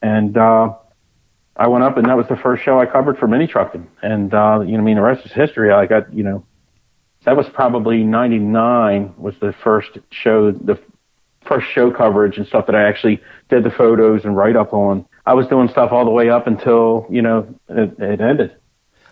And, 0.03 0.37
uh, 0.37 0.75
I 1.55 1.67
went 1.69 1.83
up 1.83 1.97
and 1.97 2.07
that 2.07 2.15
was 2.15 2.27
the 2.27 2.35
first 2.35 2.63
show 2.63 2.79
I 2.79 2.85
covered 2.85 3.17
for 3.17 3.27
Mini 3.27 3.47
Truckin'. 3.47 3.87
And, 4.03 4.31
uh, 4.31 4.59
you 4.63 4.73
know, 4.73 4.79
I 4.79 4.81
mean, 4.81 4.97
the 4.97 5.01
rest 5.01 5.25
is 5.25 5.31
history. 5.31 5.71
I 5.71 5.87
got, 5.87 6.13
you 6.13 6.21
know, 6.21 6.45
that 7.25 7.35
was 7.35 7.47
probably 7.49 8.03
99 8.03 9.15
was 9.17 9.35
the 9.41 9.53
first 9.63 9.97
show, 10.11 10.51
the 10.51 10.79
first 11.45 11.67
show 11.67 11.91
coverage 11.91 12.37
and 12.37 12.47
stuff 12.47 12.65
that 12.67 12.75
I 12.75 12.87
actually 12.87 13.21
did 13.49 13.63
the 13.63 13.71
photos 13.71 14.25
and 14.25 14.35
write 14.35 14.55
up 14.55 14.73
on. 14.73 15.05
I 15.25 15.33
was 15.33 15.47
doing 15.47 15.67
stuff 15.69 15.91
all 15.91 16.05
the 16.05 16.11
way 16.11 16.29
up 16.29 16.47
until 16.47 17.07
you 17.09 17.21
know 17.21 17.47
it, 17.67 17.99
it 17.99 18.21
ended. 18.21 18.55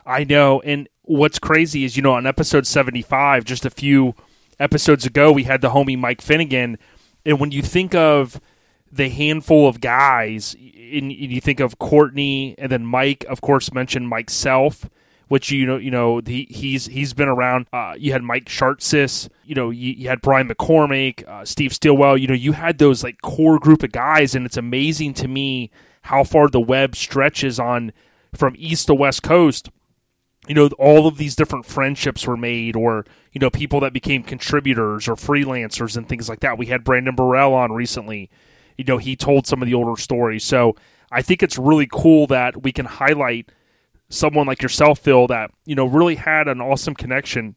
I 0.05 0.23
know. 0.23 0.61
And 0.61 0.87
what's 1.03 1.39
crazy 1.39 1.85
is, 1.85 1.95
you 1.97 2.03
know, 2.03 2.13
on 2.13 2.27
episode 2.27 2.67
75, 2.67 3.45
just 3.45 3.65
a 3.65 3.69
few 3.69 4.15
episodes 4.59 5.05
ago, 5.05 5.31
we 5.31 5.43
had 5.43 5.61
the 5.61 5.69
homie 5.69 5.97
Mike 5.97 6.21
Finnegan. 6.21 6.77
And 7.25 7.39
when 7.39 7.51
you 7.51 7.61
think 7.61 7.95
of 7.95 8.39
the 8.91 9.09
handful 9.09 9.67
of 9.67 9.81
guys, 9.81 10.55
and 10.55 11.11
you 11.11 11.41
think 11.41 11.59
of 11.59 11.79
Courtney 11.79 12.53
and 12.57 12.71
then 12.71 12.85
Mike, 12.85 13.25
of 13.27 13.41
course, 13.41 13.73
mentioned 13.73 14.07
Mike 14.07 14.29
Self, 14.29 14.87
which 15.27 15.51
you 15.51 15.65
know, 15.65 15.77
you 15.77 15.91
know, 15.91 16.21
he, 16.25 16.47
he's 16.49 16.85
he's 16.87 17.13
been 17.13 17.27
around. 17.27 17.67
Uh, 17.73 17.95
you 17.97 18.11
had 18.11 18.23
Mike 18.23 18.45
Shartsis, 18.45 19.29
you 19.43 19.55
know, 19.55 19.69
you, 19.69 19.93
you 19.93 20.09
had 20.09 20.21
Brian 20.21 20.47
McCormick, 20.47 21.27
uh, 21.27 21.45
Steve 21.45 21.73
Stillwell. 21.73 22.17
You 22.17 22.27
know, 22.27 22.33
you 22.33 22.53
had 22.53 22.77
those 22.77 23.03
like 23.03 23.21
core 23.21 23.59
group 23.59 23.83
of 23.83 23.91
guys, 23.91 24.35
and 24.35 24.45
it's 24.45 24.57
amazing 24.57 25.13
to 25.15 25.27
me 25.27 25.71
how 26.03 26.23
far 26.23 26.47
the 26.49 26.61
web 26.61 26.95
stretches 26.95 27.59
on 27.59 27.91
from 28.33 28.55
east 28.57 28.87
to 28.87 28.93
west 28.93 29.23
coast 29.23 29.69
you 30.47 30.55
know 30.55 30.67
all 30.77 31.07
of 31.07 31.17
these 31.17 31.35
different 31.35 31.65
friendships 31.65 32.27
were 32.27 32.37
made 32.37 32.75
or 32.75 33.05
you 33.31 33.39
know 33.39 33.49
people 33.49 33.79
that 33.79 33.93
became 33.93 34.23
contributors 34.23 35.07
or 35.07 35.15
freelancers 35.15 35.95
and 35.95 36.07
things 36.07 36.27
like 36.27 36.41
that 36.41 36.57
we 36.57 36.65
had 36.65 36.83
brandon 36.83 37.15
burrell 37.15 37.53
on 37.53 37.71
recently 37.71 38.29
you 38.77 38.83
know 38.83 38.97
he 38.97 39.15
told 39.15 39.47
some 39.47 39.61
of 39.61 39.67
the 39.67 39.73
older 39.73 39.99
stories 39.99 40.43
so 40.43 40.75
i 41.11 41.21
think 41.21 41.41
it's 41.41 41.57
really 41.57 41.87
cool 41.91 42.27
that 42.27 42.63
we 42.63 42.71
can 42.71 42.85
highlight 42.85 43.49
someone 44.13 44.47
like 44.47 44.61
yourself 44.61 44.99
phil 44.99 45.27
that 45.27 45.51
you 45.65 45.75
know 45.75 45.85
really 45.85 46.15
had 46.15 46.47
an 46.47 46.61
awesome 46.61 46.93
connection 46.93 47.55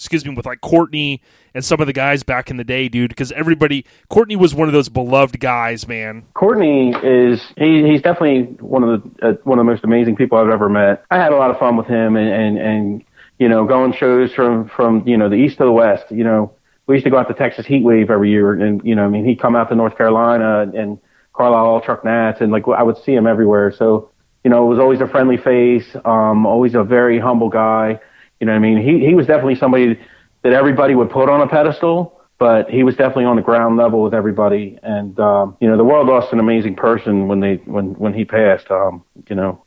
excuse 0.00 0.24
me, 0.24 0.34
with 0.34 0.46
like 0.46 0.62
Courtney 0.62 1.20
and 1.52 1.62
some 1.62 1.78
of 1.80 1.86
the 1.86 1.92
guys 1.92 2.22
back 2.22 2.50
in 2.50 2.56
the 2.56 2.64
day, 2.64 2.88
dude. 2.88 3.10
Because 3.10 3.32
everybody, 3.32 3.84
Courtney 4.08 4.34
was 4.34 4.54
one 4.54 4.66
of 4.66 4.72
those 4.72 4.88
beloved 4.88 5.38
guys, 5.38 5.86
man. 5.86 6.24
Courtney 6.32 6.94
is 7.02 7.42
he, 7.58 7.86
he's 7.86 8.00
definitely 8.00 8.44
one 8.64 8.82
of 8.82 9.02
the 9.02 9.28
uh, 9.28 9.32
one 9.44 9.58
of 9.58 9.66
the 9.66 9.70
most 9.70 9.84
amazing 9.84 10.16
people 10.16 10.38
I've 10.38 10.48
ever 10.48 10.70
met. 10.70 11.04
I 11.10 11.18
had 11.18 11.32
a 11.32 11.36
lot 11.36 11.50
of 11.50 11.58
fun 11.58 11.76
with 11.76 11.86
him, 11.86 12.16
and 12.16 12.28
and, 12.28 12.58
and 12.58 13.04
you 13.38 13.48
know, 13.48 13.66
going 13.66 13.92
shows 13.92 14.32
from 14.32 14.68
from 14.70 15.06
you 15.06 15.18
know 15.18 15.28
the 15.28 15.36
east 15.36 15.58
to 15.58 15.64
the 15.64 15.72
west. 15.72 16.10
You 16.10 16.24
know, 16.24 16.54
we 16.86 16.94
used 16.94 17.04
to 17.04 17.10
go 17.10 17.18
out 17.18 17.28
to 17.28 17.34
Texas 17.34 17.66
Heat 17.66 17.84
Wave 17.84 18.10
every 18.10 18.30
year, 18.30 18.52
and 18.52 18.80
you 18.82 18.94
know, 18.94 19.04
I 19.04 19.08
mean, 19.08 19.26
he'd 19.26 19.38
come 19.38 19.54
out 19.54 19.68
to 19.68 19.74
North 19.74 19.98
Carolina 19.98 20.62
and 20.74 20.98
Carlisle 21.34 21.66
All 21.66 21.80
Truck 21.82 22.06
Nats, 22.06 22.40
and 22.40 22.50
like 22.50 22.66
I 22.68 22.82
would 22.82 22.96
see 22.96 23.12
him 23.12 23.26
everywhere. 23.26 23.70
So 23.70 24.10
you 24.44 24.50
know, 24.50 24.64
it 24.64 24.68
was 24.68 24.78
always 24.78 25.00
a 25.00 25.06
friendly 25.06 25.36
face, 25.36 25.86
um, 26.04 26.46
always 26.46 26.74
a 26.74 26.82
very 26.82 27.18
humble 27.18 27.48
guy 27.48 28.00
you 28.40 28.46
know 28.46 28.54
I 28.54 28.58
mean? 28.58 28.78
He 28.78 29.06
he 29.06 29.14
was 29.14 29.26
definitely 29.26 29.56
somebody 29.56 30.00
that 30.42 30.52
everybody 30.52 30.94
would 30.94 31.10
put 31.10 31.28
on 31.28 31.42
a 31.42 31.46
pedestal, 31.46 32.20
but 32.38 32.70
he 32.70 32.82
was 32.82 32.96
definitely 32.96 33.26
on 33.26 33.36
the 33.36 33.42
ground 33.42 33.76
level 33.76 34.02
with 34.02 34.14
everybody. 34.14 34.78
And 34.82 35.18
um, 35.20 35.56
you 35.60 35.68
know, 35.68 35.76
the 35.76 35.84
world 35.84 36.08
lost 36.08 36.32
an 36.32 36.40
amazing 36.40 36.74
person 36.74 37.28
when 37.28 37.40
they 37.40 37.56
when 37.56 37.92
when 37.94 38.14
he 38.14 38.24
passed. 38.24 38.70
Um, 38.70 39.04
you 39.28 39.36
know. 39.36 39.64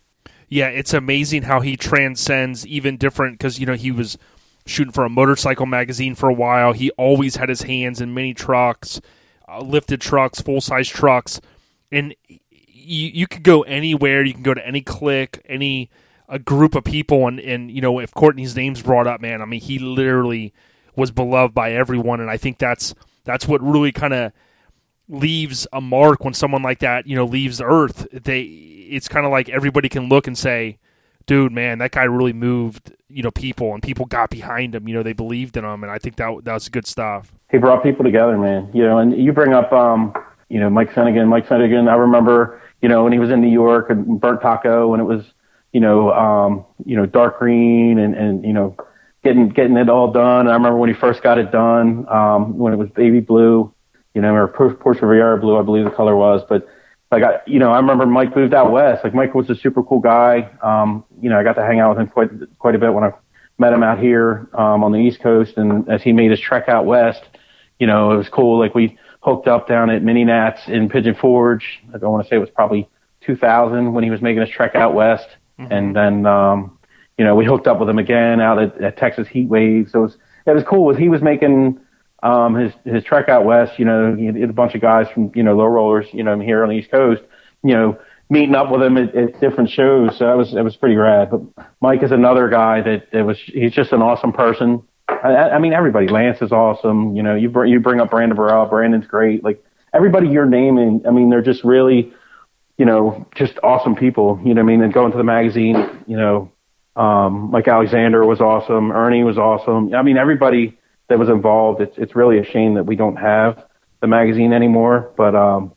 Yeah, 0.50 0.68
it's 0.68 0.94
amazing 0.94 1.44
how 1.44 1.62
he 1.62 1.78
transcends 1.78 2.66
even 2.68 2.98
different 2.98 3.38
because 3.38 3.60
you 3.60 3.66
know 3.66 3.76
he 3.76 3.92
was 3.92 4.18
shooting 4.66 4.92
for 4.92 5.06
a 5.06 5.10
motorcycle 5.10 5.68
magazine 5.68 6.16
for 6.16 6.30
a 6.30 6.34
while. 6.34 6.74
He 6.74 6.90
always 6.92 7.36
had 7.36 7.50
his 7.50 7.62
hands 7.62 8.02
in 8.02 8.14
mini 8.14 8.34
trucks, 8.34 9.00
uh, 9.48 9.62
lifted 9.62 10.02
trucks, 10.02 10.42
full 10.42 10.62
size 10.62 10.90
trucks, 10.90 11.40
and 11.92 12.16
you 12.84 13.10
you 13.14 13.28
could 13.28 13.44
go 13.44 13.62
anywhere. 13.64 14.24
You 14.24 14.34
can 14.34 14.44
go 14.44 14.54
to 14.54 14.66
any 14.66 14.82
click, 14.82 15.42
any 15.46 15.90
a 16.30 16.40
group 16.40 16.76
of 16.76 16.84
people, 16.84 17.28
and 17.28 17.40
and 17.40 17.72
you 17.72 17.82
know 17.82 18.00
if 18.00 18.14
Courtney's 18.14 18.56
name's 18.56 18.82
brought 18.82 19.08
up, 19.08 19.22
man, 19.22 19.42
I 19.42 19.46
mean 19.46 19.62
he 19.62 19.80
literally 19.80 20.54
was 20.96 21.12
beloved 21.12 21.54
by 21.54 21.74
everyone, 21.74 22.20
and 22.20 22.30
I 22.30 22.38
think 22.38 22.58
that's 22.58 22.94
that's 23.24 23.48
what 23.48 23.62
really 23.62 23.92
kind 23.92 24.14
of 24.14 24.32
leaves 25.10 25.68
a 25.74 25.82
mark 25.82 26.24
when 26.24 26.34
someone 26.34 26.64
like 26.64 26.80
that 26.80 27.08
you 27.08 27.16
know 27.16 27.26
leaves 27.26 27.62
Earth. 27.62 28.08
They 28.12 28.42
it's 28.42 29.08
kind 29.08 29.26
of 29.26 29.32
like 29.32 29.50
everybody 29.50 29.90
can 29.90 30.10
look 30.10 30.28
and 30.28 30.38
say, 30.38 30.78
dude, 31.26 31.52
man, 31.52 31.80
that 31.80 31.92
guy 31.92 32.04
really 32.04 32.34
moved 32.34 32.94
you 33.10 33.24
know 33.24 33.32
people, 33.32 33.74
and 33.74 33.84
people 33.84 34.06
got 34.06 34.30
behind 34.30 34.76
him. 34.76 34.88
You 34.88 34.96
know 34.96 35.04
they 35.04 35.14
believed 35.14 35.58
in 35.58 35.66
him, 35.66 35.84
and 35.84 35.92
I 35.92 35.98
think 36.00 36.16
that 36.18 36.42
that 36.44 36.54
was 36.54 36.70
good 36.70 36.88
stuff. 36.88 37.34
He 37.52 37.58
brought 37.58 37.84
people 37.84 38.04
together, 38.04 38.38
man. 38.38 38.70
You 38.74 38.84
know, 38.84 38.98
and 38.98 39.16
you 39.16 39.32
bring 39.34 39.54
up 39.54 39.72
um 39.72 40.14
you 40.50 40.60
know 40.60 40.70
Mike 40.70 40.94
Finnegan. 40.94 41.28
Mike 41.28 41.48
Finnegan, 41.48 41.88
I 41.88 41.96
remember 41.96 42.62
you 42.84 42.90
know 42.90 43.04
when 43.04 43.14
he 43.14 43.18
was 43.18 43.32
in 43.32 43.42
New 43.42 43.52
York 43.52 43.90
and 43.90 44.22
Burnt 44.22 44.42
Taco, 44.42 44.88
when 44.90 45.00
it 45.00 45.06
was 45.06 45.24
you 45.74 45.80
know, 45.80 46.14
um, 46.14 46.66
you 46.86 46.96
know, 46.96 47.06
dark 47.06 47.40
green 47.40 47.98
and, 47.98 48.16
and, 48.16 48.46
you 48.46 48.54
know, 48.54 48.78
getting, 49.24 49.50
getting 49.50 49.76
it 49.76 49.90
all 49.90 50.12
done. 50.12 50.48
I 50.48 50.54
remember 50.54 50.78
when 50.78 50.90
he 50.90 50.96
first 50.96 51.24
got 51.24 51.40
it 51.40 51.52
done, 51.52 52.08
um, 52.08 52.58
when 52.58 52.72
it 52.72 52.78
was 52.78 52.90
baby 52.92 53.20
blue, 53.20 53.74
you 54.14 54.22
know, 54.22 54.34
or 54.36 54.48
Porsche 54.48 55.02
Riviera 55.02 55.38
blue, 55.40 55.58
I 55.58 55.64
believe 55.64 55.86
the 55.86 55.92
color 55.92 56.16
was, 56.16 56.44
but 56.48 56.68
like 57.12 57.24
I, 57.24 57.42
you 57.48 57.60
know, 57.60 57.72
I 57.72 57.78
remember 57.78 58.06
Mike 58.06 58.36
moved 58.36 58.54
out 58.54 58.72
west. 58.72 59.04
Like 59.04 59.14
Mike 59.14 59.34
was 59.34 59.50
a 59.50 59.56
super 59.56 59.84
cool 59.84 60.00
guy. 60.00 60.50
Um, 60.62 61.04
you 61.22 61.30
know, 61.30 61.40
I 61.40 61.44
got 61.44 61.54
to 61.54 61.64
hang 61.64 61.80
out 61.80 61.90
with 61.90 62.00
him 62.00 62.08
quite, 62.08 62.30
quite 62.60 62.76
a 62.76 62.80
bit 62.80 62.94
when 62.94 63.04
I 63.04 63.12
met 63.58 63.74
him 63.74 63.84
out 63.84 64.00
here, 64.00 64.48
um, 64.54 64.84
on 64.84 64.92
the 64.92 65.00
East 65.00 65.22
Coast. 65.22 65.58
And 65.58 65.90
as 65.90 66.02
he 66.04 66.12
made 66.12 66.32
his 66.32 66.40
trek 66.40 66.70
out 66.70 66.86
west, 66.86 67.24
you 67.80 67.88
know, 67.88 68.12
it 68.12 68.18
was 68.18 68.30
cool. 68.30 68.60
Like 68.60 68.76
we 68.76 68.98
hooked 69.24 69.48
up 69.48 69.68
down 69.68 69.90
at 69.90 70.04
Mini 70.04 70.26
Nats 70.26 70.62
in 70.68 70.90
Pigeon 70.90 71.16
Forge. 71.16 71.82
I 71.94 71.98
don't 71.98 72.12
want 72.12 72.26
to 72.26 72.30
say 72.30 72.36
it 72.36 72.40
was 72.40 72.50
probably 72.50 72.90
2000 73.22 73.94
when 73.94 74.04
he 74.04 74.10
was 74.10 74.22
making 74.22 74.42
his 74.42 74.50
trek 74.50 74.76
out 74.76 74.94
west. 74.94 75.28
Mm-hmm. 75.60 75.72
And 75.72 75.96
then, 75.96 76.26
um, 76.26 76.78
you 77.18 77.24
know, 77.24 77.36
we 77.36 77.46
hooked 77.46 77.68
up 77.68 77.80
with 77.80 77.88
him 77.88 78.00
again 78.00 78.42
out 78.42 78.62
at, 78.62 78.82
at 78.82 78.98
Texas 78.98 79.28
Heat 79.28 79.48
Wave. 79.48 79.88
So 79.92 80.00
it 80.00 80.02
was, 80.02 80.18
it 80.48 80.52
was 80.52 80.64
cool. 80.68 80.86
Was 80.86 80.98
he 80.98 81.08
was 81.08 81.22
making 81.22 81.80
um, 82.22 82.56
his 82.56 82.74
his 82.86 83.04
trek 83.04 83.30
out 83.30 83.46
west. 83.46 83.80
You 83.80 83.86
know, 83.86 84.16
he 84.16 84.26
had 84.26 84.50
a 84.50 84.54
bunch 84.54 84.76
of 84.76 84.82
guys 84.82 85.08
from 85.14 85.32
you 85.36 85.44
know 85.44 85.56
low 85.56 85.68
rollers. 85.68 86.08
You 86.12 86.24
know, 86.24 86.38
here 86.40 86.64
on 86.64 86.70
the 86.70 86.76
East 86.76 86.92
Coast. 86.92 87.22
You 87.64 87.74
know, 87.74 88.00
meeting 88.30 88.56
up 88.56 88.72
with 88.72 88.82
him 88.82 88.98
at, 88.98 89.16
at 89.16 89.40
different 89.40 89.70
shows. 89.70 90.18
So 90.18 90.26
that 90.26 90.36
was 90.36 90.54
it 90.54 90.62
was 90.64 90.76
pretty 90.76 90.96
rad. 90.96 91.30
But 91.32 91.42
Mike 91.82 92.04
is 92.04 92.12
another 92.12 92.50
guy 92.50 92.82
that 92.82 93.08
it 93.14 93.22
was. 93.22 93.38
He's 93.46 93.74
just 93.74 93.94
an 93.94 94.02
awesome 94.02 94.34
person. 94.34 94.84
I, 95.08 95.52
I 95.52 95.60
mean, 95.60 95.74
everybody. 95.74 96.08
Lance 96.08 96.42
is 96.42 96.52
awesome. 96.52 97.16
You 97.16 97.24
know, 97.24 97.36
you 97.36 97.50
bring 97.50 97.72
you 97.72 97.80
bring 97.80 98.00
up 98.00 98.12
Brandon 98.12 98.36
Burrell. 98.36 98.66
Brandon's 98.66 99.08
great. 99.08 99.44
Like 99.44 99.64
everybody 99.94 100.28
you're 100.28 100.46
naming. 100.46 101.04
I 101.08 101.12
mean, 101.12 101.30
they're 101.30 101.42
just 101.42 101.64
really 101.64 102.14
you 102.78 102.86
know, 102.86 103.28
just 103.36 103.54
awesome 103.62 103.96
people, 103.96 104.40
you 104.44 104.54
know 104.54 104.62
I 104.62 104.64
mean? 104.64 104.82
And 104.82 104.94
going 104.94 105.12
to 105.12 105.18
the 105.18 105.24
magazine, 105.24 105.76
you 106.08 106.18
know, 106.18 106.52
um, 106.96 107.52
Mike 107.52 107.68
Alexander 107.68 108.26
was 108.26 108.42
awesome. 108.42 108.92
Ernie 108.92 109.24
was 109.24 109.38
awesome. 109.38 109.94
I 109.94 110.02
mean, 110.02 110.18
everybody 110.18 110.78
that 111.08 111.20
was 111.20 111.30
involved, 111.30 111.82
it's, 111.82 111.98
it's 111.98 112.16
really 112.16 112.40
a 112.40 112.44
shame 112.44 112.76
that 112.76 112.86
we 112.86 112.96
don't 112.96 113.18
have 113.18 113.64
the 114.02 114.08
magazine 114.08 114.54
anymore, 114.54 115.12
but, 115.16 115.36
um, 115.36 115.74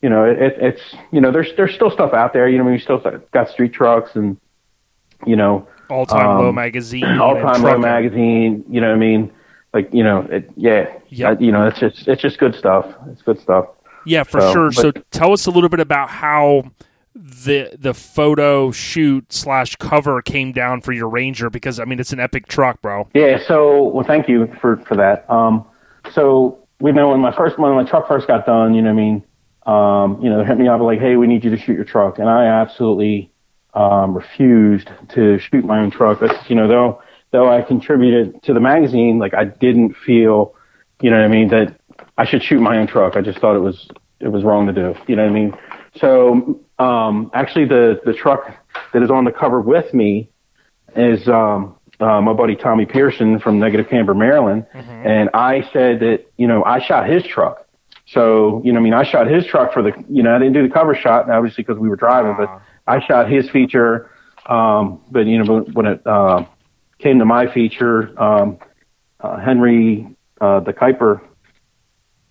you 0.00 0.08
know, 0.08 0.24
it, 0.24 0.40
it, 0.40 0.54
it's, 0.58 0.96
you 1.12 1.20
know, 1.20 1.30
there's, 1.30 1.48
there's 1.56 1.74
still 1.74 1.90
stuff 1.90 2.12
out 2.12 2.32
there, 2.32 2.48
you 2.48 2.58
know, 2.58 2.64
I 2.64 2.66
mean, 2.66 2.74
we 2.74 2.80
still 2.80 3.02
got 3.32 3.48
street 3.50 3.72
trucks 3.72 4.10
and, 4.14 4.38
you 5.26 5.36
know, 5.36 5.68
all 5.88 6.06
time 6.06 6.28
um, 6.28 6.38
low 6.44 6.52
magazine, 6.52 7.04
all 7.04 7.34
time 7.34 7.62
low 7.62 7.78
magazine, 7.78 8.64
you 8.68 8.80
know 8.80 8.88
what 8.88 8.96
I 8.96 8.98
mean? 8.98 9.32
Like, 9.72 9.92
you 9.92 10.04
know, 10.04 10.20
it, 10.30 10.50
yeah, 10.56 10.94
yep. 11.08 11.38
I, 11.38 11.42
you 11.42 11.50
know, 11.50 11.66
it's 11.66 11.78
just, 11.78 12.06
it's 12.06 12.20
just 12.20 12.38
good 12.38 12.54
stuff. 12.54 12.86
It's 13.10 13.22
good 13.22 13.40
stuff. 13.40 13.66
Yeah, 14.04 14.22
for 14.24 14.40
so, 14.40 14.52
sure. 14.52 14.70
But, 14.70 14.76
so 14.76 14.92
tell 15.10 15.32
us 15.32 15.46
a 15.46 15.50
little 15.50 15.70
bit 15.70 15.80
about 15.80 16.10
how 16.10 16.64
the 17.14 17.76
the 17.78 17.92
photo 17.92 18.70
shoot 18.70 19.32
slash 19.32 19.76
cover 19.76 20.22
came 20.22 20.52
down 20.52 20.80
for 20.80 20.92
your 20.92 21.08
Ranger 21.08 21.50
because 21.50 21.78
I 21.78 21.84
mean 21.84 22.00
it's 22.00 22.12
an 22.12 22.20
epic 22.20 22.48
truck, 22.48 22.80
bro. 22.82 23.08
Yeah. 23.14 23.38
So 23.46 23.84
well, 23.84 24.06
thank 24.06 24.28
you 24.28 24.52
for 24.60 24.78
for 24.78 24.96
that. 24.96 25.28
Um, 25.30 25.66
so 26.12 26.58
we 26.80 26.92
know 26.92 27.10
when 27.10 27.20
my 27.20 27.34
first 27.34 27.58
when 27.58 27.72
my 27.74 27.84
truck 27.84 28.08
first 28.08 28.26
got 28.26 28.46
done, 28.46 28.74
you 28.74 28.82
know, 28.82 28.92
what 28.92 29.00
I 29.00 29.04
mean, 29.04 29.24
um, 30.16 30.22
you 30.22 30.30
know, 30.30 30.38
they 30.38 30.46
hit 30.46 30.58
me 30.58 30.68
up 30.68 30.80
like, 30.80 31.00
hey, 31.00 31.16
we 31.16 31.26
need 31.26 31.44
you 31.44 31.50
to 31.50 31.58
shoot 31.58 31.74
your 31.74 31.84
truck, 31.84 32.18
and 32.18 32.28
I 32.28 32.46
absolutely 32.46 33.31
um, 33.74 34.14
refused 34.14 34.90
to 35.14 35.38
shoot 35.38 35.64
my 35.64 35.80
own 35.80 35.90
truck. 35.90 36.20
That's 36.20 36.48
you 36.50 36.56
know, 36.56 36.68
though 36.68 37.02
though 37.32 37.50
I 37.50 37.62
contributed 37.62 38.42
to 38.44 38.54
the 38.54 38.60
magazine, 38.60 39.18
like 39.18 39.34
I 39.34 39.44
didn't 39.44 39.94
feel, 39.94 40.54
you 41.00 41.10
know, 41.10 41.16
what 41.16 41.24
I 41.24 41.28
mean 41.28 41.48
that 41.48 41.76
I 42.16 42.26
should 42.26 42.42
shoot 42.42 42.60
my 42.60 42.76
own 42.78 42.86
truck. 42.86 43.16
I 43.16 43.22
just 43.22 43.38
thought 43.38 43.56
it 43.56 43.60
was 43.60 43.88
it 44.20 44.28
was 44.28 44.44
wrong 44.44 44.66
to 44.66 44.72
do. 44.72 44.94
You 45.08 45.16
know 45.16 45.24
what 45.24 45.30
I 45.30 45.34
mean? 45.34 45.56
So 45.96 46.60
um, 46.78 47.30
actually, 47.34 47.66
the 47.66 48.00
the 48.04 48.12
truck 48.12 48.54
that 48.92 49.02
is 49.02 49.10
on 49.10 49.24
the 49.24 49.32
cover 49.32 49.60
with 49.60 49.92
me 49.92 50.30
is 50.94 51.26
um, 51.28 51.76
uh, 52.00 52.20
my 52.20 52.32
buddy 52.32 52.54
Tommy 52.54 52.86
Pearson 52.86 53.40
from 53.40 53.58
Negative 53.58 53.88
Camber, 53.88 54.14
Maryland, 54.14 54.66
mm-hmm. 54.74 55.06
and 55.06 55.30
I 55.34 55.62
said 55.72 56.00
that 56.00 56.26
you 56.36 56.46
know 56.46 56.62
I 56.64 56.80
shot 56.80 57.08
his 57.08 57.24
truck. 57.24 57.66
So 58.06 58.60
you 58.64 58.72
know, 58.72 58.80
I 58.80 58.82
mean, 58.82 58.94
I 58.94 59.04
shot 59.04 59.26
his 59.26 59.46
truck 59.46 59.72
for 59.72 59.82
the 59.82 59.92
you 60.08 60.22
know 60.22 60.34
I 60.34 60.38
didn't 60.38 60.54
do 60.54 60.66
the 60.66 60.72
cover 60.72 60.94
shot 60.94 61.30
obviously 61.30 61.64
because 61.64 61.78
we 61.78 61.88
were 61.88 61.96
driving, 61.96 62.34
but 62.36 62.60
I 62.86 63.04
shot 63.06 63.30
his 63.30 63.48
feature. 63.50 64.10
Um, 64.46 65.02
but 65.10 65.26
you 65.26 65.42
know, 65.42 65.60
when 65.72 65.86
it 65.86 66.06
uh, 66.06 66.44
came 66.98 67.18
to 67.18 67.24
my 67.24 67.52
feature, 67.52 68.20
um, 68.20 68.58
uh, 69.20 69.38
Henry 69.38 70.16
uh, 70.42 70.58
the 70.60 70.72
Kuiper 70.72 71.20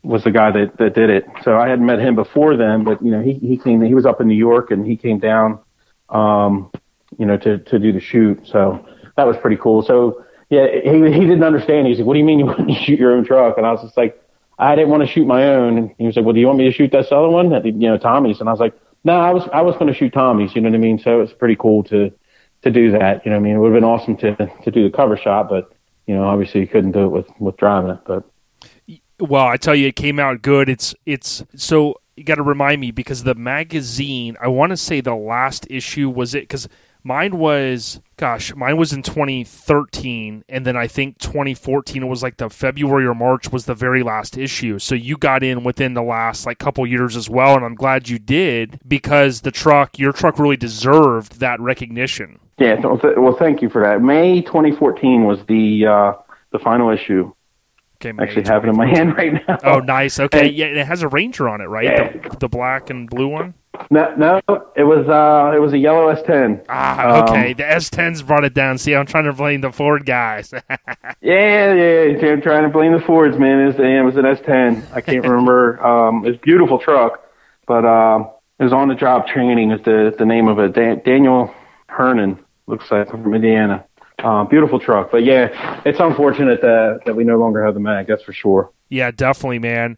was 0.03 0.23
the 0.23 0.31
guy 0.31 0.51
that, 0.51 0.77
that 0.77 0.93
did 0.93 1.09
it. 1.09 1.25
So 1.43 1.57
I 1.57 1.69
hadn't 1.69 1.85
met 1.85 1.99
him 1.99 2.15
before 2.15 2.57
then, 2.57 2.83
but 2.83 3.01
you 3.01 3.11
know, 3.11 3.21
he, 3.21 3.33
he 3.35 3.57
came, 3.57 3.81
he 3.81 3.93
was 3.93 4.05
up 4.05 4.19
in 4.19 4.27
New 4.27 4.35
York 4.35 4.71
and 4.71 4.85
he 4.85 4.97
came 4.97 5.19
down, 5.19 5.59
um, 6.09 6.71
you 7.17 7.25
know, 7.25 7.37
to, 7.37 7.59
to 7.59 7.79
do 7.79 7.93
the 7.93 8.01
shoot. 8.01 8.45
So 8.45 8.85
that 9.15 9.25
was 9.25 9.37
pretty 9.37 9.57
cool. 9.57 9.81
So 9.81 10.25
yeah, 10.49 10.67
he, 10.83 10.89
he 10.89 11.19
didn't 11.21 11.43
understand. 11.43 11.87
He 11.87 11.95
like, 11.95 12.05
what 12.05 12.13
do 12.13 12.19
you 12.19 12.25
mean 12.25 12.39
you 12.39 12.45
want 12.47 12.67
to 12.67 12.75
shoot 12.75 12.99
your 12.99 13.13
own 13.13 13.23
truck? 13.23 13.57
And 13.57 13.65
I 13.65 13.71
was 13.71 13.81
just 13.81 13.95
like, 13.95 14.21
I 14.59 14.75
didn't 14.75 14.89
want 14.89 15.01
to 15.03 15.07
shoot 15.07 15.25
my 15.25 15.45
own. 15.45 15.77
And 15.77 15.95
he 15.97 16.05
was 16.05 16.15
like, 16.17 16.25
well, 16.25 16.33
do 16.33 16.39
you 16.41 16.47
want 16.47 16.59
me 16.59 16.65
to 16.65 16.71
shoot 16.71 16.91
this 16.91 17.07
other 17.11 17.29
one? 17.29 17.49
You 17.63 17.71
know, 17.71 17.97
Tommy's. 17.97 18.41
And 18.41 18.49
I 18.49 18.51
was 18.51 18.59
like, 18.59 18.77
No, 19.03 19.19
I 19.19 19.31
was 19.31 19.47
I 19.51 19.61
was 19.61 19.75
going 19.75 19.87
to 19.87 19.93
shoot 19.97 20.13
Tommies. 20.13 20.55
You 20.55 20.61
know 20.61 20.69
what 20.69 20.75
I 20.75 20.79
mean? 20.79 20.99
So 20.99 21.21
it's 21.21 21.33
pretty 21.33 21.55
cool 21.55 21.83
to 21.85 22.11
to 22.63 22.71
do 22.71 22.91
that. 22.91 23.25
You 23.25 23.31
know 23.31 23.37
what 23.37 23.41
I 23.41 23.43
mean? 23.43 23.55
It 23.55 23.59
would 23.59 23.73
have 23.73 23.81
been 23.81 23.89
awesome 23.89 24.17
to 24.17 24.35
to 24.63 24.71
do 24.71 24.83
the 24.89 24.95
cover 24.95 25.17
shot, 25.17 25.49
but 25.49 25.73
you 26.07 26.15
know, 26.15 26.23
obviously 26.25 26.61
you 26.61 26.67
couldn't 26.67 26.91
do 26.91 27.05
it 27.05 27.09
with 27.09 27.27
with 27.39 27.57
driving 27.57 27.91
it. 27.91 27.99
But 28.05 28.23
Well, 29.19 29.45
I 29.45 29.57
tell 29.57 29.75
you, 29.75 29.87
it 29.87 29.95
came 29.95 30.19
out 30.19 30.41
good. 30.41 30.69
It's 30.69 30.93
it's 31.05 31.43
so 31.55 31.95
you 32.15 32.23
got 32.23 32.35
to 32.35 32.43
remind 32.43 32.81
me 32.81 32.91
because 32.91 33.23
the 33.23 33.35
magazine. 33.35 34.37
I 34.41 34.47
want 34.49 34.71
to 34.71 34.77
say 34.77 35.01
the 35.01 35.15
last 35.15 35.65
issue 35.69 36.09
was 36.09 36.35
it 36.35 36.41
because 36.41 36.67
mine 37.03 37.37
was 37.37 37.99
gosh, 38.17 38.53
mine 38.55 38.77
was 38.77 38.93
in 38.93 39.01
2013, 39.01 40.43
and 40.47 40.65
then 40.65 40.77
I 40.77 40.87
think 40.87 41.17
2014 41.19 42.03
it 42.03 42.05
was 42.05 42.21
like 42.23 42.37
the 42.37 42.49
February 42.49 43.05
or 43.05 43.15
March 43.15 43.51
was 43.51 43.65
the 43.65 43.73
very 43.73 44.03
last 44.03 44.37
issue. 44.37 44.77
So 44.79 44.95
you 44.95 45.17
got 45.17 45.43
in 45.43 45.63
within 45.63 45.93
the 45.93 46.03
last 46.03 46.45
like 46.45 46.59
couple 46.59 46.85
years 46.85 47.15
as 47.15 47.29
well, 47.29 47.55
and 47.55 47.65
I'm 47.65 47.75
glad 47.75 48.09
you 48.09 48.19
did 48.19 48.79
because 48.87 49.41
the 49.41 49.51
truck, 49.51 49.97
your 49.97 50.11
truck, 50.13 50.37
really 50.39 50.57
deserved 50.57 51.39
that 51.39 51.59
recognition. 51.59 52.39
yeah, 52.57 52.79
well, 52.79 52.97
th- 52.99 53.15
well, 53.17 53.35
thank 53.35 53.61
you 53.61 53.69
for 53.69 53.81
that. 53.83 54.01
May 54.01 54.41
2014 54.41 55.23
was 55.25 55.39
the 55.47 55.85
uh, 55.87 56.13
the 56.51 56.59
final 56.59 56.89
issue. 56.89 57.33
Okay, 57.99 58.11
May 58.13 58.23
Actually, 58.23 58.43
have 58.47 58.63
it 58.65 58.69
in 58.69 58.75
my 58.77 58.87
hand 58.87 59.15
right 59.15 59.33
now. 59.47 59.57
Oh, 59.63 59.79
nice. 59.79 60.19
Okay, 60.19 60.47
And- 60.47 60.55
yeah, 60.55 60.65
and 60.67 60.77
it 60.77 60.87
has 60.87 61.01
a 61.03 61.07
Ranger 61.07 61.47
on 61.47 61.61
it, 61.61 61.65
right? 61.65 61.85
Yeah. 61.85 62.11
The, 62.29 62.37
the 62.41 62.49
black 62.49 62.89
and 62.89 63.07
blue 63.09 63.27
one. 63.27 63.53
No, 63.89 64.13
no, 64.15 64.41
it 64.75 64.83
was 64.83 65.07
uh, 65.07 65.55
it 65.55 65.59
was 65.59 65.73
a 65.73 65.77
yellow 65.77 66.13
S10. 66.13 66.65
Ah, 66.69 67.23
okay. 67.23 67.51
Um, 67.51 67.57
the 67.57 67.63
S10s 67.63 68.25
brought 68.25 68.43
it 68.43 68.53
down. 68.53 68.77
See, 68.77 68.93
I'm 68.93 69.05
trying 69.05 69.23
to 69.25 69.33
blame 69.33 69.61
the 69.61 69.71
Ford 69.71 70.05
guys. 70.05 70.53
Yeah, 71.23 71.73
yeah, 71.73 72.27
I'm 72.31 72.41
trying 72.41 72.63
to 72.63 72.69
blame 72.69 72.93
the 72.93 72.99
Fords, 72.99 73.37
man. 73.37 73.59
It 73.59 73.65
was, 73.67 73.75
it 73.75 74.01
was 74.03 74.15
an 74.17 74.23
S10. 74.23 74.91
I 74.91 75.01
can't 75.01 75.23
remember. 75.27 75.83
Um, 75.85 76.25
it's 76.25 76.37
a 76.37 76.41
beautiful 76.41 76.79
truck, 76.79 77.23
but 77.67 77.85
um, 77.85 78.29
it 78.59 78.63
was 78.63 78.73
on 78.73 78.87
the 78.87 78.95
job 78.95 79.27
training. 79.27 79.71
Is 79.71 79.81
the 79.85 80.13
the 80.17 80.25
name 80.25 80.47
of 80.47 80.57
it? 80.59 80.73
Dan- 80.73 81.01
Daniel 81.05 81.53
Hernan 81.87 82.39
looks 82.67 82.89
like 82.91 83.09
from 83.09 83.33
Indiana. 83.33 83.85
Uh, 84.19 84.43
beautiful 84.45 84.79
truck, 84.79 85.11
but 85.11 85.23
yeah, 85.23 85.81
it's 85.85 85.99
unfortunate 85.99 86.61
that 86.61 87.01
that 87.05 87.15
we 87.15 87.23
no 87.23 87.37
longer 87.37 87.63
have 87.63 87.73
the 87.75 87.79
mag. 87.79 88.07
That's 88.07 88.23
for 88.23 88.33
sure. 88.33 88.71
yeah, 88.89 89.11
definitely, 89.11 89.59
man. 89.59 89.97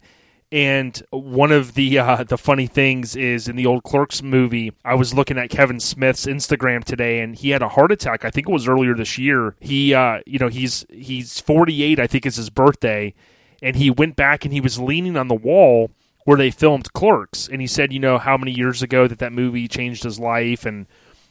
And 0.54 1.02
one 1.10 1.50
of 1.50 1.74
the 1.74 1.98
uh, 1.98 2.22
the 2.22 2.38
funny 2.38 2.68
things 2.68 3.16
is 3.16 3.48
in 3.48 3.56
the 3.56 3.66
old 3.66 3.82
Clerks 3.82 4.22
movie, 4.22 4.72
I 4.84 4.94
was 4.94 5.12
looking 5.12 5.36
at 5.36 5.50
Kevin 5.50 5.80
Smith's 5.80 6.26
Instagram 6.26 6.84
today, 6.84 7.18
and 7.18 7.34
he 7.34 7.50
had 7.50 7.60
a 7.60 7.70
heart 7.70 7.90
attack. 7.90 8.24
I 8.24 8.30
think 8.30 8.48
it 8.48 8.52
was 8.52 8.68
earlier 8.68 8.94
this 8.94 9.18
year. 9.18 9.56
He, 9.58 9.92
uh, 9.92 10.20
you 10.26 10.38
know, 10.38 10.46
he's 10.46 10.86
he's 10.90 11.40
48. 11.40 11.98
I 11.98 12.06
think 12.06 12.24
is 12.24 12.36
his 12.36 12.50
birthday, 12.50 13.14
and 13.62 13.74
he 13.74 13.90
went 13.90 14.14
back 14.14 14.44
and 14.44 14.54
he 14.54 14.60
was 14.60 14.78
leaning 14.78 15.16
on 15.16 15.26
the 15.26 15.34
wall 15.34 15.90
where 16.24 16.38
they 16.38 16.52
filmed 16.52 16.92
Clerks, 16.92 17.48
and 17.48 17.60
he 17.60 17.66
said, 17.66 17.92
you 17.92 17.98
know, 17.98 18.18
how 18.18 18.36
many 18.36 18.52
years 18.52 18.80
ago 18.80 19.08
that 19.08 19.18
that 19.18 19.32
movie 19.32 19.66
changed 19.66 20.04
his 20.04 20.20
life, 20.20 20.64
and 20.64 20.86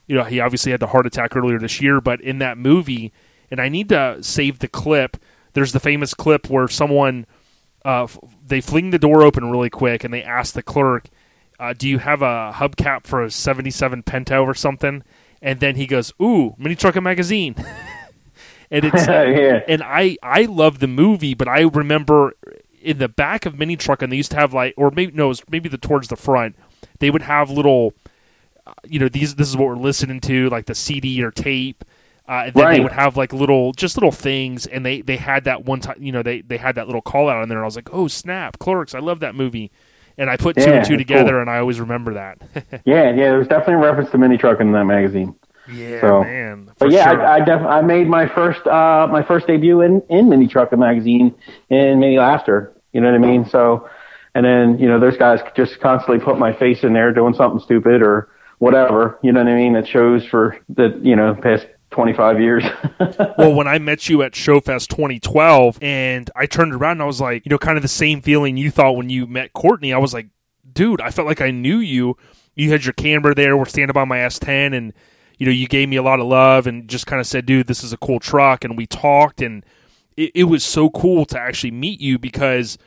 you 0.06 0.18
know, 0.18 0.26
he 0.26 0.41
obviously 0.41 0.74
had 0.74 0.82
the 0.82 0.88
heart 0.88 1.08
attack 1.08 1.34
earlier 1.34 1.60
this 1.60 1.80
year, 1.80 2.02
but 2.02 2.20
in 2.20 2.40
that 2.40 2.58
movie, 2.58 3.14
and 3.50 3.62
I 3.62 3.70
need 3.70 3.88
to 3.88 4.22
save 4.22 4.60
the 4.60 4.68
clip. 4.68 5.16
There's 5.54 5.72
the 5.72 5.80
famous 5.80 6.14
clip 6.14 6.50
where 6.50 6.68
someone 6.68 7.26
uh, 7.86 8.04
f- 8.04 8.20
they 8.46 8.62
fling 8.62 8.92
the 8.92 9.00
door 9.00 9.24
open 9.24 9.50
really 9.52 9.70
quick 9.70 10.04
and 10.04 10.14
they 10.14 10.24
ask 10.24 10.54
the 10.54 10.64
clerk, 10.64 11.08
uh, 11.60 11.74
"Do 11.74 11.88
you 11.88 12.00
have 12.00 12.22
a 12.22 12.52
hubcap 12.56 13.06
for 13.06 13.24
a 13.24 13.32
'77 13.32 14.04
Pinto 14.04 14.44
or 14.44 14.54
something?" 14.54 15.04
And 15.42 15.60
then 15.60 15.76
he 15.76 15.86
goes, 15.86 16.14
"Ooh, 16.22 16.56
Mini 16.58 16.76
Trucker 16.76 17.02
Magazine." 17.02 17.56
and 18.72 18.86
it's 18.86 19.08
yeah, 19.08 19.62
and 19.68 19.84
I 19.84 20.18
I 20.24 20.44
love 20.46 20.80
the 20.80 20.88
movie, 20.88 21.34
but 21.34 21.48
I 21.48 21.62
remember 21.62 22.34
in 22.84 22.98
the 22.98 23.08
back 23.08 23.46
of 23.46 23.58
Mini 23.58 23.76
Truck, 23.76 24.02
and 24.02 24.12
they 24.12 24.18
used 24.18 24.32
to 24.32 24.38
have 24.38 24.54
like, 24.54 24.74
or 24.78 24.92
maybe 24.92 25.14
no, 25.14 25.26
it 25.26 25.30
was 25.30 25.44
maybe 25.50 25.70
the 25.70 25.78
towards 25.78 26.10
the 26.10 26.16
front, 26.16 26.56
they 27.00 27.10
would 27.10 27.22
have 27.24 27.50
little, 27.50 27.94
uh, 28.68 28.74
you 28.84 29.00
know, 29.00 29.10
these 29.10 29.36
this 29.36 29.48
is 29.48 29.58
what 29.58 29.68
we're 29.68 29.76
listening 29.76 30.20
to, 30.22 30.50
like 30.50 30.66
the 30.66 30.76
CD 30.76 31.24
or 31.24 31.32
tape. 31.32 31.84
Uh, 32.28 32.44
and 32.45 32.54
then 32.54 32.72
they 32.72 32.80
would 32.80 32.91
have 32.94 33.18
like 33.18 33.34
little, 33.34 33.74
just 33.74 33.98
little 33.98 34.12
things, 34.12 34.66
and 34.66 34.86
they 34.86 35.02
they 35.02 35.18
had 35.18 35.44
that 35.44 35.66
one 35.66 35.80
time, 35.82 35.98
you 36.00 36.12
know, 36.12 36.24
they 36.24 36.41
they 36.41 36.58
had 36.58 36.76
that 36.76 36.88
little 36.88 37.02
call 37.02 37.28
out 37.30 37.41
on 37.41 37.50
there, 37.50 37.58
and 37.58 37.64
I 37.64 37.68
was 37.68 37.76
like, 37.76 37.90
oh 37.94 38.08
snap, 38.08 38.60
Clerks, 38.60 38.95
I 38.95 39.00
love 39.00 39.20
that 39.20 39.36
movie, 39.36 39.72
and 40.18 40.30
I 40.30 40.38
put 40.38 40.56
two 40.56 40.62
Yeah, 40.62 40.78
and 40.78 40.86
two 40.86 40.95
together, 40.98 41.32
cool. 41.32 41.41
and 41.41 41.50
I 41.50 41.58
always 41.58 41.80
remember 41.82 42.14
that. 42.14 42.38
yeah, 42.86 43.10
yeah. 43.10 43.14
There's 43.16 43.48
definitely 43.50 43.74
a 43.76 43.78
reference 43.80 44.10
to 44.12 44.18
mini 44.18 44.38
truck 44.38 44.62
in 44.62 44.72
that 44.72 44.86
magazine. 44.86 45.36
yeah, 45.72 46.00
So- 46.00 46.24
man. 46.24 46.72
But 46.80 46.91
yeah, 46.91 47.12
sure. 47.12 47.26
I, 47.26 47.36
I, 47.36 47.40
def- 47.45 47.62
I 47.66 47.82
made 47.82 48.08
my 48.08 48.28
first 48.28 48.66
uh, 48.68 49.08
my 49.12 49.22
first 49.24 49.45
debut 49.48 49.82
in 49.82 50.02
in 50.10 50.30
Mini 50.30 50.48
Trucker 50.48 50.78
magazine 50.78 51.36
in 51.70 52.00
Mini 52.00 52.18
Laughter. 52.20 52.74
You 52.94 53.02
know 53.02 53.12
what 53.12 53.16
I 53.16 53.26
mean? 53.26 53.45
So, 53.50 53.90
and 54.34 54.45
then 54.45 54.80
you 54.80 54.88
know 54.88 54.98
those 55.00 55.18
guys 55.18 55.41
just 55.58 55.80
constantly 55.82 56.24
put 56.24 56.40
my 56.40 56.54
face 56.54 56.84
in 56.84 56.94
there 56.94 57.12
doing 57.14 57.34
something 57.34 57.60
stupid 57.60 58.02
or 58.02 58.30
whatever. 58.60 59.20
You 59.24 59.34
know 59.34 59.44
what 59.44 59.52
I 59.52 59.56
mean? 59.56 59.76
It 59.76 59.88
shows 59.90 60.26
for 60.26 60.58
the 60.70 60.98
you 61.04 61.16
know 61.18 61.36
past 61.36 61.68
twenty 61.94 62.14
five 62.14 62.41
years. 62.41 62.64
well, 63.38 63.53
when 63.53 63.68
I 63.68 63.80
met 63.80 64.10
you 64.10 64.24
at 64.24 64.34
Showfest 64.34 64.88
2012, 64.90 65.80
and 65.82 66.30
I 66.36 66.45
turned 66.45 66.74
around 66.74 66.94
and 66.94 67.03
I 67.03 67.06
was 67.06 67.22
like, 67.22 67.45
you 67.45 67.49
know, 67.49 67.57
kind 67.57 67.78
of 67.78 67.82
the 67.82 67.88
same 67.88 68.22
feeling 68.22 68.57
you 68.57 68.72
thought 68.72 68.98
when 68.98 69.10
you 69.10 69.28
met 69.28 69.53
Courtney. 69.53 69.94
I 69.94 69.98
was 69.98 70.14
like, 70.14 70.28
dude, 70.72 70.99
I 70.99 71.11
felt 71.11 71.28
like 71.28 71.41
I 71.41 71.52
knew 71.52 71.78
you. 71.78 72.18
You 72.56 72.70
had 72.72 72.84
your 72.84 72.94
camera 72.94 73.34
there. 73.34 73.56
We're 73.57 73.65
standing 73.65 73.94
by 73.94 74.06
my 74.06 74.18
S10, 74.18 74.76
and 74.76 74.94
you 75.38 75.45
know, 75.45 75.52
you 75.52 75.68
gave 75.68 75.90
me 75.90 75.95
a 75.95 76.03
lot 76.03 76.20
of 76.20 76.26
love 76.26 76.68
and 76.68 76.88
just 76.88 77.07
kind 77.07 77.20
of 77.20 77.28
said, 77.28 77.45
dude, 77.45 77.68
this 77.68 77.84
is 77.84 77.94
a 77.94 77.98
cool 77.98 78.20
truck. 78.20 78.64
And 78.64 78.78
we 78.78 78.86
talked, 78.86 79.41
and 79.41 79.65
it, 80.18 80.32
it 80.36 80.44
was 80.45 80.64
so 80.64 80.90
cool 80.90 81.26
to 81.26 81.40
actually 81.40 81.72
meet 81.72 81.99
you 81.99 82.20
because 82.20 82.78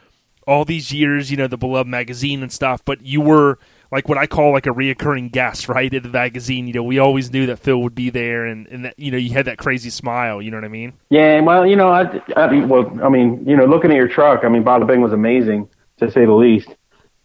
all 0.46 0.64
these 0.64 0.92
years, 0.92 1.30
you 1.30 1.36
know, 1.36 1.48
the 1.48 1.58
beloved 1.58 1.88
magazine 1.88 2.42
and 2.42 2.52
stuff, 2.52 2.84
but 2.84 3.02
you 3.02 3.20
were 3.20 3.58
like 3.92 4.08
what 4.08 4.18
I 4.18 4.26
call 4.26 4.52
like 4.52 4.66
a 4.66 4.70
reoccurring 4.70 5.32
guest, 5.32 5.68
right? 5.68 5.92
In 5.92 6.02
the 6.02 6.08
magazine, 6.08 6.66
you 6.66 6.72
know, 6.72 6.82
we 6.82 6.98
always 6.98 7.32
knew 7.32 7.46
that 7.46 7.58
Phil 7.58 7.80
would 7.82 7.94
be 7.94 8.10
there, 8.10 8.46
and 8.46 8.66
and 8.68 8.84
that 8.84 8.98
you 8.98 9.10
know, 9.10 9.18
you 9.18 9.30
had 9.30 9.46
that 9.46 9.58
crazy 9.58 9.90
smile. 9.90 10.42
You 10.42 10.50
know 10.50 10.56
what 10.56 10.64
I 10.64 10.68
mean? 10.68 10.92
yeah, 11.10 11.40
well, 11.40 11.66
you 11.66 11.76
know, 11.76 11.88
I, 11.88 12.20
I 12.36 12.64
well, 12.64 13.00
I 13.02 13.08
mean, 13.08 13.44
you 13.46 13.56
know, 13.56 13.64
looking 13.64 13.90
at 13.90 13.96
your 13.96 14.08
truck, 14.08 14.44
I 14.44 14.48
mean, 14.48 14.64
Bada 14.64 14.86
Bing 14.86 15.00
was 15.00 15.12
amazing 15.12 15.68
to 15.98 16.10
say 16.10 16.24
the 16.24 16.32
least. 16.32 16.68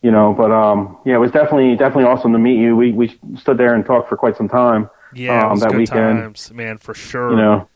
You 0.01 0.09
know, 0.09 0.33
but 0.33 0.51
um, 0.51 0.97
yeah, 1.05 1.15
it 1.15 1.19
was 1.19 1.31
definitely 1.31 1.75
definitely 1.75 2.05
awesome 2.05 2.33
to 2.33 2.39
meet 2.39 2.59
you. 2.59 2.75
We 2.75 2.91
we 2.91 3.19
stood 3.37 3.57
there 3.57 3.75
and 3.75 3.85
talked 3.85 4.09
for 4.09 4.17
quite 4.17 4.35
some 4.35 4.49
time. 4.49 4.89
Yeah, 5.13 5.51
um, 5.51 5.59
that 5.59 5.75
weekend. 5.75 6.19
times, 6.19 6.51
man, 6.51 6.77
for 6.77 6.93
sure. 6.93 7.31
You 7.31 7.37
know, 7.37 7.69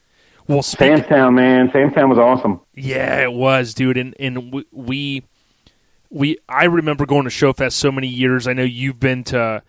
well, 0.47 0.61
speaking, 0.61 1.03
Samstown, 1.03 1.33
man, 1.35 1.69
Samstown 1.69 2.09
was 2.09 2.17
awesome. 2.17 2.61
Yeah, 2.73 3.21
it 3.21 3.33
was, 3.33 3.73
dude, 3.73 3.97
and 3.97 4.15
and 4.19 4.63
we, 4.71 5.23
we 6.15 6.37
I 6.47 6.65
remember 6.65 7.05
going 7.05 7.25
to 7.25 7.29
Showfest 7.29 7.73
so 7.73 7.91
many 7.91 8.07
years. 8.07 8.47
I 8.47 8.53
know 8.53 8.63
you've 8.63 8.99
been 8.99 9.25
to 9.25 9.61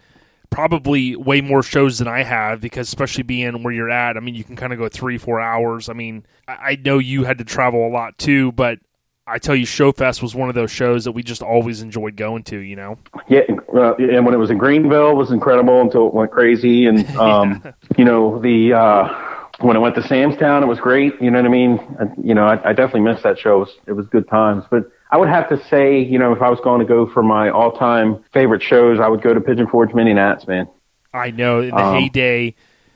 probably 0.49 1.17
way 1.17 1.41
more 1.41 1.63
shows 1.63 1.99
than 1.99 2.07
I 2.07 2.23
have 2.23 2.61
because 2.61 2.87
especially 2.87 3.25
being 3.25 3.65
where 3.65 3.75
you're 3.75 3.91
at. 3.91 4.17
I 4.17 4.21
mean, 4.21 4.37
you 4.37 4.45
can 4.45 4.55
kind 4.55 4.73
of 4.73 4.79
go 4.79 4.89
three, 4.89 5.19
four 5.19 5.41
hours. 5.41 5.89
I 5.89 5.93
mean, 5.93 6.25
I, 6.47 6.53
I 6.53 6.79
know 6.83 6.99
you 6.99 7.25
had 7.25 7.39
to 7.39 7.45
travel 7.45 7.87
a 7.87 7.91
lot 7.91 8.17
too, 8.17 8.53
but 8.53 8.79
I 9.27 9.39
tell 9.39 9.57
you, 9.57 9.67
Showfest 9.67 10.23
was 10.23 10.37
one 10.37 10.49
of 10.49 10.55
those 10.55 10.71
shows 10.71 11.05
that 11.05 11.13
we 11.13 11.25
just 11.25 11.43
always 11.43 11.83
enjoyed 11.83 12.15
going 12.15 12.45
to. 12.45 12.59
You 12.59 12.77
know? 12.77 12.99
Yeah, 13.29 13.41
uh, 13.75 13.97
and 13.97 14.25
when 14.25 14.33
it 14.33 14.39
was 14.39 14.51
in 14.51 14.59
Greenville, 14.59 15.11
it 15.11 15.17
was 15.17 15.33
incredible 15.33 15.81
until 15.81 16.07
it 16.07 16.15
went 16.15 16.31
crazy. 16.31 16.87
And 16.87 17.05
um, 17.17 17.75
you 17.99 18.05
know, 18.05 18.39
the 18.41 18.73
uh, 18.73 19.47
when 19.59 19.77
it 19.77 19.81
went 19.81 19.97
to 19.97 20.01
Samstown, 20.03 20.63
it 20.63 20.67
was 20.67 20.79
great. 20.79 21.21
You 21.21 21.33
know 21.33 21.39
what 21.39 21.47
I 21.47 21.51
mean? 21.51 21.79
Uh, 22.01 22.07
You 22.23 22.35
know, 22.35 22.47
I, 22.47 22.71
I 22.71 22.73
definitely 22.73 23.01
missed 23.01 23.25
that 23.25 23.37
show. 23.37 23.57
It 23.57 23.59
was, 23.59 23.75
it 23.89 23.93
was 23.95 24.07
good 24.07 24.29
times. 24.29 24.63
But 24.71 24.93
I 25.11 25.17
would 25.19 25.29
have 25.29 25.49
to 25.51 25.63
say, 25.69 26.01
you 26.01 26.19
know, 26.19 26.33
if 26.33 26.43
I 26.43 26.49
was 26.51 26.59
going 26.61 26.81
to 26.81 26.87
go 26.87 27.07
for 27.07 27.23
my 27.23 27.49
all-time 27.49 28.25
favorite 28.33 28.63
shows, 28.63 28.99
I 28.99 29.09
would 29.09 29.23
go 29.23 29.33
to 29.35 29.41
Pigeon 29.41 29.67
Forge 29.69 29.95
Mini 29.95 30.13
Nats, 30.15 30.47
man. 30.49 30.67
I 31.15 31.31
know 31.31 31.61
in 31.61 31.71
the 31.71 31.77
Um, 31.77 31.95
heyday, 32.01 32.55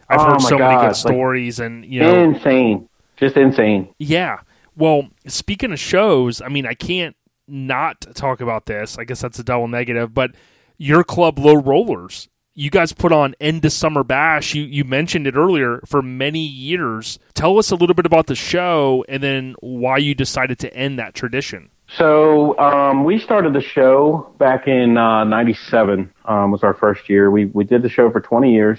I've 0.09 0.21
oh 0.21 0.25
heard 0.33 0.41
so 0.43 0.59
many 0.59 0.75
God, 0.75 0.81
good 0.81 0.87
like- 0.89 0.95
stories, 0.97 1.61
and 1.61 1.85
you 1.85 2.01
know, 2.01 2.23
Insane, 2.23 2.89
just 3.17 3.37
insane. 3.37 3.89
Yeah. 3.99 4.41
Well, 4.77 5.09
speaking 5.27 5.73
of 5.73 5.79
shows, 5.79 6.41
I 6.43 6.49
mean, 6.49 6.67
I 6.67 6.75
can't 6.75 7.15
not 7.47 8.01
talk 8.15 8.41
about 8.41 8.67
this. 8.67 8.99
I 8.99 9.05
guess 9.05 9.21
that's 9.21 9.39
a 9.39 9.45
double 9.45 9.69
negative, 9.69 10.13
but 10.15 10.33
your 10.79 11.05
club, 11.05 11.39
Low 11.39 11.55
Rollers, 11.55 12.29
you 12.55 12.71
guys 12.71 12.93
put 12.93 13.13
on 13.13 13.35
End 13.41 13.65
of 13.65 13.73
Summer 13.73 14.03
Bash. 14.05 14.55
You 14.55 14.65
you 14.65 14.85
mentioned 14.85 15.27
it 15.27 15.37
earlier 15.37 15.81
for 15.87 16.03
many 16.03 16.41
years. 16.41 17.19
Tell 17.35 17.59
us 17.59 17.71
a 17.71 17.77
little 17.77 17.95
bit 17.95 18.07
about 18.07 18.27
the 18.27 18.35
show 18.35 19.05
and 19.09 19.23
then 19.23 19.55
why 19.61 19.99
you 19.99 20.15
decided 20.15 20.59
to 20.61 20.75
end 20.75 20.99
that 20.99 21.15
tradition. 21.15 21.71
So 21.97 22.57
um, 22.59 23.05
we 23.05 23.19
started 23.19 23.53
the 23.53 23.61
show 23.61 24.33
back 24.39 24.69
in 24.69 24.97
uh, 24.97 25.25
'97. 25.25 26.13
Um, 26.25 26.51
was 26.53 26.63
our 26.63 26.75
first 26.75 27.09
year. 27.09 27.31
We 27.31 27.47
we 27.47 27.65
did 27.65 27.83
the 27.83 27.89
show 27.89 28.11
for 28.11 28.21
20 28.21 28.53
years. 28.53 28.79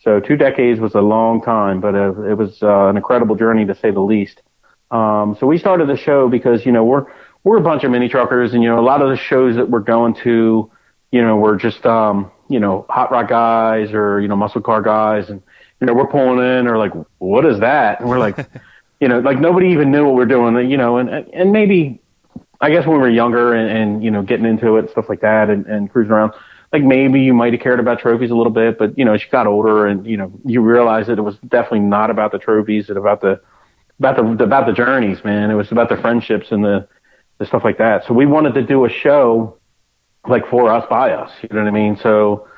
So 0.00 0.20
two 0.20 0.36
decades 0.36 0.80
was 0.80 0.94
a 0.94 1.00
long 1.00 1.42
time, 1.42 1.80
but 1.80 1.94
uh, 1.94 2.22
it 2.22 2.34
was 2.38 2.62
uh, 2.62 2.86
an 2.86 2.96
incredible 2.96 3.34
journey 3.34 3.66
to 3.66 3.74
say 3.74 3.90
the 3.90 4.00
least. 4.00 4.42
Um, 4.90 5.36
so 5.38 5.46
we 5.46 5.58
started 5.58 5.88
the 5.88 5.96
show 5.96 6.28
because 6.28 6.64
you 6.64 6.72
know 6.72 6.84
we're 6.84 7.06
we're 7.44 7.58
a 7.58 7.62
bunch 7.62 7.84
of 7.84 7.90
mini 7.90 8.08
truckers, 8.08 8.54
and 8.54 8.62
you 8.62 8.68
know 8.68 8.78
a 8.78 8.86
lot 8.86 9.02
of 9.02 9.10
the 9.10 9.16
shows 9.16 9.56
that 9.56 9.68
we're 9.68 9.80
going 9.80 10.14
to, 10.22 10.70
you 11.10 11.22
know, 11.22 11.36
we're 11.36 11.56
just 11.56 11.84
um, 11.84 12.30
you 12.48 12.60
know 12.60 12.86
hot 12.88 13.10
rod 13.10 13.28
guys 13.28 13.92
or 13.92 14.20
you 14.20 14.28
know 14.28 14.36
muscle 14.36 14.62
car 14.62 14.80
guys, 14.80 15.28
and 15.28 15.42
you 15.80 15.86
know 15.86 15.92
we're 15.92 16.06
pulling 16.06 16.38
in 16.38 16.66
or 16.66 16.78
like 16.78 16.92
what 17.18 17.44
is 17.44 17.60
that? 17.60 18.00
And 18.00 18.08
we're 18.08 18.18
like, 18.18 18.38
you 19.00 19.08
know, 19.08 19.18
like 19.18 19.38
nobody 19.38 19.68
even 19.68 19.90
knew 19.90 20.06
what 20.06 20.14
we're 20.14 20.24
doing, 20.24 20.70
you 20.70 20.76
know, 20.78 20.96
and 20.96 21.10
and 21.10 21.52
maybe 21.52 22.00
I 22.60 22.70
guess 22.70 22.86
when 22.86 22.96
we 22.96 23.02
were 23.02 23.10
younger 23.10 23.54
and, 23.54 23.70
and 23.70 24.04
you 24.04 24.10
know 24.10 24.22
getting 24.22 24.46
into 24.46 24.76
it 24.76 24.80
and 24.80 24.90
stuff 24.90 25.06
like 25.08 25.20
that 25.20 25.50
and, 25.50 25.66
and 25.66 25.90
cruising 25.90 26.12
around, 26.12 26.32
like 26.72 26.82
maybe 26.82 27.20
you 27.20 27.34
might 27.34 27.52
have 27.52 27.62
cared 27.62 27.80
about 27.80 28.00
trophies 28.00 28.30
a 28.30 28.34
little 28.34 28.52
bit, 28.52 28.78
but 28.78 28.96
you 28.98 29.04
know, 29.04 29.14
as 29.14 29.22
you 29.22 29.30
got 29.30 29.46
older 29.46 29.86
and 29.86 30.06
you 30.06 30.16
know, 30.16 30.32
you 30.44 30.60
realized 30.60 31.08
that 31.08 31.18
it 31.18 31.22
was 31.22 31.36
definitely 31.48 31.80
not 31.80 32.10
about 32.10 32.32
the 32.32 32.38
trophies, 32.38 32.88
and 32.88 32.98
about 32.98 33.20
the 33.20 33.40
about 33.98 34.16
the 34.16 34.44
about 34.44 34.66
the 34.66 34.72
journeys, 34.72 35.22
man. 35.24 35.50
It 35.50 35.54
was 35.54 35.70
about 35.72 35.88
the 35.88 35.96
friendships 35.96 36.50
and 36.50 36.64
the 36.64 36.88
the 37.38 37.46
stuff 37.46 37.62
like 37.64 37.78
that. 37.78 38.04
So 38.06 38.14
we 38.14 38.26
wanted 38.26 38.54
to 38.54 38.62
do 38.62 38.84
a 38.84 38.88
show 38.88 39.58
like 40.28 40.48
for 40.48 40.72
us 40.72 40.84
by 40.88 41.12
us. 41.12 41.30
You 41.42 41.48
know 41.52 41.62
what 41.62 41.68
I 41.68 41.72
mean? 41.72 41.96
So 42.02 42.48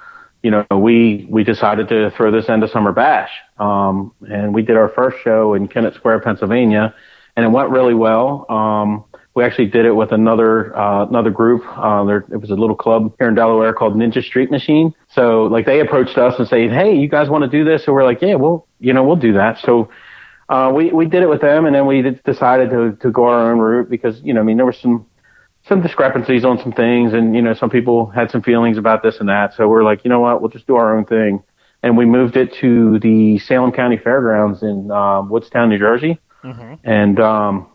you 0.43 0.53
know, 0.53 0.65
we 0.71 1.27
we 1.29 1.45
decided 1.45 1.89
to 1.89 2.11
throw 2.13 2.31
this 2.31 2.49
end 2.49 2.63
of 2.63 2.71
summer 2.71 2.93
bash, 2.93 3.31
um, 3.59 4.13
and 4.31 4.55
we 4.55 4.63
did 4.63 4.77
our 4.77 4.89
first 4.89 5.19
show 5.23 5.55
in 5.55 5.67
Kennett 5.69 5.95
Square, 5.95 6.21
Pennsylvania, 6.21 6.95
and 7.37 7.45
it 7.45 7.49
went 7.49 7.71
really 7.71 7.95
well. 7.95 8.47
Um, 8.51 9.05
we 9.39 9.45
actually 9.45 9.67
did 9.67 9.87
it 9.87 9.93
with 9.93 10.11
another 10.11 10.77
uh, 10.77 11.07
another 11.07 11.31
group. 11.31 11.63
Uh, 11.77 12.03
there, 12.05 12.25
it 12.33 12.39
was 12.39 12.51
a 12.51 12.57
little 12.57 12.75
club 12.75 13.15
here 13.21 13.29
in 13.29 13.37
Delaware 13.37 13.73
called 13.73 13.95
Ninja 13.95 14.21
Street 14.21 14.51
Machine. 14.51 14.93
So 15.11 15.45
like 15.45 15.65
they 15.65 15.79
approached 15.79 16.19
us 16.19 16.35
and 16.41 16.49
said, 16.49 16.73
"Hey, 16.73 16.97
you 16.97 17.09
guys 17.09 17.29
want 17.29 17.45
to 17.45 17.49
do 17.49 17.65
this?" 17.65 17.85
So 17.85 17.93
we're 17.93 18.05
like, 18.05 18.21
"Yeah, 18.21 18.35
well, 18.35 18.67
you 18.81 18.93
know, 18.93 19.05
we'll 19.05 19.15
do 19.15 19.35
that." 19.35 19.59
So 19.59 19.91
uh, 20.49 20.73
we 20.75 20.91
we 20.91 21.07
did 21.07 21.23
it 21.23 21.29
with 21.29 21.41
them, 21.41 21.67
and 21.67 21.75
then 21.75 21.87
we 21.87 22.03
decided 22.25 22.71
to 22.71 22.99
to 23.01 23.13
go 23.13 23.27
our 23.27 23.53
own 23.53 23.61
route 23.61 23.89
because 23.89 24.21
you 24.23 24.35
know, 24.35 24.41
I 24.41 24.43
mean, 24.43 24.57
there 24.57 24.67
were 24.67 24.73
some 24.73 25.07
some 25.69 25.83
discrepancies 25.83 26.45
on 26.45 26.59
some 26.59 26.73
things, 26.73 27.13
and 27.13 27.37
you 27.37 27.41
know, 27.41 27.55
some 27.55 27.71
people 27.71 28.07
had 28.07 28.33
some 28.33 28.43
feelings 28.43 28.77
about 28.77 29.05
this 29.05 29.21
and 29.21 29.29
that. 29.29 29.55
So 29.55 29.69
we're 29.69 29.85
like, 29.85 30.03
you 30.03 30.11
know 30.11 30.19
what, 30.19 30.41
we'll 30.41 30.51
just 30.51 30.67
do 30.67 30.75
our 30.75 30.99
own 30.99 31.05
thing, 31.05 31.45
and 31.85 31.97
we 31.97 32.07
moved 32.07 32.37
it 32.37 32.55
to 32.55 32.99
the 32.99 33.39
Salem 33.39 33.71
County 33.71 33.99
Fairgrounds 33.99 34.65
in 34.65 34.91
um, 34.91 35.29
Woodstown, 35.29 35.69
New 35.69 35.79
Jersey, 35.79 36.19
mm-hmm. 36.43 36.75
and 36.83 37.21
um, 37.21 37.69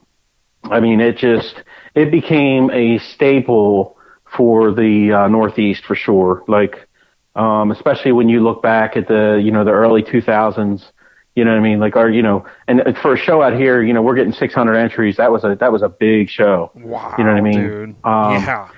I 0.66 0.80
mean, 0.80 1.02
it 1.02 1.18
just 1.18 1.56
it 1.96 2.12
became 2.12 2.70
a 2.72 3.00
staple 3.00 3.98
for 4.36 4.72
the 4.72 5.12
uh, 5.14 5.28
Northeast 5.28 5.84
for 5.86 5.96
sure. 5.96 6.44
Like, 6.48 6.88
um, 7.36 7.72
especially 7.72 8.12
when 8.12 8.30
you 8.30 8.42
look 8.44 8.62
back 8.62 8.98
at 8.98 9.08
the 9.08 9.42
you 9.44 9.52
know 9.52 9.64
the 9.64 9.72
early 9.72 10.04
2000s 10.04 10.92
you 11.36 11.44
know 11.44 11.52
what 11.52 11.58
I 11.58 11.62
mean? 11.62 11.80
Like 11.80 11.96
our, 11.96 12.10
you 12.10 12.22
know, 12.22 12.46
and 12.68 12.96
for 13.02 13.14
a 13.14 13.18
show 13.18 13.42
out 13.42 13.54
here, 13.54 13.82
you 13.82 13.94
know, 13.94 14.04
we're 14.04 14.16
getting 14.16 14.34
600 14.34 14.76
entries. 14.76 15.18
That 15.18 15.32
was 15.32 15.44
a 15.44 15.56
that 15.56 15.72
was 15.72 15.82
a 15.82 15.90
big 15.90 16.30
show. 16.30 16.72
Wow, 16.76 17.16
you 17.18 17.24
know 17.24 17.32
what 17.32 17.38
I 17.38 17.42
mean? 17.42 17.60
Dude. 17.60 17.90
Um, 18.04 18.34
yeah. 18.34 18.70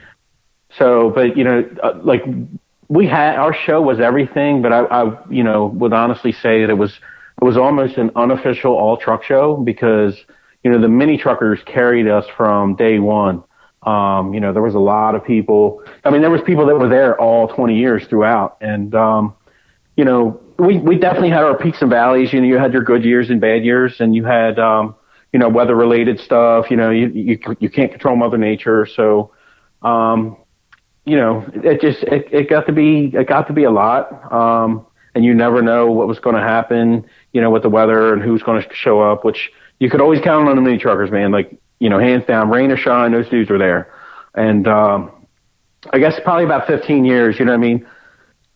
So, 0.78 1.10
but 1.10 1.36
you 1.36 1.44
know, 1.44 1.70
uh, 1.84 2.00
like 2.02 2.24
we 2.88 3.08
had 3.08 3.36
our 3.36 3.54
show 3.54 3.82
was 3.82 4.00
everything, 4.00 4.62
but 4.62 4.72
I, 4.72 4.86
I, 4.86 5.30
you 5.30 5.44
know, 5.44 5.66
would 5.66 5.92
honestly 5.92 6.32
say 6.32 6.62
that 6.62 6.70
it 6.70 6.78
was 6.78 6.92
it 7.42 7.44
was 7.44 7.58
almost 7.58 7.98
an 7.98 8.12
unofficial 8.16 8.74
all 8.74 8.96
truck 8.96 9.24
show 9.24 9.58
because 9.58 10.16
you 10.66 10.72
know 10.72 10.82
the 10.82 10.90
mini 10.90 11.16
truckers 11.16 11.60
carried 11.68 12.08
us 12.08 12.26
from 12.36 12.76
day 12.76 12.98
one. 12.98 13.44
Um, 13.84 14.34
you 14.34 14.40
know, 14.40 14.52
there 14.52 14.64
was 14.64 14.74
a 14.74 14.80
lot 14.80 15.14
of 15.14 15.24
people. 15.24 15.84
I 16.04 16.10
mean, 16.10 16.22
there 16.22 16.32
was 16.32 16.42
people 16.42 16.66
that 16.66 16.76
were 16.76 16.90
there 16.90 17.22
all 17.22 17.48
20 17.48 17.78
years 17.78 18.04
throughout, 18.08 18.58
and 18.62 18.96
um, 18.96 19.36
you 19.96 20.04
know, 20.04 20.42
we 20.58 20.80
we 20.80 20.98
definitely 20.98 21.30
had 21.30 21.44
our 21.44 21.56
peaks 21.56 21.84
and 21.84 21.92
valleys. 21.92 22.34
You 22.34 22.42
know, 22.42 22.48
you 22.48 22.58
had 22.58 22.74
your 22.74 22.84
good 22.84 23.06
years 23.06 23.30
and 23.30 23.40
bad 23.40 23.64
years, 23.64 23.98
and 24.00 24.16
you 24.16 24.26
had 24.26 24.58
um, 24.58 24.96
you 25.32 25.38
know 25.38 25.50
weather 25.50 25.76
related 25.76 26.20
stuff. 26.20 26.72
You 26.72 26.78
know, 26.78 26.90
you 26.90 27.10
you 27.10 27.40
you 27.60 27.70
can't 27.70 27.92
control 27.92 28.16
Mother 28.16 28.40
Nature, 28.40 28.88
so 28.88 29.34
um, 29.84 30.36
you 31.06 31.16
know 31.16 31.48
it 31.54 31.80
just 31.80 32.02
it, 32.06 32.28
it 32.32 32.50
got 32.50 32.66
to 32.66 32.74
be 32.74 33.12
it 33.14 33.28
got 33.28 33.46
to 33.50 33.54
be 33.54 33.66
a 33.66 33.72
lot. 33.72 34.34
Um, 34.34 34.88
and 35.14 35.24
you 35.24 35.36
never 35.36 35.62
know 35.62 35.92
what 35.92 36.08
was 36.08 36.18
going 36.18 36.36
to 36.36 36.42
happen. 36.42 37.06
You 37.34 37.42
know, 37.42 37.52
with 37.52 37.62
the 37.62 37.70
weather 37.70 38.14
and 38.14 38.24
who's 38.24 38.42
going 38.42 38.64
to 38.64 38.68
show 38.74 39.00
up, 39.00 39.24
which 39.24 39.52
you 39.80 39.90
could 39.90 40.02
always 40.02 40.22
count 40.22 40.48
on 40.48 40.56
the 40.56 40.62
mini 40.62 40.78
truckers, 40.78 41.12
man. 41.12 41.32
Like 41.32 41.58
you 41.80 41.90
know, 41.90 42.00
hands 42.00 42.26
down, 42.26 42.50
rain 42.50 42.72
or 42.72 42.78
shine, 42.78 43.12
those 43.12 43.30
dudes 43.30 43.50
were 43.50 43.58
there. 43.58 43.94
And 44.34 44.68
um, 44.68 45.12
I 45.92 46.00
guess 46.00 46.20
probably 46.24 46.46
about 46.46 46.68
15 46.68 47.06
years. 47.06 47.38
You 47.40 47.46
know 47.46 47.52
what 47.52 47.60
I 47.60 47.62
mean? 47.62 47.88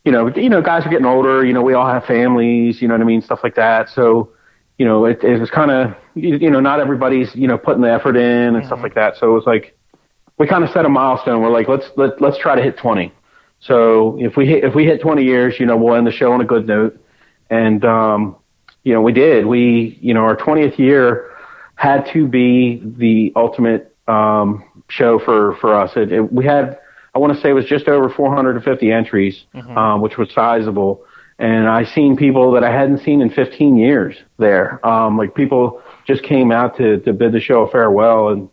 you 0.06 0.12
know, 0.12 0.34
you 0.36 0.50
know, 0.50 0.62
guys 0.62 0.86
are 0.86 0.90
getting 0.90 1.06
older. 1.06 1.46
You 1.46 1.54
know, 1.54 1.62
we 1.62 1.74
all 1.74 1.88
have 1.88 2.06
families. 2.06 2.82
You 2.82 2.88
know 2.88 2.94
what 2.94 3.02
I 3.02 3.06
mean, 3.06 3.22
stuff 3.22 3.42
like 3.44 3.56
that. 3.56 3.90
So, 3.90 4.32
you 4.78 4.86
know, 4.86 5.06
it, 5.06 5.24
it 5.24 5.40
was 5.40 5.50
kind 5.50 5.72
of, 5.72 5.96
you 6.16 6.50
know, 6.50 6.60
not 6.60 6.80
everybody's, 6.80 7.30
you 7.36 7.48
know, 7.48 7.58
putting 7.58 7.82
the 7.82 7.92
effort 7.92 8.16
in 8.16 8.24
and 8.24 8.58
mm-hmm. 8.58 8.68
stuff 8.68 8.80
like 8.82 8.96
that. 8.96 9.18
So 9.18 9.30
it 9.30 9.34
was 9.34 9.46
like, 9.46 9.78
we 10.38 10.48
kind 10.48 10.64
of 10.64 10.70
set 10.72 10.86
a 10.86 10.90
milestone. 10.90 11.42
We're 11.42 11.52
like, 11.52 11.68
let's 11.68 11.86
let 11.98 12.22
let's 12.22 12.38
try 12.38 12.56
to 12.56 12.62
hit 12.62 12.78
20. 12.78 13.14
So 13.60 14.18
if 14.20 14.38
we 14.38 14.48
hit 14.48 14.64
if 14.64 14.74
we 14.74 14.86
hit 14.86 15.02
20 15.02 15.24
years, 15.24 15.60
you 15.60 15.66
know, 15.66 15.76
we'll 15.76 15.96
end 15.96 16.08
the 16.08 16.12
show 16.12 16.32
on 16.32 16.40
a 16.40 16.46
good 16.46 16.66
note. 16.66 16.98
And 17.50 17.84
um, 17.84 18.38
you 18.84 18.94
know, 18.94 19.02
we 19.02 19.12
did. 19.12 19.46
We, 19.46 19.98
you 20.02 20.14
know, 20.14 20.22
our 20.22 20.36
20th 20.36 20.78
year 20.78 21.32
had 21.76 22.10
to 22.14 22.28
be 22.28 22.82
the 22.84 23.32
ultimate 23.36 23.96
um, 24.08 24.64
show 24.90 25.20
for 25.20 25.56
for 25.58 25.74
us. 25.74 25.92
It, 25.96 26.12
it, 26.12 26.34
we 26.34 26.46
had 26.46 26.80
I 27.14 27.20
want 27.20 27.34
to 27.34 27.42
say 27.42 27.50
it 27.50 27.54
was 27.54 27.66
just 27.66 27.88
over 27.88 28.10
450 28.10 28.92
entries, 28.92 29.44
mm-hmm. 29.54 29.78
um, 29.78 30.02
which 30.02 30.18
was 30.18 30.32
sizable. 30.34 31.04
And 31.40 31.68
I 31.68 31.86
seen 31.86 32.18
people 32.18 32.52
that 32.54 32.64
I 32.64 32.72
hadn't 32.72 33.00
seen 33.00 33.22
in 33.22 33.30
15 33.30 33.78
years 33.78 34.16
there. 34.38 34.86
Um, 34.86 35.18
like 35.18 35.34
people 35.34 35.82
just 36.06 36.24
came 36.24 36.52
out 36.52 36.78
to, 36.78 37.00
to 37.00 37.14
bid 37.14 37.32
the 37.32 37.40
show 37.40 37.62
a 37.62 37.72
farewell. 37.72 38.30
And, 38.30 38.50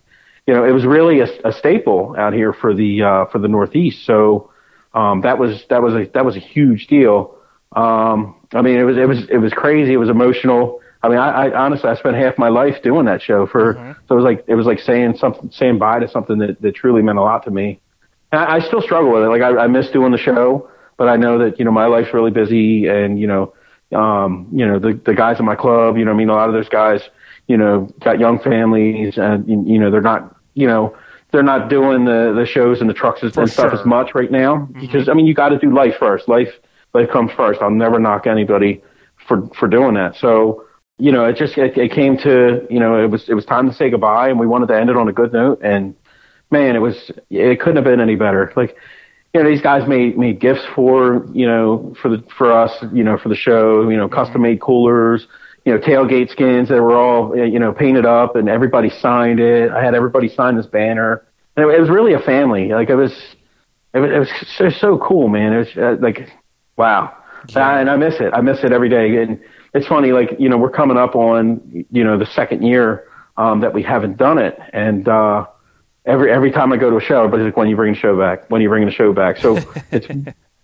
you 0.46 0.54
know, 0.54 0.64
it 0.64 0.70
was 0.70 0.86
really 0.86 1.20
a, 1.20 1.26
a 1.44 1.52
staple 1.52 2.14
out 2.16 2.32
here 2.32 2.52
for 2.52 2.74
the, 2.74 3.02
uh, 3.02 3.26
for 3.26 3.38
the 3.38 3.48
Northeast. 3.48 4.06
So, 4.06 4.52
um, 4.94 5.22
that 5.22 5.38
was, 5.38 5.64
that 5.68 5.82
was 5.82 5.94
a, 5.94 6.10
that 6.14 6.24
was 6.24 6.36
a 6.36 6.40
huge 6.40 6.86
deal. 6.86 7.36
Um, 7.72 8.35
I 8.52 8.62
mean, 8.62 8.78
it 8.78 8.84
was, 8.84 8.96
it 8.96 9.08
was, 9.08 9.28
it 9.30 9.38
was 9.38 9.52
crazy. 9.52 9.92
It 9.92 9.98
was 9.98 10.08
emotional. 10.08 10.80
I 11.02 11.08
mean, 11.08 11.18
I, 11.18 11.46
I 11.46 11.64
honestly, 11.64 11.88
I 11.88 11.94
spent 11.96 12.16
half 12.16 12.38
my 12.38 12.48
life 12.48 12.82
doing 12.82 13.06
that 13.06 13.22
show 13.22 13.46
for, 13.46 13.74
mm-hmm. 13.74 13.92
so 14.08 14.14
it 14.14 14.16
was 14.16 14.24
like, 14.24 14.44
it 14.46 14.54
was 14.54 14.66
like 14.66 14.80
saying 14.80 15.16
something, 15.18 15.50
saying 15.52 15.78
bye 15.78 16.00
to 16.00 16.08
something 16.08 16.38
that, 16.38 16.60
that 16.62 16.74
truly 16.74 17.02
meant 17.02 17.18
a 17.18 17.22
lot 17.22 17.44
to 17.44 17.50
me. 17.50 17.80
I, 18.32 18.56
I 18.56 18.60
still 18.60 18.82
struggle 18.82 19.12
with 19.12 19.22
it. 19.22 19.28
Like 19.28 19.42
I, 19.42 19.64
I 19.64 19.66
miss 19.66 19.90
doing 19.90 20.12
the 20.12 20.18
show, 20.18 20.68
but 20.96 21.08
I 21.08 21.16
know 21.16 21.38
that 21.38 21.58
you 21.58 21.64
know 21.64 21.70
my 21.70 21.86
life's 21.86 22.12
really 22.12 22.30
busy, 22.30 22.86
and 22.86 23.18
you 23.18 23.26
know, 23.26 23.54
um, 23.94 24.48
you 24.52 24.66
know 24.66 24.78
the 24.78 25.00
the 25.04 25.14
guys 25.14 25.38
in 25.38 25.44
my 25.44 25.54
club. 25.54 25.96
You 25.96 26.04
know, 26.04 26.12
I 26.12 26.14
mean, 26.14 26.28
a 26.28 26.34
lot 26.34 26.48
of 26.48 26.54
those 26.54 26.68
guys, 26.68 27.02
you 27.46 27.56
know, 27.56 27.88
got 28.00 28.18
young 28.18 28.38
families, 28.40 29.14
and 29.16 29.68
you 29.68 29.78
know, 29.78 29.90
they're 29.90 30.00
not, 30.00 30.34
you 30.54 30.66
know, 30.66 30.96
they're 31.32 31.42
not 31.42 31.68
doing 31.68 32.04
the 32.04 32.32
the 32.36 32.46
shows 32.46 32.80
and 32.80 32.90
the 32.90 32.94
trucks 32.94 33.22
and 33.22 33.32
stuff 33.32 33.50
sure. 33.50 33.74
as 33.74 33.84
much 33.86 34.14
right 34.14 34.30
now 34.30 34.56
mm-hmm. 34.56 34.80
because 34.80 35.08
I 35.08 35.14
mean, 35.14 35.26
you 35.26 35.34
got 35.34 35.50
to 35.50 35.58
do 35.58 35.72
life 35.72 35.94
first. 35.98 36.28
Life 36.28 36.52
life 36.94 37.08
come 37.12 37.28
first. 37.28 37.60
I'll 37.62 37.70
never 37.70 37.98
knock 37.98 38.26
anybody 38.26 38.82
for 39.26 39.48
for 39.58 39.68
doing 39.68 39.94
that. 39.94 40.16
So 40.16 40.64
you 40.98 41.12
know, 41.12 41.26
it 41.26 41.36
just 41.36 41.58
it, 41.58 41.76
it 41.76 41.92
came 41.92 42.16
to 42.18 42.66
you 42.70 42.80
know 42.80 43.02
it 43.02 43.10
was 43.10 43.28
it 43.28 43.34
was 43.34 43.44
time 43.44 43.68
to 43.68 43.74
say 43.74 43.90
goodbye, 43.90 44.28
and 44.28 44.38
we 44.38 44.46
wanted 44.46 44.68
to 44.68 44.76
end 44.76 44.90
it 44.90 44.96
on 44.96 45.08
a 45.08 45.12
good 45.12 45.32
note, 45.32 45.60
and 45.62 45.94
man, 46.50 46.76
it 46.76 46.80
was 46.80 47.10
it 47.30 47.60
couldn't 47.60 47.76
have 47.76 47.84
been 47.84 48.00
any 48.00 48.16
better. 48.16 48.52
Like 48.56 48.76
you 49.34 49.42
know, 49.42 49.48
these 49.48 49.60
guys 49.60 49.86
made 49.86 50.16
made 50.16 50.40
gifts 50.40 50.64
for 50.74 51.26
you 51.32 51.46
know 51.46 51.94
for 52.00 52.08
the 52.08 52.24
for 52.38 52.52
us 52.52 52.72
you 52.92 53.04
know 53.04 53.18
for 53.18 53.28
the 53.28 53.36
show. 53.36 53.88
You 53.88 53.96
know, 53.96 54.08
custom 54.08 54.42
made 54.42 54.60
coolers. 54.60 55.26
You 55.64 55.72
know, 55.72 55.80
tailgate 55.80 56.30
skins 56.30 56.68
that 56.68 56.80
were 56.80 56.94
all 56.94 57.36
you 57.36 57.58
know 57.58 57.72
painted 57.72 58.06
up, 58.06 58.36
and 58.36 58.48
everybody 58.48 58.88
signed 58.88 59.40
it. 59.40 59.72
I 59.72 59.84
had 59.84 59.94
everybody 59.94 60.28
sign 60.28 60.56
this 60.56 60.66
banner, 60.66 61.26
and 61.56 61.68
it, 61.68 61.74
it 61.74 61.80
was 61.80 61.90
really 61.90 62.14
a 62.14 62.20
family. 62.20 62.68
Like 62.68 62.88
it 62.88 62.94
was, 62.94 63.12
it 63.92 63.98
was, 63.98 64.10
it 64.10 64.18
was 64.18 64.28
so, 64.56 64.70
so 64.70 64.98
cool, 64.98 65.28
man. 65.28 65.52
It 65.52 65.58
was 65.58 65.76
uh, 65.76 65.96
like, 66.00 66.30
wow. 66.76 67.16
Yeah. 67.48 67.78
and 67.78 67.90
I 67.90 67.96
miss 67.96 68.14
it. 68.20 68.32
I 68.32 68.40
miss 68.40 68.64
it 68.64 68.72
every 68.72 68.88
day. 68.88 69.22
And 69.22 69.40
it's 69.74 69.86
funny, 69.86 70.12
like 70.12 70.36
you 70.38 70.48
know, 70.48 70.56
we're 70.56 70.70
coming 70.70 70.96
up 70.96 71.14
on 71.14 71.86
you 71.90 72.04
know 72.04 72.18
the 72.18 72.26
second 72.26 72.62
year 72.62 73.08
um, 73.36 73.60
that 73.60 73.74
we 73.74 73.82
haven't 73.82 74.16
done 74.16 74.38
it, 74.38 74.58
and 74.72 75.08
uh, 75.08 75.46
every 76.06 76.32
every 76.32 76.50
time 76.50 76.72
I 76.72 76.76
go 76.76 76.90
to 76.90 76.96
a 76.96 77.00
show, 77.00 77.18
everybody's 77.18 77.46
like, 77.46 77.56
"When 77.56 77.68
you 77.68 77.76
bring 77.76 77.92
the 77.92 77.98
show 77.98 78.18
back? 78.18 78.48
When 78.50 78.62
you 78.62 78.68
bringing 78.68 78.88
the 78.88 78.94
show 78.94 79.12
back?" 79.12 79.36
So 79.36 79.56
it's 79.90 80.06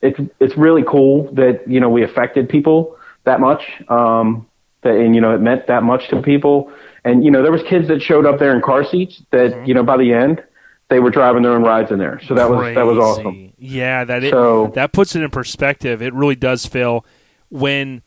it's 0.01 0.21
it's 0.41 0.57
really 0.57 0.83
cool 0.87 1.33
that 1.35 1.69
you 1.69 1.81
know 1.81 1.91
we 1.91 2.03
affected 2.03 2.49
people 2.49 2.97
that 3.25 3.41
much, 3.41 3.63
um, 3.89 4.47
that 4.83 4.95
and 4.95 5.15
you 5.15 5.21
know 5.21 5.35
it 5.35 5.41
meant 5.41 5.67
that 5.67 5.83
much 5.83 6.09
to 6.09 6.23
people. 6.23 6.73
And 7.05 7.25
you 7.25 7.31
know 7.31 7.43
there 7.43 7.53
was 7.53 7.63
kids 7.69 7.89
that 7.89 8.01
showed 8.01 8.27
up 8.27 8.39
there 8.39 8.55
in 8.55 8.63
car 8.63 8.85
seats 8.85 9.23
that 9.31 9.53
mm-hmm. 9.53 9.65
you 9.67 9.75
know 9.75 9.83
by 9.83 9.97
the 9.97 10.13
end 10.13 10.43
they 10.93 11.01
were 11.01 11.11
driving 11.11 11.43
their 11.43 11.53
own 11.53 11.63
rides 11.63 11.91
in 11.91 11.99
there. 11.99 12.21
So 12.27 12.35
that 12.35 12.49
Crazy. 12.49 12.65
was 12.65 12.75
that 12.75 12.87
was 12.87 12.99
awesome. 12.99 13.53
Yeah, 13.59 14.05
that 14.05 14.25
it, 14.25 14.31
so, 14.31 14.71
that 14.75 14.93
puts 14.93 15.17
it 15.17 15.23
in 15.23 15.31
perspective. 15.31 16.03
It 16.03 16.15
really 16.15 16.37
does, 16.37 16.67
Phil. 16.67 17.05
When 17.49 18.03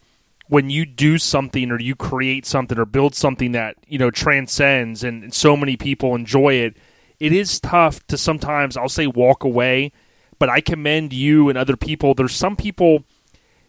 when 0.48 0.70
you 0.70 0.86
do 0.86 1.18
something 1.18 1.72
or 1.72 1.80
you 1.80 1.96
create 1.96 2.46
something 2.46 2.78
or 2.78 2.86
build 2.86 3.16
something 3.16 3.52
that 3.54 3.78
you 3.88 3.98
know 3.98 4.12
transcends 4.12 5.04
and 5.04 5.34
so 5.34 5.58
many 5.58 5.76
people 5.76 6.16
enjoy 6.16 6.54
it 6.54 6.78
it 7.20 7.32
is 7.32 7.60
tough 7.60 8.06
to 8.08 8.18
sometimes 8.18 8.78
I'll 8.78 8.90
say 8.90 9.08
walk 9.08 9.44
away, 9.44 9.92
but 10.40 10.50
I 10.50 10.62
commend 10.62 11.14
you 11.14 11.50
and 11.50 11.58
other 11.58 11.78
people. 11.78 12.14
There's 12.14 12.36
some 12.36 12.56
people 12.56 13.04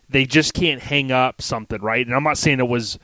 they 0.08 0.24
just 0.24 0.54
can't 0.54 0.82
hang 0.82 1.10
up 1.10 1.42
something, 1.42 1.80
right? 1.80 2.06
And 2.06 2.14
I'm 2.14 2.24
not 2.24 2.38
saying 2.38 2.60
it 2.60 2.68
was 2.68 2.98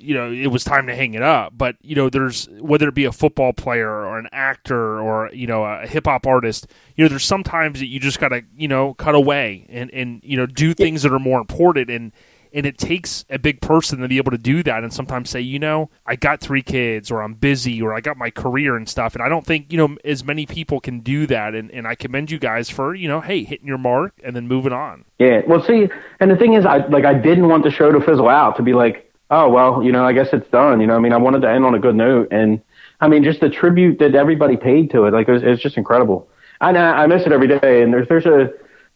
you 0.00 0.14
know 0.14 0.32
it 0.32 0.48
was 0.48 0.64
time 0.64 0.86
to 0.86 0.94
hang 0.94 1.14
it 1.14 1.22
up 1.22 1.52
but 1.56 1.76
you 1.82 1.94
know 1.94 2.08
there's 2.08 2.48
whether 2.60 2.88
it 2.88 2.94
be 2.94 3.04
a 3.04 3.12
football 3.12 3.52
player 3.52 3.88
or 3.88 4.18
an 4.18 4.28
actor 4.32 5.00
or 5.00 5.30
you 5.32 5.46
know 5.46 5.64
a 5.64 5.86
hip 5.86 6.06
hop 6.06 6.26
artist 6.26 6.66
you 6.96 7.04
know 7.04 7.08
there's 7.08 7.24
sometimes 7.24 7.80
that 7.80 7.86
you 7.86 8.00
just 8.00 8.18
got 8.18 8.28
to 8.28 8.42
you 8.56 8.68
know 8.68 8.94
cut 8.94 9.14
away 9.14 9.66
and 9.68 9.90
and 9.92 10.20
you 10.24 10.36
know 10.36 10.46
do 10.46 10.74
things 10.74 11.02
that 11.02 11.12
are 11.12 11.18
more 11.18 11.40
important 11.40 11.90
and 11.90 12.12
And 12.52 12.66
it 12.66 12.78
takes 12.78 13.24
a 13.30 13.38
big 13.38 13.60
person 13.60 14.00
to 14.00 14.08
be 14.08 14.16
able 14.16 14.32
to 14.32 14.38
do 14.38 14.64
that 14.64 14.82
and 14.82 14.92
sometimes 14.92 15.30
say, 15.30 15.40
you 15.40 15.60
know, 15.60 15.88
I 16.04 16.16
got 16.16 16.40
three 16.40 16.62
kids 16.62 17.08
or 17.08 17.22
I'm 17.22 17.34
busy 17.34 17.80
or 17.80 17.94
I 17.94 18.00
got 18.00 18.16
my 18.16 18.30
career 18.30 18.74
and 18.74 18.88
stuff. 18.88 19.14
And 19.14 19.22
I 19.22 19.28
don't 19.28 19.46
think, 19.46 19.70
you 19.70 19.78
know, 19.78 19.96
as 20.04 20.24
many 20.24 20.46
people 20.46 20.80
can 20.80 20.98
do 20.98 21.28
that. 21.28 21.54
And, 21.54 21.70
and 21.70 21.86
I 21.86 21.94
commend 21.94 22.32
you 22.32 22.40
guys 22.40 22.68
for, 22.68 22.92
you 22.92 23.06
know, 23.06 23.20
hey, 23.20 23.44
hitting 23.44 23.68
your 23.68 23.78
mark 23.78 24.14
and 24.24 24.34
then 24.34 24.48
moving 24.48 24.72
on. 24.72 25.04
Yeah. 25.20 25.42
Well, 25.46 25.62
see, 25.62 25.88
and 26.18 26.28
the 26.28 26.36
thing 26.36 26.54
is, 26.54 26.66
I 26.66 26.78
like 26.88 27.04
I 27.04 27.14
didn't 27.14 27.46
want 27.46 27.62
the 27.62 27.70
show 27.70 27.92
to 27.92 28.00
fizzle 28.00 28.28
out 28.28 28.56
to 28.56 28.64
be 28.64 28.72
like, 28.72 29.09
oh 29.30 29.48
well, 29.48 29.82
you 29.82 29.92
know, 29.92 30.04
I 30.04 30.12
guess 30.12 30.28
it's 30.32 30.48
done. 30.50 30.80
You 30.80 30.86
know, 30.86 30.96
I 30.96 30.98
mean, 30.98 31.12
I 31.12 31.16
wanted 31.16 31.42
to 31.42 31.50
end 31.50 31.64
on 31.64 31.74
a 31.74 31.78
good 31.78 31.94
note, 31.94 32.28
and 32.30 32.60
I 33.00 33.08
mean, 33.08 33.24
just 33.24 33.40
the 33.40 33.48
tribute 33.48 33.98
that 33.98 34.14
everybody 34.14 34.56
paid 34.56 34.90
to 34.90 35.04
it, 35.04 35.12
like 35.12 35.28
it 35.28 35.32
was, 35.32 35.42
it 35.42 35.48
was 35.48 35.60
just 35.60 35.76
incredible. 35.76 36.28
And 36.60 36.76
I, 36.76 37.04
I 37.04 37.06
miss 37.06 37.24
it 37.24 37.32
every 37.32 37.48
day. 37.48 37.82
And 37.82 37.92
there's 37.92 38.08
there's 38.08 38.26
a 38.26 38.50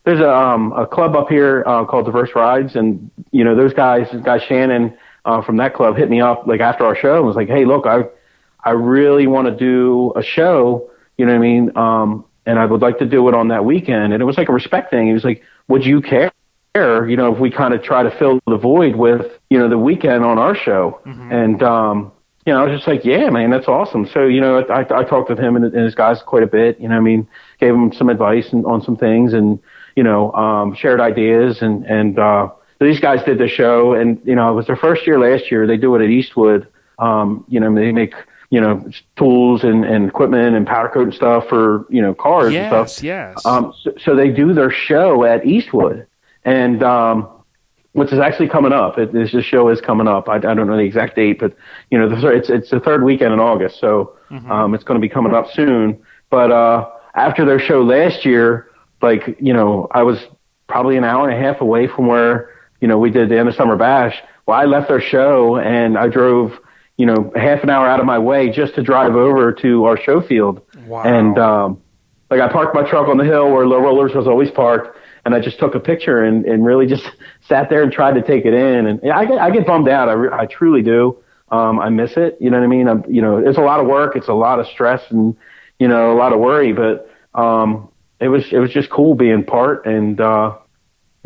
there's 0.04 0.20
a 0.20 0.30
um, 0.30 0.72
a 0.72 0.86
club 0.86 1.16
up 1.16 1.28
here 1.28 1.64
uh, 1.66 1.84
called 1.84 2.06
Diverse 2.06 2.30
Rides, 2.34 2.76
and 2.76 3.10
you 3.30 3.44
know 3.44 3.56
those 3.56 3.72
guys, 3.72 4.06
guy 4.22 4.38
Shannon 4.38 4.96
uh, 5.24 5.42
from 5.42 5.56
that 5.56 5.74
club 5.74 5.96
hit 5.96 6.10
me 6.10 6.20
up 6.20 6.46
like 6.46 6.60
after 6.60 6.84
our 6.84 6.94
show 6.96 7.16
and 7.16 7.26
was 7.26 7.36
like, 7.36 7.48
hey, 7.48 7.64
look, 7.64 7.86
I 7.86 8.04
I 8.62 8.70
really 8.70 9.26
want 9.26 9.48
to 9.48 9.56
do 9.56 10.12
a 10.16 10.22
show. 10.22 10.90
You 11.16 11.26
know 11.26 11.32
what 11.32 11.38
I 11.38 11.42
mean? 11.42 11.76
Um, 11.76 12.24
and 12.46 12.58
I 12.58 12.66
would 12.66 12.82
like 12.82 12.98
to 12.98 13.06
do 13.06 13.28
it 13.28 13.34
on 13.34 13.48
that 13.48 13.64
weekend. 13.64 14.12
And 14.12 14.22
it 14.22 14.26
was 14.26 14.36
like 14.36 14.48
a 14.48 14.52
respect 14.52 14.90
thing. 14.90 15.06
He 15.06 15.12
was 15.12 15.24
like, 15.24 15.42
would 15.68 15.84
you 15.84 16.02
care? 16.02 16.30
You 16.74 17.16
know, 17.16 17.32
if 17.32 17.38
we 17.38 17.50
kind 17.50 17.72
of 17.72 17.82
try 17.82 18.02
to 18.02 18.10
fill 18.18 18.40
the 18.46 18.56
void 18.56 18.96
with, 18.96 19.26
you 19.48 19.58
know, 19.58 19.68
the 19.68 19.78
weekend 19.78 20.24
on 20.24 20.38
our 20.38 20.56
show. 20.56 21.00
Mm-hmm. 21.06 21.32
And, 21.32 21.62
um, 21.62 22.12
you 22.44 22.52
know, 22.52 22.60
I 22.60 22.64
was 22.64 22.76
just 22.76 22.88
like, 22.88 23.04
yeah, 23.04 23.30
man, 23.30 23.50
that's 23.50 23.68
awesome. 23.68 24.08
So, 24.12 24.26
you 24.26 24.40
know, 24.40 24.58
I, 24.58 24.80
I 24.80 25.04
talked 25.04 25.30
with 25.30 25.38
him 25.38 25.56
and, 25.56 25.64
and 25.64 25.84
his 25.84 25.94
guys 25.94 26.20
quite 26.22 26.42
a 26.42 26.48
bit, 26.48 26.80
you 26.80 26.88
know, 26.88 26.96
I 26.96 27.00
mean, 27.00 27.28
gave 27.60 27.72
him 27.74 27.92
some 27.92 28.08
advice 28.08 28.52
and, 28.52 28.66
on 28.66 28.82
some 28.82 28.96
things 28.96 29.32
and, 29.32 29.60
you 29.94 30.02
know, 30.02 30.32
um, 30.32 30.74
shared 30.74 31.00
ideas 31.00 31.62
and, 31.62 31.86
and, 31.86 32.18
uh, 32.18 32.50
these 32.80 32.98
guys 33.00 33.24
did 33.24 33.38
the 33.38 33.48
show 33.48 33.94
and, 33.94 34.20
you 34.24 34.34
know, 34.34 34.50
it 34.50 34.54
was 34.54 34.66
their 34.66 34.76
first 34.76 35.06
year 35.06 35.18
last 35.18 35.50
year. 35.50 35.66
They 35.66 35.76
do 35.76 35.94
it 35.94 36.02
at 36.02 36.10
Eastwood. 36.10 36.66
Um, 36.98 37.44
you 37.48 37.60
know, 37.60 37.72
they 37.72 37.92
make, 37.92 38.14
you 38.50 38.60
know, 38.60 38.90
tools 39.16 39.62
and, 39.62 39.84
and 39.84 40.08
equipment 40.08 40.54
and 40.56 40.66
powder 40.66 40.88
coat 40.88 41.04
and 41.04 41.14
stuff 41.14 41.48
for, 41.48 41.86
you 41.88 42.02
know, 42.02 42.14
cars 42.14 42.52
yes, 42.52 42.72
and 42.72 42.90
stuff. 42.90 43.04
Yes, 43.04 43.46
Um, 43.46 43.72
so, 43.80 43.94
so 44.02 44.16
they 44.16 44.28
do 44.30 44.52
their 44.52 44.70
show 44.70 45.24
at 45.24 45.46
Eastwood 45.46 46.06
and, 46.44 46.82
um, 46.82 47.28
which 47.94 48.12
is 48.12 48.18
actually 48.18 48.48
coming 48.48 48.72
up. 48.72 48.98
It, 48.98 49.12
this 49.12 49.30
show 49.44 49.68
is 49.68 49.80
coming 49.80 50.08
up. 50.08 50.28
I, 50.28 50.36
I 50.36 50.38
don't 50.38 50.66
know 50.66 50.76
the 50.76 50.82
exact 50.82 51.14
date, 51.14 51.38
but 51.38 51.56
you 51.90 51.98
know, 51.98 52.08
the, 52.08 52.28
it's 52.28 52.50
it's 52.50 52.70
the 52.70 52.80
third 52.80 53.04
weekend 53.04 53.32
in 53.32 53.38
August, 53.38 53.78
so 53.80 54.16
mm-hmm. 54.30 54.50
um, 54.50 54.74
it's 54.74 54.82
going 54.84 55.00
to 55.00 55.00
be 55.00 55.08
coming 55.08 55.32
up 55.32 55.46
soon. 55.52 56.02
But 56.28 56.50
uh, 56.50 56.90
after 57.14 57.44
their 57.44 57.60
show 57.60 57.82
last 57.82 58.24
year, 58.24 58.68
like 59.00 59.36
you 59.40 59.52
know, 59.52 59.86
I 59.92 60.02
was 60.02 60.18
probably 60.66 60.96
an 60.96 61.04
hour 61.04 61.28
and 61.28 61.38
a 61.38 61.40
half 61.40 61.60
away 61.60 61.86
from 61.86 62.08
where 62.08 62.50
you 62.80 62.88
know 62.88 62.98
we 62.98 63.10
did 63.10 63.28
the 63.28 63.38
end 63.38 63.48
of 63.48 63.54
summer 63.54 63.76
bash. 63.76 64.20
Well, 64.46 64.58
I 64.58 64.64
left 64.64 64.88
their 64.88 65.00
show 65.00 65.56
and 65.56 65.96
I 65.96 66.08
drove 66.08 66.52
you 66.96 67.06
know 67.06 67.32
half 67.36 67.62
an 67.62 67.70
hour 67.70 67.86
out 67.86 68.00
of 68.00 68.06
my 68.06 68.18
way 68.18 68.50
just 68.50 68.74
to 68.74 68.82
drive 68.82 69.14
over 69.14 69.52
to 69.52 69.84
our 69.84 69.96
show 69.96 70.20
field. 70.20 70.62
Wow. 70.88 71.04
And 71.04 71.38
um, 71.38 71.82
like 72.28 72.40
I 72.40 72.52
parked 72.52 72.74
my 72.74 72.82
truck 72.82 73.06
on 73.06 73.18
the 73.18 73.24
hill 73.24 73.52
where 73.52 73.68
Low 73.68 73.78
Rollers 73.78 74.14
was 74.14 74.26
always 74.26 74.50
parked 74.50 74.98
and 75.24 75.34
I 75.34 75.40
just 75.40 75.58
took 75.58 75.74
a 75.74 75.80
picture 75.80 76.22
and, 76.24 76.44
and 76.44 76.64
really 76.64 76.86
just 76.86 77.04
sat 77.48 77.70
there 77.70 77.82
and 77.82 77.92
tried 77.92 78.14
to 78.14 78.22
take 78.22 78.44
it 78.44 78.54
in. 78.54 78.86
And 78.86 79.12
I 79.12 79.24
get, 79.24 79.38
I 79.38 79.50
get 79.50 79.66
bummed 79.66 79.88
out. 79.88 80.08
I, 80.08 80.42
I 80.42 80.46
truly 80.46 80.82
do. 80.82 81.18
Um, 81.50 81.78
I 81.78 81.88
miss 81.88 82.12
it. 82.16 82.36
You 82.40 82.50
know 82.50 82.58
what 82.58 82.64
I 82.64 82.68
mean? 82.68 82.88
I'm, 82.88 83.04
you 83.08 83.22
know, 83.22 83.38
it's 83.38 83.58
a 83.58 83.62
lot 83.62 83.80
of 83.80 83.86
work. 83.86 84.16
It's 84.16 84.28
a 84.28 84.34
lot 84.34 84.60
of 84.60 84.66
stress 84.66 85.02
and, 85.10 85.36
you 85.78 85.88
know, 85.88 86.12
a 86.12 86.16
lot 86.16 86.32
of 86.32 86.40
worry, 86.40 86.72
but, 86.72 87.10
um, 87.34 87.90
it 88.20 88.28
was, 88.28 88.44
it 88.52 88.58
was 88.58 88.70
just 88.70 88.90
cool 88.90 89.14
being 89.14 89.44
part 89.44 89.86
and, 89.86 90.20
uh, 90.20 90.56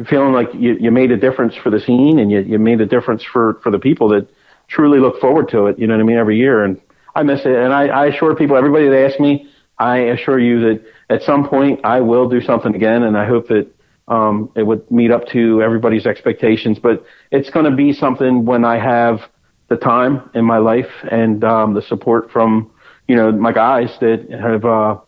feeling 0.08 0.32
like 0.32 0.48
you, 0.54 0.76
you 0.80 0.90
made 0.90 1.10
a 1.10 1.16
difference 1.16 1.54
for 1.54 1.70
the 1.70 1.80
scene 1.80 2.18
and 2.18 2.30
you, 2.30 2.40
you 2.40 2.58
made 2.58 2.80
a 2.80 2.86
difference 2.86 3.22
for, 3.24 3.60
for 3.62 3.70
the 3.70 3.78
people 3.78 4.08
that 4.08 4.28
truly 4.68 4.98
look 4.98 5.20
forward 5.20 5.48
to 5.48 5.66
it. 5.66 5.78
You 5.78 5.86
know 5.86 5.94
what 5.94 6.00
I 6.00 6.04
mean? 6.04 6.16
Every 6.16 6.36
year. 6.36 6.64
And 6.64 6.80
I 7.14 7.22
miss 7.22 7.40
it. 7.40 7.54
And 7.54 7.72
I, 7.72 7.88
I 7.88 8.06
assure 8.06 8.34
people, 8.34 8.56
everybody 8.56 8.88
that 8.88 9.06
asks 9.06 9.20
me, 9.20 9.48
I 9.78 9.98
assure 9.98 10.38
you 10.38 10.60
that 10.60 10.84
at 11.10 11.22
some 11.22 11.48
point 11.48 11.80
I 11.84 12.00
will 12.00 12.28
do 12.28 12.40
something 12.40 12.74
again. 12.74 13.02
And 13.04 13.16
I 13.16 13.26
hope 13.26 13.48
that, 13.48 13.68
um, 14.08 14.50
it 14.56 14.64
would 14.64 14.90
meet 14.90 15.10
up 15.10 15.28
to 15.28 15.62
everybody's 15.62 16.06
expectations, 16.06 16.78
but 16.78 17.04
it's 17.30 17.50
going 17.50 17.66
to 17.66 17.76
be 17.76 17.92
something 17.92 18.44
when 18.44 18.64
I 18.64 18.78
have 18.78 19.20
the 19.68 19.76
time 19.76 20.30
in 20.34 20.44
my 20.44 20.58
life 20.58 20.90
and 21.10 21.44
um, 21.44 21.74
the 21.74 21.82
support 21.82 22.30
from 22.30 22.70
you 23.06 23.14
know 23.14 23.30
my 23.32 23.52
guys 23.52 23.96
that 24.00 24.26
have 24.30 24.64
uh, 24.64 24.98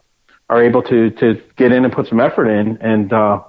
are 0.48 0.62
able 0.62 0.82
to 0.82 1.10
to 1.12 1.40
get 1.56 1.72
in 1.72 1.84
and 1.84 1.92
put 1.92 2.06
some 2.06 2.20
effort 2.20 2.46
in 2.46 2.76
and 2.78 3.12
uh, 3.12 3.42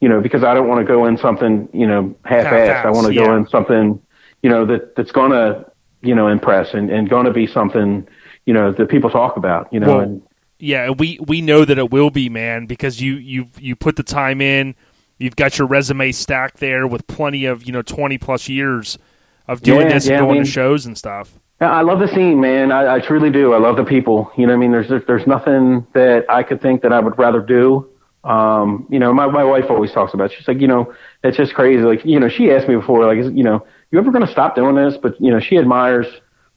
you 0.00 0.08
know 0.08 0.20
because 0.20 0.44
I 0.44 0.54
don't 0.54 0.68
want 0.68 0.80
to 0.80 0.86
go 0.86 1.06
in 1.06 1.18
something 1.18 1.68
you 1.72 1.86
know 1.86 2.14
half-assed. 2.24 2.84
I 2.84 2.90
want 2.90 3.08
to 3.08 3.14
yeah. 3.14 3.26
go 3.26 3.36
in 3.36 3.48
something 3.48 4.00
you 4.42 4.50
know 4.50 4.64
that 4.66 4.94
that's 4.94 5.12
going 5.12 5.32
to 5.32 5.66
you 6.02 6.14
know 6.14 6.28
impress 6.28 6.72
and, 6.72 6.90
and 6.90 7.08
going 7.08 7.26
to 7.26 7.32
be 7.32 7.46
something 7.46 8.06
you 8.46 8.54
know 8.54 8.72
that 8.72 8.88
people 8.88 9.10
talk 9.10 9.36
about. 9.36 9.72
You 9.72 9.80
know 9.80 9.96
Well, 9.96 10.00
and 10.00 10.22
yeah, 10.58 10.90
we 10.90 11.18
we 11.26 11.40
know 11.40 11.64
that 11.64 11.78
it 11.78 11.90
will 11.90 12.10
be, 12.10 12.28
man, 12.28 12.66
because 12.66 13.00
you 13.00 13.14
you 13.14 13.46
you 13.58 13.76
put 13.76 13.96
the 13.96 14.02
time 14.02 14.40
in. 14.40 14.74
You've 15.18 15.36
got 15.36 15.58
your 15.58 15.66
resume 15.66 16.12
stacked 16.12 16.58
there 16.58 16.86
with 16.86 17.06
plenty 17.06 17.44
of 17.44 17.64
you 17.64 17.72
know 17.72 17.82
twenty 17.82 18.18
plus 18.18 18.48
years 18.48 18.98
of 19.46 19.62
doing 19.62 19.86
Yeah, 19.88 19.94
this 19.94 20.06
yeah, 20.06 20.18
and 20.18 20.26
going 20.26 20.34
mean- 20.38 20.44
to 20.44 20.50
shows 20.50 20.86
and 20.86 20.96
stuff. 20.96 21.38
I 21.60 21.82
love 21.82 21.98
the 21.98 22.06
scene, 22.06 22.40
man. 22.40 22.70
I, 22.70 22.94
I 22.94 23.00
truly 23.00 23.30
do. 23.30 23.52
I 23.52 23.58
love 23.58 23.76
the 23.76 23.84
people. 23.84 24.30
You 24.36 24.46
know, 24.46 24.52
what 24.52 24.58
I 24.58 24.60
mean, 24.60 24.70
there's 24.70 25.04
there's 25.08 25.26
nothing 25.26 25.84
that 25.92 26.24
I 26.28 26.44
could 26.44 26.62
think 26.62 26.82
that 26.82 26.92
I 26.92 27.00
would 27.00 27.18
rather 27.18 27.40
do. 27.40 27.88
Um, 28.22 28.86
you 28.90 29.00
know, 29.00 29.12
my 29.12 29.26
my 29.26 29.42
wife 29.42 29.64
always 29.68 29.90
talks 29.90 30.14
about. 30.14 30.30
It. 30.30 30.36
She's 30.38 30.46
like, 30.46 30.60
you 30.60 30.68
know, 30.68 30.94
it's 31.24 31.36
just 31.36 31.54
crazy. 31.54 31.82
Like, 31.82 32.04
you 32.04 32.20
know, 32.20 32.28
she 32.28 32.52
asked 32.52 32.68
me 32.68 32.76
before, 32.76 33.04
like, 33.06 33.18
is, 33.18 33.32
you 33.32 33.42
know, 33.42 33.66
you 33.90 33.98
ever 33.98 34.12
going 34.12 34.24
to 34.24 34.30
stop 34.30 34.54
doing 34.54 34.76
this? 34.76 34.96
But 35.02 35.20
you 35.20 35.32
know, 35.32 35.40
she 35.40 35.56
admires. 35.58 36.06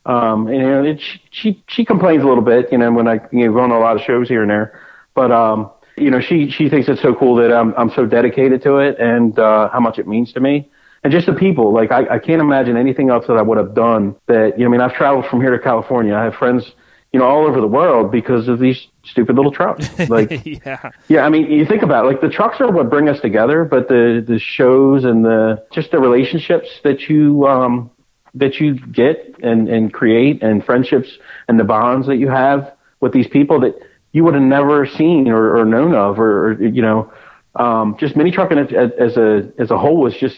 Um, 0.06 0.48
and 0.48 0.56
you 0.56 0.62
know, 0.62 0.84
it, 0.84 1.00
she 1.00 1.22
she 1.32 1.64
she 1.68 1.86
complains 1.86 2.24
a 2.24 2.28
little 2.28 2.44
bit. 2.44 2.72
You 2.72 2.78
know, 2.78 2.92
when 2.92 3.08
I 3.08 3.20
you 3.32 3.46
know 3.46 3.54
go 3.54 3.60
on 3.60 3.72
a 3.72 3.80
lot 3.80 3.96
of 3.96 4.02
shows 4.02 4.28
here 4.28 4.42
and 4.42 4.50
there, 4.50 4.80
but 5.14 5.32
um, 5.32 5.70
you 5.98 6.10
know, 6.10 6.20
she 6.20 6.50
she 6.50 6.70
thinks 6.70 6.90
it's 6.90 7.02
so 7.02 7.14
cool 7.14 7.36
that 7.36 7.54
I'm 7.54 7.74
I'm 7.78 7.92
so 7.92 8.06
dedicated 8.06 8.64
to 8.64 8.78
it 8.78 9.00
and 9.00 9.38
uh, 9.38 9.70
how 9.70 9.80
much 9.80 10.00
it 10.00 10.08
means 10.08 10.34
to 10.34 10.40
me. 10.40 10.70
And 11.04 11.12
just 11.12 11.26
the 11.26 11.34
people, 11.34 11.74
like 11.74 11.92
I, 11.92 12.16
I 12.16 12.20
can't 12.20 12.42
imagine 12.42 12.78
anything 12.78 13.10
else 13.10 13.26
that 13.28 13.38
I 13.38 13.42
would 13.42 13.58
have 13.58 13.74
done. 13.74 14.16
That 14.28 14.58
you 14.58 14.66
know, 14.66 14.70
I 14.70 14.72
mean, 14.72 14.82
I've 14.82 14.94
traveled 14.94 15.26
from 15.26 15.42
here 15.42 15.52
to 15.52 15.60
California. 15.60 16.16
I 16.16 16.24
have 16.24 16.36
friends, 16.36 16.72
you 17.12 17.20
know, 17.20 17.26
all 17.26 17.46
over 17.48 17.60
the 17.60 17.68
world 17.68 18.12
because 18.12 18.48
of 18.48 18.60
these 18.60 18.88
stupid 19.04 19.36
little 19.36 19.52
trucks. 19.52 19.88
Like, 20.10 20.46
yeah, 20.46 20.92
yeah, 21.08 21.22
I 21.22 21.30
mean, 21.30 21.50
you 21.52 21.66
think 21.66 21.82
about 21.84 22.06
it, 22.06 22.08
like 22.08 22.22
the 22.22 22.30
trucks 22.30 22.60
are 22.60 22.72
what 22.72 22.90
bring 22.90 23.10
us 23.10 23.20
together, 23.20 23.66
but 23.66 23.88
the 23.88 24.24
the 24.26 24.40
shows 24.40 25.04
and 25.04 25.26
the 25.26 25.64
just 25.72 25.92
the 25.92 26.00
relationships 26.00 26.68
that 26.84 27.02
you 27.10 27.48
um 27.48 27.90
that 28.36 28.60
you 28.60 28.76
get 28.76 29.36
and 29.44 29.68
and 29.68 29.94
create 29.94 30.42
and 30.42 30.64
friendships 30.64 31.10
and 31.48 31.60
the 31.60 31.64
bonds 31.64 32.08
that 32.08 32.18
you 32.18 32.30
have 32.30 32.74
with 33.00 33.12
these 33.14 33.28
people 33.28 33.60
that 33.62 33.76
you 34.12 34.24
would 34.24 34.34
have 34.34 34.44
never 34.44 34.86
seen 34.86 35.28
or, 35.30 35.58
or 35.58 35.66
known 35.66 35.96
of 35.96 36.20
or, 36.20 36.52
or 36.52 36.64
you 36.64 36.82
know 36.82 37.12
um 37.56 37.98
just 38.00 38.16
mini 38.16 38.32
trucking 38.32 38.58
as, 38.58 38.92
as 38.98 39.18
a 39.18 39.52
as 39.58 39.72
a 39.72 39.78
whole 39.78 39.98
was 39.98 40.16
just 40.16 40.38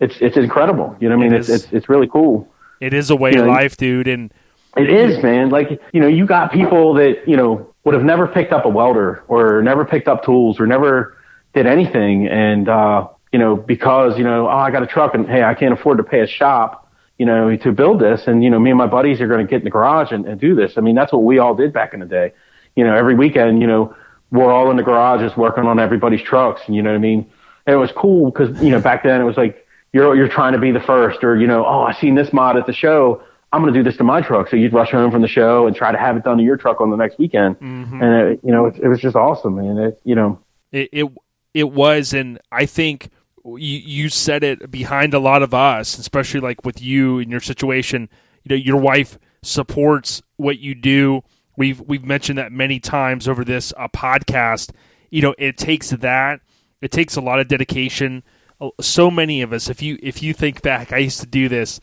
it's 0.00 0.16
it's 0.20 0.36
incredible 0.36 0.96
you 1.00 1.08
know 1.08 1.16
what 1.16 1.26
I 1.26 1.28
mean 1.28 1.34
It 1.34 1.40
it's, 1.40 1.48
it's 1.48 1.72
it's 1.72 1.88
really 1.88 2.08
cool 2.08 2.48
it 2.82 2.92
is 2.92 3.10
a 3.10 3.16
way 3.16 3.30
You 3.32 3.40
of 3.40 3.46
know, 3.46 3.52
life, 3.52 3.76
dude. 3.76 4.08
And 4.08 4.34
it 4.76 4.90
is, 4.90 5.22
man. 5.22 5.50
Like, 5.50 5.80
you 5.92 6.00
know, 6.00 6.08
you 6.08 6.26
got 6.26 6.50
people 6.50 6.94
that, 6.94 7.28
you 7.28 7.36
know, 7.36 7.72
would 7.84 7.94
have 7.94 8.02
never 8.02 8.26
picked 8.26 8.52
up 8.52 8.64
a 8.64 8.68
welder 8.68 9.22
or 9.28 9.62
never 9.62 9.84
picked 9.84 10.08
up 10.08 10.24
tools 10.24 10.58
or 10.58 10.66
never 10.66 11.16
did 11.54 11.68
anything. 11.68 12.26
And, 12.26 12.68
uh, 12.68 13.06
you 13.32 13.38
know, 13.38 13.54
because, 13.54 14.18
you 14.18 14.24
know, 14.24 14.48
oh, 14.48 14.50
I 14.50 14.72
got 14.72 14.82
a 14.82 14.88
truck 14.88 15.14
and 15.14 15.28
hey, 15.28 15.44
I 15.44 15.54
can't 15.54 15.72
afford 15.72 15.98
to 15.98 16.04
pay 16.04 16.20
a 16.20 16.26
shop, 16.26 16.81
you 17.22 17.26
know, 17.26 17.56
to 17.56 17.70
build 17.70 18.00
this. 18.00 18.26
And, 18.26 18.42
you 18.42 18.50
know, 18.50 18.58
me 18.58 18.70
and 18.70 18.76
my 18.76 18.88
buddies 18.88 19.20
are 19.20 19.28
going 19.28 19.46
to 19.46 19.48
get 19.48 19.58
in 19.58 19.64
the 19.64 19.70
garage 19.70 20.10
and, 20.10 20.26
and 20.26 20.40
do 20.40 20.56
this. 20.56 20.72
I 20.76 20.80
mean, 20.80 20.96
that's 20.96 21.12
what 21.12 21.22
we 21.22 21.38
all 21.38 21.54
did 21.54 21.72
back 21.72 21.94
in 21.94 22.00
the 22.00 22.06
day. 22.06 22.32
You 22.74 22.82
know, 22.82 22.96
every 22.96 23.14
weekend, 23.14 23.60
you 23.60 23.68
know, 23.68 23.94
we're 24.32 24.50
all 24.50 24.72
in 24.72 24.76
the 24.76 24.82
garages 24.82 25.36
working 25.36 25.62
on 25.62 25.78
everybody's 25.78 26.20
trucks. 26.20 26.62
And, 26.66 26.74
you 26.74 26.82
know 26.82 26.90
what 26.90 26.96
I 26.96 27.10
mean? 27.10 27.30
And 27.64 27.74
it 27.74 27.78
was 27.78 27.92
cool 27.92 28.32
because, 28.32 28.60
you 28.60 28.70
know, 28.70 28.80
back 28.80 29.04
then 29.04 29.20
it 29.20 29.24
was 29.24 29.36
like, 29.36 29.64
you're, 29.92 30.16
you're 30.16 30.26
trying 30.26 30.54
to 30.54 30.58
be 30.58 30.72
the 30.72 30.80
first 30.80 31.22
or, 31.22 31.38
you 31.38 31.46
know, 31.46 31.64
oh, 31.64 31.82
I 31.82 31.92
seen 31.92 32.16
this 32.16 32.32
mod 32.32 32.56
at 32.56 32.66
the 32.66 32.72
show. 32.72 33.22
I'm 33.52 33.62
going 33.62 33.72
to 33.72 33.78
do 33.78 33.84
this 33.84 33.96
to 33.98 34.04
my 34.04 34.20
truck. 34.20 34.48
So 34.48 34.56
you'd 34.56 34.72
rush 34.72 34.90
home 34.90 35.12
from 35.12 35.22
the 35.22 35.28
show 35.28 35.68
and 35.68 35.76
try 35.76 35.92
to 35.92 35.98
have 35.98 36.16
it 36.16 36.24
done 36.24 36.38
to 36.38 36.42
your 36.42 36.56
truck 36.56 36.80
on 36.80 36.90
the 36.90 36.96
next 36.96 37.20
weekend. 37.20 37.60
Mm-hmm. 37.60 38.02
And, 38.02 38.28
it, 38.32 38.40
you 38.42 38.50
know, 38.50 38.66
it, 38.66 38.80
it 38.82 38.88
was 38.88 38.98
just 38.98 39.14
awesome, 39.14 39.58
And 39.58 39.78
It, 39.78 40.00
you 40.02 40.16
know, 40.16 40.40
it 40.72 40.88
it, 40.90 41.12
it 41.54 41.70
was, 41.70 42.14
and 42.14 42.40
I 42.50 42.66
think 42.66 43.10
you 43.44 43.78
you 43.78 44.08
said 44.08 44.44
it 44.44 44.70
behind 44.70 45.14
a 45.14 45.18
lot 45.18 45.42
of 45.42 45.52
us, 45.54 45.98
especially 45.98 46.40
like 46.40 46.64
with 46.64 46.80
you 46.80 47.18
in 47.18 47.30
your 47.30 47.40
situation. 47.40 48.08
You 48.44 48.50
know, 48.50 48.62
your 48.62 48.76
wife 48.76 49.18
supports 49.42 50.22
what 50.36 50.58
you 50.58 50.74
do. 50.74 51.22
We've 51.56 51.80
we've 51.80 52.04
mentioned 52.04 52.38
that 52.38 52.52
many 52.52 52.80
times 52.80 53.28
over 53.28 53.44
this 53.44 53.72
uh, 53.76 53.88
podcast. 53.88 54.70
You 55.10 55.22
know, 55.22 55.34
it 55.38 55.56
takes 55.58 55.90
that. 55.90 56.40
It 56.80 56.90
takes 56.90 57.16
a 57.16 57.20
lot 57.20 57.38
of 57.40 57.48
dedication. 57.48 58.22
Uh, 58.60 58.70
So 58.80 59.10
many 59.10 59.42
of 59.42 59.52
us, 59.52 59.68
if 59.68 59.82
you 59.82 59.98
if 60.02 60.22
you 60.22 60.32
think 60.32 60.62
back, 60.62 60.92
I 60.92 60.98
used 60.98 61.20
to 61.20 61.26
do 61.26 61.48
this. 61.48 61.80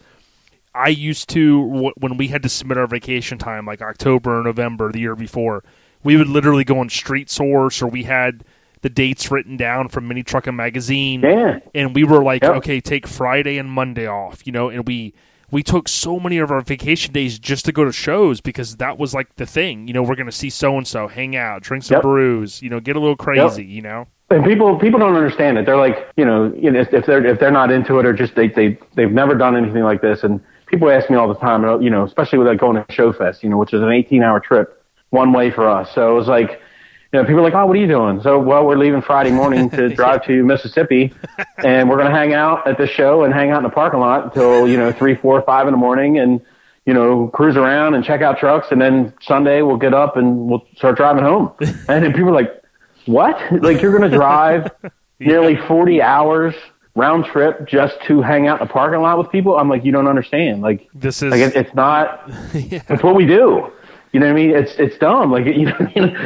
I 0.73 0.89
used 0.89 1.29
to 1.29 1.91
when 1.97 2.17
we 2.17 2.27
had 2.27 2.43
to 2.43 2.49
submit 2.49 2.77
our 2.77 2.87
vacation 2.87 3.37
time, 3.37 3.65
like 3.65 3.81
October 3.81 4.39
or 4.39 4.43
November 4.43 4.91
the 4.91 4.99
year 4.99 5.15
before, 5.15 5.63
we 6.03 6.15
would 6.15 6.27
literally 6.29 6.63
go 6.63 6.79
on 6.79 6.89
Street 6.89 7.29
Source, 7.29 7.81
or 7.81 7.87
we 7.87 8.03
had 8.03 8.43
the 8.81 8.89
dates 8.89 9.29
written 9.29 9.57
down 9.57 9.89
from 9.89 10.07
Mini 10.07 10.23
Truckin' 10.23 10.55
Magazine. 10.55 11.21
Yeah. 11.21 11.59
And 11.75 11.93
we 11.93 12.03
were 12.03 12.23
like, 12.23 12.43
Yep. 12.43 12.55
okay, 12.57 12.79
take 12.79 13.07
Friday 13.07 13.57
and 13.57 13.69
Monday 13.69 14.07
off, 14.07 14.45
you 14.45 14.53
know, 14.53 14.69
and 14.69 14.87
we 14.87 15.13
we 15.51 15.63
took 15.63 15.87
so 15.87 16.19
many 16.19 16.37
of 16.37 16.51
our 16.51 16.61
vacation 16.61 17.11
days 17.11 17.39
just 17.39 17.65
to 17.65 17.71
go 17.71 17.83
to 17.83 17.91
shows 17.91 18.39
because 18.39 18.75
that 18.75 18.99
was 18.99 19.15
like 19.15 19.35
the 19.37 19.47
thing. 19.47 19.87
You 19.87 19.93
know, 19.95 20.03
we're 20.03 20.15
going 20.15 20.27
to 20.27 20.31
see 20.31 20.51
so 20.51 20.77
and 20.77 20.87
so, 20.87 21.07
hang 21.07 21.35
out, 21.35 21.63
drink 21.63 21.83
some 21.83 21.95
Yep. 21.95 22.01
brews, 22.03 22.61
you 22.61 22.69
know, 22.69 22.79
get 22.79 22.95
a 22.95 22.99
little 22.99 23.15
crazy, 23.15 23.65
you 23.65 23.81
know. 23.81 24.05
And 24.29 24.45
people 24.45 24.77
people 24.77 24.99
don't 24.99 25.15
understand 25.15 25.57
it. 25.57 25.65
They're 25.65 25.75
like, 25.75 26.07
you 26.15 26.23
know, 26.23 26.53
you 26.55 26.69
know, 26.69 26.79
if, 26.79 26.93
if 26.93 27.05
they're 27.07 27.25
if 27.25 27.39
they're 27.39 27.49
not 27.49 27.71
into 27.71 27.97
it 27.97 28.05
or 28.05 28.13
just 28.13 28.35
they 28.35 28.47
they 28.47 28.77
they've 28.95 29.11
never 29.11 29.33
done 29.33 29.57
anything 29.57 29.81
like 29.83 30.01
this. 30.01 30.23
And 30.23 30.39
people 30.67 30.87
ask 30.91 31.09
me 31.09 31.15
all 31.15 31.27
the 31.27 31.33
time, 31.39 31.63
you 31.81 31.89
know, 31.89 32.03
especially 32.03 32.37
with 32.37 32.47
like 32.47 32.59
going 32.59 32.75
to 32.75 32.85
Show 32.93 33.11
Fest, 33.11 33.41
you 33.43 33.49
know, 33.49 33.57
which 33.57 33.73
is 33.73 33.81
an 33.81 33.89
18 33.91 34.21
hour 34.21 34.39
trip 34.39 34.85
one 35.09 35.33
way 35.33 35.49
for 35.49 35.67
us. 35.67 35.91
So 35.95 36.11
it 36.11 36.13
was 36.13 36.27
like, 36.27 36.61
you 37.11 37.19
know, 37.19 37.25
people 37.25 37.39
are 37.39 37.43
like, 37.43 37.53
oh, 37.55 37.65
what 37.65 37.75
are 37.75 37.79
you 37.79 37.87
doing? 37.87 38.21
So 38.21 38.39
well, 38.39 38.65
we're 38.65 38.77
leaving 38.77 39.01
Friday 39.01 39.31
morning 39.31 39.69
to 39.71 39.89
drive 39.95 40.25
to 40.25 40.43
Mississippi, 40.43 41.13
and 41.57 41.89
we're 41.89 41.97
gonna 41.97 42.15
hang 42.15 42.33
out 42.33 42.67
at 42.67 42.77
the 42.77 42.87
show 42.87 43.23
and 43.23 43.33
hang 43.33 43.49
out 43.51 43.57
in 43.57 43.63
the 43.63 43.69
parking 43.69 43.99
lot 43.99 44.25
until 44.25 44.67
you 44.67 44.77
know 44.77 44.91
three, 44.91 45.15
four, 45.15 45.41
five 45.41 45.67
in 45.67 45.71
the 45.71 45.77
morning, 45.77 46.19
and 46.19 46.41
you 46.85 46.95
know, 46.95 47.27
cruise 47.27 47.55
around 47.55 47.93
and 47.93 48.03
check 48.03 48.21
out 48.23 48.39
trucks, 48.39 48.67
and 48.71 48.81
then 48.81 49.13
Sunday 49.21 49.61
we'll 49.61 49.77
get 49.77 49.93
up 49.93 50.17
and 50.17 50.47
we'll 50.47 50.65
start 50.75 50.97
driving 50.97 51.23
home. 51.23 51.53
And 51.87 52.03
then 52.03 52.13
people 52.13 52.29
are 52.29 52.33
like, 52.33 52.63
what? 53.05 53.39
Like 53.61 53.79
you're 53.81 53.95
going 53.95 54.09
to 54.09 54.15
drive 54.17 54.71
nearly 55.19 55.55
40 55.55 56.01
hours 56.01 56.55
round 56.95 57.25
trip 57.25 57.67
just 57.67 58.01
to 58.07 58.21
hang 58.23 58.47
out 58.47 58.59
in 58.59 58.67
the 58.67 58.73
parking 58.73 59.01
lot 59.01 59.19
with 59.19 59.29
people? 59.29 59.55
I'm 59.55 59.69
like, 59.69 59.85
you 59.85 59.91
don't 59.91 60.07
understand. 60.07 60.61
Like, 60.61 60.89
This 60.95 61.21
is 61.21 61.31
like 61.31 61.41
it, 61.41 61.55
it's 61.55 61.73
not, 61.75 62.23
it's 62.53 63.03
what 63.03 63.15
we 63.15 63.27
do. 63.27 63.71
You 64.11 64.19
know 64.19 64.25
what 64.25 64.31
I 64.31 64.35
mean? 64.35 64.49
It's, 64.55 64.73
it's 64.79 64.97
dumb. 64.97 65.31
Like, 65.31 65.45
you 65.55 65.65
know, 65.65 65.77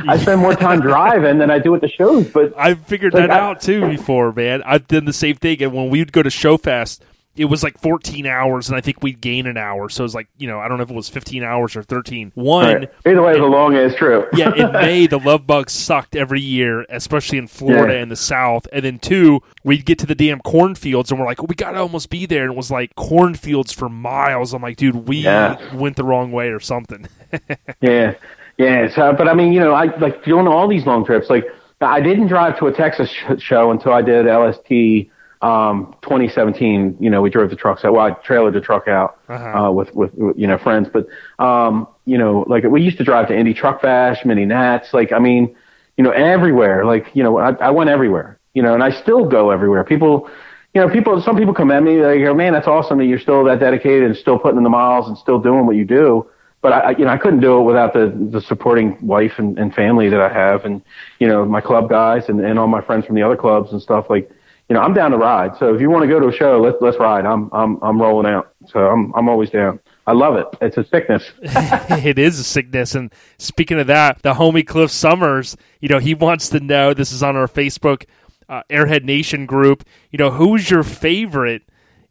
I 0.07 0.17
spend 0.17 0.39
more 0.41 0.55
time 0.55 0.79
driving 0.91 1.37
than 1.37 1.51
I 1.51 1.59
do 1.59 1.75
at 1.75 1.81
the 1.81 1.89
shows, 1.89 2.27
but 2.29 2.53
I 2.57 2.75
figured 2.75 3.13
Like, 3.13 3.23
that 3.27 3.31
I- 3.31 3.39
out 3.39 3.61
too 3.61 3.87
before, 3.89 4.31
man. 4.31 4.63
I've 4.65 4.87
done 4.87 5.05
the 5.05 5.13
same 5.13 5.35
thing, 5.35 5.61
and 5.61 5.73
when 5.73 5.89
we 5.89 5.99
would 5.99 6.13
go 6.13 6.23
to 6.23 6.29
Showfest, 6.29 6.99
it 7.35 7.45
was 7.45 7.63
like 7.63 7.79
14 7.79 8.25
hours, 8.27 8.69
and 8.69 8.77
I 8.77 8.81
think 8.81 9.01
we'd 9.01 9.19
gain 9.21 9.47
an 9.47 9.57
hour. 9.57 9.89
So 9.89 10.03
it 10.03 10.05
was 10.05 10.13
like, 10.15 10.27
you 10.37 10.47
know, 10.47 10.59
I 10.59 10.67
don't 10.67 10.77
know 10.77 10.83
if 10.83 10.89
it 10.91 10.95
was 10.95 11.09
15 11.09 11.43
hours 11.43 11.75
or 11.75 11.81
13. 11.83 12.31
One, 12.35 12.65
Right. 12.75 12.91
either 13.07 13.21
way, 13.21 13.33
a 13.33 13.43
long 13.45 13.75
ass 13.75 13.95
trip. 13.95 14.29
yeah, 14.33 14.53
in 14.55 14.71
May 14.71 15.07
the 15.07 15.17
love 15.19 15.47
bugs 15.47 15.73
sucked 15.73 16.15
every 16.15 16.41
year, 16.41 16.85
especially 16.89 17.37
in 17.39 17.47
Florida 17.47 17.93
Yeah. 17.95 18.01
and 18.01 18.11
the 18.11 18.15
South. 18.15 18.67
And 18.71 18.85
then 18.85 18.99
two, 18.99 19.41
we'd 19.63 19.85
get 19.85 19.97
to 19.99 20.05
the 20.05 20.13
damn 20.15 20.39
cornfields, 20.41 21.09
and 21.11 21.19
we're 21.19 21.25
like, 21.25 21.41
we 21.41 21.55
gotta 21.55 21.79
almost 21.79 22.09
be 22.09 22.25
there, 22.25 22.43
and 22.43 22.51
it 22.53 22.57
was 22.57 22.69
like 22.69 22.93
cornfields 22.95 23.71
for 23.73 23.89
miles. 23.89 24.53
I'm 24.53 24.61
like, 24.61 24.77
dude, 24.77 25.07
we 25.07 25.17
Yeah. 25.17 25.57
went 25.75 25.95
the 25.95 26.03
wrong 26.03 26.31
way 26.31 26.49
or 26.49 26.59
something. 26.59 27.07
Yeah, 27.81 28.13
yeah. 28.57 28.93
So, 28.93 29.01
uh, 29.09 29.13
but 29.13 29.27
I 29.27 29.33
mean, 29.33 29.51
you 29.53 29.59
know, 29.59 29.73
I 29.73 29.85
like 29.97 30.23
doing 30.23 30.47
all 30.47 30.67
these 30.67 30.85
long 30.85 31.03
trips. 31.03 31.29
Like, 31.29 31.45
I 31.81 31.99
didn't 31.99 32.27
drive 32.27 32.57
to 32.59 32.67
a 32.67 32.71
Texas 32.71 33.09
sh- 33.09 33.41
show 33.41 33.71
until 33.71 33.91
I 33.91 34.01
did 34.03 34.27
LST 34.27 35.09
um, 35.43 35.93
2017. 36.01 36.97
You 36.99 37.09
know, 37.09 37.21
we 37.21 37.29
drove 37.29 37.49
the 37.49 37.55
trucks 37.55 37.83
out. 37.85 37.93
Well, 37.93 38.05
I 38.05 38.11
trailered 38.11 38.53
the 38.53 38.61
truck 38.61 38.87
out 38.87 39.19
Uh-huh. 39.29 39.45
uh, 39.67 39.71
with, 39.71 39.93
with 39.93 40.11
you 40.35 40.47
know 40.47 40.57
friends. 40.57 40.87
But 40.91 41.07
um, 41.43 41.87
you 42.05 42.17
know, 42.17 42.45
like 42.47 42.63
we 42.63 42.81
used 42.81 42.97
to 42.97 43.03
drive 43.03 43.27
to 43.27 43.37
Indy 43.37 43.53
Truck 43.53 43.81
Bash, 43.81 44.23
Mini 44.25 44.45
Nats. 44.45 44.93
Like, 44.93 45.11
I 45.11 45.19
mean, 45.19 45.55
you 45.97 46.03
know, 46.03 46.11
everywhere. 46.11 46.85
Like, 46.85 47.07
you 47.13 47.23
know, 47.23 47.37
I, 47.37 47.51
I 47.53 47.69
went 47.71 47.89
everywhere. 47.89 48.39
You 48.53 48.61
know, 48.63 48.73
and 48.73 48.83
I 48.83 48.91
still 48.91 49.25
go 49.25 49.51
everywhere. 49.51 49.83
People. 49.83 50.29
You 50.73 50.81
know, 50.81 50.89
people. 50.89 51.21
Some 51.21 51.37
people 51.37 51.53
come 51.53 51.69
at 51.71 51.83
me. 51.83 51.97
They 51.99 52.19
go, 52.23 52.33
"Man, 52.33 52.53
that's 52.53 52.67
awesome 52.67 52.97
that 52.97 53.05
you're 53.05 53.19
still 53.19 53.43
that 53.43 53.59
dedicated 53.59 54.03
and 54.05 54.17
still 54.17 54.39
putting 54.39 54.57
in 54.57 54.63
the 54.63 54.69
miles 54.71 55.07
and 55.07 55.15
still 55.17 55.39
doing 55.39 55.65
what 55.67 55.75
you 55.75 55.85
do." 55.85 56.27
but 56.63 56.71
I, 56.71 56.79
I- 56.79 56.89
you 56.97 57.03
know, 57.05 57.11
I 57.11 57.17
couldn't 57.17 57.41
do 57.41 57.59
it 57.59 57.63
without 57.63 57.91
the, 57.93 58.05
the 58.31 58.39
supporting 58.39 58.97
wife 59.05 59.33
and, 59.37 59.59
and 59.59 59.73
family 59.75 60.07
that 60.09 60.21
I 60.21 60.29
have, 60.31 60.63
and 60.63 60.81
you 61.19 61.27
know, 61.27 61.43
my 61.45 61.59
club 61.59 61.89
guys 61.89 62.29
and, 62.29 62.39
and 62.39 62.57
all 62.57 62.67
my 62.67 62.79
friends 62.81 63.05
from 63.05 63.15
the 63.15 63.21
other 63.21 63.35
clubs 63.35 63.71
and 63.73 63.81
stuff. 63.81 64.05
Like, 64.09 64.31
you 64.69 64.75
know, 64.75 64.81
I'm 64.81 64.93
down 64.93 65.11
to 65.11 65.17
ride. 65.17 65.57
So 65.57 65.73
if 65.75 65.81
you 65.81 65.89
want 65.89 66.03
to 66.03 66.07
go 66.07 66.19
to 66.19 66.27
a 66.27 66.33
show, 66.33 66.59
let's 66.61 66.77
let's 66.81 66.97
ride. 66.97 67.25
I'm 67.25 67.49
I'm 67.51 67.81
I'm 67.81 68.01
rolling 68.01 68.31
out. 68.31 68.53
So 68.67 68.79
I'm 68.79 69.13
I'm 69.15 69.27
always 69.29 69.49
down. 69.49 69.79
I 70.05 70.13
love 70.13 70.35
it. 70.35 70.47
It's 70.61 70.77
a 70.77 70.83
sickness. 70.85 71.23
it 71.41 72.19
is 72.19 72.39
a 72.39 72.43
sickness. 72.43 72.93
And 72.93 73.13
speaking 73.37 73.79
of 73.79 73.87
that, 73.87 74.21
the 74.21 74.33
homie 74.33 74.65
Cliff 74.65 74.91
Summers, 74.91 75.55
you 75.79 75.87
know, 75.89 75.99
he 75.99 76.13
wants 76.13 76.49
to 76.49 76.59
know. 76.59 76.93
This 76.93 77.11
is 77.11 77.23
on 77.23 77.35
our 77.35 77.47
Facebook 77.47 78.05
uh, 78.49 78.63
Airhead 78.69 79.03
Nation 79.03 79.45
group. 79.45 79.85
You 80.11 80.17
know, 80.17 80.31
who's 80.31 80.69
your 80.69 80.83
favorite 80.83 81.63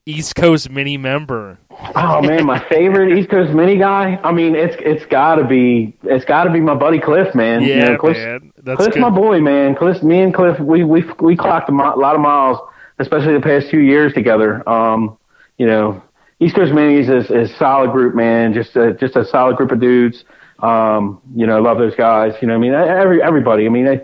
East 0.04 0.34
Coast 0.34 0.68
mini 0.68 0.96
member? 0.96 1.58
Oh 1.94 2.20
man, 2.22 2.44
my 2.44 2.58
favorite 2.68 3.16
East 3.16 3.30
Coast 3.30 3.52
mini 3.52 3.78
guy. 3.78 4.18
I 4.24 4.32
mean, 4.32 4.56
it's 4.56 4.74
it's 4.80 5.06
got 5.06 5.36
to 5.36 5.44
be 5.44 5.96
it's 6.02 6.24
got 6.24 6.44
to 6.44 6.50
be 6.50 6.60
my 6.60 6.74
buddy 6.74 6.98
Cliff, 6.98 7.34
man. 7.34 7.62
Yeah, 7.62 7.66
you 7.68 7.84
know, 7.92 7.98
Cliff's, 7.98 8.18
man, 8.18 8.52
that's 8.62 8.78
Cliff's 8.78 8.94
good. 8.94 9.00
my 9.00 9.10
boy, 9.10 9.40
man. 9.40 9.76
Cliff, 9.76 10.02
me 10.02 10.20
and 10.20 10.34
Cliff, 10.34 10.58
we 10.58 10.82
we 10.82 11.04
we 11.20 11.36
clocked 11.36 11.68
a, 11.68 11.72
mi- 11.72 11.78
lot 11.96 12.16
of 12.16 12.20
miles, 12.20 12.58
especially 12.98 13.34
the 13.34 13.40
past 13.40 13.70
two 13.70 13.80
years 13.80 14.12
together. 14.12 14.68
Um, 14.68 15.18
you 15.56 15.66
know, 15.66 16.02
East 16.40 16.56
Coast 16.56 16.72
Minis 16.72 17.08
is 17.08 17.30
is 17.30 17.52
a 17.52 17.56
solid 17.56 17.92
group, 17.92 18.16
man. 18.16 18.52
Just 18.52 18.74
a, 18.74 18.94
just 18.94 19.14
a 19.14 19.24
solid 19.24 19.56
group 19.56 19.70
of 19.70 19.78
dudes. 19.78 20.24
Um, 20.58 21.20
you 21.34 21.46
know, 21.46 21.56
I 21.56 21.60
love 21.60 21.78
those 21.78 21.94
guys. 21.94 22.34
You 22.42 22.48
know, 22.48 22.54
I 22.54 22.58
mean, 22.58 22.72
every 22.74 23.22
everybody. 23.22 23.66
I 23.66 23.68
mean, 23.68 23.86
I, 23.86 24.00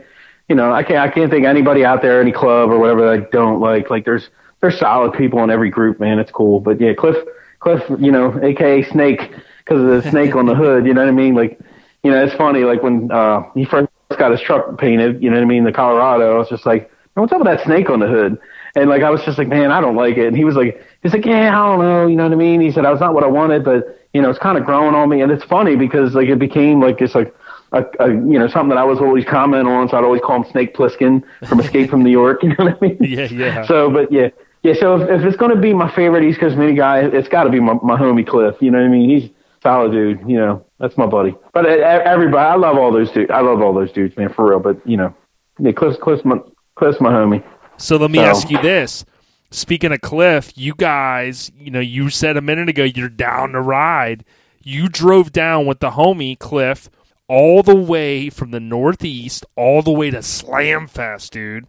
you 0.49 0.55
know, 0.55 0.73
I 0.73 0.85
can't 0.85 0.99
I 0.99 1.13
can't 1.13 1.31
think 1.31 1.45
anybody 1.45 1.85
out 1.85 2.03
there, 2.03 2.21
any 2.21 2.33
club 2.33 2.71
or 2.71 2.79
whatever 2.79 3.01
that 3.03 3.27
I 3.27 3.31
don't 3.33 3.61
like. 3.61 3.91
Like, 3.91 4.05
there's 4.05 4.29
there's 4.61 4.79
solid 4.79 5.13
people 5.13 5.43
in 5.45 5.51
every 5.51 5.71
group, 5.71 6.01
man. 6.01 6.19
It's 6.19 6.31
cool. 6.31 6.61
But 6.61 6.81
yeah, 6.81 6.95
Cliff, 6.95 7.17
Cliff, 7.61 7.83
you 7.99 8.11
know, 8.11 8.39
AKA 8.43 8.85
Snake, 8.91 9.33
because 9.65 9.83
of 9.83 10.03
the 10.05 10.11
snake 10.11 10.35
on 10.35 10.47
the 10.47 10.55
hood. 10.55 10.87
You 10.87 10.95
know 10.95 11.03
what 11.03 11.09
I 11.09 11.13
mean? 11.13 11.35
Like, 11.35 11.59
you 12.03 12.11
know, 12.11 12.25
it's 12.25 12.35
funny. 12.35 12.65
Like 12.65 12.83
when 12.83 13.11
uh, 13.11 13.43
he 13.55 13.65
first 13.65 13.89
got 14.19 14.31
his 14.31 14.41
truck 14.41 14.79
painted, 14.79 15.23
you 15.23 15.31
know 15.31 15.37
what 15.37 15.43
I 15.43 15.47
mean, 15.47 15.65
the 15.65 15.73
Colorado. 15.73 16.35
I 16.35 16.39
was 16.39 16.49
just 16.49 16.67
like, 16.67 16.91
what's 17.15 17.33
up 17.33 17.41
with 17.41 17.47
that 17.47 17.65
snake 17.65 17.91
on 17.91 18.01
the 18.01 18.07
hood? 18.07 18.39
And 18.77 18.89
like 18.89 19.03
I 19.03 19.11
was 19.11 19.23
just 19.25 19.39
like, 19.39 19.49
man, 19.49 19.71
I 19.71 19.81
don't 19.81 19.97
like 19.97 20.17
it. 20.17 20.27
And 20.27 20.37
he 20.37 20.45
was 20.45 20.55
like, 20.55 20.83
he's 21.03 21.13
like, 21.13 21.25
yeah, 21.25 21.49
I 21.49 21.67
don't 21.67 21.81
know, 21.81 22.07
you 22.07 22.17
know 22.17 22.25
what 22.25 22.33
I 22.33 22.37
mean? 22.37 22.61
He 22.61 22.71
said, 22.71 22.85
I 22.85 22.93
was 22.93 23.01
not 23.01 23.15
what 23.15 23.25
I 23.25 23.27
wanted, 23.27 23.65
but 23.65 23.99
you 24.15 24.23
know, 24.23 24.31
it's 24.31 24.39
kind 24.39 24.57
of 24.57 24.65
growing 24.65 24.95
on 24.95 25.09
me. 25.09 25.21
And 25.21 25.33
it's 25.33 25.45
funny 25.45 25.77
because 25.77 26.15
like 26.15 26.29
it 26.29 26.39
became 26.39 26.81
like 26.81 27.01
it's 27.01 27.15
like 27.15 27.35
a, 27.73 27.85
a 28.01 28.09
you 28.09 28.39
know 28.39 28.49
something 28.49 28.71
that 28.71 28.79
I 28.79 28.85
was 28.85 28.99
always 28.99 29.25
commenting 29.25 29.71
on. 29.71 29.89
So 29.89 29.99
I'd 29.99 30.05
always 30.05 30.23
call 30.23 30.43
him 30.43 30.51
Snake 30.51 30.75
Plissken 30.75 31.23
from 31.47 31.61
Escape 31.61 31.91
from 31.91 32.03
New 32.03 32.11
York. 32.11 32.43
You 32.43 32.51
know 32.51 32.65
what 32.65 32.79
I 32.83 32.87
mean? 32.87 32.99
Yeah, 33.01 33.25
yeah. 33.25 33.67
So, 33.67 33.91
but 33.91 34.11
yeah, 34.11 34.29
yeah. 34.63 34.75
So 34.75 35.01
if, 35.01 35.09
if 35.21 35.25
it's 35.27 35.37
going 35.37 35.55
to 35.55 35.61
be 35.61 35.73
my 35.75 35.91
favorite 35.95 36.25
East 36.25 36.41
Coast 36.41 36.57
mini 36.57 36.75
guy, 36.75 37.01
it's 37.01 37.29
got 37.29 37.45
to 37.45 37.51
be 37.51 37.61
my, 37.61 37.75
my 37.83 37.97
homie 37.99 38.27
Cliff. 38.27 38.57
You 38.61 38.71
know 38.71 38.79
what 38.79 38.87
I 38.87 38.89
mean? 38.89 39.09
He's 39.09 39.31
a 39.31 39.33
solid 39.63 39.93
dude. 39.93 40.21
You 40.29 40.37
know, 40.37 40.65
that's 40.79 40.97
my 40.97 41.07
buddy. 41.07 41.35
But 41.53 41.67
uh, 41.67 41.69
everybody, 41.69 42.45
I 42.47 42.55
love 42.57 42.77
all 42.79 42.93
those 42.93 43.11
dudes. 43.11 43.31
I 43.31 43.41
love 43.41 43.61
all 43.61 43.73
those 43.73 43.93
dudes, 43.93 44.17
man, 44.17 44.33
for 44.33 44.49
real. 44.51 44.61
But 44.61 44.85
you 44.87 44.97
know, 44.97 45.15
yeah, 45.59 45.73
Cliff's 45.73 45.99
Cliff's 45.99 46.25
my 46.25 46.37
Cliff's 46.77 47.01
my 47.01 47.11
homie. 47.11 47.43
So 47.77 47.97
let 47.97 48.11
me 48.11 48.19
So- 48.19 48.25
ask 48.25 48.51
you 48.51 48.61
this. 48.63 49.05
Speaking 49.51 49.93
of 49.93 50.03
Cliff, 50.03 50.53
you 50.57 50.75
guys, 50.75 51.51
you 51.59 51.71
know, 51.71 51.81
you 51.81 52.11
said 52.11 52.37
a 52.37 52.43
minute 52.43 52.69
ago 52.69 52.85
you're 52.85 53.09
down 53.09 53.53
to 53.53 53.61
ride. 53.63 54.27
You 54.63 54.91
drove 54.91 55.33
down 55.33 55.65
with 55.65 55.81
the 55.81 55.93
homie 55.93 56.39
Cliff 56.39 56.91
all 57.29 57.63
the 57.63 57.75
way 57.75 58.29
from 58.29 58.51
the 58.51 58.61
Northeast 58.61 59.47
all 59.57 59.81
the 59.81 59.91
way 59.91 60.11
to 60.11 60.19
Slamfest, 60.19 61.31
dude. 61.31 61.67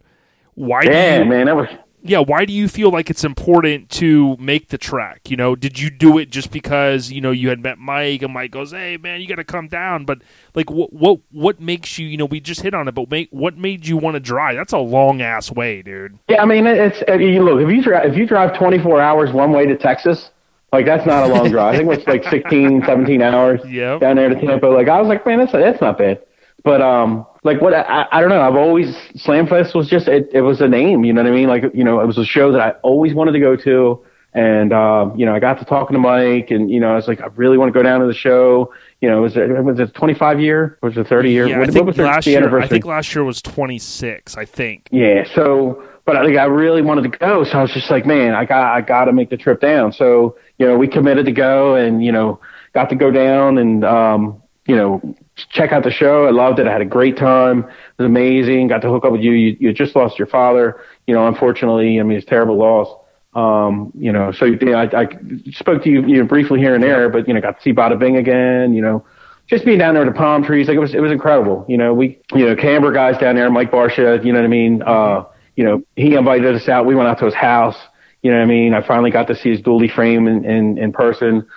Why 0.56 0.82
Yeah, 0.84 1.20
do 1.20 1.24
you 1.24 1.30
man, 1.30 1.46
that 1.46 1.56
was. 1.56 1.70
Yeah, 2.02 2.20
why 2.20 2.46
do 2.46 2.54
you 2.54 2.68
feel 2.68 2.92
like 2.92 3.10
it's 3.10 3.24
important 3.24 3.90
to 3.92 4.38
make 4.38 4.70
the 4.70 4.78
track? 4.78 5.30
You 5.30 5.36
know, 5.38 5.56
did 5.56 5.80
you 5.80 5.90
do 5.90 6.18
it 6.18 6.30
just 6.30 6.52
because 6.52 7.12
you 7.12 7.20
know 7.22 7.32
you 7.32 7.50
had 7.50 7.62
met 7.62 7.78
Mike 7.78 8.22
and 8.22 8.34
Mike 8.34 8.52
goes, 8.52 8.72
"Hey, 8.72 8.98
man, 8.98 9.20
you 9.22 9.28
got 9.28 9.36
to 9.36 9.44
come 9.44 9.68
down." 9.68 10.06
But 10.06 10.22
like, 10.56 10.72
what 10.72 10.94
what 10.94 11.20
what 11.32 11.60
makes 11.60 11.98
you? 11.98 12.08
You 12.08 12.18
know, 12.18 12.26
we 12.26 12.40
just 12.40 12.62
hit 12.62 12.74
on 12.74 12.88
it, 12.88 12.94
but 12.96 13.10
make, 13.12 13.30
what 13.32 13.58
made 13.58 13.86
you 13.86 13.98
want 13.98 14.16
to 14.16 14.20
drive? 14.20 14.56
That's 14.56 14.74
a 14.74 14.78
long 14.78 15.22
ass 15.22 15.52
way, 15.52 15.82
dude. 15.82 16.18
Yeah, 16.30 16.42
I 16.42 16.46
mean, 16.46 16.66
it's 16.68 17.04
uh, 17.10 17.14
you 17.16 17.44
look 17.44 17.62
if 17.62 17.70
you 17.70 17.82
drive 17.84 18.12
if 18.12 18.18
you 18.18 18.26
drive 18.26 18.58
24 18.58 19.02
hours 19.02 19.32
one 19.32 19.52
way 19.52 19.66
to 19.66 19.76
Texas, 19.78 20.32
like 20.72 20.86
that's 20.86 21.06
not 21.06 21.30
a 21.30 21.34
long 21.34 21.50
drive. 21.52 21.76
I 21.76 21.78
think 21.78 21.92
it's 21.92 22.08
like 22.08 22.24
16, 22.24 22.86
17 22.86 23.22
hours 23.22 23.60
Yep. 23.68 24.00
down 24.02 24.16
there 24.16 24.30
to 24.30 24.40
Tampa. 24.40 24.68
Like 24.68 24.88
I 24.88 25.00
was 25.00 25.08
like, 25.10 25.26
man, 25.26 25.40
that's 25.40 25.52
that's 25.52 25.82
not 25.82 25.98
bad. 25.98 26.22
But 26.64 26.82
um, 26.82 27.26
like 27.44 27.62
what 27.62 27.74
I, 27.74 28.06
I 28.12 28.22
don't 28.22 28.30
know. 28.30 28.42
I've 28.42 28.56
always 28.56 28.96
Slamfest 29.16 29.74
was 29.76 29.88
just 29.88 30.08
it, 30.08 30.30
it 30.34 30.42
was 30.42 30.62
a 30.62 30.68
name. 30.68 31.04
You 31.06 31.14
know 31.14 31.24
what 31.24 31.32
I 31.32 31.36
mean? 31.36 31.48
Like 31.48 31.64
you 31.74 31.84
know, 31.84 32.00
it 32.02 32.06
was 32.08 32.18
a 32.18 32.26
show 32.26 32.52
that 32.52 32.62
I 32.62 32.72
always 32.82 33.14
wanted 33.14 33.34
to 33.34 33.40
go 33.40 33.56
to. 33.56 34.06
And 34.32 34.72
um, 34.74 35.18
you 35.18 35.26
know, 35.26 35.34
I 35.34 35.40
got 35.40 35.58
to 35.58 35.66
talking 35.66 35.96
to 35.96 36.00
Mike, 36.00 36.52
and 36.52 36.70
you 36.70 36.80
know, 36.80 36.92
I 36.92 36.96
was 36.96 37.08
like, 37.08 37.20
I 37.20 37.28
really 37.36 37.58
want 37.58 37.74
to 37.74 37.78
go 37.78 37.82
down 37.82 38.02
to 38.02 38.06
the 38.06 38.14
show. 38.14 38.72
You 39.02 39.10
know, 39.10 39.22
was 39.22 39.36
it 39.36 39.48
was 39.64 39.80
it 39.80 39.96
25 39.96 40.40
year? 40.40 40.78
Was 40.84 40.96
it 40.98 41.08
30 41.08 41.32
year? 41.32 41.48
Yeah, 41.48 41.60
what, 41.60 41.70
I 41.70 41.72
think 41.72 41.78
what 41.78 41.88
was 41.88 41.96
their- 41.96 42.06
last 42.06 42.28
year. 42.28 42.60
I 42.60 42.68
think 42.68 42.86
last 42.86 43.16
year 43.16 43.24
was 43.24 43.42
twenty 43.42 43.80
six. 43.80 44.38
I 44.38 44.46
think. 44.46 44.88
Yeah. 44.92 45.24
So, 45.34 45.84
but 46.06 46.16
I 46.16 46.26
think 46.26 46.38
I 46.38 46.46
really 46.46 46.82
wanted 46.84 47.12
to 47.12 47.18
go. 47.18 47.44
So 47.44 47.58
I 47.58 47.62
was 47.64 47.72
just 47.72 47.90
like, 47.90 48.06
man, 48.06 48.36
I 48.36 48.46
got, 48.46 48.76
I 48.76 48.82
got 48.82 49.06
to 49.06 49.14
make 49.14 49.30
the 49.30 49.38
trip 49.38 49.62
down. 49.62 49.94
So, 49.94 50.38
you 50.58 50.68
know, 50.68 50.78
we 50.78 50.88
committed 50.88 51.26
to 51.28 51.32
go 51.32 51.76
and, 51.76 52.04
you 52.04 52.12
know, 52.12 52.40
got 52.74 52.90
to 52.90 52.96
go 52.96 53.12
down 53.12 53.58
and, 53.60 53.84
um, 53.86 54.42
you 54.70 54.76
know, 54.76 55.16
check 55.50 55.72
out 55.72 55.84
the 55.84 55.90
show. 55.90 56.28
I 56.28 56.30
loved 56.30 56.60
it. 56.60 56.68
I 56.68 56.72
had 56.72 56.82
a 56.82 56.86
great 56.86 57.18
time. 57.18 57.62
It 57.62 58.04
was 58.04 58.06
amazing. 58.06 58.68
Got 58.68 58.84
to 58.84 58.90
hook 58.90 59.04
up 59.04 59.12
with 59.12 59.22
you. 59.22 59.32
You, 59.32 59.58
you 59.60 59.74
just 59.74 59.96
lost 59.96 60.20
your 60.20 60.28
father. 60.28 60.80
You 61.08 61.16
know, 61.16 61.28
unfortunately, 61.28 62.00
I 62.00 62.04
mean, 62.04 62.20
it's 62.20 62.28
a 62.28 62.30
terrible 62.30 62.56
loss. 62.56 62.88
Um, 63.34 63.92
you 63.96 64.12
know, 64.12 64.32
so 64.32 64.46
you 64.46 64.76
I, 64.76 64.84
I 64.84 65.08
spoke 65.52 65.84
to 65.84 65.90
you, 65.90 66.06
you 66.06 66.18
know, 66.18 66.24
briefly 66.24 66.60
here 66.60 66.76
and 66.76 66.84
there, 66.84 67.10
but 67.10 67.28
you 67.28 67.34
know, 67.34 67.42
got 67.42 67.58
to 67.58 67.62
see 67.64 67.74
Bada 67.74 67.98
Bing 67.98 68.18
again. 68.18 68.74
You 68.74 68.84
know, 68.84 69.06
just 69.48 69.66
being 69.66 69.80
down 69.80 69.96
there 69.96 70.06
with 70.06 70.14
the 70.14 70.18
palm 70.18 70.44
trees, 70.44 70.68
like 70.68 70.78
it 70.78 70.80
was, 70.80 70.94
it 70.94 71.00
was 71.00 71.12
incredible. 71.12 71.66
You 71.68 71.78
know, 71.78 71.92
we, 71.92 72.20
you 72.36 72.46
know, 72.46 72.56
Camber 72.56 72.92
guys 72.92 73.18
down 73.18 73.36
there, 73.36 73.50
Mike 73.50 73.72
Barsha, 73.72 74.24
you 74.24 74.32
know 74.32 74.40
what 74.40 74.46
I 74.46 74.50
mean? 74.50 74.84
Uh, 74.84 75.24
you 75.56 75.64
know, 75.64 75.82
he 75.96 76.14
invited 76.14 76.56
us 76.56 76.70
out. 76.70 76.86
We 76.86 76.94
went 76.94 77.08
out 77.08 77.18
to 77.20 77.26
his 77.26 77.34
house. 77.34 77.78
You 78.22 78.32
know 78.32 78.38
what 78.38 78.44
I 78.44 78.48
mean? 78.48 78.74
I 78.76 78.86
finally 78.86 79.10
got 79.10 79.28
to 79.28 79.36
see 79.36 79.50
his 79.50 79.62
dually 79.62 79.92
frame 79.92 80.28
in, 80.28 80.46
in, 80.46 80.78
in 80.78 80.92
person. 80.92 81.48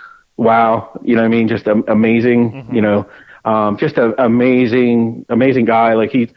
Wow. 0.43 0.99
You 1.03 1.15
know 1.15 1.23
what 1.23 1.27
I 1.27 1.31
mean? 1.31 1.49
Just 1.49 1.67
amazing, 1.67 2.53
mm-hmm. 2.53 2.75
you 2.75 2.83
know, 2.83 3.09
um, 3.45 3.77
just 3.79 3.97
an 3.97 4.15
amazing, 4.19 5.25
amazing 5.29 5.67
guy. 5.67 5.95
Like 5.95 6.11
he, 6.11 6.31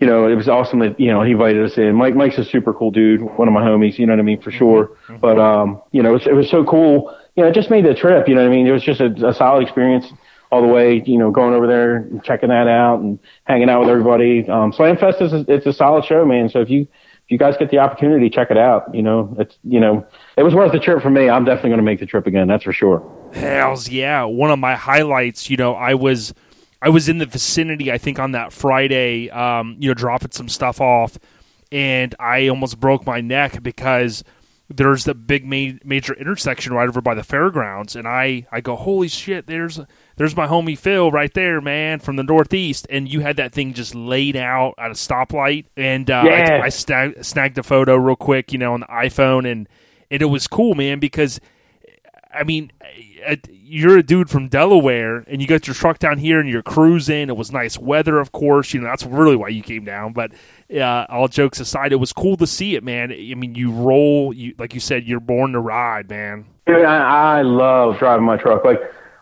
you 0.00 0.06
know, 0.06 0.26
it 0.26 0.34
was 0.34 0.48
awesome 0.48 0.80
that, 0.80 0.98
you 0.98 1.12
know, 1.12 1.22
he 1.22 1.32
invited 1.32 1.64
us 1.64 1.76
in. 1.76 1.94
Mike, 1.94 2.14
Mike's 2.14 2.38
a 2.38 2.44
super 2.44 2.72
cool 2.72 2.90
dude, 2.90 3.20
one 3.20 3.48
of 3.48 3.54
my 3.54 3.62
homies, 3.62 3.98
you 3.98 4.06
know 4.06 4.14
what 4.14 4.20
I 4.20 4.22
mean? 4.22 4.40
For 4.40 4.50
sure. 4.50 4.96
Mm-hmm. 5.08 5.16
But, 5.18 5.38
um, 5.38 5.82
you 5.92 6.02
know, 6.02 6.10
it 6.10 6.12
was, 6.12 6.26
it 6.26 6.34
was 6.34 6.50
so 6.50 6.64
cool. 6.64 7.14
You 7.36 7.42
know, 7.42 7.50
it 7.50 7.54
just 7.54 7.70
made 7.70 7.84
the 7.84 7.94
trip, 7.94 8.26
you 8.26 8.34
know 8.34 8.42
what 8.42 8.48
I 8.48 8.56
mean? 8.56 8.66
It 8.66 8.72
was 8.72 8.82
just 8.82 9.00
a, 9.00 9.28
a 9.28 9.34
solid 9.34 9.62
experience 9.62 10.06
all 10.50 10.60
the 10.62 10.68
way, 10.68 11.02
you 11.04 11.18
know, 11.18 11.30
going 11.30 11.54
over 11.54 11.66
there 11.66 11.96
and 11.96 12.22
checking 12.24 12.48
that 12.48 12.68
out 12.68 13.00
and 13.00 13.18
hanging 13.44 13.70
out 13.70 13.80
with 13.80 13.88
everybody. 13.88 14.48
Um, 14.48 14.72
Slamfest 14.72 15.22
is 15.22 15.32
a, 15.32 15.44
it's 15.48 15.66
a 15.66 15.72
solid 15.72 16.04
show, 16.04 16.24
man. 16.24 16.48
So 16.48 16.60
if 16.60 16.68
you 16.68 16.88
you 17.32 17.38
guys 17.38 17.56
get 17.56 17.70
the 17.70 17.78
opportunity, 17.78 18.28
check 18.28 18.50
it 18.50 18.58
out. 18.58 18.94
You 18.94 19.00
know, 19.00 19.34
it's 19.38 19.56
you 19.64 19.80
know, 19.80 20.06
it 20.36 20.42
was 20.42 20.54
worth 20.54 20.70
the 20.70 20.78
trip 20.78 21.02
for 21.02 21.08
me. 21.08 21.30
I'm 21.30 21.46
definitely 21.46 21.70
going 21.70 21.78
to 21.78 21.84
make 21.84 21.98
the 21.98 22.06
trip 22.06 22.26
again. 22.26 22.46
That's 22.46 22.62
for 22.62 22.74
sure. 22.74 23.02
Hells 23.32 23.88
yeah! 23.88 24.24
One 24.24 24.50
of 24.50 24.58
my 24.58 24.76
highlights. 24.76 25.48
You 25.48 25.56
know, 25.56 25.74
I 25.74 25.94
was 25.94 26.34
I 26.82 26.90
was 26.90 27.08
in 27.08 27.16
the 27.16 27.24
vicinity. 27.24 27.90
I 27.90 27.96
think 27.96 28.18
on 28.18 28.32
that 28.32 28.52
Friday, 28.52 29.30
um, 29.30 29.76
you 29.78 29.88
know, 29.88 29.94
dropping 29.94 30.32
some 30.32 30.50
stuff 30.50 30.78
off, 30.78 31.18
and 31.72 32.14
I 32.20 32.48
almost 32.48 32.78
broke 32.78 33.06
my 33.06 33.22
neck 33.22 33.62
because 33.62 34.22
there's 34.68 35.04
the 35.04 35.14
big 35.14 35.46
ma- 35.46 35.78
major 35.82 36.12
intersection 36.12 36.74
right 36.74 36.86
over 36.86 37.00
by 37.00 37.14
the 37.14 37.24
fairgrounds, 37.24 37.96
and 37.96 38.06
I 38.06 38.46
I 38.52 38.60
go, 38.60 38.76
holy 38.76 39.08
shit! 39.08 39.46
There's 39.46 39.80
there's 40.22 40.36
my 40.36 40.46
homie 40.46 40.78
Phil 40.78 41.10
right 41.10 41.34
there, 41.34 41.60
man, 41.60 41.98
from 41.98 42.14
the 42.14 42.22
Northeast, 42.22 42.86
and 42.88 43.12
you 43.12 43.20
had 43.20 43.36
that 43.38 43.52
thing 43.52 43.74
just 43.74 43.92
laid 43.92 44.36
out 44.36 44.74
at 44.78 44.92
a 44.92 44.94
stoplight, 44.94 45.64
and 45.76 46.08
uh, 46.08 46.22
yeah. 46.24 46.60
I, 46.62 46.66
I 46.66 46.68
snag, 46.68 47.24
snagged 47.24 47.58
a 47.58 47.64
photo 47.64 47.96
real 47.96 48.14
quick, 48.14 48.52
you 48.52 48.58
know, 48.58 48.72
on 48.72 48.80
the 48.80 48.86
iPhone, 48.86 49.50
and 49.50 49.68
and 50.12 50.22
it 50.22 50.26
was 50.26 50.46
cool, 50.46 50.76
man, 50.76 51.00
because 51.00 51.40
I 52.32 52.44
mean, 52.44 52.70
you're 53.50 53.98
a 53.98 54.02
dude 54.04 54.30
from 54.30 54.46
Delaware, 54.46 55.24
and 55.26 55.42
you 55.42 55.48
got 55.48 55.66
your 55.66 55.74
truck 55.74 55.98
down 55.98 56.18
here, 56.18 56.38
and 56.38 56.48
you're 56.48 56.62
cruising. 56.62 57.28
It 57.28 57.36
was 57.36 57.50
nice 57.50 57.76
weather, 57.76 58.20
of 58.20 58.30
course. 58.30 58.72
You 58.72 58.80
know 58.80 58.86
that's 58.86 59.04
really 59.04 59.34
why 59.34 59.48
you 59.48 59.62
came 59.62 59.84
down. 59.84 60.12
But 60.12 60.30
uh, 60.72 61.06
all 61.08 61.26
jokes 61.26 61.58
aside, 61.58 61.92
it 61.92 61.96
was 61.96 62.12
cool 62.12 62.36
to 62.36 62.46
see 62.46 62.76
it, 62.76 62.84
man. 62.84 63.10
I 63.10 63.34
mean, 63.34 63.56
you 63.56 63.72
roll, 63.72 64.32
you 64.32 64.54
like 64.56 64.72
you 64.72 64.80
said, 64.80 65.04
you're 65.04 65.18
born 65.18 65.50
to 65.54 65.58
ride, 65.58 66.08
man. 66.08 66.44
Dude, 66.64 66.84
I, 66.84 67.38
I 67.38 67.42
love 67.42 67.98
driving 67.98 68.24
my 68.24 68.36
truck. 68.36 68.64
Like 68.64 68.78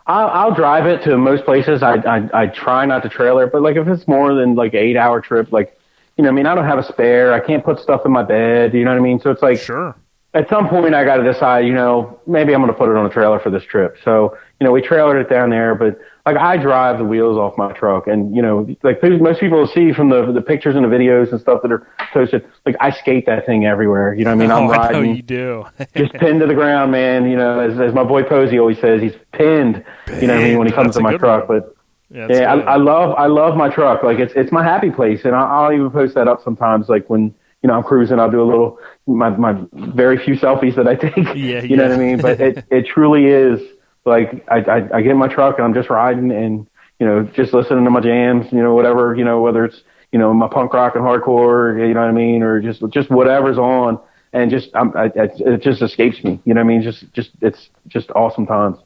I'll, 0.07 0.27
I'll 0.29 0.53
drive 0.53 0.85
it 0.87 1.03
to 1.03 1.17
most 1.17 1.45
places. 1.45 1.83
I, 1.83 1.95
I 1.95 2.29
I 2.43 2.47
try 2.47 2.85
not 2.85 3.03
to 3.03 3.09
trailer, 3.09 3.47
but 3.47 3.61
like 3.61 3.75
if 3.75 3.87
it's 3.87 4.07
more 4.07 4.33
than 4.33 4.55
like 4.55 4.73
eight 4.73 4.97
hour 4.97 5.21
trip, 5.21 5.51
like 5.51 5.77
you 6.17 6.23
know, 6.23 6.29
I 6.29 6.33
mean, 6.33 6.45
I 6.45 6.55
don't 6.55 6.65
have 6.65 6.79
a 6.79 6.83
spare. 6.83 7.33
I 7.33 7.39
can't 7.39 7.63
put 7.63 7.79
stuff 7.79 8.05
in 8.05 8.11
my 8.11 8.23
bed. 8.23 8.73
You 8.73 8.83
know 8.83 8.91
what 8.91 8.97
I 8.97 9.01
mean? 9.01 9.19
So 9.19 9.31
it's 9.31 9.41
like 9.41 9.59
sure. 9.59 9.95
At 10.33 10.47
some 10.49 10.69
point, 10.69 10.95
I 10.95 11.03
got 11.03 11.17
to 11.17 11.23
decide. 11.23 11.65
You 11.65 11.73
know, 11.73 12.19
maybe 12.25 12.53
I'm 12.53 12.61
going 12.61 12.71
to 12.71 12.77
put 12.77 12.89
it 12.89 12.95
on 12.95 13.05
a 13.05 13.09
trailer 13.09 13.39
for 13.39 13.49
this 13.49 13.63
trip. 13.63 13.97
So 14.03 14.37
you 14.61 14.65
know, 14.65 14.71
we 14.71 14.83
trailered 14.83 15.19
it 15.19 15.27
down 15.27 15.49
there, 15.49 15.73
but 15.73 15.99
like 16.23 16.37
I 16.37 16.55
drive 16.55 16.99
the 16.99 17.03
wheels 17.03 17.35
off 17.35 17.57
my 17.57 17.73
truck, 17.73 18.05
and 18.05 18.35
you 18.35 18.43
know, 18.43 18.67
like 18.83 19.01
most 19.01 19.39
people 19.39 19.57
will 19.57 19.67
see 19.67 19.91
from 19.91 20.09
the 20.09 20.31
the 20.31 20.41
pictures 20.41 20.75
and 20.75 20.85
the 20.85 20.87
videos 20.87 21.31
and 21.31 21.41
stuff 21.41 21.63
that 21.63 21.71
are 21.71 21.87
posted. 22.13 22.47
Like 22.63 22.75
I 22.79 22.91
skate 22.91 23.25
that 23.25 23.47
thing 23.47 23.65
everywhere. 23.65 24.13
You 24.13 24.23
know 24.23 24.35
what 24.35 24.43
I 24.43 24.47
mean? 24.47 24.51
I'm 24.51 24.63
oh, 24.67 24.69
riding. 24.69 24.97
I 24.97 24.99
know 24.99 25.13
you 25.13 25.23
do. 25.23 25.65
just 25.95 26.13
pinned 26.13 26.41
to 26.41 26.45
the 26.45 26.53
ground, 26.53 26.91
man. 26.91 27.27
You 27.27 27.37
know, 27.37 27.59
as 27.59 27.79
as 27.79 27.91
my 27.95 28.03
boy 28.03 28.21
Posey 28.21 28.59
always 28.59 28.79
says, 28.79 29.01
he's 29.01 29.15
pinned. 29.31 29.83
pinned. 30.05 30.21
You 30.21 30.27
know 30.27 30.35
what 30.35 30.43
I 30.43 30.47
mean 30.47 30.57
when 30.59 30.67
he 30.67 30.73
comes 30.73 30.95
to 30.95 31.01
my 31.01 31.17
truck, 31.17 31.49
one. 31.49 31.61
but. 31.61 31.75
Yeah, 32.13 32.27
yeah 32.29 32.53
I, 32.53 32.73
I, 32.73 32.75
love 32.75 33.15
I 33.17 33.27
love 33.27 33.55
my 33.55 33.69
truck. 33.69 34.03
Like 34.03 34.19
it's 34.19 34.33
it's 34.35 34.51
my 34.51 34.65
happy 34.65 34.91
place, 34.91 35.23
and 35.23 35.33
I'll, 35.33 35.63
I'll 35.63 35.71
even 35.71 35.89
post 35.89 36.13
that 36.15 36.27
up 36.27 36.43
sometimes. 36.43 36.89
Like 36.89 37.09
when 37.09 37.33
you 37.61 37.67
know 37.67 37.73
I'm 37.73 37.83
cruising, 37.83 38.19
I'll 38.19 38.31
do 38.31 38.41
a 38.41 38.45
little 38.45 38.79
my 39.07 39.29
my 39.29 39.55
very 39.73 40.17
few 40.23 40.35
selfies 40.35 40.75
that 40.75 40.87
I 40.87 40.95
take. 40.95 41.15
Yeah, 41.35 41.61
you 41.61 41.69
yeah. 41.69 41.75
know 41.75 41.89
what 41.89 41.91
I 41.91 41.97
mean. 41.97 42.21
But 42.21 42.39
it 42.41 42.65
it 42.69 42.87
truly 42.87 43.25
is 43.25 43.61
like 44.05 44.45
I, 44.49 44.57
I 44.59 44.97
I 44.97 45.01
get 45.01 45.11
in 45.11 45.17
my 45.17 45.27
truck 45.27 45.57
and 45.57 45.65
I'm 45.65 45.73
just 45.73 45.89
riding 45.89 46.31
and 46.31 46.67
you 46.99 47.05
know 47.05 47.23
just 47.23 47.53
listening 47.53 47.83
to 47.85 47.91
my 47.91 47.99
jams, 48.01 48.51
you 48.51 48.61
know 48.61 48.73
whatever 48.73 49.15
you 49.15 49.23
know 49.23 49.41
whether 49.41 49.65
it's 49.65 49.81
you 50.11 50.19
know 50.19 50.33
my 50.33 50.47
punk 50.47 50.73
rock 50.73 50.95
and 50.95 51.03
hardcore, 51.03 51.87
you 51.87 51.93
know 51.93 52.01
what 52.01 52.09
I 52.09 52.11
mean, 52.11 52.43
or 52.43 52.61
just 52.61 52.83
just 52.89 53.09
whatever's 53.09 53.57
on, 53.57 53.99
and 54.33 54.51
just 54.51 54.69
I'm, 54.75 54.95
I, 54.95 55.11
it 55.15 55.61
just 55.61 55.81
escapes 55.81 56.23
me, 56.23 56.39
you 56.45 56.53
know 56.53 56.61
what 56.61 56.65
I 56.65 56.67
mean? 56.67 56.81
Just 56.81 57.11
just 57.13 57.31
it's 57.41 57.69
just 57.87 58.09
awesome 58.11 58.45
times. 58.45 58.77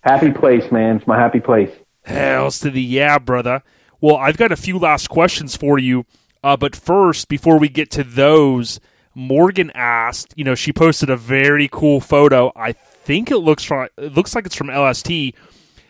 Happy 0.00 0.30
place, 0.30 0.70
man. 0.70 0.96
It's 0.96 1.06
my 1.06 1.18
happy 1.18 1.40
place. 1.40 1.70
Hells 2.04 2.60
to 2.60 2.70
the 2.70 2.82
yeah, 2.82 3.18
brother. 3.18 3.62
Well, 4.00 4.16
I've 4.16 4.36
got 4.36 4.52
a 4.52 4.56
few 4.56 4.78
last 4.78 5.08
questions 5.08 5.56
for 5.56 5.78
you, 5.78 6.04
uh, 6.46 6.56
but 6.56 6.76
first, 6.76 7.28
before 7.28 7.58
we 7.58 7.68
get 7.68 7.90
to 7.92 8.04
those. 8.04 8.80
Morgan 9.18 9.72
asked, 9.74 10.34
you 10.36 10.44
know, 10.44 10.54
she 10.54 10.74
posted 10.74 11.08
a 11.08 11.16
very 11.16 11.70
cool 11.72 12.02
photo. 12.02 12.52
I 12.54 12.72
think 12.72 13.30
it 13.30 13.38
looks 13.38 13.64
from 13.64 13.88
it 13.96 14.14
looks 14.14 14.34
like 14.34 14.44
it's 14.44 14.54
from 14.54 14.68
LST. 14.68 15.10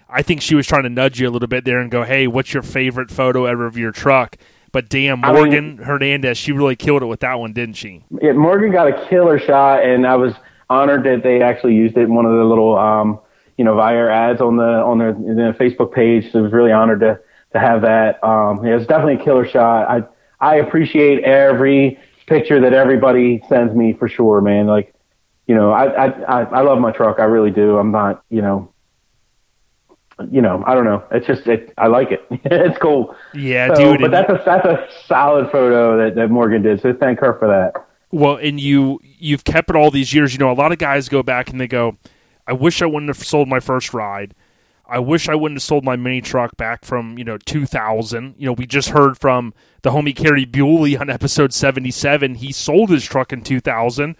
I 0.08 0.22
think 0.22 0.40
she 0.40 0.54
was 0.54 0.64
trying 0.64 0.84
to 0.84 0.88
nudge 0.88 1.18
you 1.18 1.28
a 1.28 1.32
little 1.32 1.48
bit 1.48 1.64
there 1.64 1.80
and 1.80 1.90
go, 1.90 2.04
"Hey, 2.04 2.28
what's 2.28 2.54
your 2.54 2.62
favorite 2.62 3.10
photo 3.10 3.44
ever 3.46 3.66
of 3.66 3.76
your 3.76 3.90
truck?" 3.90 4.36
But 4.70 4.88
damn, 4.88 5.22
Morgan 5.22 5.52
I 5.52 5.60
mean, 5.60 5.76
Hernandez, 5.78 6.38
she 6.38 6.52
really 6.52 6.76
killed 6.76 7.02
it 7.02 7.06
with 7.06 7.20
that 7.20 7.40
one, 7.40 7.52
didn't 7.52 7.74
she? 7.74 8.04
Yeah, 8.22 8.32
Morgan 8.32 8.70
got 8.70 8.86
a 8.86 9.08
killer 9.08 9.40
shot, 9.40 9.84
and 9.84 10.06
I 10.06 10.14
was 10.14 10.34
honored 10.70 11.02
that 11.04 11.24
they 11.24 11.42
actually 11.42 11.74
used 11.74 11.96
it 11.96 12.02
in 12.02 12.14
one 12.14 12.26
of 12.26 12.32
the 12.32 12.44
little, 12.44 12.78
um, 12.78 13.18
you 13.56 13.64
know, 13.64 13.74
Viair 13.74 14.12
ads 14.12 14.40
on 14.40 14.56
the 14.56 14.62
on 14.62 14.98
their, 14.98 15.12
their 15.12 15.52
Facebook 15.54 15.92
page. 15.92 16.30
So 16.30 16.38
I 16.38 16.42
was 16.42 16.52
really 16.52 16.72
honored 16.72 17.00
to 17.00 17.18
to 17.54 17.58
have 17.58 17.82
that. 17.82 18.22
Um, 18.22 18.64
yeah, 18.64 18.76
it's 18.76 18.86
definitely 18.86 19.14
a 19.14 19.24
killer 19.24 19.48
shot. 19.48 19.88
I 19.90 20.04
I 20.40 20.56
appreciate 20.56 21.24
every 21.24 21.98
picture 22.26 22.60
that 22.60 22.72
everybody 22.72 23.42
sends 23.48 23.74
me 23.74 23.92
for 23.92 24.08
sure, 24.08 24.40
man. 24.40 24.66
Like 24.66 24.92
you 25.46 25.54
know, 25.54 25.70
I, 25.70 26.06
I, 26.06 26.42
I, 26.42 26.60
love 26.62 26.80
my 26.80 26.90
truck. 26.90 27.20
I 27.20 27.24
really 27.24 27.52
do. 27.52 27.78
I'm 27.78 27.92
not, 27.92 28.24
you 28.30 28.42
know, 28.42 28.72
you 30.30 30.40
know, 30.40 30.64
I 30.66 30.74
don't 30.74 30.84
know. 30.84 31.04
It's 31.12 31.26
just, 31.26 31.46
it, 31.46 31.72
I 31.78 31.86
like 31.86 32.10
it. 32.10 32.26
it's 32.30 32.78
cool. 32.78 33.14
Yeah, 33.32 33.72
so, 33.74 33.92
dude. 33.92 34.00
But 34.00 34.10
that's 34.10 34.30
a, 34.30 34.42
that's 34.44 34.66
a 34.66 34.88
solid 35.06 35.50
photo 35.52 35.96
that, 35.98 36.16
that 36.16 36.30
Morgan 36.30 36.62
did. 36.62 36.80
So 36.80 36.92
thank 36.92 37.20
her 37.20 37.38
for 37.38 37.46
that. 37.46 37.86
Well, 38.10 38.36
and 38.36 38.58
you, 38.58 38.98
you've 39.02 39.44
kept 39.44 39.70
it 39.70 39.76
all 39.76 39.90
these 39.90 40.12
years. 40.12 40.32
You 40.32 40.40
know, 40.40 40.50
a 40.50 40.54
lot 40.54 40.72
of 40.72 40.78
guys 40.78 41.08
go 41.08 41.22
back 41.22 41.50
and 41.50 41.60
they 41.60 41.68
go, 41.68 41.96
I 42.46 42.52
wish 42.52 42.82
I 42.82 42.86
wouldn't 42.86 43.08
have 43.08 43.24
sold 43.24 43.48
my 43.48 43.60
first 43.60 43.94
ride. 43.94 44.34
I 44.88 44.98
wish 44.98 45.28
I 45.28 45.34
wouldn't 45.34 45.56
have 45.56 45.62
sold 45.64 45.84
my 45.84 45.96
mini 45.96 46.20
truck 46.20 46.56
back 46.56 46.84
from, 46.84 47.18
you 47.18 47.24
know, 47.24 47.38
2000. 47.38 48.34
You 48.38 48.46
know, 48.46 48.52
we 48.52 48.66
just 48.66 48.90
heard 48.90 49.18
from 49.18 49.52
the 49.82 49.90
homie 49.90 50.14
Kerry 50.14 50.44
Bewley 50.44 50.96
on 50.96 51.10
episode 51.10 51.52
77. 51.52 52.36
He 52.36 52.52
sold 52.52 52.90
his 52.90 53.04
truck 53.04 53.32
in 53.32 53.42
2000 53.42 54.16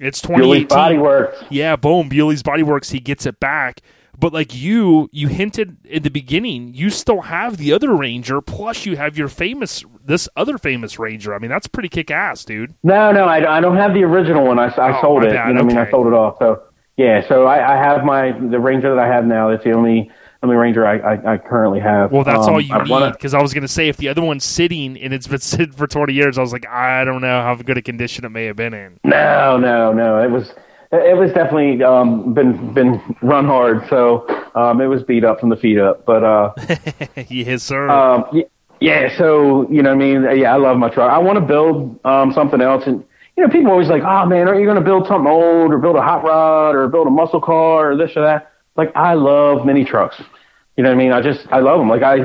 it's 0.00 0.22
2018. 0.22 0.66
Body 0.68 0.98
Works. 0.98 1.44
Yeah, 1.50 1.76
boom. 1.76 2.08
Bewley's 2.08 2.42
Body 2.42 2.62
Works. 2.62 2.90
He 2.90 3.00
gets 3.00 3.26
it 3.26 3.38
back. 3.38 3.82
But 4.18 4.32
like 4.32 4.54
you, 4.54 5.08
you 5.12 5.28
hinted 5.28 5.76
in 5.84 6.02
the 6.02 6.10
beginning, 6.10 6.74
you 6.74 6.90
still 6.90 7.22
have 7.22 7.56
the 7.56 7.72
other 7.72 7.94
Ranger, 7.94 8.40
plus 8.40 8.84
you 8.84 8.96
have 8.96 9.16
your 9.16 9.28
famous, 9.28 9.84
this 10.04 10.28
other 10.36 10.58
famous 10.58 10.98
Ranger. 10.98 11.34
I 11.34 11.38
mean, 11.38 11.50
that's 11.50 11.66
pretty 11.66 11.88
kick 11.88 12.10
ass, 12.10 12.44
dude. 12.44 12.74
No, 12.82 13.12
no, 13.12 13.24
I, 13.24 13.58
I 13.58 13.60
don't 13.60 13.76
have 13.76 13.94
the 13.94 14.02
original 14.02 14.46
one. 14.46 14.58
I, 14.58 14.66
I 14.66 14.98
oh, 14.98 15.00
sold 15.00 15.24
it. 15.24 15.28
You 15.28 15.34
know, 15.34 15.40
okay. 15.40 15.58
I 15.58 15.62
mean, 15.62 15.78
I 15.78 15.90
sold 15.90 16.06
it 16.06 16.12
off. 16.12 16.36
So 16.38 16.62
yeah, 17.00 17.26
so 17.26 17.46
I, 17.46 17.72
I 17.72 17.76
have 17.78 18.04
my 18.04 18.32
the 18.32 18.60
Ranger 18.60 18.94
that 18.94 19.02
I 19.02 19.06
have 19.06 19.24
now. 19.24 19.48
That's 19.48 19.64
the 19.64 19.72
only 19.72 20.10
only 20.42 20.54
Ranger 20.54 20.86
I, 20.86 20.98
I, 20.98 21.32
I 21.32 21.38
currently 21.38 21.80
have. 21.80 22.12
Well, 22.12 22.24
that's 22.24 22.46
um, 22.46 22.54
all 22.54 22.60
you 22.60 22.74
I 22.74 22.84
need 22.84 23.12
because 23.12 23.32
I 23.32 23.40
was 23.40 23.54
going 23.54 23.62
to 23.62 23.68
say 23.68 23.88
if 23.88 23.96
the 23.96 24.08
other 24.08 24.20
one's 24.20 24.44
sitting 24.44 25.00
and 25.00 25.14
it's 25.14 25.26
been 25.26 25.38
sitting 25.40 25.72
for 25.72 25.86
20 25.86 26.12
years, 26.12 26.36
I 26.36 26.42
was 26.42 26.52
like, 26.52 26.68
I 26.68 27.04
don't 27.04 27.22
know 27.22 27.40
how 27.40 27.54
good 27.54 27.78
a 27.78 27.82
condition 27.82 28.26
it 28.26 28.28
may 28.28 28.44
have 28.44 28.56
been 28.56 28.74
in. 28.74 29.00
No, 29.02 29.56
no, 29.56 29.94
no. 29.94 30.22
It 30.22 30.30
was 30.30 30.52
it 30.92 31.16
was 31.16 31.32
definitely 31.32 31.82
um, 31.82 32.34
been 32.34 32.74
been 32.74 33.00
run 33.22 33.46
hard, 33.46 33.88
so 33.88 34.26
um, 34.54 34.82
it 34.82 34.86
was 34.86 35.02
beat 35.02 35.24
up 35.24 35.40
from 35.40 35.48
the 35.48 35.56
feet 35.56 35.78
up. 35.78 36.04
But 36.04 36.22
uh, 36.22 36.52
yes, 37.30 37.62
sir. 37.62 37.88
Um, 37.88 38.42
yeah, 38.80 39.16
so 39.16 39.66
you 39.70 39.82
know, 39.82 39.96
what 39.96 40.04
I 40.04 40.06
mean, 40.06 40.38
yeah, 40.38 40.52
I 40.52 40.58
love 40.58 40.76
my 40.76 40.90
truck. 40.90 41.10
I 41.10 41.16
want 41.16 41.36
to 41.36 41.44
build 41.46 41.98
um, 42.04 42.30
something 42.34 42.60
else, 42.60 42.86
and 42.86 43.02
you 43.40 43.46
know, 43.46 43.52
people 43.52 43.68
are 43.68 43.72
always 43.72 43.88
like, 43.88 44.02
"Oh 44.02 44.26
man, 44.26 44.48
aren't 44.48 44.60
you 44.60 44.66
going 44.66 44.76
to 44.76 44.84
build 44.84 45.06
something 45.06 45.30
old, 45.30 45.72
or 45.72 45.78
build 45.78 45.96
a 45.96 46.02
hot 46.02 46.22
rod, 46.24 46.74
or 46.74 46.86
build 46.88 47.06
a 47.06 47.10
muscle 47.10 47.40
car, 47.40 47.92
or 47.92 47.96
this 47.96 48.14
or 48.14 48.20
that?" 48.20 48.52
Like 48.76 48.94
I 48.94 49.14
love 49.14 49.64
mini 49.64 49.82
trucks. 49.82 50.20
You 50.76 50.84
know 50.84 50.90
what 50.90 50.96
I 50.96 50.98
mean? 50.98 51.12
I 51.12 51.22
just 51.22 51.46
I 51.50 51.60
love 51.60 51.78
them. 51.78 51.88
Like 51.88 52.02
I, 52.02 52.16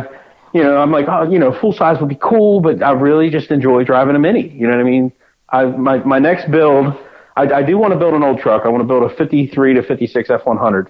you 0.54 0.62
know, 0.62 0.78
I'm 0.78 0.92
like, 0.92 1.06
oh, 1.08 1.24
you 1.24 1.40
know, 1.40 1.54
full 1.54 1.72
size 1.72 2.02
would 2.02 2.10
be 2.10 2.20
cool, 2.22 2.60
but 2.60 2.84
I 2.84 2.92
really 2.92 3.30
just 3.30 3.50
enjoy 3.50 3.86
driving 3.86 4.18
a 4.18 4.20
mini. 4.20 4.50
You 4.50 4.68
know 4.68 4.72
what 4.72 4.82
I 4.82 4.84
mean? 4.84 5.14
I 5.48 5.64
my 5.64 6.00
my 6.00 6.20
next 6.20 6.52
build, 6.52 6.94
I, 7.38 7.44
I 7.44 7.64
do 7.64 7.78
want 7.78 7.94
to 7.94 8.00
build 8.00 8.14
an 8.14 8.22
old 8.22 8.40
truck. 8.40 8.64
I 8.66 8.68
want 8.68 8.82
to 8.82 8.88
build 8.88 9.10
a 9.10 9.16
53 9.16 9.74
to 9.76 9.84
56 9.84 10.30
F100. 10.30 10.88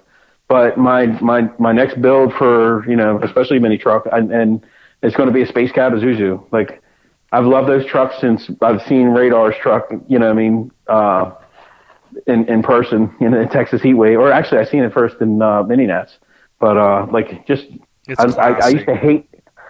But 0.48 0.76
my 0.76 1.06
my 1.20 1.48
my 1.60 1.70
next 1.70 2.02
build 2.02 2.32
for 2.34 2.84
you 2.90 2.96
know, 2.96 3.20
especially 3.22 3.60
mini 3.60 3.78
truck, 3.78 4.08
and, 4.10 4.32
and 4.32 4.66
it's 5.04 5.14
going 5.14 5.28
to 5.28 5.32
be 5.32 5.42
a 5.42 5.46
Space 5.46 5.70
Cab 5.70 5.92
Isuzu. 5.92 6.44
Like 6.50 6.82
I've 7.36 7.46
loved 7.46 7.68
those 7.68 7.86
trucks 7.86 8.16
since 8.20 8.50
I've 8.62 8.82
seen 8.82 9.08
Radar's 9.08 9.56
truck. 9.60 9.90
You 10.08 10.18
know, 10.18 10.26
what 10.26 10.32
I 10.32 10.42
mean. 10.42 10.70
Uh, 10.86 11.32
in 12.26 12.48
in 12.48 12.62
person 12.62 13.14
in 13.20 13.32
the 13.32 13.46
Texas 13.46 13.82
Heatwave, 13.82 14.18
or 14.18 14.32
actually 14.32 14.58
I 14.58 14.64
seen 14.64 14.82
it 14.82 14.92
first 14.92 15.16
in 15.20 15.42
uh, 15.42 15.62
Mini 15.64 15.86
Nats. 15.86 16.18
But 16.58 16.78
uh, 16.78 17.06
like 17.10 17.46
just 17.46 17.66
I, 18.18 18.24
I, 18.24 18.50
I 18.52 18.68
used 18.68 18.86
to 18.86 18.94
hate, 18.94 19.28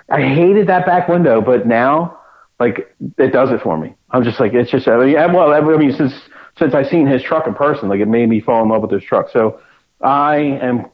I 0.08 0.20
hated 0.20 0.66
that 0.68 0.86
back 0.86 1.08
window, 1.08 1.40
but 1.40 1.66
now, 1.66 2.18
like, 2.60 2.94
it 3.18 3.32
does 3.32 3.50
it 3.50 3.60
for 3.62 3.78
me. 3.78 3.94
I'm 4.10 4.22
just 4.22 4.40
like, 4.40 4.54
it's 4.54 4.70
just, 4.70 4.86
I 4.88 4.96
mean, 4.98 5.14
well, 5.14 5.52
I 5.52 5.60
mean, 5.60 5.92
since 5.92 6.12
since 6.58 6.72
I 6.72 6.84
seen 6.88 7.06
his 7.06 7.22
truck 7.22 7.46
in 7.46 7.54
person, 7.54 7.90
like, 7.90 8.00
it 8.00 8.08
made 8.08 8.30
me 8.30 8.40
fall 8.40 8.62
in 8.62 8.70
love 8.70 8.80
with 8.80 8.90
his 8.90 9.02
truck. 9.02 9.28
So, 9.30 9.60
I 10.00 10.36
am, 10.36 10.86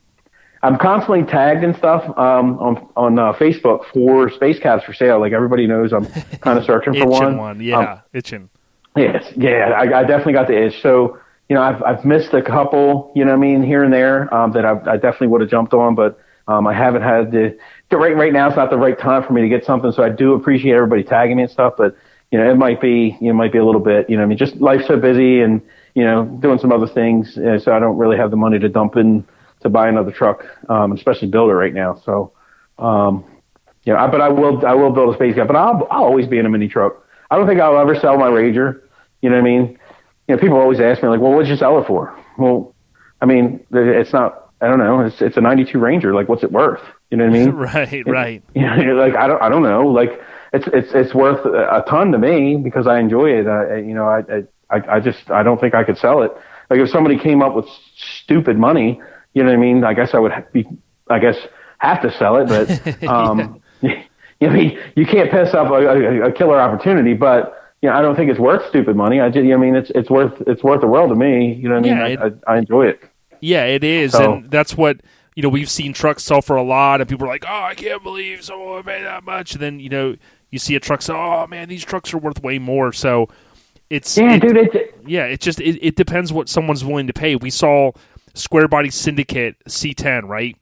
I'm 0.64 0.78
constantly 0.78 1.24
tagged 1.24 1.64
and 1.64 1.74
stuff 1.76 2.04
um, 2.16 2.58
on 2.58 2.88
on 2.96 3.18
uh, 3.18 3.32
Facebook 3.32 3.84
for 3.92 4.30
space 4.30 4.58
cabs 4.60 4.84
for 4.84 4.94
sale. 4.94 5.18
Like 5.20 5.32
everybody 5.32 5.66
knows, 5.66 5.92
I'm 5.92 6.06
kind 6.40 6.58
of 6.58 6.64
searching 6.70 6.94
for 6.94 7.06
one. 7.08 7.36
one. 7.36 7.60
Yeah, 7.60 7.78
Um, 7.78 8.00
itching. 8.12 8.48
Yes, 8.96 9.24
yeah, 9.36 9.70
I, 9.76 10.00
I 10.00 10.04
definitely 10.04 10.34
got 10.34 10.48
the 10.48 10.66
itch. 10.66 10.80
So, 10.82 11.18
you 11.48 11.56
know, 11.56 11.62
I've 11.62 11.82
I've 11.82 12.04
missed 12.04 12.32
a 12.34 12.42
couple, 12.42 13.10
you 13.16 13.24
know, 13.24 13.30
what 13.32 13.38
I 13.38 13.40
mean, 13.40 13.62
here 13.62 13.82
and 13.82 13.92
there 13.92 14.32
um, 14.32 14.52
that 14.52 14.64
I, 14.64 14.72
I 14.86 14.96
definitely 14.96 15.28
would 15.28 15.40
have 15.40 15.50
jumped 15.50 15.72
on, 15.72 15.94
but 15.94 16.20
um, 16.46 16.66
I 16.66 16.74
haven't 16.74 17.02
had 17.02 17.32
the, 17.32 17.58
the 17.90 17.96
right 17.96 18.14
right 18.14 18.32
now. 18.32 18.46
It's 18.48 18.56
not 18.56 18.70
the 18.70 18.76
right 18.76 18.98
time 18.98 19.24
for 19.24 19.32
me 19.32 19.40
to 19.42 19.48
get 19.48 19.64
something. 19.64 19.90
So 19.92 20.02
I 20.02 20.10
do 20.10 20.34
appreciate 20.34 20.74
everybody 20.74 21.02
tagging 21.02 21.38
me 21.38 21.44
and 21.44 21.50
stuff, 21.52 21.74
but 21.76 21.96
you 22.30 22.38
know, 22.38 22.48
it 22.50 22.56
might 22.56 22.80
be 22.80 23.16
you 23.20 23.28
know, 23.28 23.30
it 23.30 23.34
might 23.34 23.52
be 23.52 23.58
a 23.58 23.64
little 23.64 23.80
bit, 23.80 24.08
you 24.08 24.16
know, 24.16 24.22
what 24.22 24.26
I 24.26 24.28
mean, 24.28 24.38
just 24.38 24.56
life's 24.56 24.86
so 24.86 24.96
busy 24.96 25.40
and 25.40 25.60
you 25.94 26.04
know, 26.04 26.24
doing 26.24 26.58
some 26.58 26.70
other 26.72 26.86
things, 26.86 27.36
uh, 27.36 27.58
so 27.58 27.72
I 27.72 27.78
don't 27.78 27.98
really 27.98 28.16
have 28.16 28.30
the 28.30 28.36
money 28.36 28.58
to 28.58 28.68
dump 28.68 28.96
in 28.96 29.26
to 29.62 29.68
buy 29.68 29.88
another 29.88 30.12
truck, 30.12 30.44
um, 30.68 30.92
especially 30.92 31.28
build 31.28 31.50
it 31.50 31.54
right 31.54 31.74
now. 31.74 32.00
So, 32.04 32.32
um, 32.78 33.24
you 33.84 33.92
know, 33.92 33.98
I, 33.98 34.06
but 34.06 34.20
I 34.20 34.28
will 34.28 34.64
I 34.66 34.74
will 34.74 34.90
build 34.90 35.14
a 35.14 35.16
space 35.16 35.34
cab, 35.34 35.48
but 35.48 35.56
I'll 35.56 35.86
I'll 35.90 36.04
always 36.04 36.26
be 36.26 36.38
in 36.38 36.46
a 36.46 36.48
mini 36.48 36.68
truck. 36.68 37.04
I 37.30 37.36
don't 37.36 37.46
think 37.46 37.60
I'll 37.60 37.78
ever 37.78 37.94
sell 37.98 38.18
my 38.18 38.28
Ranger. 38.28 38.88
You 39.22 39.30
know 39.30 39.36
what 39.36 39.42
I 39.42 39.44
mean? 39.44 39.78
You 40.28 40.36
know, 40.36 40.40
people 40.40 40.58
always 40.58 40.80
ask 40.80 41.02
me 41.02 41.08
like, 41.08 41.20
"Well, 41.20 41.32
what'd 41.32 41.48
you 41.48 41.56
sell 41.56 41.78
it 41.80 41.86
for?" 41.86 42.16
Well, 42.38 42.74
I 43.20 43.26
mean, 43.26 43.64
it's 43.72 44.12
not. 44.12 44.52
I 44.60 44.68
don't 44.68 44.78
know. 44.78 45.00
It's 45.00 45.20
it's 45.20 45.36
a 45.36 45.40
'92 45.40 45.78
Ranger. 45.78 46.14
Like, 46.14 46.28
what's 46.28 46.44
it 46.44 46.52
worth? 46.52 46.82
You 47.10 47.16
know 47.16 47.26
what 47.26 47.34
I 47.34 47.38
mean? 47.38 47.50
right, 47.52 48.06
right. 48.06 48.42
You 48.54 48.62
know, 48.62 48.94
like 48.94 49.16
I 49.16 49.26
don't 49.26 49.42
I 49.42 49.48
don't 49.48 49.62
know. 49.62 49.86
Like, 49.88 50.20
it's 50.52 50.66
it's 50.72 50.88
it's 50.94 51.14
worth 51.14 51.44
a 51.44 51.84
ton 51.88 52.12
to 52.12 52.18
me 52.18 52.56
because 52.56 52.86
I 52.86 52.98
enjoy 52.98 53.30
it. 53.30 53.46
I, 53.46 53.76
you 53.78 53.94
know, 53.94 54.06
I 54.06 54.44
I 54.70 54.96
I 54.96 55.00
just 55.00 55.30
I 55.30 55.42
don't 55.42 55.60
think 55.60 55.74
I 55.74 55.84
could 55.84 55.98
sell 55.98 56.22
it. 56.22 56.32
Like, 56.70 56.80
if 56.80 56.90
somebody 56.90 57.18
came 57.18 57.42
up 57.42 57.54
with 57.54 57.66
stupid 57.96 58.58
money, 58.58 59.00
you 59.34 59.42
know 59.42 59.50
what 59.50 59.56
I 59.56 59.60
mean? 59.60 59.84
I 59.84 59.94
guess 59.94 60.14
I 60.14 60.18
would 60.18 60.32
be. 60.52 60.66
I 61.08 61.18
guess 61.18 61.36
have 61.78 62.00
to 62.02 62.12
sell 62.16 62.36
it, 62.36 62.48
but 62.48 63.04
um, 63.08 63.60
you 63.80 63.90
know, 64.40 64.54
you 64.96 65.06
can't 65.06 65.30
pass 65.30 65.52
up 65.54 65.68
a, 65.70 65.74
a, 65.74 66.28
a 66.28 66.32
killer 66.32 66.60
opportunity, 66.60 67.14
but 67.14 67.58
you 67.82 67.88
know, 67.88 67.96
I 67.96 68.02
don't 68.02 68.14
think 68.14 68.30
it's 68.30 68.38
worth 68.40 68.66
stupid 68.68 68.94
money. 68.96 69.20
I 69.20 69.28
just, 69.28 69.38
I 69.44 69.56
mean, 69.56 69.74
it's 69.74 69.90
it's 69.94 70.08
worth 70.10 70.40
it's 70.46 70.62
worth 70.62 70.80
the 70.80 70.86
world 70.86 71.10
to 71.10 71.16
me. 71.16 71.54
You 71.54 71.68
know 71.68 71.74
what 71.80 71.86
I 71.86 71.88
mean? 71.88 71.96
Yeah, 71.96 72.04
I, 72.04 72.26
it- 72.26 72.42
I, 72.46 72.52
I 72.54 72.58
enjoy 72.58 72.86
it. 72.86 73.00
Yeah, 73.40 73.64
it 73.64 73.82
is, 73.82 74.12
So- 74.12 74.34
and 74.34 74.50
that's 74.50 74.76
what 74.76 75.00
you 75.34 75.42
know. 75.42 75.48
We've 75.48 75.68
seen 75.70 75.92
trucks 75.92 76.22
sell 76.22 76.42
for 76.42 76.54
a 76.56 76.62
lot, 76.62 77.00
and 77.00 77.10
people 77.10 77.26
are 77.26 77.30
like, 77.30 77.44
"Oh, 77.48 77.62
I 77.64 77.74
can't 77.74 78.02
believe 78.02 78.44
someone 78.44 78.68
would 78.74 78.86
pay 78.86 79.02
that 79.02 79.24
much." 79.24 79.54
And 79.54 79.60
then 79.62 79.80
you 79.80 79.88
know, 79.88 80.14
you 80.50 80.60
see 80.60 80.76
a 80.76 80.80
truck 80.80 81.02
say, 81.02 81.12
"Oh 81.14 81.46
man, 81.48 81.68
these 81.68 81.84
trucks 81.84 82.14
are 82.14 82.18
worth 82.18 82.40
way 82.40 82.60
more." 82.60 82.92
So 82.92 83.28
it's 83.90 84.16
Yeah, 84.16 84.34
it- 84.34 84.40
dude. 84.42 84.56
It's 84.56 84.76
yeah, 85.04 85.24
it 85.24 85.40
just 85.40 85.60
it, 85.60 85.84
it 85.84 85.96
depends 85.96 86.32
what 86.32 86.48
someone's 86.48 86.84
willing 86.84 87.08
to 87.08 87.12
pay. 87.12 87.34
We 87.34 87.50
saw 87.50 87.90
Square 88.34 88.68
Body 88.68 88.90
Syndicate 88.90 89.56
C10, 89.68 90.24
right? 90.28 90.56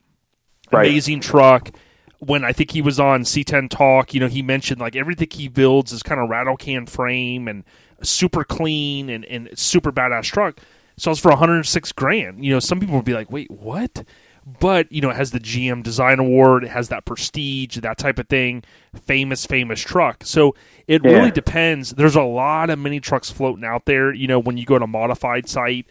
Right. 0.71 0.87
Amazing 0.87 1.21
truck. 1.21 1.71
When 2.19 2.43
I 2.43 2.53
think 2.53 2.71
he 2.71 2.81
was 2.81 2.99
on 2.99 3.23
C10 3.23 3.69
Talk, 3.69 4.13
you 4.13 4.19
know, 4.19 4.27
he 4.27 4.41
mentioned 4.41 4.79
like 4.79 4.95
everything 4.95 5.29
he 5.31 5.47
builds 5.47 5.91
is 5.91 6.03
kind 6.03 6.21
of 6.21 6.29
rattle 6.29 6.55
can 6.55 6.85
frame 6.85 7.47
and 7.47 7.63
super 8.03 8.43
clean 8.43 9.09
and, 9.09 9.25
and 9.25 9.49
super 9.57 9.91
badass 9.91 10.25
truck. 10.25 10.59
Sells 10.97 11.19
for 11.19 11.29
106 11.29 11.91
grand. 11.93 12.45
You 12.45 12.51
know, 12.53 12.59
some 12.59 12.79
people 12.79 12.95
would 12.95 13.05
be 13.05 13.13
like, 13.13 13.31
wait, 13.31 13.49
what? 13.49 14.03
But, 14.59 14.91
you 14.91 15.01
know, 15.01 15.09
it 15.09 15.15
has 15.15 15.31
the 15.31 15.39
GM 15.39 15.81
Design 15.83 16.19
Award, 16.19 16.63
it 16.63 16.69
has 16.69 16.89
that 16.89 17.05
prestige, 17.05 17.77
that 17.77 17.97
type 17.97 18.19
of 18.19 18.27
thing. 18.27 18.63
Famous, 19.05 19.45
famous 19.45 19.79
truck. 19.81 20.23
So 20.23 20.55
it 20.87 21.03
Yeah. 21.03 21.11
really 21.11 21.31
depends. 21.31 21.91
There's 21.91 22.15
a 22.15 22.23
lot 22.23 22.69
of 22.69 22.77
mini 22.79 22.99
trucks 22.99 23.31
floating 23.31 23.63
out 23.65 23.85
there. 23.85 24.13
You 24.13 24.27
know, 24.27 24.39
when 24.39 24.57
you 24.57 24.65
go 24.65 24.77
to 24.77 24.83
a 24.85 24.87
modified 24.87 25.47
site, 25.49 25.87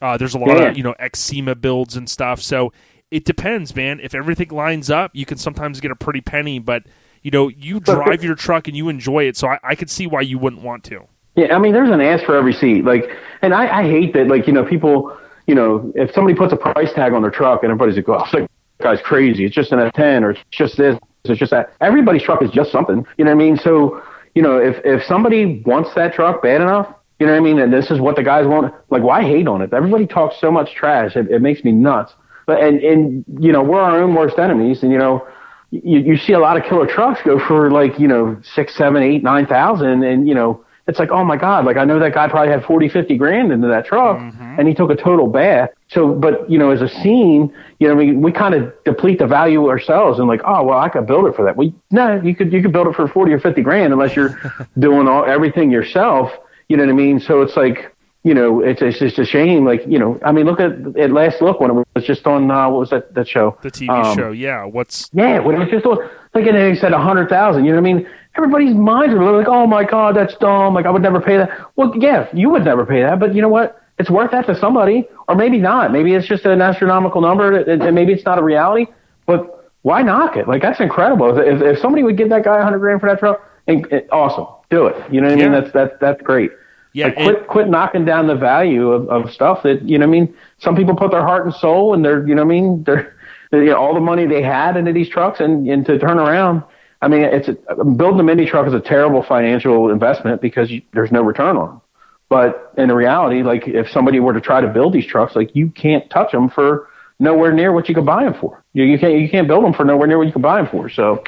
uh, 0.00 0.16
there's 0.16 0.34
a 0.34 0.38
lot 0.38 0.48
Yeah. 0.58 0.68
of 0.70 0.76
you 0.76 0.82
know 0.82 0.94
SEMA 1.14 1.54
builds 1.54 1.96
and 1.96 2.08
stuff. 2.08 2.40
So 2.40 2.72
it 3.10 3.24
depends, 3.24 3.74
man. 3.74 4.00
If 4.00 4.14
everything 4.14 4.48
lines 4.50 4.90
up, 4.90 5.10
you 5.14 5.26
can 5.26 5.36
sometimes 5.38 5.80
get 5.80 5.90
a 5.90 5.96
pretty 5.96 6.20
penny. 6.20 6.58
But 6.58 6.84
you 7.22 7.30
know, 7.30 7.48
you 7.48 7.80
drive 7.80 8.24
your 8.24 8.34
truck 8.34 8.66
and 8.68 8.76
you 8.76 8.88
enjoy 8.88 9.24
it, 9.24 9.36
so 9.36 9.48
I, 9.48 9.58
I 9.62 9.74
could 9.74 9.90
see 9.90 10.06
why 10.06 10.22
you 10.22 10.38
wouldn't 10.38 10.62
want 10.62 10.84
to. 10.84 11.02
Yeah, 11.36 11.54
I 11.54 11.58
mean, 11.58 11.72
there's 11.72 11.90
an 11.90 12.00
ass 12.00 12.22
for 12.22 12.34
every 12.36 12.52
seat. 12.52 12.84
Like, 12.84 13.08
and 13.42 13.54
I, 13.54 13.80
I 13.80 13.82
hate 13.84 14.12
that. 14.14 14.26
Like, 14.28 14.46
you 14.46 14.52
know, 14.52 14.64
people, 14.64 15.16
you 15.46 15.54
know, 15.54 15.92
if 15.94 16.12
somebody 16.12 16.36
puts 16.36 16.52
a 16.52 16.56
price 16.56 16.92
tag 16.92 17.12
on 17.12 17.22
their 17.22 17.30
truck 17.30 17.62
and 17.62 17.70
everybody's 17.70 17.96
like, 17.96 18.08
"Oh, 18.08 18.24
that 18.32 18.48
guy's 18.82 19.00
crazy. 19.02 19.44
It's 19.44 19.54
just 19.54 19.70
an 19.72 19.78
F10 19.78 20.22
or 20.22 20.30
it's 20.30 20.40
just 20.50 20.76
this. 20.76 20.98
It's 21.24 21.38
just 21.38 21.50
that." 21.50 21.72
Everybody's 21.80 22.22
truck 22.22 22.42
is 22.42 22.50
just 22.50 22.72
something. 22.72 23.06
You 23.18 23.24
know 23.24 23.30
what 23.34 23.42
I 23.42 23.44
mean? 23.44 23.56
So, 23.58 24.02
you 24.34 24.42
know, 24.42 24.58
if 24.58 24.80
if 24.84 25.04
somebody 25.04 25.62
wants 25.66 25.92
that 25.94 26.14
truck 26.14 26.42
bad 26.42 26.62
enough, 26.62 26.92
you 27.20 27.26
know 27.26 27.32
what 27.32 27.38
I 27.38 27.40
mean, 27.40 27.58
and 27.60 27.72
this 27.72 27.90
is 27.90 28.00
what 28.00 28.16
the 28.16 28.22
guys 28.22 28.46
want, 28.46 28.74
like, 28.90 29.02
why 29.02 29.22
hate 29.22 29.46
on 29.46 29.62
it? 29.62 29.72
Everybody 29.72 30.06
talks 30.06 30.40
so 30.40 30.50
much 30.50 30.74
trash. 30.74 31.14
It, 31.14 31.30
it 31.30 31.42
makes 31.42 31.62
me 31.62 31.70
nuts. 31.70 32.14
But 32.46 32.62
and 32.62 32.80
and 32.80 33.24
you 33.38 33.52
know, 33.52 33.62
we're 33.62 33.80
our 33.80 34.02
own 34.02 34.14
worst 34.14 34.38
enemies, 34.38 34.82
and 34.82 34.90
you 34.90 34.98
know. 34.98 35.26
You, 35.72 36.00
you 36.00 36.16
see 36.16 36.32
a 36.32 36.40
lot 36.40 36.56
of 36.56 36.64
killer 36.64 36.84
trucks 36.84 37.20
go 37.24 37.38
for 37.38 37.70
like 37.70 37.96
you 38.00 38.08
know 38.08 38.40
six, 38.42 38.74
seven, 38.74 39.04
eight, 39.04 39.22
nine 39.22 39.46
thousand, 39.46 40.02
and 40.02 40.26
you 40.26 40.34
know 40.34 40.64
it's 40.90 40.98
like, 40.98 41.10
oh 41.10 41.24
my 41.24 41.36
God, 41.36 41.64
like 41.64 41.76
I 41.76 41.84
know 41.84 42.00
that 42.00 42.12
guy 42.12 42.28
probably 42.28 42.50
had 42.50 42.64
40, 42.64 42.88
50 42.88 43.16
grand 43.16 43.52
into 43.52 43.68
that 43.68 43.86
truck 43.86 44.18
mm-hmm. 44.18 44.56
and 44.58 44.66
he 44.66 44.74
took 44.74 44.90
a 44.90 44.96
total 44.96 45.28
bath. 45.28 45.70
So, 45.88 46.12
but 46.12 46.50
you 46.50 46.58
know, 46.58 46.70
as 46.70 46.82
a 46.82 46.88
scene, 46.88 47.54
you 47.78 47.88
know, 47.88 47.94
we, 47.94 48.12
we 48.12 48.32
kind 48.32 48.54
of 48.54 48.72
deplete 48.84 49.20
the 49.20 49.26
value 49.26 49.68
ourselves 49.68 50.18
and 50.18 50.26
like, 50.26 50.40
oh, 50.44 50.64
well, 50.64 50.78
I 50.78 50.88
could 50.88 51.06
build 51.06 51.26
it 51.26 51.36
for 51.36 51.44
that. 51.44 51.56
We, 51.56 51.72
no, 51.92 52.20
you 52.20 52.34
could, 52.34 52.52
you 52.52 52.60
could 52.60 52.72
build 52.72 52.88
it 52.88 52.96
for 52.96 53.06
40 53.06 53.32
or 53.32 53.38
50 53.38 53.62
grand 53.62 53.92
unless 53.92 54.16
you're 54.16 54.36
doing 54.78 55.06
all, 55.06 55.24
everything 55.24 55.70
yourself. 55.70 56.32
You 56.70 56.76
know 56.76 56.84
what 56.84 56.92
I 56.92 56.94
mean? 56.94 57.18
So 57.18 57.42
it's 57.42 57.56
like, 57.56 57.92
you 58.22 58.32
know, 58.32 58.60
it's, 58.60 58.80
it's 58.80 59.00
just 59.00 59.18
a 59.18 59.24
shame. 59.24 59.64
Like, 59.64 59.82
you 59.88 59.98
know, 59.98 60.20
I 60.24 60.30
mean, 60.30 60.46
look 60.46 60.60
at, 60.60 60.72
at 60.96 61.10
last 61.10 61.42
look 61.42 61.58
when 61.58 61.70
it 61.72 61.86
was 61.96 62.04
just 62.04 62.26
on, 62.28 62.48
uh, 62.48 62.68
what 62.70 62.78
was 62.78 62.90
that, 62.90 63.12
that 63.14 63.26
show? 63.26 63.58
The 63.62 63.72
TV 63.72 63.88
Um, 63.90 64.16
show, 64.16 64.30
yeah. 64.30 64.64
What's 64.64 65.10
yeah, 65.12 65.40
when 65.40 65.56
it 65.56 65.58
was 65.58 65.68
just 65.68 65.84
on, 65.84 65.98
like 66.32 66.46
and 66.46 66.56
they 66.56 66.76
said 66.76 66.92
a 66.92 66.98
hundred 67.02 67.28
thousand. 67.28 67.64
You 67.64 67.72
know 67.72 67.80
what 67.80 67.88
I 67.90 67.92
mean? 67.94 68.06
Everybody's 68.36 68.72
minds 68.74 69.12
are 69.14 69.36
like, 69.36 69.48
oh 69.48 69.66
my 69.66 69.82
god, 69.82 70.14
that's 70.14 70.36
dumb. 70.36 70.74
Like 70.74 70.86
I 70.86 70.90
would 70.90 71.02
never 71.02 71.20
pay 71.20 71.38
that. 71.38 71.50
Well, 71.74 71.92
yeah, 71.98 72.28
you 72.32 72.50
would 72.50 72.64
never 72.64 72.86
pay 72.86 73.02
that, 73.02 73.18
but 73.18 73.34
you 73.34 73.42
know 73.42 73.48
what? 73.48 73.82
It's 73.98 74.08
worth 74.10 74.30
that 74.30 74.46
to 74.46 74.54
somebody, 74.54 75.08
or 75.28 75.34
maybe 75.34 75.58
not. 75.58 75.90
Maybe 75.90 76.14
it's 76.14 76.28
just 76.28 76.44
an 76.44 76.62
astronomical 76.62 77.20
number, 77.20 77.58
and 77.58 77.94
maybe 77.94 78.12
it's 78.12 78.24
not 78.24 78.38
a 78.38 78.44
reality. 78.44 78.86
But 79.26 79.72
why 79.82 80.02
knock 80.02 80.36
it? 80.36 80.46
Like 80.46 80.62
that's 80.62 80.78
incredible. 80.78 81.36
If 81.36 81.60
if 81.62 81.78
somebody 81.80 82.04
would 82.04 82.16
give 82.16 82.28
that 82.28 82.44
guy 82.44 82.60
a 82.60 82.62
hundred 82.62 82.78
grand 82.78 83.00
for 83.00 83.08
that 83.08 83.18
truck, 83.18 83.44
and, 83.66 83.84
and- 83.90 84.04
awesome, 84.12 84.46
do 84.70 84.86
it. 84.86 84.96
You 85.12 85.20
know 85.20 85.28
what 85.28 85.32
I 85.38 85.42
mean? 85.42 85.52
Yeah. 85.52 85.60
That's 85.60 85.72
that's 85.72 85.94
that's 86.00 86.22
great. 86.22 86.52
Yeah, 86.92 87.06
Like, 87.06 87.16
quit 87.16 87.46
quit 87.48 87.68
knocking 87.68 88.04
down 88.04 88.26
the 88.26 88.34
value 88.34 88.90
of, 88.90 89.08
of 89.08 89.32
stuff 89.32 89.62
that 89.62 89.88
you 89.88 89.98
know 89.98 90.06
what 90.06 90.16
I 90.16 90.20
mean? 90.20 90.34
Some 90.58 90.76
people 90.76 90.96
put 90.96 91.10
their 91.10 91.22
heart 91.22 91.44
and 91.44 91.54
soul 91.54 91.94
and 91.94 92.04
their 92.04 92.26
you 92.26 92.34
know 92.34 92.44
what 92.44 92.54
I 92.54 92.60
mean? 92.60 92.84
Their 92.84 93.16
you 93.52 93.66
know, 93.66 93.76
all 93.76 93.94
the 93.94 94.00
money 94.00 94.26
they 94.26 94.42
had 94.42 94.76
into 94.76 94.92
these 94.92 95.08
trucks 95.08 95.40
and, 95.40 95.68
and 95.68 95.84
to 95.86 95.98
turn 95.98 96.18
around. 96.18 96.62
I 97.02 97.08
mean 97.08 97.22
it's 97.22 97.48
a, 97.48 97.84
building 97.84 98.20
a 98.20 98.22
mini 98.22 98.46
truck 98.46 98.66
is 98.66 98.74
a 98.74 98.80
terrible 98.80 99.22
financial 99.22 99.90
investment 99.90 100.42
because 100.42 100.70
you, 100.70 100.82
there's 100.92 101.10
no 101.10 101.22
return 101.22 101.56
on 101.56 101.68
them 101.68 101.80
but 102.28 102.74
in 102.76 102.92
reality 102.92 103.42
like 103.42 103.66
if 103.66 103.88
somebody 103.88 104.20
were 104.20 104.34
to 104.34 104.40
try 104.40 104.60
to 104.60 104.68
build 104.68 104.92
these 104.92 105.06
trucks 105.06 105.34
like 105.34 105.56
you 105.56 105.70
can't 105.70 106.10
touch 106.10 106.30
them 106.30 106.50
for 106.50 106.90
nowhere 107.20 107.52
near 107.52 107.72
what 107.72 107.88
you 107.88 107.94
could 107.94 108.06
buy 108.06 108.24
them 108.24 108.34
for. 108.34 108.64
You, 108.72 108.84
you 108.84 108.98
can't 108.98 109.20
you 109.20 109.28
can't 109.28 109.46
build 109.46 109.62
them 109.62 109.72
for 109.72 109.84
nowhere 109.84 110.08
near 110.08 110.18
what 110.18 110.26
you 110.26 110.32
could 110.32 110.42
buy 110.42 110.56
them 110.56 110.68
for 110.68 110.88
so. 110.88 111.22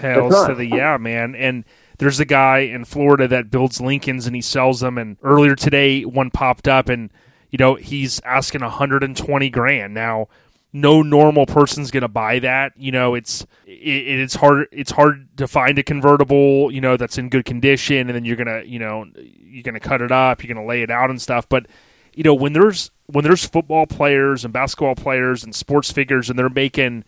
That's 0.00 0.46
to 0.46 0.54
the 0.54 0.66
yeah, 0.66 0.96
man. 0.96 1.34
And 1.34 1.64
there's 2.00 2.18
a 2.18 2.24
guy 2.24 2.60
in 2.60 2.86
Florida 2.86 3.28
that 3.28 3.50
builds 3.50 3.78
Lincolns 3.78 4.26
and 4.26 4.34
he 4.34 4.40
sells 4.40 4.80
them. 4.80 4.96
And 4.96 5.18
earlier 5.22 5.54
today, 5.54 6.06
one 6.06 6.30
popped 6.30 6.66
up 6.66 6.88
and 6.88 7.10
you 7.50 7.58
know 7.58 7.74
he's 7.74 8.20
asking 8.24 8.62
120 8.62 9.50
grand. 9.50 9.92
Now, 9.92 10.28
no 10.72 11.02
normal 11.02 11.44
person's 11.44 11.90
gonna 11.90 12.08
buy 12.08 12.38
that. 12.38 12.72
You 12.76 12.90
know, 12.90 13.14
it's 13.14 13.42
it, 13.66 14.20
it's 14.20 14.34
hard 14.34 14.68
it's 14.72 14.90
hard 14.90 15.28
to 15.36 15.46
find 15.46 15.78
a 15.78 15.82
convertible. 15.82 16.72
You 16.72 16.80
know, 16.80 16.96
that's 16.96 17.18
in 17.18 17.28
good 17.28 17.44
condition, 17.44 18.08
and 18.08 18.10
then 18.10 18.24
you're 18.24 18.36
gonna 18.36 18.62
you 18.64 18.78
know 18.78 19.06
you're 19.14 19.62
gonna 19.62 19.78
cut 19.78 20.00
it 20.00 20.10
up, 20.10 20.42
you're 20.42 20.54
gonna 20.54 20.66
lay 20.66 20.80
it 20.80 20.90
out 20.90 21.10
and 21.10 21.20
stuff. 21.20 21.48
But 21.50 21.66
you 22.14 22.22
know 22.22 22.34
when 22.34 22.54
there's 22.54 22.90
when 23.06 23.24
there's 23.24 23.44
football 23.44 23.86
players 23.86 24.42
and 24.42 24.54
basketball 24.54 24.94
players 24.94 25.44
and 25.44 25.54
sports 25.54 25.92
figures 25.92 26.30
and 26.30 26.38
they're 26.38 26.48
making 26.48 27.04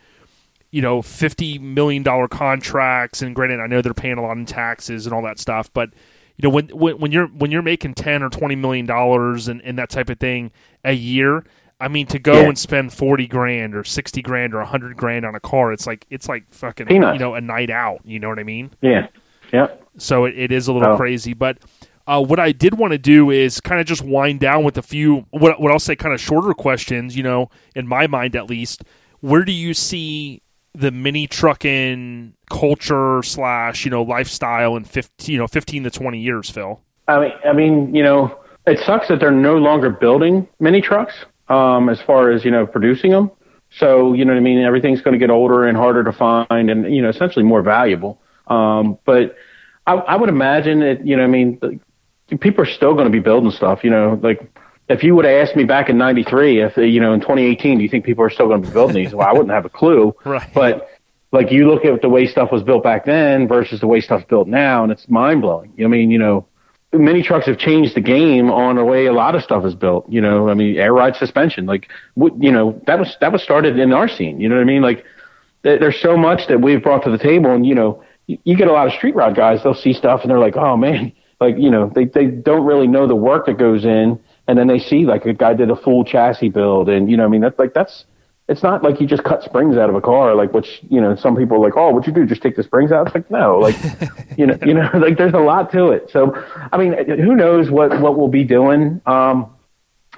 you 0.72 0.82
know, 0.82 1.00
fifty 1.02 1.58
million 1.60 2.02
dollar 2.02 2.26
contracts, 2.26 3.22
and 3.22 3.34
granted, 3.34 3.60
I 3.60 3.66
know 3.68 3.80
they're 3.82 3.94
paying 3.94 4.18
a 4.18 4.22
lot 4.22 4.36
in 4.36 4.44
taxes 4.46 5.06
and 5.06 5.14
all 5.14 5.22
that 5.22 5.38
stuff, 5.38 5.72
but 5.72 5.90
you 6.36 6.42
know, 6.48 6.50
when 6.50 6.68
when, 6.70 6.98
when 6.98 7.12
you're 7.12 7.26
when 7.28 7.50
you're 7.52 7.62
making 7.62 7.94
ten 7.94 8.22
or 8.22 8.28
twenty 8.30 8.56
million 8.56 8.86
dollars 8.86 9.48
and, 9.48 9.60
and 9.62 9.78
that 9.78 9.90
type 9.90 10.08
of 10.10 10.18
thing 10.18 10.50
a 10.82 10.92
year, 10.92 11.44
I 11.78 11.88
mean, 11.88 12.06
to 12.08 12.18
go 12.18 12.40
Yeah. 12.40 12.48
and 12.48 12.58
spend 12.58 12.92
forty 12.92 13.26
grand 13.28 13.74
or 13.76 13.84
sixty 13.84 14.22
grand 14.22 14.54
or 14.54 14.64
hundred 14.64 14.96
grand 14.96 15.24
on 15.26 15.34
a 15.34 15.40
car, 15.40 15.72
it's 15.72 15.86
like 15.86 16.06
it's 16.10 16.28
like 16.28 16.44
fucking 16.52 16.86
Peanuts. 16.86 17.14
you 17.14 17.20
know 17.20 17.34
a 17.34 17.40
night 17.40 17.70
out. 17.70 18.00
You 18.04 18.18
know 18.18 18.28
what 18.30 18.38
I 18.38 18.44
mean? 18.44 18.70
yeah 18.80 19.06
yeah 19.52 19.66
So 19.98 20.24
it, 20.24 20.36
it 20.38 20.50
is 20.52 20.68
a 20.68 20.72
little 20.72 20.94
Oh. 20.94 20.96
crazy, 20.96 21.34
but. 21.34 21.58
Uh, 22.04 22.20
what 22.20 22.40
I 22.40 22.50
did 22.50 22.76
want 22.76 22.90
to 22.90 22.98
do 22.98 23.30
is 23.30 23.60
kind 23.60 23.80
of 23.80 23.86
just 23.86 24.02
wind 24.02 24.40
down 24.40 24.64
with 24.64 24.76
a 24.76 24.82
few, 24.82 25.24
what, 25.30 25.60
what 25.60 25.70
I'll 25.70 25.78
say, 25.78 25.94
kind 25.94 26.12
of 26.12 26.20
shorter 26.20 26.52
questions. 26.52 27.16
You 27.16 27.22
know, 27.22 27.48
in 27.76 27.86
my 27.86 28.08
mind 28.08 28.34
at 28.34 28.50
least, 28.50 28.82
where 29.20 29.44
do 29.44 29.52
you 29.52 29.72
see 29.72 30.41
the 30.74 30.90
mini 30.90 31.26
trucking 31.26 32.34
culture 32.48 33.22
slash 33.22 33.84
you 33.84 33.90
know 33.90 34.02
lifestyle 34.02 34.76
in 34.76 34.84
15 34.84 35.32
you 35.32 35.38
know 35.38 35.46
15 35.46 35.84
to 35.84 35.90
20 35.90 36.18
years 36.18 36.48
phil 36.48 36.80
I 37.08 37.20
mean, 37.20 37.32
I 37.44 37.52
mean, 37.52 37.94
you 37.94 38.02
know, 38.02 38.38
it 38.66 38.78
sucks 38.84 39.08
that 39.08 39.20
they're 39.20 39.30
no 39.30 39.56
longer 39.56 39.90
building 39.90 40.48
mini 40.60 40.80
trucks 40.80 41.14
um, 41.48 41.88
as 41.88 42.00
far 42.00 42.30
as 42.30 42.44
you 42.44 42.50
know 42.50 42.66
producing 42.66 43.10
them. 43.10 43.30
So 43.70 44.12
you 44.12 44.24
know 44.24 44.32
what 44.32 44.38
I 44.38 44.42
mean. 44.42 44.58
Everything's 44.58 45.00
going 45.00 45.12
to 45.12 45.18
get 45.18 45.30
older 45.30 45.66
and 45.66 45.76
harder 45.76 46.04
to 46.04 46.12
find, 46.12 46.70
and 46.70 46.94
you 46.94 47.02
know, 47.02 47.08
essentially 47.08 47.44
more 47.44 47.62
valuable. 47.62 48.20
Um, 48.46 48.98
but 49.04 49.36
I, 49.86 49.94
I 49.94 50.16
would 50.16 50.28
imagine 50.28 50.80
that 50.80 51.06
you 51.06 51.16
know, 51.16 51.24
I 51.24 51.26
mean, 51.26 51.80
people 52.40 52.62
are 52.62 52.70
still 52.70 52.94
going 52.94 53.06
to 53.06 53.10
be 53.10 53.20
building 53.20 53.50
stuff. 53.50 53.82
You 53.82 53.90
know, 53.90 54.20
like 54.22 54.48
if 54.88 55.02
you 55.02 55.14
would 55.14 55.24
have 55.24 55.48
asked 55.48 55.56
me 55.56 55.64
back 55.64 55.88
in 55.88 55.98
'93, 55.98 56.62
if 56.62 56.76
you 56.76 57.00
know, 57.00 57.12
in 57.12 57.20
2018, 57.20 57.78
do 57.78 57.82
you 57.82 57.88
think 57.88 58.04
people 58.04 58.24
are 58.24 58.30
still 58.30 58.48
going 58.48 58.62
to 58.62 58.68
be 58.68 58.72
building 58.72 58.96
these? 58.96 59.14
Well, 59.14 59.26
I 59.26 59.32
wouldn't 59.32 59.50
have 59.50 59.64
a 59.64 59.70
clue. 59.70 60.14
Right. 60.24 60.48
But 60.54 60.88
like 61.32 61.50
you 61.50 61.68
look 61.68 61.84
at 61.84 62.02
the 62.02 62.09
way 62.09 62.26
stuff 62.26 62.52
was 62.52 62.62
built 62.62 62.82
back 62.82 63.06
then 63.06 63.48
versus 63.48 63.80
the 63.80 63.86
way 63.86 64.00
stuff's 64.00 64.24
built 64.24 64.48
now, 64.48 64.82
and 64.82 64.92
it's 64.92 65.09
mind 65.09 65.40
blowing. 65.42 65.72
I 65.82 65.86
mean, 65.86 66.10
you 66.10 66.18
know, 66.18 66.46
many 66.92 67.22
trucks 67.22 67.46
have 67.46 67.59
changed 67.59 67.96
the 67.96 68.00
game 68.00 68.50
on 68.50 68.76
the 68.76 68.84
way 68.84 69.06
a 69.06 69.12
lot 69.12 69.34
of 69.34 69.42
stuff 69.42 69.64
is 69.64 69.74
built. 69.74 70.04
You 70.10 70.20
know, 70.20 70.48
I 70.48 70.54
mean, 70.54 70.76
air 70.76 70.92
ride 70.92 71.16
suspension, 71.16 71.66
like, 71.66 71.88
what, 72.14 72.40
you 72.42 72.52
know, 72.52 72.80
that 72.86 72.98
was 72.98 73.16
that 73.20 73.32
was 73.32 73.42
started 73.42 73.78
in 73.78 73.92
our 73.92 74.09
scene. 74.09 74.40
You 74.40 74.48
know 74.48 74.56
what 74.56 74.62
I 74.62 74.64
mean? 74.64 74.82
Like, 74.82 75.04
there, 75.62 75.78
there's 75.78 76.00
so 76.00 76.16
much 76.16 76.48
that 76.48 76.60
we've 76.60 76.82
brought 76.82 77.02
to 77.04 77.10
the 77.10 77.18
table, 77.18 77.50
and 77.52 77.64
you 77.66 77.74
know, 77.74 78.04
you, 78.26 78.38
you 78.44 78.56
get 78.56 78.68
a 78.68 78.72
lot 78.72 78.86
of 78.86 78.92
street 78.92 79.14
rod 79.14 79.34
guys. 79.34 79.62
They'll 79.62 79.74
see 79.74 79.94
stuff 79.94 80.20
and 80.22 80.30
they're 80.30 80.38
like, 80.38 80.56
oh 80.56 80.76
man, 80.76 81.12
like 81.40 81.56
you 81.59 81.70
know, 81.70 81.90
they 81.94 82.04
they 82.04 82.26
don't 82.26 82.64
really 82.64 82.86
know 82.86 83.06
the 83.06 83.16
work 83.16 83.46
that 83.46 83.59
goes 83.59 83.84
in, 83.84 84.18
and 84.47 84.59
then 84.59 84.66
they 84.66 84.78
see 84.78 85.05
like 85.06 85.24
a 85.24 85.32
guy 85.32 85.55
did 85.55 85.70
a 85.70 85.77
full 85.77 86.05
chassis 86.05 86.48
build, 86.48 86.89
and 86.89 87.10
you 87.10 87.16
know, 87.16 87.24
I 87.24 87.28
mean, 87.28 87.40
that's 87.40 87.59
like 87.59 87.74
that's 87.74 88.05
it's 88.48 88.62
not 88.62 88.82
like 88.82 89.01
you 89.01 89.06
just 89.06 89.24
cut 89.24 89.43
springs 89.43 89.77
out 89.77 89.89
of 89.89 89.94
a 89.94 90.01
car, 90.01 90.35
like 90.35 90.52
which 90.52 90.81
you 90.89 91.01
know 91.01 91.14
some 91.16 91.36
people 91.36 91.56
are 91.56 91.60
like, 91.60 91.77
oh, 91.77 91.90
what'd 91.90 92.06
you 92.06 92.12
do? 92.12 92.27
Just 92.27 92.43
take 92.43 92.56
the 92.56 92.62
springs 92.62 92.90
out? 92.93 93.06
It's 93.06 93.14
like 93.14 93.31
no, 93.31 93.59
like 93.59 93.77
you 94.36 94.47
know, 94.47 94.59
you 94.64 94.74
know, 94.74 94.90
like 94.94 95.16
there's 95.16 95.35
a 95.35 95.39
lot 95.39 95.70
to 95.73 95.90
it. 95.90 96.10
So, 96.10 96.35
I 96.73 96.77
mean, 96.77 96.93
who 97.20 97.36
knows 97.36 97.70
what 97.70 98.01
what 98.01 98.19
we'll 98.19 98.28
be 98.28 98.44
doing 98.44 99.01
um, 99.06 99.55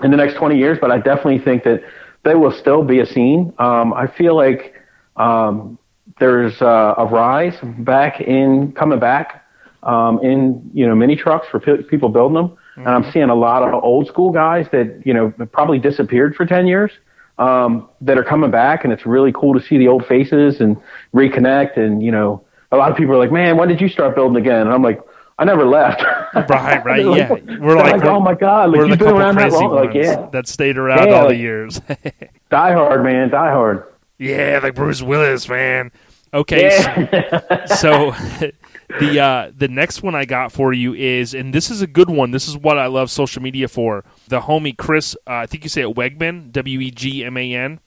in 0.03 0.11
the 0.11 0.17
next 0.17 0.35
20 0.35 0.57
years? 0.57 0.79
But 0.81 0.91
I 0.91 0.99
definitely 0.99 1.39
think 1.39 1.65
that 1.65 1.83
there 2.25 2.39
will 2.39 2.53
still 2.53 2.83
be 2.83 3.01
a 3.01 3.07
scene. 3.07 3.53
Um, 3.59 3.93
I 3.93 4.07
feel 4.07 4.35
like 4.35 4.75
um, 5.17 5.79
there's 6.19 6.61
uh, 6.63 6.95
a 6.97 7.05
rise 7.05 7.55
back 7.79 8.21
in 8.21 8.73
coming 8.73 8.99
back 8.99 9.45
um, 9.83 10.19
in 10.23 10.71
you 10.73 10.87
know 10.87 10.95
mini 10.95 11.15
trucks 11.15 11.47
for 11.51 11.61
pe- 11.61 11.83
people 11.83 12.09
building 12.09 12.35
them, 12.35 12.57
and 12.77 12.89
I'm 12.89 13.11
seeing 13.13 13.31
a 13.31 13.35
lot 13.35 13.63
of 13.63 13.75
old 13.83 14.07
school 14.07 14.31
guys 14.31 14.67
that 14.73 15.03
you 15.05 15.15
know 15.15 15.33
probably 15.53 15.79
disappeared 15.79 16.35
for 16.37 16.45
10 16.47 16.67
years 16.67 16.91
um, 17.39 17.89
that 18.01 18.17
are 18.19 18.25
coming 18.25 18.51
back, 18.51 18.85
and 18.85 18.93
it's 18.93 19.07
really 19.07 19.33
cool 19.33 19.55
to 19.59 19.61
see 19.67 19.79
the 19.79 19.89
old 19.89 20.07
faces 20.07 20.61
and 20.61 20.77
reconnect. 21.15 21.77
And 21.77 22.03
you 22.03 22.11
know, 22.13 22.43
a 22.73 22.77
lot 22.77 22.91
of 22.91 22.97
people 22.97 23.15
are 23.15 23.19
like, 23.19 23.33
"Man, 23.33 23.57
when 23.57 23.69
did 23.69 23.81
you 23.81 23.89
start 23.89 24.15
building 24.15 24.37
again?" 24.37 24.63
And 24.63 24.73
I'm 24.73 24.83
like, 24.83 25.01
"I 25.39 25.45
never 25.45 25.65
left." 25.65 26.03
right 26.35 26.85
right 26.85 27.05
Like, 27.07 27.19
yeah 27.47 27.59
we're 27.59 27.77
like, 27.77 28.03
"Oh 28.05 28.21
my 28.21 28.35
god, 28.35 28.71
like 28.71 28.89
you've 28.89 28.99
been 28.99 29.09
around 29.09 29.37
that 29.37 29.53
long." 29.53 29.71
Like, 29.73 29.95
yeah, 29.95 30.29
that 30.33 30.47
stayed 30.49 30.77
around 30.79 31.09
Yeah, 31.09 31.15
all 31.21 31.29
the 31.29 31.37
years 31.37 31.81
die 32.51 32.73
hard, 32.73 33.03
man, 33.05 33.31
die 33.31 33.51
hard. 33.51 33.85
yeah 34.19 34.61
like 34.63 34.75
bruce 34.77 35.03
willis 35.03 35.49
man 35.49 35.91
okay 36.33 36.71
so- 37.67 38.13
so 38.13 38.53
the 39.01 39.21
uh, 39.21 39.53
the 39.57 39.69
next 39.69 40.03
one 40.03 40.15
I 40.15 40.25
got 40.25 40.53
for 40.53 40.73
you 40.73 40.95
is, 40.95 41.35
and 41.35 41.53
this 41.55 41.71
is 41.71 41.83
a 41.83 41.87
good 41.87 42.11
one. 42.11 42.31
This 42.31 42.49
is 42.49 42.57
what 42.57 42.79
I 42.79 42.87
love 42.87 43.11
social 43.11 43.43
media 43.43 43.69
for. 43.69 44.05
The 44.29 44.41
homie 44.41 44.77
Chris, 44.77 45.17
uh, 45.27 45.33
I 45.35 45.47
think 45.47 45.65
you 45.65 45.71
say 45.71 45.83
it 45.83 45.95
Wegman, 45.95 46.53
W 46.53 46.81
E 46.81 46.91
G 46.91 47.25
M 47.25 47.37
A 47.37 47.55
N. 47.55 47.81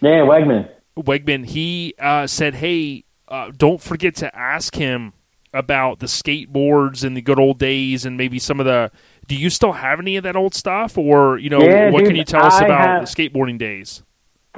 yeah, 0.00 0.20
Wegman. 0.20 0.68
Wegman. 0.96 1.46
He 1.46 1.94
uh, 1.98 2.26
said, 2.26 2.54
"Hey, 2.56 3.04
uh, 3.28 3.50
don't 3.56 3.80
forget 3.80 4.14
to 4.16 4.34
ask 4.36 4.74
him 4.74 5.12
about 5.54 5.98
the 6.00 6.06
skateboards 6.06 7.04
and 7.04 7.16
the 7.16 7.22
good 7.22 7.38
old 7.38 7.58
days, 7.58 8.04
and 8.04 8.16
maybe 8.16 8.38
some 8.38 8.60
of 8.60 8.66
the. 8.66 8.90
Do 9.26 9.36
you 9.36 9.50
still 9.50 9.72
have 9.72 9.98
any 10.00 10.16
of 10.16 10.24
that 10.24 10.36
old 10.36 10.54
stuff, 10.54 10.96
or 10.96 11.38
you 11.38 11.50
know, 11.50 11.60
Yeah, 11.60 11.90
what 11.90 12.04
can 12.06 12.16
you 12.16 12.24
tell 12.24 12.44
us 12.44 12.54
I 12.60 12.64
about 12.64 12.80
have- 12.80 13.06
the 13.06 13.28
skateboarding 13.28 13.58
days? 13.58 14.02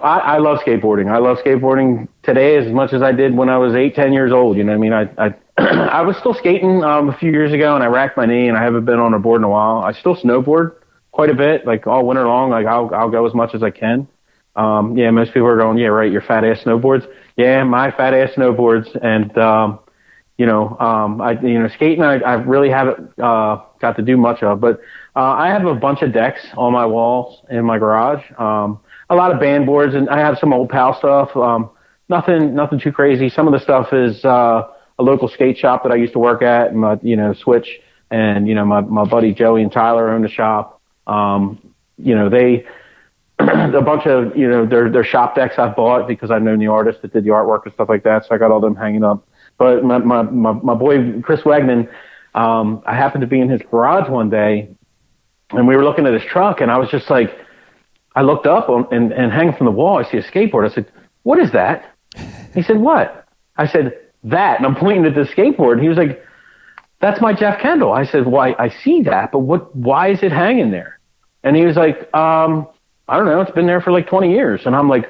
I, 0.02 0.18
I 0.18 0.38
love 0.38 0.60
skateboarding. 0.60 1.10
I 1.12 1.18
love 1.18 1.38
skateboarding 1.38 2.08
today 2.22 2.56
as 2.56 2.72
much 2.72 2.94
as 2.94 3.02
I 3.02 3.12
did 3.12 3.34
when 3.36 3.50
I 3.50 3.58
was 3.58 3.74
eight, 3.74 3.94
ten 3.94 4.14
years 4.14 4.32
old. 4.32 4.56
You 4.56 4.64
know, 4.64 4.72
what 4.72 4.76
I 4.76 4.78
mean, 4.78 4.92
I 5.18 5.26
I, 5.26 5.34
I 5.90 6.00
was 6.02 6.16
still 6.16 6.32
skating 6.32 6.82
um, 6.84 7.10
a 7.10 7.16
few 7.18 7.30
years 7.30 7.52
ago, 7.52 7.74
and 7.74 7.84
I 7.84 7.86
racked 7.88 8.16
my 8.16 8.24
knee, 8.24 8.48
and 8.48 8.56
I 8.56 8.62
haven't 8.62 8.86
been 8.86 8.98
on 8.98 9.12
a 9.12 9.18
board 9.18 9.40
in 9.40 9.44
a 9.44 9.48
while. 9.48 9.78
I 9.78 9.92
still 9.92 10.16
snowboard 10.16 10.74
quite 11.12 11.28
a 11.28 11.34
bit, 11.34 11.66
like 11.66 11.86
all 11.86 12.06
winter 12.06 12.26
long. 12.26 12.50
Like 12.50 12.66
I'll 12.66 12.90
I'll 12.94 13.10
go 13.10 13.26
as 13.26 13.34
much 13.34 13.54
as 13.54 13.62
I 13.62 13.70
can. 13.70 14.08
Um, 14.56 14.96
yeah, 14.96 15.10
most 15.10 15.34
people 15.34 15.48
are 15.48 15.56
going, 15.56 15.78
yeah, 15.78 15.88
right, 15.88 16.10
your 16.10 16.22
fat 16.22 16.44
ass 16.44 16.62
snowboards. 16.64 17.06
Yeah, 17.36 17.62
my 17.64 17.90
fat 17.90 18.14
ass 18.14 18.30
snowboards, 18.36 18.88
and 19.04 19.36
um, 19.36 19.80
you 20.38 20.46
know, 20.46 20.78
um, 20.78 21.20
I 21.20 21.32
you 21.32 21.58
know, 21.58 21.68
skating 21.68 22.02
I, 22.02 22.20
I 22.20 22.34
really 22.34 22.70
haven't 22.70 23.18
uh, 23.18 23.62
got 23.80 23.96
to 23.96 24.02
do 24.02 24.16
much 24.16 24.42
of, 24.42 24.60
but 24.60 24.80
uh, 25.14 25.32
I 25.32 25.48
have 25.48 25.66
a 25.66 25.74
bunch 25.74 26.00
of 26.00 26.12
decks 26.14 26.40
on 26.56 26.72
my 26.72 26.86
walls 26.86 27.42
in 27.50 27.64
my 27.64 27.78
garage. 27.78 28.24
Um, 28.38 28.80
a 29.10 29.14
lot 29.14 29.30
of 29.32 29.40
band 29.40 29.66
boards, 29.66 29.94
and 29.94 30.08
I 30.08 30.20
have 30.20 30.38
some 30.38 30.54
old 30.54 30.70
pal 30.70 30.96
stuff. 30.98 31.36
Um, 31.36 31.70
nothing, 32.08 32.54
nothing 32.54 32.80
too 32.80 32.92
crazy. 32.92 33.28
Some 33.28 33.46
of 33.46 33.52
the 33.52 33.60
stuff 33.60 33.92
is 33.92 34.24
uh, 34.24 34.68
a 35.00 35.02
local 35.02 35.28
skate 35.28 35.56
shop 35.56 35.82
that 35.82 35.92
I 35.92 35.96
used 35.96 36.12
to 36.12 36.18
work 36.18 36.42
at, 36.42 36.68
and 36.68 36.78
my, 36.78 36.98
you 37.02 37.16
know, 37.16 37.32
Switch, 37.32 37.80
and 38.10 38.46
you 38.46 38.54
know, 38.54 38.64
my 38.64 38.82
my 38.82 39.04
buddy 39.04 39.32
Joey 39.32 39.62
and 39.62 39.72
Tyler 39.72 40.10
own 40.10 40.22
the 40.22 40.28
shop. 40.28 40.80
Um, 41.06 41.74
you 41.96 42.14
know, 42.14 42.28
they 42.28 42.66
a 43.38 43.80
bunch 43.80 44.06
of 44.06 44.36
you 44.36 44.48
know 44.48 44.66
their 44.66 44.90
their 44.90 45.04
shop 45.04 45.34
decks 45.34 45.58
I've 45.58 45.74
bought 45.74 46.06
because 46.06 46.30
I've 46.30 46.42
known 46.42 46.58
the 46.58 46.66
artist 46.66 47.02
that 47.02 47.12
did 47.12 47.24
the 47.24 47.30
artwork 47.30 47.64
and 47.64 47.72
stuff 47.74 47.88
like 47.88 48.04
that. 48.04 48.26
So 48.26 48.34
I 48.34 48.38
got 48.38 48.50
all 48.50 48.60
them 48.60 48.76
hanging 48.76 49.02
up. 49.02 49.26
But 49.58 49.84
my 49.84 49.98
my 49.98 50.22
my, 50.22 50.52
my 50.52 50.74
boy 50.74 51.20
Chris 51.22 51.40
Wegman, 51.40 51.88
um, 52.34 52.82
I 52.86 52.94
happened 52.94 53.22
to 53.22 53.26
be 53.26 53.40
in 53.40 53.48
his 53.48 53.62
garage 53.70 54.08
one 54.10 54.28
day, 54.28 54.68
and 55.50 55.66
we 55.66 55.76
were 55.76 55.84
looking 55.84 56.06
at 56.06 56.12
his 56.12 56.24
truck, 56.24 56.60
and 56.60 56.70
I 56.70 56.78
was 56.78 56.90
just 56.90 57.08
like, 57.08 57.34
I 58.14 58.22
looked 58.22 58.46
up 58.46 58.68
on, 58.68 58.86
and 58.92 59.12
and 59.12 59.32
hanging 59.32 59.54
from 59.54 59.66
the 59.66 59.72
wall, 59.72 59.98
I 59.98 60.10
see 60.10 60.18
a 60.18 60.22
skateboard. 60.22 60.70
I 60.70 60.74
said, 60.74 60.92
"What 61.22 61.38
is 61.38 61.52
that?" 61.52 61.86
He 62.52 62.62
said, 62.62 62.78
"What?" 62.78 63.20
I 63.56 63.66
said, 63.66 63.99
"That," 64.24 64.58
and 64.58 64.66
I'm 64.66 64.74
pointing 64.76 65.04
at 65.06 65.14
the 65.14 65.22
skateboard. 65.22 65.72
And 65.74 65.82
he 65.82 65.88
was 65.88 65.98
like, 65.98 66.24
"That's 67.00 67.20
my 67.20 67.32
Jeff 67.32 67.60
Kendall." 67.60 67.92
I 67.92 68.04
said, 68.04 68.26
"Why? 68.26 68.54
I 68.58 68.68
see 68.68 69.02
that, 69.02 69.32
but 69.32 69.40
what? 69.40 69.74
Why 69.74 70.08
is 70.08 70.22
it 70.22 70.32
hanging 70.32 70.70
there?" 70.70 70.98
And 71.42 71.56
he 71.56 71.64
was 71.64 71.76
like, 71.76 72.12
um, 72.14 72.68
"I 73.08 73.16
don't 73.16 73.26
know. 73.26 73.40
It's 73.40 73.50
been 73.52 73.66
there 73.66 73.80
for 73.80 73.92
like 73.92 74.06
20 74.08 74.30
years." 74.32 74.62
And 74.66 74.76
I'm 74.76 74.88
like, 74.88 75.06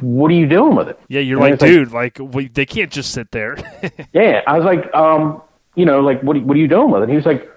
"What 0.00 0.30
are 0.30 0.34
you 0.34 0.46
doing 0.48 0.74
with 0.76 0.88
it?" 0.88 0.98
Yeah, 1.08 1.20
you're 1.20 1.38
And 1.38 1.44
like, 1.44 1.52
it's 1.54 1.62
like- 1.62 1.70
dude, 1.70 1.92
like 1.92 2.18
we, 2.20 2.48
they 2.48 2.66
can't 2.66 2.90
just 2.90 3.12
sit 3.12 3.30
there. 3.30 3.56
Yeah, 4.12 4.40
I 4.46 4.58
was 4.58 4.64
like, 4.64 4.92
um, 4.94 5.42
you 5.76 5.84
know, 5.86 6.00
like, 6.00 6.22
what, 6.22 6.40
what 6.44 6.56
are 6.56 6.60
you 6.60 6.68
doing 6.68 6.90
with 6.90 7.00
it? 7.02 7.04
And 7.04 7.10
He 7.10 7.16
was 7.16 7.26
like, 7.26 7.48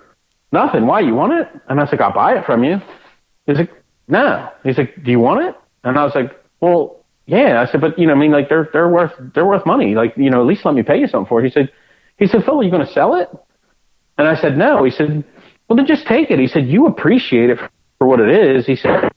nothing. 0.51 0.85
Why? 0.87 0.99
You 1.01 1.13
want 1.15 1.33
it? 1.33 1.47
And 1.69 1.79
I 1.79 1.83
was 1.83 1.91
like, 1.91 2.01
I'll 2.01 2.13
buy 2.13 2.35
it 2.37 2.45
from 2.45 2.63
you. 2.63 2.81
He's 3.45 3.57
like, 3.57 3.71
no. 4.07 4.49
He's 4.63 4.77
like, 4.77 5.03
do 5.03 5.11
you 5.11 5.19
want 5.19 5.43
it? 5.45 5.55
And 5.83 5.97
I 5.99 6.03
was 6.03 6.13
like, 6.15 6.31
well, 6.59 7.03
yeah. 7.27 7.61
I 7.61 7.71
said, 7.71 7.81
but 7.81 7.99
you 7.99 8.07
know, 8.07 8.13
I 8.13 8.17
mean, 8.17 8.31
like, 8.31 8.49
they're 8.49 8.69
they're 8.73 8.89
worth 8.89 9.13
they're 9.35 9.45
worth 9.45 9.65
money. 9.65 9.93
Like, 9.93 10.17
you 10.17 10.29
know, 10.29 10.41
at 10.41 10.47
least 10.47 10.65
let 10.65 10.73
me 10.73 10.81
pay 10.81 10.99
you 10.99 11.07
something 11.07 11.27
for 11.27 11.39
it. 11.39 11.45
He 11.45 11.51
said, 11.51 11.71
he 12.17 12.25
said, 12.25 12.43
Phil, 12.43 12.59
are 12.59 12.63
you 12.63 12.71
going 12.71 12.85
to 12.85 12.91
sell 12.91 13.15
it? 13.15 13.29
And 14.17 14.27
I 14.27 14.35
said, 14.35 14.57
no. 14.57 14.83
He 14.83 14.89
said, 14.89 15.23
well, 15.67 15.77
then 15.77 15.85
just 15.85 16.07
take 16.07 16.31
it. 16.31 16.39
He 16.39 16.47
said, 16.47 16.67
you 16.67 16.87
appreciate 16.87 17.51
it 17.51 17.59
for 17.99 18.07
what 18.07 18.19
it 18.19 18.29
is. 18.29 18.65
He 18.65 18.75
said, 18.75 19.11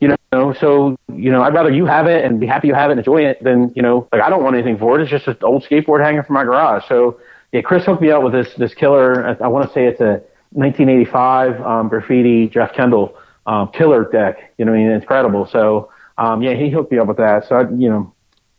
you 0.00 0.08
know, 0.32 0.54
so 0.58 0.96
you 1.14 1.30
know, 1.30 1.42
I'd 1.42 1.54
rather 1.54 1.70
you 1.70 1.86
have 1.86 2.06
it 2.06 2.24
and 2.24 2.40
be 2.40 2.46
happy 2.46 2.68
you 2.68 2.74
have 2.74 2.90
it 2.90 2.94
and 2.94 3.00
enjoy 3.00 3.22
it 3.22 3.42
than 3.44 3.72
you 3.76 3.82
know, 3.82 4.08
like 4.12 4.22
I 4.22 4.30
don't 4.30 4.42
want 4.42 4.56
anything 4.56 4.78
for 4.78 4.98
it. 4.98 5.02
It's 5.02 5.10
just 5.10 5.28
an 5.28 5.36
old 5.42 5.64
skateboard 5.64 6.02
hanging 6.04 6.22
from 6.22 6.34
my 6.34 6.44
garage. 6.44 6.84
So 6.88 7.20
yeah, 7.52 7.60
Chris 7.60 7.84
hooked 7.84 8.02
me 8.02 8.10
up 8.10 8.22
with 8.22 8.32
this 8.32 8.48
this 8.56 8.74
killer. 8.74 9.36
I, 9.40 9.48
want 9.48 9.68
to 9.68 9.72
say 9.72 9.86
it's 9.86 10.00
a 10.00 10.22
1985 10.52 11.60
um, 11.60 11.88
graffiti 11.88 12.48
Jeff 12.48 12.72
Kendall 12.74 13.16
um, 13.46 13.70
killer 13.72 14.08
deck. 14.10 14.54
You 14.58 14.64
know, 14.64 14.72
I 14.72 14.78
mean, 14.78 14.90
incredible. 14.90 15.46
So 15.52 15.91
um, 16.18 16.42
yeah, 16.42 16.54
he 16.54 16.70
hooked 16.70 16.92
me 16.92 16.98
up 16.98 17.08
with 17.08 17.16
that. 17.18 17.48
So 17.48 17.56
I, 17.56 17.62
you 17.70 17.88
know, 17.88 18.12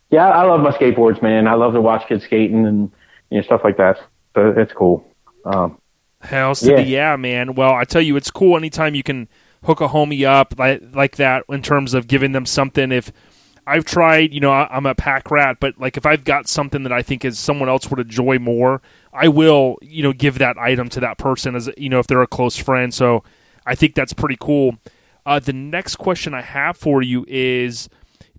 yeah, 0.09 0.29
I 0.29 0.43
love 0.43 0.61
my 0.61 0.71
skateboards, 0.71 1.21
man. 1.21 1.47
I 1.47 1.53
love 1.53 1.73
to 1.73 1.81
watch 1.81 2.07
kids 2.07 2.23
skating 2.23 2.65
and 2.65 2.91
you 3.29 3.37
know 3.37 3.43
stuff 3.43 3.61
like 3.63 3.77
that. 3.77 3.97
So 4.35 4.53
it's 4.55 4.73
cool. 4.73 5.05
Um, 5.45 5.77
to 6.21 6.55
Yeah. 6.61 6.75
the 6.77 6.83
yeah, 6.83 7.15
man. 7.15 7.55
Well, 7.55 7.73
I 7.73 7.83
tell 7.83 8.01
you, 8.01 8.15
it's 8.15 8.31
cool 8.31 8.57
anytime 8.57 8.95
you 8.95 9.03
can 9.03 9.27
hook 9.65 9.81
a 9.81 9.87
homie 9.87 10.25
up 10.25 10.55
like 10.57 10.81
like 10.93 11.15
that 11.17 11.43
in 11.49 11.61
terms 11.61 11.93
of 11.93 12.07
giving 12.07 12.31
them 12.31 12.45
something. 12.45 12.91
If 12.91 13.11
I've 13.65 13.85
tried, 13.85 14.33
you 14.33 14.39
know, 14.39 14.51
I, 14.51 14.67
I'm 14.69 14.85
a 14.85 14.95
pack 14.95 15.31
rat, 15.31 15.57
but 15.59 15.79
like 15.79 15.97
if 15.97 16.05
I've 16.05 16.23
got 16.23 16.47
something 16.47 16.83
that 16.83 16.91
I 16.91 17.01
think 17.01 17.23
is 17.23 17.39
someone 17.39 17.69
else 17.69 17.89
would 17.89 17.99
enjoy 17.99 18.39
more, 18.39 18.81
I 19.13 19.27
will, 19.29 19.77
you 19.81 20.03
know, 20.03 20.13
give 20.13 20.37
that 20.39 20.57
item 20.57 20.89
to 20.89 20.99
that 20.99 21.17
person 21.17 21.55
as 21.55 21.69
you 21.77 21.89
know 21.89 21.99
if 21.99 22.07
they're 22.07 22.21
a 22.21 22.27
close 22.27 22.57
friend. 22.57 22.93
So 22.93 23.23
I 23.65 23.75
think 23.75 23.95
that's 23.95 24.13
pretty 24.13 24.37
cool. 24.39 24.77
Uh, 25.25 25.39
the 25.39 25.53
next 25.53 25.95
question 25.95 26.33
I 26.33 26.41
have 26.41 26.77
for 26.77 27.01
you 27.01 27.25
is: 27.27 27.89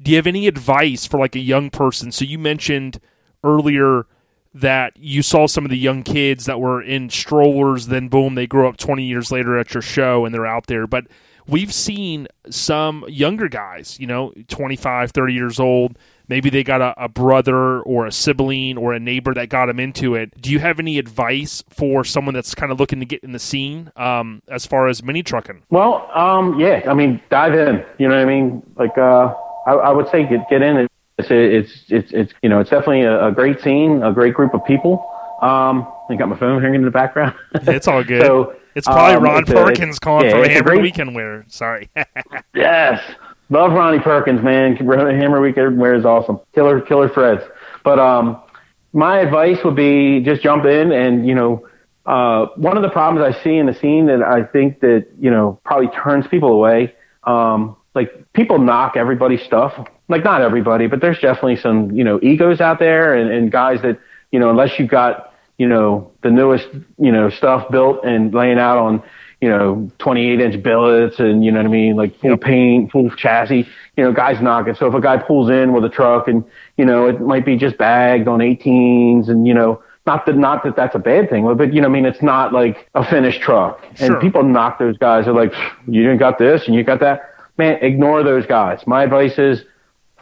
Do 0.01 0.11
you 0.11 0.16
have 0.16 0.27
any 0.27 0.47
advice 0.47 1.06
for 1.06 1.19
like 1.19 1.35
a 1.35 1.40
young 1.40 1.70
person? 1.70 2.12
So 2.12 2.24
you 2.24 2.39
mentioned 2.39 3.01
earlier 3.43 4.06
that 4.55 4.97
you 4.97 5.20
saw 5.20 5.47
some 5.47 5.65
of 5.65 5.70
the 5.70 5.78
young 5.78 6.05
kids 6.05 6.44
that 6.44 6.61
were 6.61 6.81
in 6.81 7.11
strollers, 7.11 7.89
then 7.89 8.09
boom, 8.09 8.36
they 8.36 8.47
grow 8.47 8.69
up 8.69 8.77
20 8.77 9.02
years 9.02 9.32
later 9.32 9.59
at 9.59 9.74
your 9.74 9.82
show 9.82 10.24
and 10.24 10.32
they're 10.32 10.47
out 10.47 10.69
there. 10.69 10.86
But 10.86 11.09
we've 11.47 11.74
seen 11.74 12.28
some 12.48 13.05
younger 13.09 13.48
guys, 13.48 13.98
you 13.98 14.06
know, 14.06 14.32
25, 14.47 15.11
30 15.11 15.35
years 15.35 15.59
old, 15.59 15.98
maybe 16.28 16.51
they 16.51 16.62
got 16.64 16.80
a, 16.80 17.05
a 17.05 17.09
brother 17.09 17.80
or 17.82 18.06
a 18.06 18.12
sibling 18.12 18.76
or 18.78 18.92
a 18.92 19.01
neighbor 19.01 19.34
that 19.34 19.48
got 19.48 19.66
them 19.66 19.78
into 19.80 20.14
it. 20.14 20.40
Do 20.40 20.51
you 20.51 20.59
have 20.59 20.78
any 20.78 20.98
advice 20.98 21.62
for 21.68 22.05
someone 22.05 22.34
that's 22.34 22.55
kind 22.55 22.72
of 22.72 22.78
looking 22.80 23.01
to 23.01 23.06
get 23.06 23.22
in 23.24 23.32
the 23.32 23.38
scene 23.38 23.90
um, 23.96 24.42
as 24.48 24.66
far 24.66 24.88
as 24.88 25.02
mini 25.02 25.22
trucking? 25.22 25.62
Well, 25.70 26.10
um, 26.14 26.59
yeah, 26.59 26.82
I 26.88 26.94
mean, 26.94 27.20
dive 27.30 27.55
in. 27.55 27.84
You 27.98 28.09
know 28.09 28.14
what 28.16 28.22
I 28.22 28.24
mean? 28.24 28.62
Like, 28.76 28.96
uh, 28.98 29.34
I, 29.66 29.72
I 29.72 29.90
would 29.90 30.09
say 30.10 30.26
get 30.26 30.48
get 30.48 30.62
in. 30.62 30.88
It's 31.18 31.28
it's 31.30 31.84
it's, 31.88 32.12
it's 32.12 32.32
you 32.42 32.48
know 32.48 32.59
it's 32.60 32.70
definitely 32.70 33.02
a, 33.02 33.28
a 33.28 33.32
great 33.32 33.60
scene, 33.60 34.02
a 34.02 34.12
great 34.12 34.34
group 34.34 34.52
of 34.55 34.64
people. 34.64 35.10
Um, 35.42 35.86
I 36.09 36.16
got 36.16 36.28
my 36.28 36.36
phone 36.38 36.62
ringing 36.62 36.80
in 36.80 36.84
the 36.84 36.90
background. 36.90 37.34
It's 37.66 37.86
all 37.88 38.02
good. 38.02 38.22
so 38.22 38.56
it's 38.74 38.86
probably 38.86 39.16
um, 39.16 39.22
Ron 39.24 39.42
it's 39.42 39.51
a- 39.51 39.55
Perkins 39.55 39.98
calling 39.98 40.26
yeah, 40.26 40.36
a 40.38 40.48
Hammer 40.48 40.62
great- 40.70 40.82
Weekend 40.82 41.14
Wear. 41.14 41.44
Sorry. 41.48 41.88
Yes, 42.55 43.01
love 43.50 43.72
Ronnie 43.72 44.00
Perkins, 44.00 44.42
man. 44.42 44.76
Hammer 44.76 45.40
Weekend 45.40 45.78
Wear 45.78 45.94
is 45.94 46.04
awesome. 46.04 46.40
Killer, 46.54 46.80
killer 46.80 47.08
Freds. 47.08 47.48
But 47.84 47.98
um, 47.98 48.42
my 48.92 49.18
advice 49.18 49.58
would 49.64 49.76
be 49.76 50.20
just 50.22 50.42
jump 50.42 50.64
in 50.64 50.92
and 50.92 51.26
you 51.26 51.34
know. 51.34 51.66
Uh, 52.06 52.48
one 52.56 52.76
of 52.76 52.82
the 52.82 52.90
problems 52.90 53.34
I 53.34 53.42
see 53.42 53.56
in 53.56 53.64
the 53.64 53.72
scene 53.72 54.08
that 54.08 54.20
I 54.20 54.44
think 54.44 54.80
that 54.80 55.06
you 55.18 55.30
know 55.30 55.58
probably 55.64 55.88
turns 55.88 56.26
people 56.26 56.50
away, 56.50 56.94
um, 57.22 57.76
like 57.94 58.30
people 58.34 58.58
knock 58.58 58.94
everybody's 58.94 59.42
stuff. 59.42 59.72
Like 60.08 60.22
not 60.22 60.42
everybody, 60.42 60.86
but 60.86 61.00
there's 61.00 61.18
definitely 61.18 61.56
some 61.56 61.92
you 61.92 62.04
know 62.04 62.20
egos 62.22 62.60
out 62.60 62.78
there 62.78 63.14
and, 63.14 63.30
and 63.30 63.50
guys 63.50 63.80
that 63.80 63.98
you 64.32 64.38
know 64.38 64.50
unless 64.50 64.78
you've 64.78 64.90
got 64.90 65.32
you 65.56 65.66
know 65.66 66.12
the 66.22 66.30
newest 66.30 66.68
you 66.98 67.12
know 67.12 67.30
stuff 67.30 67.70
built 67.70 68.04
and 68.04 68.34
laying 68.34 68.58
out 68.58 68.76
on 68.76 69.02
you 69.44 69.50
know 69.50 69.90
28 69.98 70.40
inch 70.40 70.62
billets 70.62 71.18
and 71.20 71.44
you 71.44 71.50
know 71.52 71.58
what 71.58 71.66
I 71.66 71.70
mean 71.80 71.96
like 71.96 72.18
full 72.20 72.38
paint, 72.38 72.90
full 72.92 73.10
chassis. 73.10 73.68
You 73.96 74.04
know 74.04 74.12
guys 74.12 74.40
knock 74.40 74.68
it. 74.68 74.78
So 74.78 74.86
if 74.86 74.94
a 74.94 75.00
guy 75.02 75.16
pulls 75.18 75.50
in 75.50 75.74
with 75.74 75.84
a 75.84 75.92
truck 75.98 76.28
and 76.28 76.42
you 76.78 76.86
know 76.86 77.06
it 77.10 77.20
might 77.20 77.44
be 77.44 77.56
just 77.56 77.76
bagged 77.76 78.26
on 78.26 78.38
18s 78.40 79.28
and 79.28 79.46
you 79.46 79.52
know 79.52 79.82
not 80.06 80.24
that 80.26 80.36
not 80.36 80.64
that 80.64 80.76
that's 80.76 80.94
a 80.94 80.98
bad 80.98 81.28
thing, 81.30 81.42
but 81.56 81.72
you 81.74 81.80
know, 81.82 81.88
I 81.88 81.90
mean, 81.90 82.06
it's 82.06 82.22
not 82.22 82.52
like 82.52 82.88
a 82.94 83.04
finished 83.04 83.40
truck. 83.42 83.82
And 84.00 84.12
Sure. 84.12 84.20
people 84.20 84.42
knock 84.42 84.78
those 84.78 84.96
guys. 84.98 85.24
They're 85.26 85.34
like, 85.34 85.52
you 85.86 86.02
didn't 86.02 86.18
got 86.18 86.38
this 86.38 86.66
and 86.66 86.74
you 86.74 86.82
got 86.84 87.00
that. 87.00 87.18
Man, 87.58 87.78
ignore 87.82 88.22
those 88.22 88.44
guys. 88.46 88.86
My 88.86 89.02
advice 89.04 89.38
is 89.38 89.64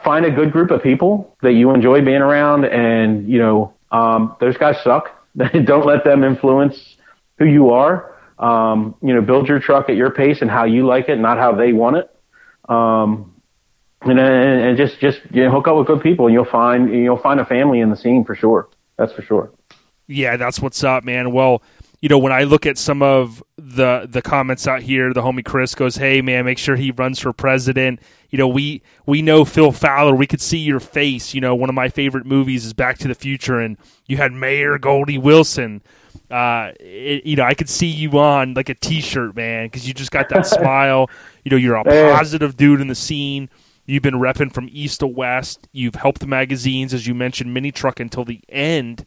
find 0.03 0.25
a 0.25 0.31
good 0.31 0.51
group 0.51 0.71
of 0.71 0.81
people 0.83 1.35
that 1.41 1.53
you 1.53 1.71
enjoy 1.71 2.01
being 2.01 2.21
around, 2.21 2.65
and 2.65 3.27
you 3.27 3.39
know, 3.39 3.73
um, 3.91 4.35
those 4.39 4.57
guys 4.57 4.77
suck. 4.83 5.09
Don't 5.65 5.85
let 5.85 6.03
them 6.03 6.23
influence 6.23 6.95
who 7.39 7.45
you 7.45 7.71
are. 7.71 8.12
Um, 8.39 8.95
you 9.01 9.13
know, 9.13 9.21
build 9.21 9.47
your 9.47 9.59
truck 9.59 9.89
at 9.89 9.95
your 9.95 10.11
pace 10.11 10.41
and 10.41 10.49
how 10.49 10.65
you 10.65 10.85
like 10.85 11.09
it, 11.09 11.17
not 11.17 11.37
how 11.37 11.53
they 11.53 11.71
want 11.71 11.97
it. 11.97 12.09
Um, 12.69 13.33
and, 14.01 14.19
and, 14.19 14.77
just 14.77 14.99
just 14.99 15.21
you 15.31 15.43
know, 15.43 15.51
hook 15.51 15.67
up 15.67 15.77
with 15.77 15.87
good 15.87 16.01
people, 16.01 16.27
and 16.27 16.33
you'll 16.33 16.45
find 16.45 16.93
you'll 16.93 17.17
find 17.17 17.39
a 17.39 17.45
family 17.45 17.79
in 17.79 17.89
the 17.89 17.95
scene 17.95 18.23
for 18.25 18.35
sure. 18.35 18.69
That's 18.97 19.13
for 19.13 19.21
sure. 19.21 19.51
Yeah, 20.07 20.37
that's 20.37 20.59
what's 20.59 20.83
up, 20.83 21.03
man. 21.03 21.31
Well, 21.31 21.63
you 22.01 22.09
know, 22.09 22.17
when 22.17 22.33
I 22.33 22.43
look 22.43 22.65
at 22.65 22.77
some 22.77 23.01
of 23.01 23.41
the 23.55 24.05
the 24.09 24.21
comments 24.21 24.67
out 24.67 24.81
here, 24.81 25.13
the 25.13 25.21
homie 25.21 25.45
Chris 25.45 25.73
goes, 25.73 25.95
"Hey, 25.95 26.21
man, 26.21 26.43
make 26.43 26.57
sure 26.57 26.75
he 26.75 26.91
runs 26.91 27.19
for 27.19 27.31
president." 27.31 28.01
You 28.29 28.37
know, 28.37 28.47
we 28.47 28.81
we 29.05 29.21
know 29.21 29.45
Phil 29.45 29.71
Fowler. 29.71 30.13
We 30.13 30.27
could 30.27 30.41
see 30.41 30.57
your 30.57 30.81
face. 30.81 31.33
You 31.33 31.39
know, 31.39 31.55
one 31.55 31.69
of 31.69 31.75
my 31.75 31.87
favorite 31.87 32.25
movies 32.25 32.65
is 32.65 32.73
Back 32.73 32.97
to 32.99 33.07
the 33.07 33.15
Future, 33.15 33.61
and 33.61 33.77
you 34.05 34.17
had 34.17 34.33
Mayor 34.33 34.77
Goldie 34.77 35.17
Wilson. 35.17 35.81
Uh, 36.31 36.71
it, 36.79 37.25
you 37.25 37.35
know, 37.35 37.43
I 37.43 37.53
could 37.53 37.69
see 37.69 37.87
you 37.87 38.17
on 38.17 38.53
like 38.53 38.69
a 38.69 38.75
T-shirt, 38.75 39.35
man, 39.35 39.67
because 39.67 39.87
you 39.87 39.93
just 39.93 40.11
got 40.11 40.29
that 40.29 40.45
smile. 40.45 41.09
You 41.43 41.51
know, 41.51 41.57
you're 41.57 41.75
a 41.75 41.83
positive 41.83 42.57
dude 42.57 42.81
in 42.81 42.87
the 42.87 42.95
scene. 42.95 43.49
You've 43.85 44.03
been 44.03 44.15
repping 44.15 44.53
from 44.53 44.69
east 44.71 45.01
to 45.01 45.07
west. 45.07 45.67
You've 45.73 45.95
helped 45.95 46.21
the 46.21 46.27
magazines, 46.27 46.93
as 46.93 47.05
you 47.05 47.13
mentioned, 47.13 47.53
mini 47.53 47.71
truck 47.71 47.99
until 47.99 48.23
the 48.23 48.39
end 48.49 49.05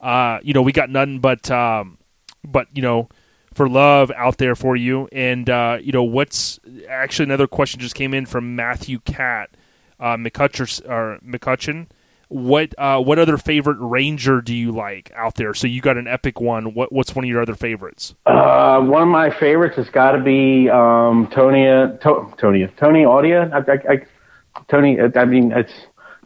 uh, 0.00 0.38
you 0.42 0.54
know, 0.54 0.62
we 0.62 0.72
got 0.72 0.90
nothing 0.90 1.18
but, 1.18 1.50
um, 1.50 1.98
but 2.44 2.66
you 2.72 2.82
know, 2.82 3.08
for 3.52 3.68
love 3.68 4.10
out 4.16 4.38
there 4.38 4.54
for 4.54 4.76
you. 4.76 5.08
And 5.12 5.48
uh, 5.50 5.78
you 5.80 5.92
know, 5.92 6.02
what's 6.02 6.58
actually 6.88 7.24
another 7.24 7.46
question 7.46 7.80
just 7.80 7.94
came 7.94 8.14
in 8.14 8.26
from 8.26 8.56
Matthew 8.56 9.00
Cat, 9.00 9.50
uh, 9.98 10.16
McCutcher 10.16 10.88
or 10.88 11.18
McCutcheon. 11.24 11.88
What 12.30 12.74
uh, 12.78 13.00
what 13.02 13.18
other 13.18 13.36
favorite 13.36 13.78
Ranger 13.80 14.40
do 14.40 14.54
you 14.54 14.70
like 14.70 15.10
out 15.16 15.34
there? 15.34 15.52
So 15.52 15.66
you 15.66 15.80
got 15.80 15.96
an 15.96 16.06
epic 16.06 16.40
one. 16.40 16.74
What 16.74 16.92
what's 16.92 17.12
one 17.12 17.24
of 17.24 17.28
your 17.28 17.42
other 17.42 17.56
favorites? 17.56 18.14
Uh, 18.24 18.80
one 18.82 19.02
of 19.02 19.08
my 19.08 19.30
favorites 19.36 19.74
has 19.74 19.88
got 19.90 20.12
to 20.12 20.22
be 20.22 20.70
um, 20.70 21.28
Tony, 21.34 21.64
to, 21.64 21.98
Tony, 22.38 22.68
Tony 22.78 23.02
Audia. 23.02 23.52
I, 23.52 23.72
I, 23.72 23.94
I, 23.94 24.60
Tony, 24.68 24.98
I 25.00 25.24
mean, 25.24 25.50
it's 25.50 25.72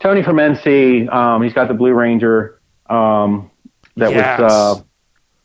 Tony 0.01 0.23
from 0.23 0.37
NC. 0.37 1.11
Um, 1.11 1.43
he's 1.43 1.55
got 1.55 1.69
the 1.69 1.75
Blue 1.75 1.95
Ranger. 1.95 2.61
Um, 2.91 3.51
that 3.97 4.11
Yes. 4.11 4.41
was, 4.41 4.53
uh, 4.53 4.83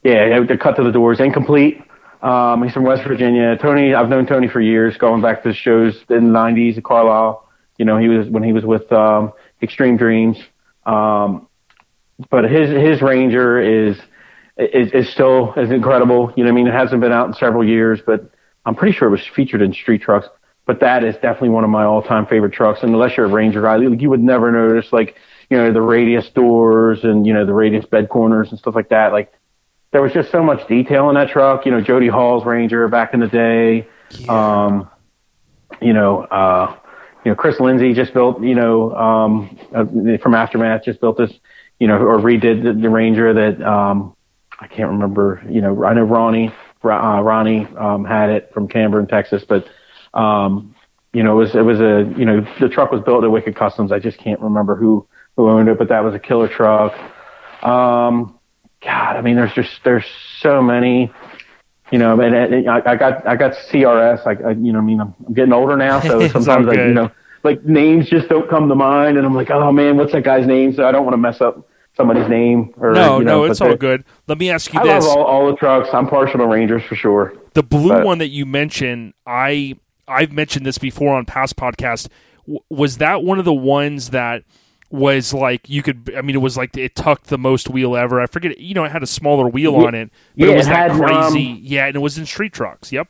yeah, 0.03 0.41
the 0.41 0.57
cut 0.57 0.75
to 0.75 0.83
the 0.83 0.91
doors, 0.91 1.21
incomplete. 1.21 1.81
Um, 2.21 2.63
he's 2.63 2.73
from 2.73 2.83
West 2.83 3.03
Virginia. 3.07 3.57
Tony, 3.61 3.93
I've 3.93 4.09
known 4.09 4.25
Tony 4.25 4.49
for 4.49 4.59
years, 4.59 4.97
going 4.97 5.21
back 5.21 5.41
to 5.43 5.49
the 5.49 5.55
shows 5.55 5.95
in 6.09 6.33
the 6.33 6.37
'90s 6.37 6.77
at 6.77 6.83
Carlisle. 6.83 7.47
You 7.77 7.85
know, 7.85 7.97
he 7.97 8.09
was 8.09 8.27
when 8.27 8.43
he 8.43 8.51
was 8.51 8.65
with 8.65 8.91
um, 8.91 9.31
Extreme 9.61 9.97
Dreams. 9.97 10.37
Um, 10.85 11.47
but 12.29 12.49
his 12.49 12.69
his 12.69 13.01
Ranger 13.01 13.59
is 13.59 13.97
is, 14.57 14.91
is 14.91 15.09
still 15.09 15.53
is 15.55 15.71
incredible. 15.71 16.33
You 16.35 16.43
know, 16.43 16.51
what 16.51 16.59
I 16.59 16.63
mean, 16.63 16.67
it 16.67 16.73
hasn't 16.73 17.01
been 17.01 17.11
out 17.11 17.27
in 17.27 17.33
several 17.33 17.67
years, 17.67 18.01
but 18.05 18.29
I'm 18.65 18.75
pretty 18.75 18.95
sure 18.95 19.07
it 19.07 19.11
was 19.11 19.25
featured 19.25 19.61
in 19.61 19.73
Street 19.73 20.01
Trucks. 20.01 20.27
But 20.65 20.81
that 20.81 21.03
is 21.03 21.15
definitely 21.15 21.49
one 21.49 21.63
of 21.63 21.71
my 21.71 21.83
all-time 21.83 22.27
favorite 22.27 22.53
trucks. 22.53 22.83
And 22.83 22.93
unless 22.93 23.17
you're 23.17 23.25
a 23.25 23.29
Ranger 23.29 23.61
guy, 23.61 23.77
you 23.77 23.93
you 23.93 24.09
would 24.09 24.21
never 24.21 24.51
notice 24.51 24.91
like 24.91 25.15
you 25.49 25.57
know 25.57 25.73
the 25.73 25.81
radius 25.81 26.29
doors 26.29 27.03
and 27.03 27.25
you 27.25 27.33
know 27.33 27.45
the 27.45 27.53
radius 27.53 27.85
bed 27.85 28.09
corners 28.09 28.49
and 28.51 28.59
stuff 28.59 28.75
like 28.75 28.89
that. 28.89 29.11
Like 29.11 29.33
there 29.91 30.01
was 30.01 30.13
just 30.13 30.31
so 30.31 30.43
much 30.43 30.67
detail 30.67 31.09
in 31.09 31.15
that 31.15 31.29
truck. 31.29 31.65
You 31.65 31.71
know, 31.71 31.81
Jody 31.81 32.07
Hall's 32.07 32.45
Ranger 32.45 32.87
back 32.87 33.13
in 33.13 33.19
the 33.19 33.27
day. 33.27 33.87
Um, 34.27 34.89
you 35.81 35.93
know, 35.93 36.21
uh, 36.21 36.75
you 37.23 37.31
know, 37.31 37.35
Chris 37.35 37.59
Lindsay 37.59 37.93
just 37.93 38.13
built, 38.13 38.41
you 38.41 38.55
know, 38.55 38.93
um, 38.95 39.57
uh, 39.75 39.85
from 40.21 40.33
Aftermath 40.33 40.83
just 40.83 41.01
built 41.01 41.17
this, 41.17 41.31
you 41.79 41.87
know, 41.87 41.97
or 41.97 42.17
redid 42.17 42.63
the, 42.63 42.73
the 42.73 42.89
Ranger 42.89 43.33
that, 43.33 43.61
um, 43.61 44.15
I 44.59 44.67
can't 44.67 44.89
remember, 44.89 45.41
you 45.49 45.61
know, 45.61 45.85
I 45.85 45.93
know 45.93 46.03
Ronnie, 46.03 46.53
uh, 46.83 47.21
Ronnie, 47.21 47.67
um, 47.77 48.05
had 48.05 48.29
it 48.29 48.51
from 48.53 48.67
Camber 48.67 48.99
in 48.99 49.07
Texas, 49.07 49.43
but, 49.47 49.65
um, 50.13 50.75
you 51.13 51.23
know, 51.23 51.39
it 51.39 51.43
was, 51.43 51.55
it 51.55 51.61
was 51.61 51.79
a, 51.79 52.13
you 52.17 52.25
know, 52.25 52.45
the 52.59 52.69
truck 52.69 52.91
was 52.91 53.01
built 53.01 53.23
at 53.23 53.31
Wicked 53.31 53.55
Customs. 53.55 53.91
I 53.91 53.99
just 53.99 54.17
can't 54.17 54.39
remember 54.41 54.75
who, 54.75 55.07
who 55.35 55.49
owned 55.49 55.69
it, 55.69 55.77
but 55.77 55.89
that 55.89 56.03
was 56.03 56.13
a 56.13 56.19
killer 56.19 56.47
truck. 56.47 56.93
Um, 57.63 58.37
God, 58.81 59.17
I 59.17 59.21
mean, 59.21 59.35
there's 59.35 59.53
just, 59.53 59.71
there's 59.83 60.05
so 60.39 60.61
many, 60.61 61.11
you 61.91 61.99
know, 61.99 62.19
and, 62.19 62.35
and 62.35 62.69
I, 62.69 62.81
I 62.85 62.95
got 62.95 63.27
I 63.27 63.35
got 63.35 63.53
CRS. 63.53 64.25
I, 64.25 64.31
I 64.31 64.51
uh, 64.51 64.55
you 64.55 64.71
know, 64.73 64.79
I 64.79 64.81
mean, 64.81 65.01
I'm, 65.01 65.13
I'm 65.27 65.33
getting 65.33 65.53
older 65.53 65.75
now, 65.77 65.99
so 65.99 66.27
sometimes 66.29 66.67
like 66.67 66.77
you 66.77 66.93
know, 66.93 67.11
like 67.43 67.63
names 67.63 68.09
just 68.09 68.27
don't 68.29 68.49
come 68.49 68.69
to 68.69 68.75
mind, 68.75 69.17
and 69.17 69.25
I'm 69.25 69.33
like, 69.35 69.49
oh 69.49 69.71
man, 69.71 69.97
what's 69.97 70.11
that 70.13 70.23
guy's 70.23 70.45
name? 70.47 70.73
So 70.73 70.87
I 70.87 70.91
don't 70.91 71.03
want 71.03 71.13
to 71.13 71.17
mess 71.17 71.41
up 71.41 71.67
somebody's 71.95 72.29
name. 72.29 72.73
Or 72.77 72.93
No, 72.93 73.19
you 73.19 73.25
know, 73.25 73.45
no, 73.45 73.51
it's 73.51 73.61
all 73.61 73.75
good. 73.75 74.03
Let 74.27 74.37
me 74.37 74.49
ask 74.49 74.73
you 74.73 74.79
I 74.79 74.83
this: 74.95 75.05
love 75.05 75.17
all, 75.17 75.23
all 75.25 75.47
the 75.47 75.57
trucks. 75.57 75.89
I'm 75.93 76.07
partial 76.07 76.39
to 76.39 76.45
Rangers 76.47 76.83
for 76.83 76.95
sure. 76.95 77.33
the 77.53 77.63
blue 77.63 77.89
but- 77.89 78.05
one 78.05 78.17
that 78.19 78.29
you 78.29 78.45
mentioned, 78.45 79.13
I 79.25 79.75
I've 80.07 80.31
mentioned 80.31 80.65
this 80.65 80.77
before 80.77 81.15
on 81.15 81.25
past 81.25 81.55
podcast. 81.55 82.07
W- 82.45 82.59
was 82.69 82.97
that 82.97 83.23
one 83.23 83.39
of 83.39 83.45
the 83.45 83.53
ones 83.53 84.09
that 84.09 84.43
was 84.89 85.33
like 85.33 85.69
you 85.69 85.83
could? 85.83 86.13
I 86.17 86.21
mean, 86.21 86.35
it 86.35 86.39
was 86.39 86.57
like 86.57 86.75
it 86.77 86.95
tucked 86.95 87.27
the 87.27 87.37
most 87.37 87.69
wheel 87.69 87.95
ever. 87.95 88.19
I 88.21 88.25
forget. 88.25 88.57
You 88.59 88.73
know, 88.73 88.83
it 88.83 88.91
had 88.91 89.03
a 89.03 89.07
smaller 89.07 89.47
wheel 89.47 89.75
on 89.75 89.95
it, 89.95 90.09
but 90.37 90.47
yeah, 90.47 90.53
it 90.53 90.57
was 90.57 90.67
it 90.67 90.69
that 90.71 90.91
had, 90.91 90.99
crazy. 90.99 91.51
um, 91.51 91.59
yeah, 91.61 91.85
and 91.87 91.95
it 91.95 91.99
was 91.99 92.17
in 92.17 92.25
street 92.25 92.53
trucks. 92.53 92.91
Yep. 92.91 93.07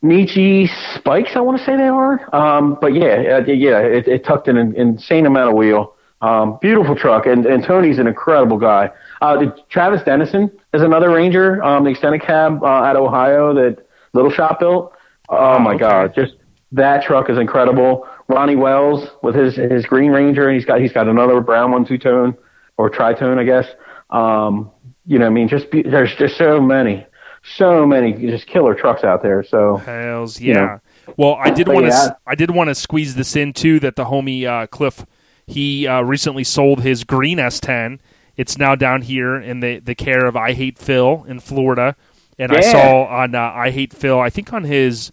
Nietzsche 0.00 0.70
spikes, 0.94 1.32
I 1.34 1.40
want 1.40 1.58
to 1.58 1.64
say 1.64 1.76
they 1.76 1.88
are. 1.88 2.34
Um, 2.34 2.78
but 2.80 2.94
yeah, 2.94 3.38
uh, 3.38 3.44
yeah, 3.46 3.80
it, 3.80 4.06
it 4.06 4.24
tucked 4.24 4.46
in 4.46 4.56
an 4.56 4.76
insane 4.76 5.26
amount 5.26 5.50
of 5.50 5.56
wheel. 5.56 5.94
Um, 6.20 6.58
beautiful 6.60 6.96
truck, 6.96 7.26
and, 7.26 7.46
and 7.46 7.64
Tony's 7.64 7.98
an 7.98 8.06
incredible 8.06 8.58
guy. 8.58 8.90
Uh, 9.20 9.46
Travis 9.68 10.02
Dennison 10.04 10.50
is 10.72 10.82
another 10.82 11.10
Ranger, 11.10 11.62
um, 11.62 11.84
the 11.84 11.90
extended 11.90 12.22
cab 12.22 12.62
uh, 12.62 12.66
out 12.66 12.96
of 12.96 13.02
Ohio 13.02 13.54
that 13.54 13.86
Little 14.12 14.30
Shop 14.30 14.58
built. 14.58 14.92
Oh 15.28 15.58
my 15.58 15.74
okay. 15.74 15.80
God, 15.80 16.14
just 16.14 16.34
that 16.72 17.04
truck 17.04 17.30
is 17.30 17.38
incredible. 17.38 18.08
Ronnie 18.28 18.56
Wells 18.56 19.08
with 19.22 19.34
his 19.34 19.56
his 19.56 19.86
Green 19.86 20.10
Ranger, 20.10 20.48
and 20.48 20.54
he's 20.54 20.64
got 20.66 20.80
he's 20.80 20.92
got 20.92 21.08
another 21.08 21.40
brown 21.40 21.72
one 21.72 21.84
two 21.84 21.98
tone 21.98 22.36
or 22.76 22.90
tritone, 22.90 23.38
I 23.38 23.44
guess. 23.44 23.66
Um, 24.10 24.70
you 25.06 25.18
know, 25.18 25.26
I 25.26 25.30
mean, 25.30 25.48
just 25.48 25.70
be, 25.70 25.82
there's 25.82 26.14
just 26.16 26.36
so 26.36 26.60
many, 26.60 27.06
so 27.56 27.86
many 27.86 28.12
just 28.12 28.46
killer 28.46 28.74
trucks 28.74 29.04
out 29.04 29.22
there. 29.22 29.42
So 29.42 29.76
Hells 29.76 30.40
You 30.40 30.54
yeah. 30.54 30.60
know. 30.60 30.80
Well, 31.16 31.34
I 31.40 31.50
did 31.50 31.68
want 31.68 31.86
to. 31.86 31.90
yeah. 31.90 32.10
I 32.26 32.34
did 32.34 32.50
want 32.50 32.68
to 32.68 32.74
squeeze 32.74 33.14
this 33.14 33.34
in 33.34 33.54
too. 33.54 33.80
That 33.80 33.96
the 33.96 34.04
homie 34.04 34.44
uh, 34.44 34.66
Cliff, 34.66 35.06
he 35.46 35.86
uh, 35.86 36.02
recently 36.02 36.44
sold 36.44 36.82
his 36.82 37.04
green 37.04 37.38
S10. 37.38 37.98
It's 38.36 38.58
now 38.58 38.74
down 38.74 39.02
here 39.02 39.36
in 39.36 39.60
the 39.60 39.78
the 39.78 39.94
care 39.94 40.26
of 40.26 40.36
I 40.36 40.52
Hate 40.52 40.78
Phil 40.78 41.24
in 41.26 41.40
Florida, 41.40 41.96
and 42.38 42.52
I 42.52 42.60
saw 42.60 43.04
on 43.06 43.34
uh, 43.34 43.40
I 43.54 43.70
Hate 43.70 43.94
Phil. 43.94 44.20
I 44.20 44.28
think 44.28 44.52
on 44.52 44.64
his 44.64 45.10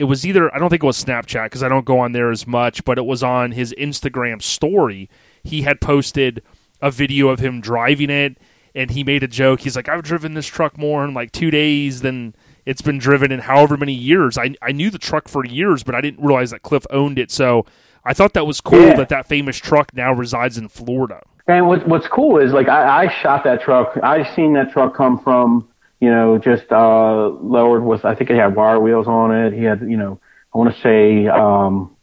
it 0.00 0.04
was 0.04 0.26
either 0.26 0.52
I 0.54 0.58
don't 0.58 0.70
think 0.70 0.82
it 0.82 0.86
was 0.86 1.04
Snapchat 1.04 1.44
because 1.44 1.62
I 1.62 1.68
don't 1.68 1.84
go 1.84 1.98
on 2.00 2.12
there 2.12 2.30
as 2.30 2.46
much, 2.46 2.84
but 2.84 2.96
it 2.96 3.04
was 3.04 3.22
on 3.22 3.52
his 3.52 3.74
Instagram 3.78 4.40
story. 4.40 5.10
He 5.44 5.62
had 5.62 5.80
posted 5.80 6.42
a 6.80 6.90
video 6.90 7.28
of 7.28 7.38
him 7.38 7.60
driving 7.60 8.08
it, 8.08 8.38
and 8.74 8.90
he 8.92 9.04
made 9.04 9.22
a 9.22 9.28
joke. 9.28 9.60
He's 9.60 9.76
like, 9.76 9.90
"I've 9.90 10.02
driven 10.02 10.32
this 10.32 10.46
truck 10.46 10.78
more 10.78 11.04
in 11.04 11.12
like 11.12 11.32
two 11.32 11.50
days 11.50 12.00
than 12.00 12.34
it's 12.64 12.80
been 12.80 12.98
driven 12.98 13.30
in 13.30 13.40
however 13.40 13.76
many 13.76 13.92
years." 13.92 14.38
I 14.38 14.54
I 14.62 14.72
knew 14.72 14.88
the 14.88 14.98
truck 14.98 15.28
for 15.28 15.44
years, 15.44 15.82
but 15.82 15.94
I 15.94 16.00
didn't 16.00 16.24
realize 16.24 16.50
that 16.52 16.62
Cliff 16.62 16.86
owned 16.90 17.18
it. 17.18 17.30
So 17.30 17.66
I 18.02 18.14
thought 18.14 18.32
that 18.32 18.46
was 18.46 18.62
cool 18.62 18.80
Yeah. 18.80 18.96
that 18.96 19.10
that 19.10 19.28
famous 19.28 19.58
truck 19.58 19.94
now 19.94 20.14
resides 20.14 20.56
in 20.56 20.68
Florida. 20.68 21.20
And 21.46 21.66
what, 21.66 21.86
what's 21.86 22.08
cool 22.08 22.38
is 22.38 22.52
like 22.52 22.68
I, 22.68 23.04
I 23.04 23.08
shot 23.22 23.44
that 23.44 23.60
truck. 23.60 23.98
I 24.02 24.24
seen 24.34 24.54
that 24.54 24.72
truck 24.72 24.96
come 24.96 25.18
from 25.18 25.68
you 26.00 26.10
know 26.10 26.38
just 26.38 26.70
uh, 26.70 27.28
lowered 27.28 27.84
with 27.84 28.04
I 28.04 28.14
think 28.14 28.30
it 28.30 28.36
had 28.36 28.56
wire 28.56 28.80
wheels 28.80 29.06
on 29.06 29.34
it. 29.34 29.52
He 29.52 29.64
had 29.64 29.80
you 29.82 29.96
know 29.96 30.20
I 30.54 30.58
want 30.58 30.74
to 30.74 30.80
say 30.80 31.26
um, 31.28 31.94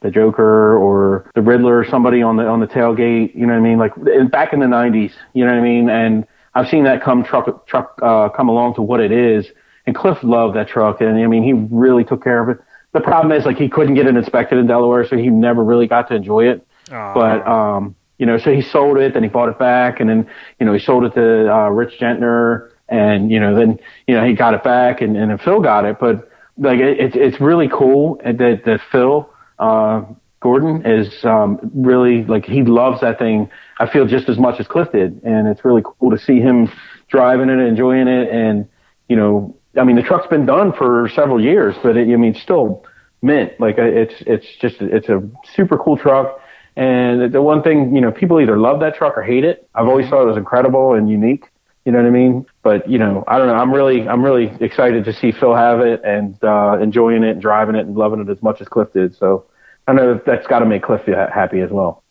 the 0.00 0.10
Joker 0.10 0.76
or 0.76 1.30
the 1.34 1.42
Riddler 1.42 1.78
or 1.78 1.84
somebody 1.84 2.22
on 2.22 2.36
the 2.36 2.46
on 2.46 2.60
the 2.60 2.66
tailgate. 2.66 3.34
You 3.34 3.46
know 3.46 3.54
what 3.54 3.60
I 3.60 3.62
mean? 3.62 3.78
Like 3.78 3.92
in- 3.96 4.28
back 4.28 4.52
in 4.52 4.60
the 4.60 4.66
'90s. 4.66 5.12
You 5.32 5.44
know 5.44 5.52
what 5.52 5.60
I 5.60 5.62
mean? 5.62 5.88
And 5.88 6.26
I've 6.54 6.68
seen 6.68 6.84
that 6.84 7.02
come 7.02 7.24
truck 7.24 7.66
truck 7.66 7.98
uh, 8.02 8.28
come 8.28 8.48
along 8.48 8.74
to 8.74 8.82
what 8.82 9.00
it 9.00 9.12
is. 9.12 9.46
And 9.86 9.96
Cliff 9.96 10.18
loved 10.22 10.54
that 10.56 10.68
truck, 10.68 11.00
and 11.00 11.16
I 11.18 11.26
mean 11.26 11.42
he 11.42 11.52
really 11.52 12.04
took 12.04 12.22
care 12.22 12.40
of 12.42 12.48
it. 12.48 12.62
The 12.92 13.00
problem 13.00 13.36
is 13.36 13.46
like 13.46 13.56
he 13.56 13.68
couldn't 13.68 13.94
get 13.94 14.06
it 14.06 14.16
inspected 14.16 14.58
in 14.58 14.66
Delaware, 14.66 15.06
so 15.06 15.16
he 15.16 15.28
never 15.28 15.64
really 15.64 15.86
got 15.86 16.08
to 16.08 16.14
enjoy 16.14 16.48
it. 16.48 16.66
Aw. 16.92 17.14
But 17.14 17.46
um, 17.46 17.96
you 18.18 18.26
know, 18.26 18.38
so 18.38 18.52
he 18.52 18.62
sold 18.62 18.98
it, 18.98 19.14
then 19.14 19.22
he 19.22 19.28
bought 19.28 19.48
it 19.48 19.58
back, 19.58 19.98
and 19.98 20.08
then 20.08 20.30
you 20.60 20.66
know 20.66 20.72
he 20.72 20.78
sold 20.78 21.04
it 21.04 21.14
to 21.14 21.52
uh, 21.52 21.68
Rich 21.70 21.98
Gentner, 21.98 22.70
and 22.92 23.30
you 23.30 23.40
know 23.40 23.54
then 23.54 23.78
you 24.06 24.14
know 24.14 24.24
he 24.24 24.34
got 24.34 24.54
it 24.54 24.62
back, 24.62 25.00
and, 25.00 25.16
and 25.16 25.40
Phil 25.40 25.60
got 25.60 25.84
it. 25.84 25.96
But 25.98 26.28
like 26.58 26.78
it, 26.78 27.00
it's 27.00 27.16
it's 27.16 27.40
really 27.40 27.68
cool 27.68 28.20
that 28.24 28.62
that 28.64 28.80
Phil 28.90 29.28
uh, 29.58 30.02
Gordon 30.40 30.84
is 30.84 31.24
um, 31.24 31.58
really 31.74 32.24
like 32.24 32.44
he 32.44 32.62
loves 32.62 33.00
that 33.00 33.18
thing. 33.18 33.50
I 33.78 33.90
feel 33.90 34.06
just 34.06 34.28
as 34.28 34.38
much 34.38 34.60
as 34.60 34.66
Cliff 34.66 34.92
did, 34.92 35.22
and 35.24 35.48
it's 35.48 35.64
really 35.64 35.82
cool 35.84 36.10
to 36.10 36.18
see 36.18 36.40
him 36.40 36.70
driving 37.08 37.48
it, 37.48 37.58
enjoying 37.58 38.08
it, 38.08 38.28
and 38.28 38.68
you 39.08 39.16
know, 39.16 39.56
I 39.78 39.84
mean, 39.84 39.96
the 39.96 40.02
truck's 40.02 40.26
been 40.26 40.46
done 40.46 40.72
for 40.72 41.08
several 41.14 41.42
years, 41.42 41.74
but 41.82 41.96
it, 41.96 42.12
I 42.12 42.16
mean, 42.16 42.34
still 42.34 42.84
mint. 43.22 43.58
Like 43.58 43.76
it's 43.78 44.14
it's 44.26 44.46
just 44.60 44.76
it's 44.80 45.08
a 45.08 45.22
super 45.54 45.78
cool 45.78 45.96
truck. 45.96 46.38
And 46.74 47.32
the 47.32 47.42
one 47.42 47.62
thing, 47.62 47.94
you 47.94 48.00
know, 48.00 48.10
people 48.10 48.40
either 48.40 48.58
love 48.58 48.80
that 48.80 48.94
truck 48.94 49.16
or 49.16 49.22
hate 49.22 49.44
it. 49.44 49.68
I've 49.74 49.88
always 49.88 50.08
thought 50.08 50.22
it 50.22 50.26
was 50.26 50.38
incredible 50.38 50.94
and 50.94 51.10
unique. 51.10 51.44
You 51.84 51.90
know 51.92 51.98
what 51.98 52.06
I 52.06 52.10
mean? 52.10 52.46
But 52.62 52.88
you 52.88 52.98
know, 52.98 53.24
I 53.26 53.38
don't 53.38 53.48
know. 53.48 53.54
I'm 53.54 53.72
really, 53.72 54.08
I'm 54.08 54.24
really 54.24 54.52
excited 54.60 55.04
to 55.04 55.12
see 55.12 55.32
Phil 55.32 55.54
have 55.54 55.80
it 55.80 56.00
and 56.04 56.42
uh, 56.44 56.78
enjoying 56.80 57.24
it 57.24 57.30
and 57.30 57.42
driving 57.42 57.74
it 57.74 57.86
and 57.86 57.96
loving 57.96 58.20
it 58.20 58.28
as 58.28 58.42
much 58.42 58.60
as 58.60 58.68
Cliff 58.68 58.92
did. 58.92 59.16
So 59.16 59.46
I 59.88 59.92
know 59.92 60.20
that's 60.24 60.46
got 60.46 60.60
to 60.60 60.66
make 60.66 60.82
Cliff 60.82 61.02
ha- 61.06 61.30
happy 61.32 61.60
as 61.60 61.70
well. 61.70 62.02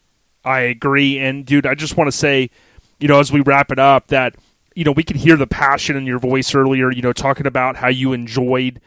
I 0.43 0.61
agree. 0.61 1.19
And 1.19 1.45
dude, 1.45 1.65
I 1.65 1.75
just 1.75 1.95
want 1.95 2.09
to 2.09 2.17
say, 2.17 2.49
you 2.99 3.07
know, 3.07 3.19
as 3.19 3.31
we 3.31 3.41
wrap 3.41 3.71
it 3.71 3.79
up, 3.79 4.07
that 4.07 4.35
you 4.75 4.83
know 4.83 4.91
we 4.91 5.03
could 5.03 5.15
hear 5.15 5.37
the 5.37 5.47
passion 5.47 5.95
in 5.95 6.05
your 6.05 6.19
voice 6.19 6.53
earlier. 6.53 6.91
You 6.91 7.01
know, 7.01 7.13
talking 7.13 7.47
about 7.47 7.77
how 7.77 7.87
you 7.87 8.13
enjoyed 8.13 8.81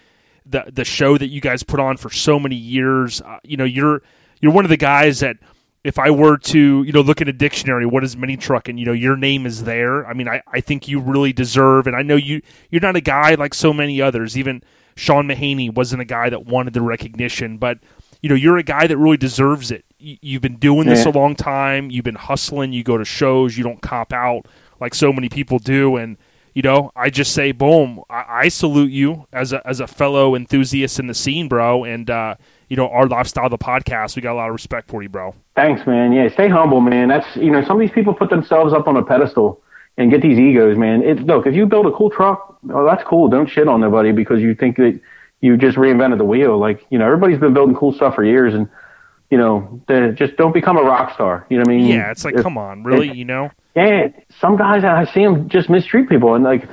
the 0.44 0.65
the 0.70 0.85
show 0.85 1.16
that 1.16 1.28
you 1.28 1.40
guys 1.40 1.62
put 1.62 1.81
on 1.81 1.97
for 1.97 2.11
so 2.11 2.39
many 2.39 2.56
years. 2.56 3.23
Uh, 3.23 3.39
you 3.43 3.56
know, 3.56 3.65
you're 3.65 4.02
you're 4.40 4.52
one 4.52 4.65
of 4.65 4.69
the 4.69 4.77
guys 4.77 5.20
that 5.20 5.39
if 5.85 5.98
I 5.98 6.11
were 6.11 6.39
to, 6.39 6.82
you 6.82 6.93
know, 6.93 7.02
look 7.02 7.20
at 7.20 7.28
a 7.28 7.32
dictionary, 7.32 7.85
what 7.86 8.02
is 8.02 8.16
mini 8.16 8.36
truck, 8.36 8.69
and 8.69 8.81
you 8.81 8.86
know, 8.86 8.93
your 8.93 9.16
name 9.16 9.44
is 9.47 9.65
there. 9.65 10.06
I 10.06 10.15
mean, 10.15 10.27
I, 10.28 10.43
I 10.51 10.61
think 10.61 10.89
you 10.89 10.98
really 10.98 11.32
deserve, 11.32 11.86
and 11.86 11.94
I 11.94 12.02
know 12.02 12.16
you 12.16 12.40
you're 12.70 12.81
not 12.81 12.97
a 12.97 13.01
guy 13.02 13.35
like 13.35 13.52
so 13.55 13.73
many 13.73 14.01
others. 14.01 14.36
Even 14.36 14.62
Sean 14.97 15.28
Mahaney 15.28 15.73
wasn't 15.73 16.01
a 16.02 16.06
guy 16.06 16.31
that 16.31 16.47
wanted 16.47 16.73
the 16.73 16.81
recognition, 16.82 17.59
but 17.59 17.78
you 18.23 18.28
know, 18.31 18.35
you're 18.35 18.56
a 18.56 18.62
guy 18.62 18.86
that 18.86 18.97
really 18.97 19.19
deserves 19.19 19.70
it. 19.70 19.85
You, 19.98 20.16
you've 20.23 20.43
been 20.43 20.56
doing 20.56 20.86
this 20.89 21.05
Yeah. 21.05 21.11
a 21.11 21.15
long 21.15 21.36
time. 21.36 21.90
You've 21.90 22.05
been 22.06 22.15
hustling. 22.15 22.73
You 22.73 22.82
go 22.82 22.97
to 22.97 23.05
shows. 23.05 23.59
You 23.59 23.65
don't 23.65 23.82
cop 23.82 24.12
out 24.15 24.47
like 24.81 24.94
so 24.94 25.12
many 25.12 25.28
people 25.28 25.59
do, 25.59 25.97
and 25.97 26.16
you 26.55 26.62
know, 26.62 26.93
I 26.97 27.11
just 27.11 27.32
say, 27.35 27.52
boom, 27.52 28.01
I, 28.09 28.24
I 28.28 28.48
salute 28.48 28.90
you 28.90 29.27
as 29.32 29.52
a 29.52 29.66
as 29.66 29.81
a 29.81 29.86
fellow 29.86 30.35
enthusiast 30.35 30.98
in 30.98 31.09
the 31.09 31.15
scene, 31.15 31.47
bro, 31.48 31.85
and 31.85 32.09
uh, 32.09 32.36
you 32.69 32.77
know, 32.77 32.89
our 32.89 33.07
lifestyle, 33.07 33.49
the 33.49 33.59
podcast, 33.59 34.16
we 34.16 34.23
got 34.23 34.32
a 34.32 34.36
lot 34.36 34.49
of 34.49 34.53
respect 34.55 34.89
for 34.91 35.03
you, 35.03 35.09
bro. 35.09 35.35
Thanks, 35.55 35.86
man. 35.86 36.12
Yeah, 36.12 36.28
stay 36.31 36.49
humble, 36.49 36.81
man. 36.81 37.09
That's 37.09 37.36
you 37.36 37.51
know, 37.51 37.62
some 37.65 37.77
of 37.77 37.81
these 37.81 37.91
people 37.95 38.15
put 38.15 38.31
themselves 38.31 38.73
up 38.73 38.89
on 38.89 38.97
a 38.97 39.03
pedestal 39.05 39.61
and 39.97 40.11
get 40.11 40.23
these 40.23 40.39
egos, 40.39 40.77
man. 40.77 41.03
It, 41.03 41.20
look, 41.20 41.47
if 41.47 41.55
you 41.55 41.66
build 41.66 41.86
a 41.86 41.93
cool 41.93 42.11
truck, 42.11 42.59
oh, 42.73 42.85
that's 42.85 43.05
cool. 43.05 43.28
Don't 43.28 43.49
shit 43.49 43.69
on 43.69 43.81
nobody 43.81 44.12
because 44.12 44.41
you 44.41 44.55
think 44.55 44.77
that 44.77 45.01
you 45.41 45.57
just 45.57 45.77
reinvented 45.77 46.19
the 46.19 46.24
wheel. 46.24 46.59
Like 46.59 46.85
you 46.91 46.99
know, 46.99 47.05
everybody's 47.07 47.39
been 47.39 47.55
building 47.55 47.77
cool 47.77 47.93
stuff 47.93 48.15
for 48.15 48.24
years, 48.24 48.55
and 48.55 48.69
you 49.31 49.39
know, 49.39 49.81
just 50.15 50.36
don't 50.36 50.53
become 50.53 50.77
a 50.77 50.82
rock 50.82 51.15
star. 51.15 51.47
You 51.51 51.59
know 51.59 51.62
what 51.62 51.69
I 51.69 51.77
mean? 51.77 51.86
Yeah, 51.86 52.11
it's 52.11 52.24
like, 52.24 52.35
If- 52.35 52.43
come 52.43 52.59
on, 52.59 52.85
really, 52.85 53.12
you 53.12 53.24
know? 53.24 53.51
yeah, 53.74 54.09
some 54.41 54.57
guys 54.57 54.85
I 54.85 55.05
see 55.12 55.23
them 55.24 55.49
just 55.49 55.69
mistreat 55.69 56.09
people, 56.09 56.35
and 56.35 56.45
like 56.45 56.69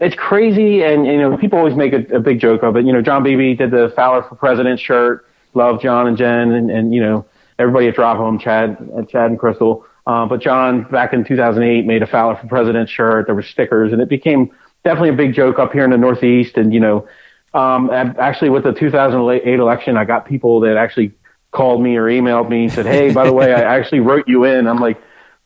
it's 0.00 0.14
crazy. 0.14 0.82
And 0.82 1.06
you 1.06 1.18
know, 1.18 1.36
people 1.36 1.58
always 1.58 1.74
make 1.74 1.92
a, 1.92 2.16
a 2.16 2.20
big 2.20 2.40
joke 2.40 2.62
of 2.62 2.76
it. 2.76 2.84
You 2.84 2.92
know, 2.92 3.02
John 3.02 3.22
Beebe 3.22 3.54
did 3.54 3.70
the 3.70 3.92
Fowler 3.96 4.22
for 4.22 4.34
President 4.36 4.80
shirt. 4.80 5.26
Love 5.54 5.80
John 5.80 6.06
and 6.06 6.16
Jen, 6.16 6.52
and, 6.52 6.70
and 6.70 6.94
you 6.94 7.00
know 7.00 7.26
everybody 7.58 7.88
at 7.88 7.94
Drop 7.94 8.16
Home, 8.16 8.38
Chad, 8.38 8.78
and 8.78 9.08
Chad 9.08 9.30
and 9.30 9.38
Crystal. 9.38 9.84
Uh, 10.06 10.24
but 10.26 10.40
John, 10.40 10.84
back 10.84 11.12
in 11.12 11.24
2008, 11.24 11.84
made 11.84 12.02
a 12.02 12.06
Fowler 12.06 12.36
for 12.36 12.46
President 12.46 12.88
shirt. 12.88 13.26
There 13.26 13.34
were 13.34 13.42
stickers, 13.42 13.92
and 13.92 14.00
it 14.00 14.08
became 14.08 14.50
definitely 14.84 15.10
a 15.10 15.14
big 15.14 15.34
joke 15.34 15.58
up 15.58 15.72
here 15.72 15.84
in 15.84 15.90
the 15.90 15.98
Northeast. 15.98 16.56
And 16.56 16.72
you 16.72 16.80
know, 16.80 17.08
um, 17.54 17.90
and 17.90 18.16
actually 18.18 18.50
with 18.50 18.64
the 18.64 18.72
2008 18.72 19.58
election, 19.58 19.96
I 19.96 20.04
got 20.04 20.26
people 20.26 20.60
that 20.60 20.76
actually 20.76 21.12
called 21.50 21.82
me 21.82 21.96
or 21.96 22.04
emailed 22.04 22.48
me 22.48 22.64
and 22.64 22.72
said, 22.72 22.86
"Hey, 22.86 23.12
by 23.12 23.24
the 23.24 23.32
way, 23.32 23.52
I 23.52 23.60
actually 23.76 24.00
wrote 24.00 24.28
you 24.28 24.44
in." 24.44 24.66
I'm 24.66 24.78
like, 24.78 25.00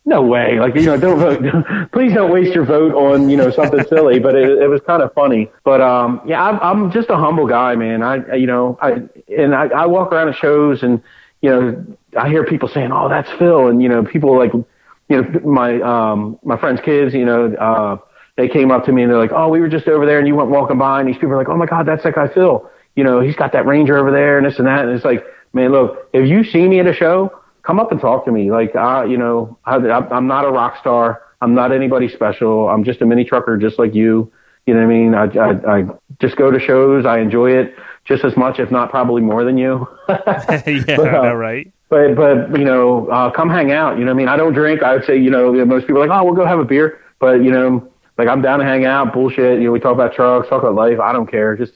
"No 0.05 0.23
way!" 0.23 0.59
Like, 0.59 0.74
you 0.74 0.83
know, 0.83 0.97
don't 0.97 1.19
vote. 1.19 1.91
Please 1.93 2.12
don't 2.15 2.33
waste 2.33 2.55
your 2.55 2.65
vote 2.65 2.95
on 2.95 3.29
you 3.31 3.37
know 3.37 3.51
something 3.51 3.85
silly. 3.85 4.19
But 4.19 4.35
it, 4.35 4.62
it 4.62 4.69
was 4.69 4.81
kind 4.87 5.03
of 5.03 5.12
funny. 5.15 5.51
But 5.65 5.81
um, 5.81 6.20
yeah, 6.27 6.43
I'm, 6.43 6.59
I'm 6.61 6.91
just 6.93 7.09
a 7.11 7.16
humble 7.16 7.47
guy, 7.47 7.74
man. 7.74 8.03
I 8.03 8.35
you 8.35 8.47
know 8.47 8.79
I 8.81 9.03
and 9.37 9.55
I, 9.55 9.66
I 9.69 9.87
walk 9.87 10.12
around 10.12 10.29
at 10.29 10.37
shows 10.37 10.83
and 10.83 11.03
you 11.41 11.51
know 11.51 11.97
I 12.19 12.29
hear 12.29 12.45
people 12.45 12.69
saying, 12.69 12.91
"Oh, 12.93 13.09
that's 13.09 13.31
Phil," 13.39 13.69
and 13.69 13.83
you 13.83 13.89
know 13.89 14.05
people 14.05 14.37
like 14.37 14.53
you 14.53 14.66
know 15.09 15.41
my 15.45 15.81
um 15.81 16.39
my 16.43 16.57
friends' 16.59 16.81
kids, 16.85 17.15
you 17.15 17.24
know. 17.24 17.55
uh 17.55 17.99
they 18.37 18.49
came 18.49 18.70
up 18.70 18.87
to 18.87 18.93
me 18.93 19.03
and 19.03 19.11
they're 19.11 19.19
like, 19.19 19.33
"Oh, 19.33 19.49
we 19.49 19.61
were 19.61 19.69
just 19.69 19.87
over 19.87 20.07
there, 20.07 20.19
and 20.19 20.27
you 20.27 20.35
went 20.35 20.49
walking 20.49 20.79
by, 20.79 21.01
and 21.01 21.09
these 21.09 21.16
people 21.16 21.33
are 21.33 21.37
like, 21.37 21.51
"Oh 21.51 21.57
my 21.57 21.66
God, 21.66 21.87
that's 21.87 22.03
that 22.05 22.15
guy 22.15 22.29
Phil." 22.29 22.69
You 22.97 23.05
know, 23.05 23.20
he's 23.20 23.37
got 23.37 23.53
that 23.53 23.66
Ranger 23.66 23.97
over 23.99 24.11
there, 24.11 24.39
and 24.39 24.47
this 24.47 24.59
and 24.59 24.66
that, 24.66 24.87
and 24.87 24.91
it's 24.91 25.05
like, 25.05 25.24
man, 25.53 25.70
look, 25.70 26.09
if 26.12 26.27
you 26.29 26.45
see 26.45 26.66
me 26.66 26.81
at 26.81 26.87
a 26.87 26.95
show, 26.95 27.33
come 27.63 27.79
up 27.81 27.93
and 27.93 28.01
talk 28.01 28.25
to 28.27 28.33
me. 28.33 28.51
Like, 28.51 28.75
uh, 28.75 29.05
you 29.09 29.17
know, 29.17 29.59
I, 29.65 29.77
I'm 29.77 30.27
not 30.27 30.45
a 30.45 30.51
rock 30.51 30.79
star. 30.79 31.23
I'm 31.41 31.55
not 31.55 31.73
anybody 31.73 32.09
special. 32.09 32.69
I'm 32.69 32.85
just 32.85 33.01
a 33.01 33.07
mini 33.07 33.25
trucker, 33.25 33.57
just 33.57 33.79
like 33.79 33.95
you. 33.95 34.33
You 34.67 34.75
know 34.75 34.81
what 34.81 34.87
I 34.87 34.97
mean? 34.97 35.15
I, 35.15 35.25
I, 35.25 35.79
I 35.81 35.85
just 36.21 36.37
go 36.37 36.51
to 36.51 36.61
shows. 36.61 37.05
I 37.05 37.19
enjoy 37.19 37.51
it 37.53 37.75
just 38.05 38.25
as 38.25 38.37
much, 38.37 38.61
if 38.61 38.71
not 38.71 38.91
probably 38.91 39.23
more 39.23 39.45
than 39.45 39.59
you. 39.59 39.89
yeah, 40.09 40.97
But, 40.97 41.15
uh, 41.15 41.23
know, 41.23 41.35
right? 41.35 41.73
but 41.89 42.15
but 42.15 42.57
you 42.59 42.65
know, 42.65 43.09
uh, 43.09 43.31
come 43.31 43.51
hang 43.51 43.73
out. 43.73 43.99
You 43.99 44.05
know, 44.05 44.13
what 44.13 44.17
I 44.17 44.19
mean, 44.19 44.29
I 44.29 44.37
don't 44.37 44.53
drink. 44.53 44.83
I 44.83 44.95
would 44.95 45.05
say, 45.05 45.19
you 45.19 45.31
know, 45.31 45.53
most 45.65 45.87
people 45.87 46.03
are 46.03 46.07
like, 46.07 46.17
oh, 46.17 46.25
we'll 46.25 46.35
go 46.35 46.47
have 46.47 46.61
a 46.61 46.65
beer. 46.65 47.01
But 47.19 47.43
you 47.43 47.51
know, 47.51 47.89
like 48.19 48.29
I'm 48.29 48.41
down 48.41 48.61
to 48.61 48.65
hang 48.65 48.85
out, 48.85 49.13
bullshit. 49.13 49.59
You 49.59 49.67
know, 49.67 49.73
we 49.73 49.81
talk 49.81 49.95
about 49.95 50.15
trucks, 50.15 50.49
talk 50.49 50.63
about 50.63 50.75
life. 50.75 51.01
I 51.01 51.13
don't 51.13 51.31
care. 51.31 51.57
Just 51.57 51.75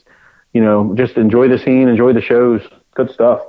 you 0.52 0.62
know, 0.62 0.94
just 0.96 1.16
enjoy 1.16 1.48
the 1.48 1.58
scene, 1.58 1.88
enjoy 1.88 2.12
the 2.12 2.22
shows. 2.22 2.62
Good 2.94 3.10
stuff. 3.10 3.40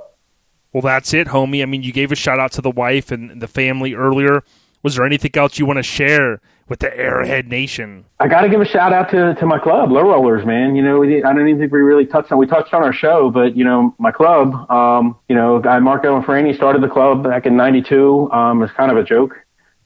Well, 0.78 0.94
that's 0.94 1.12
it, 1.12 1.26
homie. 1.26 1.60
I 1.60 1.64
mean, 1.64 1.82
you 1.82 1.90
gave 1.90 2.12
a 2.12 2.14
shout 2.14 2.38
out 2.38 2.52
to 2.52 2.62
the 2.62 2.70
wife 2.70 3.10
and 3.10 3.42
the 3.42 3.48
family 3.48 3.94
earlier. 3.94 4.44
Was 4.84 4.94
there 4.94 5.04
anything 5.04 5.32
else 5.34 5.58
you 5.58 5.66
want 5.66 5.78
to 5.78 5.82
share 5.82 6.40
with 6.68 6.78
the 6.78 6.86
Airhead 6.86 7.48
Nation? 7.48 8.04
I 8.20 8.28
got 8.28 8.42
to 8.42 8.48
give 8.48 8.60
a 8.60 8.64
shout 8.64 8.92
out 8.92 9.10
to, 9.10 9.34
to 9.34 9.44
my 9.44 9.58
club, 9.58 9.90
Low 9.90 10.02
Rollers, 10.02 10.46
man. 10.46 10.76
You 10.76 10.84
know, 10.84 11.00
we, 11.00 11.24
I 11.24 11.32
don't 11.32 11.48
even 11.48 11.60
think 11.60 11.72
we 11.72 11.80
really 11.80 12.06
touched 12.06 12.30
on. 12.30 12.38
We 12.38 12.46
touched 12.46 12.72
on 12.74 12.84
our 12.84 12.92
show, 12.92 13.28
but 13.28 13.56
you 13.56 13.64
know, 13.64 13.92
my 13.98 14.12
club. 14.12 14.70
Um, 14.70 15.16
you 15.28 15.34
know, 15.34 15.58
guy 15.58 15.80
Marco 15.80 16.14
and 16.14 16.24
Franny 16.24 16.54
started 16.54 16.80
the 16.80 16.88
club 16.88 17.24
back 17.24 17.44
in 17.44 17.56
'92. 17.56 18.30
Um, 18.30 18.62
it's 18.62 18.72
kind 18.74 18.92
of 18.92 18.98
a 18.98 19.02
joke. 19.02 19.34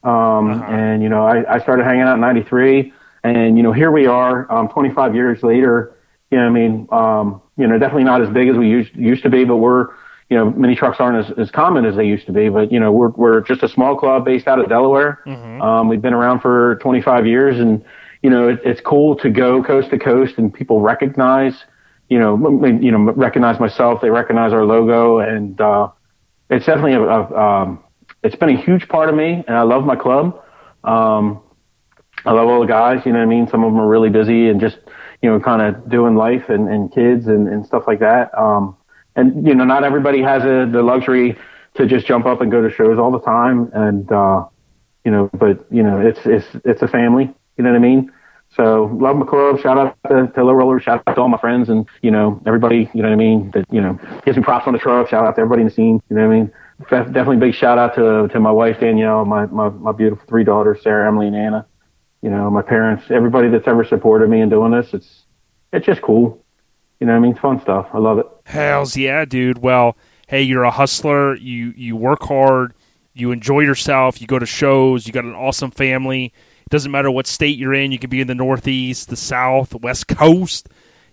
Um, 0.03 0.61
and 0.61 1.01
you 1.01 1.09
know, 1.09 1.25
I, 1.25 1.55
I 1.55 1.59
started 1.59 1.85
hanging 1.85 2.03
out 2.03 2.13
in 2.13 2.21
'93, 2.21 2.93
and 3.23 3.57
you 3.57 3.63
know, 3.63 3.73
here 3.73 3.89
we 3.89 4.05
are, 4.05 4.51
um, 4.51 4.69
25 4.69 5.15
years 5.15 5.41
later. 5.41 5.95
You 6.29 6.37
know, 6.37 6.45
I 6.45 6.49
mean, 6.49 6.87
um, 6.91 7.41
you 7.57 7.65
know, 7.65 7.79
definitely 7.79 8.03
not 8.03 8.21
as 8.21 8.29
big 8.29 8.47
as 8.47 8.55
we 8.55 8.69
used 8.69 8.95
used 8.95 9.23
to 9.23 9.31
be, 9.31 9.43
but 9.43 9.57
we're 9.57 9.87
you 10.33 10.39
know, 10.39 10.49
mini 10.49 10.75
trucks 10.75 10.97
aren't 10.99 11.23
as, 11.23 11.37
as 11.37 11.51
common 11.51 11.85
as 11.85 11.95
they 11.95 12.05
used 12.05 12.25
to 12.25 12.31
be, 12.31 12.49
but 12.49 12.71
you 12.71 12.79
know, 12.79 12.91
we're 12.91 13.09
we're 13.09 13.41
just 13.41 13.61
a 13.61 13.69
small 13.69 13.95
club 13.95 14.25
based 14.25 14.47
out 14.47 14.57
of 14.57 14.67
Delaware. 14.67 15.19
Um, 15.61 15.89
we've 15.89 16.01
been 16.01 16.15
around 16.15 16.39
for 16.39 16.79
25 16.81 17.27
years, 17.27 17.59
and 17.59 17.85
you 18.23 18.31
know, 18.31 18.49
it, 18.49 18.59
it's 18.65 18.81
cool 18.81 19.15
to 19.17 19.29
go 19.29 19.63
coast 19.63 19.91
to 19.91 19.99
coast, 19.99 20.39
and 20.39 20.51
people 20.51 20.81
recognize, 20.81 21.65
you 22.09 22.17
know, 22.17 22.33
you 22.65 22.91
know, 22.91 23.11
recognize 23.11 23.59
myself. 23.59 24.01
They 24.01 24.09
recognize 24.09 24.53
our 24.53 24.65
logo, 24.65 25.19
and 25.19 25.61
uh, 25.61 25.89
it's 26.49 26.65
definitely 26.65 26.93
a, 26.93 27.03
a 27.03 27.39
um, 27.39 27.83
it's 28.23 28.35
been 28.35 28.49
a 28.49 28.59
huge 28.59 28.87
part 28.87 29.09
of 29.09 29.15
me, 29.15 29.43
and 29.47 29.55
I 29.55 29.61
love 29.61 29.83
my 29.83 29.95
club. 29.95 30.41
Um, 30.83 31.43
I 32.25 32.31
love 32.31 32.47
all 32.47 32.61
the 32.61 32.65
guys. 32.65 33.05
You 33.05 33.11
know 33.11 33.19
what 33.19 33.25
I 33.25 33.29
mean? 33.29 33.47
Some 33.47 33.63
of 33.63 33.71
them 33.71 33.79
are 33.79 33.87
really 33.87 34.09
busy 34.09 34.49
and 34.49 34.59
just, 34.59 34.77
you 35.21 35.29
know, 35.29 35.39
kind 35.39 35.61
of 35.61 35.89
doing 35.89 36.15
life 36.15 36.49
and, 36.49 36.69
and 36.69 36.91
kids 36.91 37.27
and, 37.27 37.47
and 37.47 37.63
stuff 37.65 37.83
like 37.85 37.99
that. 37.99 38.35
Um, 38.35 38.77
and 39.15 39.45
you 39.45 39.55
know, 39.55 39.63
not 39.63 39.83
everybody 39.83 40.21
has 40.21 40.43
a, 40.43 40.69
the 40.71 40.81
luxury 40.81 41.37
to 41.75 41.87
just 41.87 42.05
jump 42.05 42.25
up 42.25 42.41
and 42.41 42.51
go 42.51 42.61
to 42.61 42.73
shows 42.73 42.97
all 42.99 43.11
the 43.11 43.21
time. 43.21 43.69
And 43.73 44.11
uh, 44.11 44.45
you 45.05 45.11
know, 45.11 45.29
but 45.33 45.65
you 45.71 45.83
know, 45.83 45.99
it's 45.99 46.19
it's 46.25 46.45
it's 46.65 46.81
a 46.81 46.87
family. 46.87 47.33
You 47.57 47.63
know 47.63 47.71
what 47.71 47.77
I 47.77 47.79
mean? 47.79 48.11
So 48.55 48.95
love 48.99 49.15
my 49.15 49.25
club. 49.25 49.59
Shout 49.59 49.77
out 49.77 49.97
to, 50.07 50.27
to 50.27 50.43
Low 50.43 50.53
Roller. 50.53 50.79
Shout 50.79 51.01
out 51.07 51.15
to 51.15 51.21
all 51.21 51.29
my 51.29 51.39
friends 51.39 51.69
and 51.69 51.87
you 52.01 52.11
know 52.11 52.41
everybody. 52.45 52.89
You 52.93 53.01
know 53.01 53.09
what 53.09 53.15
I 53.15 53.17
mean? 53.17 53.51
That 53.53 53.65
you 53.71 53.81
know 53.81 53.99
gives 54.25 54.37
me 54.37 54.43
props 54.43 54.67
on 54.67 54.73
the 54.73 54.79
truck. 54.79 55.09
Shout 55.09 55.25
out 55.25 55.35
to 55.35 55.41
everybody 55.41 55.61
in 55.61 55.67
the 55.67 55.73
scene. 55.73 56.01
You 56.09 56.15
know 56.15 56.27
what 56.27 56.33
I 56.33 56.39
mean? 56.39 56.51
Definitely 56.89 57.37
big 57.37 57.55
shout 57.55 57.77
out 57.77 57.95
to 57.95 58.27
to 58.31 58.39
my 58.39 58.51
wife 58.51 58.79
Danielle, 58.79 59.25
my 59.25 59.45
my 59.47 59.69
my 59.69 59.91
beautiful 59.91 60.25
three 60.27 60.43
daughters 60.43 60.81
Sarah, 60.83 61.07
Emily, 61.07 61.27
and 61.27 61.35
Anna. 61.35 61.65
You 62.21 62.29
know 62.29 62.49
my 62.49 62.61
parents, 62.61 63.05
everybody 63.09 63.49
that's 63.49 63.67
ever 63.67 63.83
supported 63.83 64.29
me 64.29 64.41
in 64.41 64.49
doing 64.49 64.71
this. 64.71 64.93
It's 64.93 65.23
it's 65.71 65.85
just 65.85 66.01
cool. 66.01 66.43
You 66.99 67.07
know 67.07 67.13
what 67.13 67.17
I 67.17 67.21
mean? 67.21 67.31
It's 67.31 67.39
fun 67.41 67.59
stuff. 67.61 67.87
I 67.91 67.97
love 67.97 68.19
it. 68.19 68.27
Hells 68.43 68.97
yeah, 68.97 69.25
dude. 69.25 69.59
Well, 69.59 69.97
hey, 70.27 70.41
you're 70.41 70.63
a 70.63 70.71
hustler. 70.71 71.35
You 71.35 71.73
you 71.75 71.95
work 71.95 72.23
hard. 72.23 72.73
You 73.13 73.31
enjoy 73.31 73.61
yourself. 73.61 74.19
You 74.21 74.27
go 74.27 74.39
to 74.39 74.45
shows. 74.45 75.07
You 75.07 75.13
got 75.13 75.25
an 75.25 75.35
awesome 75.35 75.71
family 75.71 76.25
It 76.25 76.69
doesn't 76.69 76.91
matter 76.91 77.11
what 77.11 77.27
state 77.27 77.57
you're 77.57 77.73
in. 77.73 77.91
You 77.91 77.99
can 77.99 78.09
be 78.09 78.21
in 78.21 78.27
the 78.27 78.35
Northeast, 78.35 79.09
the 79.09 79.15
South, 79.15 79.69
the 79.69 79.77
West 79.77 80.07
Coast. 80.07 80.67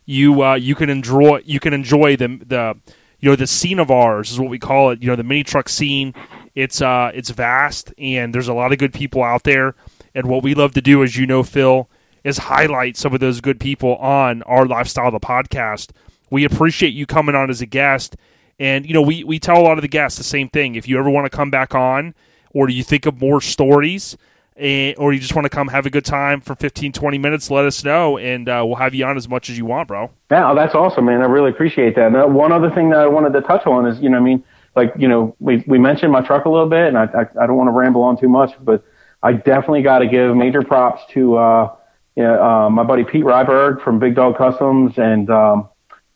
You 0.06 0.42
uh, 0.42 0.54
you 0.54 0.74
can 0.74 0.90
enjoy 0.90 1.42
you 1.44 1.60
can 1.60 1.72
enjoy 1.72 2.16
the 2.16 2.40
the 2.44 2.76
you 3.20 3.30
know 3.30 3.36
the 3.36 3.46
scene 3.46 3.78
of 3.78 3.90
ours 3.90 4.30
is 4.30 4.40
what 4.40 4.50
we 4.50 4.58
call 4.58 4.90
it. 4.90 5.02
You 5.02 5.08
know 5.08 5.16
the 5.16 5.24
mini 5.24 5.44
truck 5.44 5.68
scene. 5.68 6.14
It's 6.54 6.82
uh 6.82 7.12
it's 7.14 7.30
vast 7.30 7.94
and 7.98 8.34
there's 8.34 8.48
a 8.48 8.54
lot 8.54 8.72
of 8.72 8.78
good 8.78 8.92
people 8.92 9.22
out 9.22 9.44
there. 9.44 9.74
And 10.14 10.26
what 10.26 10.42
we 10.42 10.54
love 10.54 10.72
to 10.74 10.80
do, 10.80 11.04
as 11.04 11.16
you 11.16 11.26
know, 11.26 11.44
Phil, 11.44 11.88
is 12.24 12.38
highlight 12.38 12.96
some 12.96 13.14
of 13.14 13.20
those 13.20 13.40
good 13.40 13.60
people 13.60 13.96
on 13.96 14.42
our 14.42 14.66
lifestyle 14.66 15.10
the 15.12 15.20
podcast. 15.20 15.90
We 16.30 16.44
appreciate 16.44 16.94
you 16.94 17.06
coming 17.06 17.34
on 17.34 17.50
as 17.50 17.60
a 17.60 17.66
guest. 17.66 18.16
And 18.58 18.86
you 18.86 18.94
know, 18.94 19.02
we, 19.02 19.24
we 19.24 19.38
tell 19.38 19.58
a 19.58 19.62
lot 19.62 19.78
of 19.78 19.82
the 19.82 19.88
guests 19.88 20.18
the 20.18 20.24
same 20.24 20.48
thing. 20.48 20.74
If 20.74 20.88
you 20.88 20.98
ever 20.98 21.10
want 21.10 21.30
to 21.30 21.36
come 21.36 21.50
back 21.50 21.74
on, 21.74 22.14
or 22.52 22.66
do 22.66 22.72
you 22.72 22.82
think 22.82 23.06
of 23.06 23.20
more 23.20 23.40
stories, 23.40 24.16
and, 24.56 24.96
or 24.98 25.12
you 25.12 25.20
just 25.20 25.34
want 25.34 25.46
to 25.46 25.50
come 25.50 25.68
have 25.68 25.86
a 25.86 25.90
good 25.90 26.04
time 26.04 26.40
for 26.40 26.54
15, 26.54 26.92
20 26.92 27.18
minutes, 27.18 27.50
let 27.50 27.64
us 27.64 27.82
know, 27.84 28.18
and 28.18 28.48
uh, 28.48 28.62
we'll 28.66 28.76
have 28.76 28.94
you 28.94 29.04
on 29.04 29.16
as 29.16 29.28
much 29.28 29.48
as 29.48 29.56
you 29.56 29.64
want, 29.64 29.88
bro. 29.88 30.10
Yeah, 30.30 30.50
oh, 30.50 30.54
that's 30.54 30.74
awesome, 30.74 31.06
man. 31.06 31.22
I 31.22 31.26
really 31.26 31.50
appreciate 31.50 31.96
that. 31.96 32.12
Now, 32.12 32.26
one 32.28 32.52
other 32.52 32.70
thing 32.70 32.90
that 32.90 32.98
I 32.98 33.06
wanted 33.06 33.32
to 33.32 33.40
touch 33.40 33.66
on 33.66 33.86
is, 33.86 33.98
you 34.00 34.10
know, 34.10 34.18
I 34.18 34.20
mean, 34.20 34.44
like, 34.76 34.92
you 34.98 35.08
know, 35.08 35.34
we, 35.40 35.64
we 35.66 35.78
mentioned 35.78 36.12
my 36.12 36.20
truck 36.20 36.44
a 36.44 36.50
little 36.50 36.68
bit, 36.68 36.88
and 36.88 36.98
I, 36.98 37.04
I, 37.04 37.42
I 37.42 37.46
don't 37.46 37.56
want 37.56 37.68
to 37.68 37.72
ramble 37.72 38.02
on 38.02 38.20
too 38.20 38.28
much, 38.28 38.52
but 38.60 38.84
I 39.22 39.32
definitely 39.32 39.82
got 39.82 40.00
to 40.00 40.06
give 40.06 40.36
major 40.36 40.62
props 40.62 41.02
to 41.12 41.36
uh, 41.36 41.76
you 42.16 42.22
know, 42.24 42.42
uh, 42.42 42.68
my 42.68 42.82
buddy 42.82 43.04
Pete 43.04 43.24
Ryberg 43.24 43.82
from 43.82 43.98
Big 43.98 44.14
Dog 44.14 44.36
Customs 44.36 44.98
and 44.98 45.30
um, 45.30 45.69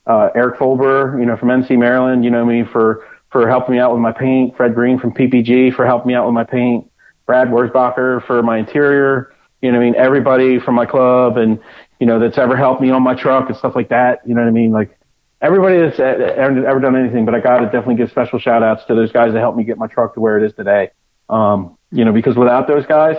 uh, 0.07 0.29
Eric 0.35 0.59
Folber, 0.59 1.19
you 1.19 1.27
know, 1.27 1.37
from 1.37 1.49
NC 1.49 1.79
Maryland, 1.79 2.25
you 2.25 2.31
know 2.31 2.45
me, 2.45 2.65
for, 2.65 3.07
for 3.31 3.49
helping 3.49 3.75
me 3.75 3.81
out 3.81 3.93
with 3.93 4.01
my 4.01 4.13
paint, 4.13 4.57
Fred 4.57 4.75
Green 4.75 4.99
from 4.99 5.13
PPG 5.13 5.75
for 5.75 5.87
helping 5.87 6.09
me 6.09 6.15
out 6.15 6.27
with 6.27 6.35
my 6.35 6.45
paint, 6.45 6.91
Brad 7.27 7.49
Wurzbacher 7.49 8.25
for 8.27 8.43
my 8.43 8.59
interior. 8.59 9.33
You 9.63 9.73
know 9.73 9.79
I 9.79 9.81
mean? 9.81 9.95
Everybody 9.97 10.61
from 10.61 10.75
my 10.75 10.85
club 10.85 11.39
and, 11.39 11.59
you 11.99 12.07
know, 12.07 12.19
that's 12.19 12.37
ever 12.37 12.57
helped 12.57 12.83
me 12.83 12.91
on 12.91 13.03
my 13.03 13.15
truck 13.15 13.49
and 13.49 13.57
stuff 13.57 13.75
like 13.75 13.89
that. 13.89 14.21
You 14.27 14.35
know 14.35 14.43
what 14.43 14.49
I 14.49 14.53
mean? 14.53 14.73
Like 14.73 14.99
everybody 15.41 15.79
that's 15.79 15.99
ever, 15.99 16.67
ever 16.67 16.81
done 16.81 16.97
anything, 16.97 17.25
but 17.25 17.35
I 17.35 17.41
got 17.41 17.61
to 17.61 17.67
definitely 17.67 17.97
give 17.97 18.11
special 18.11 18.39
shout 18.39 18.63
outs 18.63 18.85
to 18.87 18.95
those 18.95 19.11
guys 19.13 19.33
that 19.33 19.41
helped 19.41 19.57
me 19.57 19.65
get 19.65 19.79
my 19.79 19.87
truck 19.87 20.15
to 20.15 20.21
where 20.21 20.39
it 20.39 20.45
is 20.45 20.55
today. 20.55 20.91
Um, 21.29 21.79
you 21.91 22.05
know, 22.05 22.13
because 22.13 22.37
without 22.37 22.69
those 22.69 22.85
guys, 22.87 23.17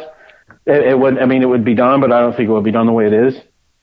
it, 0.65 0.87
it 0.89 0.99
would, 0.99 1.19
I 1.19 1.25
mean, 1.25 1.41
it 1.41 1.47
would 1.47 1.65
be 1.65 1.75
done, 1.75 2.01
but 2.01 2.11
I 2.11 2.19
don't 2.19 2.35
think 2.35 2.49
it 2.49 2.51
would 2.51 2.63
be 2.63 2.71
done 2.71 2.85
the 2.85 2.91
way 2.91 3.07
it 3.07 3.13
is. 3.13 3.35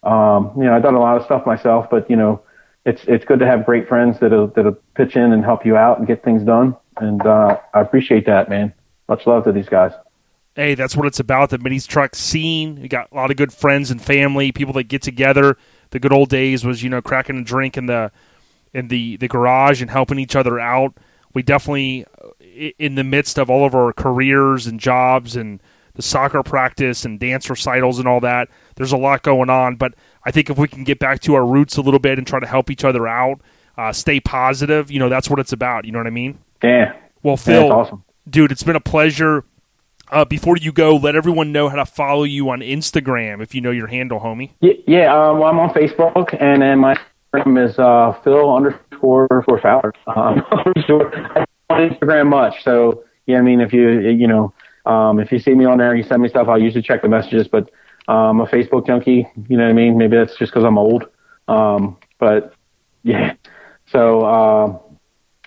Um, 0.03 0.53
you 0.57 0.65
know, 0.65 0.75
I've 0.75 0.83
done 0.83 0.95
a 0.95 1.01
lot 1.01 1.17
of 1.17 1.25
stuff 1.25 1.47
myself, 1.47 1.87
but 1.91 2.11
you 2.11 2.17
know, 2.17 2.43
it's, 2.85 3.05
it's 3.07 3.25
good 3.25 3.39
to 3.41 3.47
have 3.47 3.65
great 3.65 3.89
friends 3.89 4.19
that'll, 4.21 4.49
that'll 4.49 4.77
pitch 4.95 5.17
in 5.17 5.33
and 5.33 5.45
help 5.45 5.65
you 5.65 5.77
out 5.77 5.99
and 5.99 6.07
get 6.07 6.25
things 6.25 6.43
done. 6.43 6.77
And, 6.99 7.25
uh, 7.27 7.59
I 7.75 7.81
appreciate 7.81 8.27
that, 8.27 8.49
man. 8.49 8.73
Much 9.09 9.27
love 9.27 9.45
to 9.45 9.53
these 9.53 9.69
guys 9.69 9.93
hey, 10.55 10.75
that's 10.75 10.97
what 10.97 11.07
it's 11.07 11.21
about. 11.21 11.51
The 11.51 11.59
minis 11.59 11.87
truck 11.87 12.15
scene. 12.15 12.81
We 12.81 12.89
got 12.89 13.11
a 13.11 13.15
lot 13.15 13.31
of 13.31 13.37
good 13.37 13.53
friends 13.53 13.91
and 13.91 14.01
family, 14.01 14.53
people 14.53 14.75
that 14.75 14.85
get 14.85 15.03
together. 15.03 15.57
The 15.91 15.99
good 15.99 16.13
old 16.13 16.29
days 16.29 16.65
was 16.65 16.83
you 16.83 16.91
know 16.91 17.03
cracking 17.03 17.39
a 17.39 17.45
drink 17.45 17.77
in 17.77 17.87
the 17.87 18.11
in 18.73 18.89
the 18.89 19.17
the 19.17 19.29
garage 19.29 19.81
and 19.81 19.91
helping 19.91 20.19
each 20.19 20.37
other 20.37 20.59
out. 20.59 20.97
We 21.35 21.43
definitely 21.43 22.07
in 22.79 22.95
the 22.95 23.05
midst 23.05 23.39
of 23.39 23.51
all 23.51 23.65
of 23.65 23.75
our 23.75 23.93
careers 23.93 24.67
and 24.67 24.79
jobs 24.79 25.37
and 25.37 25.63
the 25.95 26.03
soccer 26.03 26.43
practice 26.43 27.05
and 27.05 27.21
dance 27.21 27.49
recitals 27.49 27.99
and 27.99 28.09
all 28.09 28.21
that. 28.21 28.49
There's 28.77 28.93
a 28.93 28.97
lot 28.97 29.23
going 29.23 29.51
on, 29.51 29.77
but 29.77 29.95
I 30.25 30.31
think 30.31 30.51
if 30.51 30.59
we 30.59 30.69
can 30.69 30.85
get 30.85 30.99
back 30.99 31.21
to 31.21 31.35
our 31.35 31.45
roots 31.45 31.77
a 31.77 31.83
little 31.83 32.01
bit 32.01 32.19
and 32.19 32.27
try 32.27 32.41
to 32.41 32.47
help 32.47 32.71
each 32.71 32.85
other 32.85 33.09
out, 33.09 33.41
uh, 33.77 33.93
stay 33.93 34.21
positive, 34.21 34.91
you 34.91 34.99
know, 34.99 35.09
that's 35.09 35.29
what 35.29 35.39
it's 35.39 35.53
about. 35.53 35.85
You 35.85 35.93
know 35.93 35.99
what 35.99 36.07
I 36.07 36.11
mean? 36.11 36.39
Yeah. 36.63 36.95
Well, 37.23 37.37
Phil, 37.37 37.67
yeah, 37.67 37.73
awesome. 37.73 38.05
dude, 38.29 38.53
it's 38.53 38.63
been 38.63 38.77
a 38.77 38.81
pleasure 38.81 39.45
uh, 40.13 40.25
before 40.25 40.57
you 40.57 40.73
go, 40.73 40.97
let 40.97 41.17
everyone 41.17 41.53
know 41.53 41.69
how 41.69 41.77
to 41.77 41.87
follow 41.87 42.25
you 42.25 42.51
on 42.51 42.61
Instagram 42.61 43.43
if 43.43 43.55
you 43.55 43.61
know 43.61 43.71
your 43.71 43.87
handle, 43.87 44.21
homie. 44.21 44.51
Yeah, 44.61 44.75
yeah 44.87 45.15
uh, 45.15 45.33
well, 45.35 45.45
I'm 45.45 45.59
on 45.59 45.71
Facebook, 45.71 46.37
and 46.39 46.63
then 46.63 46.79
my 46.79 46.95
Instagram 47.35 47.69
is 47.69 47.79
uh, 47.79 48.13
Phil 48.23 48.55
underscore 48.55 49.43
for 49.49 49.59
Fowler. 49.61 49.93
Um, 50.07 50.45
on 51.71 51.89
Instagram 51.89 52.29
much, 52.29 52.63
so 52.63 53.05
yeah. 53.25 53.39
I 53.39 53.41
mean, 53.41 53.63
if 53.63 53.73
you 53.73 54.01
you 54.01 54.27
know, 54.27 54.53
um, 54.85 55.19
if 55.19 55.33
you 55.33 55.39
see 55.39 55.55
me 55.55 55.65
on 55.65 55.79
there, 55.79 55.95
you 55.95 56.03
send 56.03 56.23
me 56.23 56.29
stuff. 56.29 56.49
I'll 56.49 56.61
usually 56.61 56.83
check 56.83 57.01
the 57.01 57.09
messages, 57.09 57.49
but 57.49 57.71
um, 58.09 58.41
I'm 58.41 58.41
a 58.41 58.47
Facebook 58.47 58.87
junkie. 58.87 59.27
You 59.49 59.57
know 59.57 59.65
what 59.65 59.71
I 59.71 59.75
mean? 59.75 59.97
Maybe 59.97 60.17
that's 60.17 60.37
just 60.37 60.53
because 60.53 60.65
I'm 60.65 60.79
old. 60.79 61.07
Um, 61.49 61.97
but 62.19 62.55
yeah, 63.03 63.35
so 63.87 64.25
uh, 64.25 64.79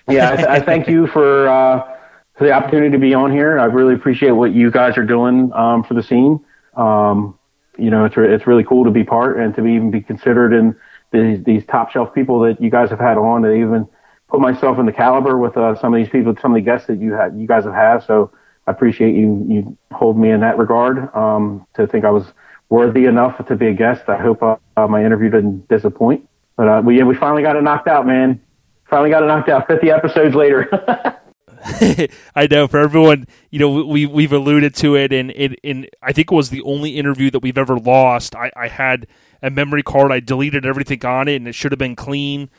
yeah, 0.08 0.30
I, 0.30 0.56
I, 0.56 0.60
thank 0.60 0.88
you 0.88 1.06
for. 1.12 1.48
Uh, 1.48 1.92
for 2.36 2.44
the 2.44 2.52
opportunity 2.52 2.90
to 2.90 2.98
be 2.98 3.14
on 3.14 3.32
here. 3.32 3.58
I 3.58 3.64
really 3.64 3.94
appreciate 3.94 4.32
what 4.32 4.52
you 4.52 4.70
guys 4.70 4.98
are 4.98 5.04
doing 5.04 5.52
um, 5.54 5.82
for 5.82 5.94
the 5.94 6.02
scene. 6.02 6.44
Um, 6.74 7.38
you 7.78 7.90
know, 7.90 8.04
it's 8.04 8.16
re- 8.16 8.32
it's 8.32 8.46
really 8.46 8.64
cool 8.64 8.84
to 8.84 8.90
be 8.90 9.04
part 9.04 9.38
and 9.38 9.54
to 9.54 9.62
be, 9.62 9.72
even 9.72 9.90
be 9.90 10.00
considered 10.00 10.52
in 10.52 10.76
these, 11.12 11.42
these 11.44 11.64
top 11.66 11.90
shelf 11.90 12.14
people 12.14 12.40
that 12.40 12.60
you 12.60 12.70
guys 12.70 12.90
have 12.90 13.00
had 13.00 13.16
on. 13.16 13.42
To 13.42 13.52
even 13.52 13.88
put 14.28 14.40
myself 14.40 14.78
in 14.78 14.86
the 14.86 14.92
caliber 14.92 15.38
with 15.38 15.56
uh, 15.56 15.74
some 15.80 15.94
of 15.94 15.98
these 15.98 16.10
people, 16.10 16.34
some 16.40 16.52
of 16.52 16.56
the 16.56 16.62
guests 16.62 16.86
that 16.88 17.00
you 17.00 17.12
had, 17.12 17.38
you 17.38 17.46
guys 17.46 17.64
have 17.64 17.74
had. 17.74 18.02
So 18.02 18.30
I 18.66 18.70
appreciate 18.70 19.14
you 19.14 19.44
you 19.48 19.78
hold 19.92 20.18
me 20.18 20.30
in 20.30 20.40
that 20.40 20.58
regard. 20.58 21.14
Um, 21.14 21.66
to 21.74 21.86
think 21.86 22.04
I 22.04 22.10
was 22.10 22.24
worthy 22.68 23.06
enough 23.06 23.44
to 23.46 23.56
be 23.56 23.68
a 23.68 23.72
guest. 23.72 24.08
I 24.08 24.16
hope 24.16 24.42
uh, 24.42 24.56
my 24.76 25.04
interview 25.04 25.30
didn't 25.30 25.68
disappoint. 25.68 26.28
But 26.56 26.68
uh, 26.68 26.82
we 26.84 26.98
yeah, 26.98 27.04
we 27.04 27.14
finally 27.14 27.42
got 27.42 27.56
it 27.56 27.62
knocked 27.62 27.88
out, 27.88 28.06
man. 28.06 28.40
Finally 28.88 29.10
got 29.10 29.22
it 29.22 29.26
knocked 29.26 29.48
out. 29.48 29.66
Fifty 29.66 29.90
episodes 29.90 30.34
later. 30.34 30.68
I 32.34 32.46
know 32.50 32.68
for 32.68 32.78
everyone, 32.78 33.26
you 33.50 33.58
know, 33.58 33.84
we 33.84 34.06
we've 34.06 34.32
alluded 34.32 34.74
to 34.76 34.96
it, 34.96 35.12
and 35.12 35.30
it 35.32 35.58
and 35.64 35.88
I 36.02 36.12
think 36.12 36.30
it 36.30 36.34
was 36.34 36.50
the 36.50 36.62
only 36.62 36.96
interview 36.96 37.30
that 37.30 37.40
we've 37.40 37.58
ever 37.58 37.78
lost. 37.78 38.34
I, 38.34 38.50
I 38.56 38.68
had 38.68 39.06
a 39.42 39.50
memory 39.50 39.82
card, 39.82 40.12
I 40.12 40.20
deleted 40.20 40.64
everything 40.64 41.04
on 41.04 41.28
it, 41.28 41.36
and 41.36 41.48
it 41.48 41.54
should 41.54 41.72
have 41.72 41.78
been 41.78 41.96
clean. 41.96 42.50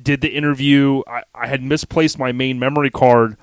Did 0.00 0.20
the 0.20 0.28
interview, 0.28 1.02
I, 1.06 1.22
I 1.34 1.46
had 1.46 1.62
misplaced 1.62 2.18
my 2.18 2.32
main 2.32 2.58
memory 2.58 2.90
card, 2.90 3.36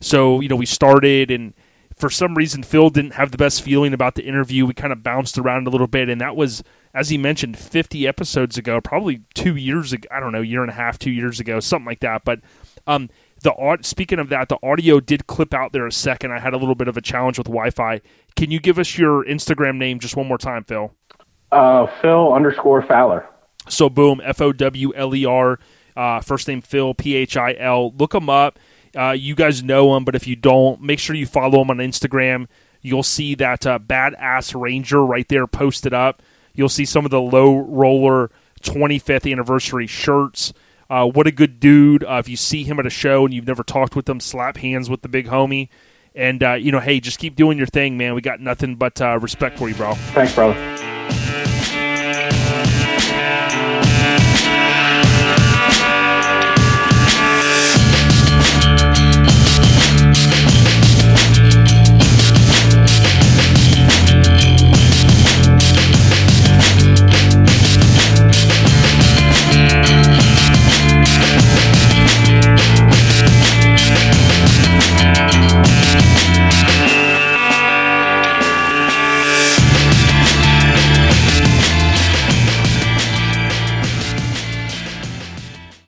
so 0.00 0.40
you 0.40 0.48
know 0.48 0.56
we 0.56 0.66
started, 0.66 1.30
and 1.30 1.54
for 1.96 2.10
some 2.10 2.34
reason 2.34 2.62
Phil 2.62 2.90
didn't 2.90 3.14
have 3.14 3.30
the 3.30 3.38
best 3.38 3.62
feeling 3.62 3.92
about 3.92 4.14
the 4.14 4.24
interview. 4.24 4.66
We 4.66 4.74
kind 4.74 4.92
of 4.92 5.02
bounced 5.02 5.38
around 5.38 5.66
a 5.66 5.70
little 5.70 5.86
bit, 5.86 6.08
and 6.08 6.20
that 6.20 6.36
was 6.36 6.62
as 6.94 7.10
he 7.10 7.18
mentioned 7.18 7.58
50 7.58 8.06
episodes 8.06 8.56
ago, 8.56 8.80
probably 8.80 9.22
two 9.34 9.56
years 9.56 9.92
ago. 9.92 10.08
I 10.10 10.20
don't 10.20 10.32
know, 10.32 10.40
year 10.40 10.62
and 10.62 10.70
a 10.70 10.74
half, 10.74 10.98
two 10.98 11.10
years 11.10 11.40
ago, 11.40 11.60
something 11.60 11.86
like 11.86 12.00
that, 12.00 12.24
but. 12.24 12.40
Um, 12.88 13.10
the 13.42 13.78
speaking 13.82 14.18
of 14.18 14.28
that, 14.30 14.48
the 14.48 14.58
audio 14.62 15.00
did 15.00 15.26
clip 15.26 15.52
out 15.52 15.72
there 15.72 15.86
a 15.86 15.92
second. 15.92 16.32
I 16.32 16.38
had 16.38 16.54
a 16.54 16.56
little 16.56 16.74
bit 16.74 16.88
of 16.88 16.96
a 16.96 17.00
challenge 17.00 17.36
with 17.36 17.48
Wi-Fi. 17.48 18.00
Can 18.34 18.50
you 18.50 18.60
give 18.60 18.78
us 18.78 18.96
your 18.96 19.24
Instagram 19.24 19.76
name 19.76 19.98
just 19.98 20.16
one 20.16 20.26
more 20.26 20.38
time, 20.38 20.64
Phil? 20.64 20.92
Uh, 21.52 21.86
Phil 22.00 22.32
underscore 22.32 22.82
Fowler. 22.82 23.26
So 23.68 23.88
boom, 23.88 24.20
F 24.24 24.40
O 24.40 24.52
W 24.52 24.94
L 24.94 25.14
E 25.14 25.24
R. 25.24 25.58
Uh, 25.96 26.20
first 26.20 26.46
name 26.46 26.60
Phil 26.60 26.94
P 26.94 27.14
H 27.14 27.36
I 27.36 27.54
L. 27.54 27.92
Look 27.92 28.14
him 28.14 28.28
up. 28.28 28.58
Uh, 28.96 29.12
you 29.12 29.34
guys 29.34 29.62
know 29.62 29.96
him, 29.96 30.04
but 30.04 30.14
if 30.14 30.26
you 30.26 30.36
don't, 30.36 30.80
make 30.80 30.98
sure 30.98 31.14
you 31.14 31.26
follow 31.26 31.60
him 31.60 31.70
on 31.70 31.78
Instagram. 31.78 32.46
You'll 32.80 33.02
see 33.02 33.34
that 33.36 33.66
uh, 33.66 33.78
badass 33.78 34.58
Ranger 34.58 35.04
right 35.04 35.28
there 35.28 35.46
posted 35.46 35.92
up. 35.92 36.22
You'll 36.54 36.68
see 36.68 36.84
some 36.84 37.04
of 37.04 37.10
the 37.10 37.20
low 37.20 37.58
roller 37.58 38.30
25th 38.62 39.30
anniversary 39.30 39.86
shirts. 39.86 40.52
Uh, 40.88 41.06
what 41.06 41.26
a 41.26 41.32
good 41.32 41.60
dude. 41.60 42.04
Uh, 42.04 42.14
if 42.14 42.28
you 42.28 42.36
see 42.36 42.62
him 42.62 42.78
at 42.78 42.86
a 42.86 42.90
show 42.90 43.24
and 43.24 43.34
you've 43.34 43.46
never 43.46 43.62
talked 43.62 43.96
with 43.96 44.08
him, 44.08 44.20
slap 44.20 44.56
hands 44.56 44.88
with 44.88 45.02
the 45.02 45.08
big 45.08 45.26
homie. 45.26 45.68
And, 46.14 46.42
uh, 46.42 46.54
you 46.54 46.72
know, 46.72 46.80
hey, 46.80 47.00
just 47.00 47.18
keep 47.18 47.36
doing 47.36 47.58
your 47.58 47.66
thing, 47.66 47.98
man. 47.98 48.14
We 48.14 48.22
got 48.22 48.40
nothing 48.40 48.76
but 48.76 49.00
uh, 49.02 49.18
respect 49.18 49.58
for 49.58 49.68
you, 49.68 49.74
bro. 49.74 49.94
Thanks, 49.94 50.34
brother. 50.34 50.75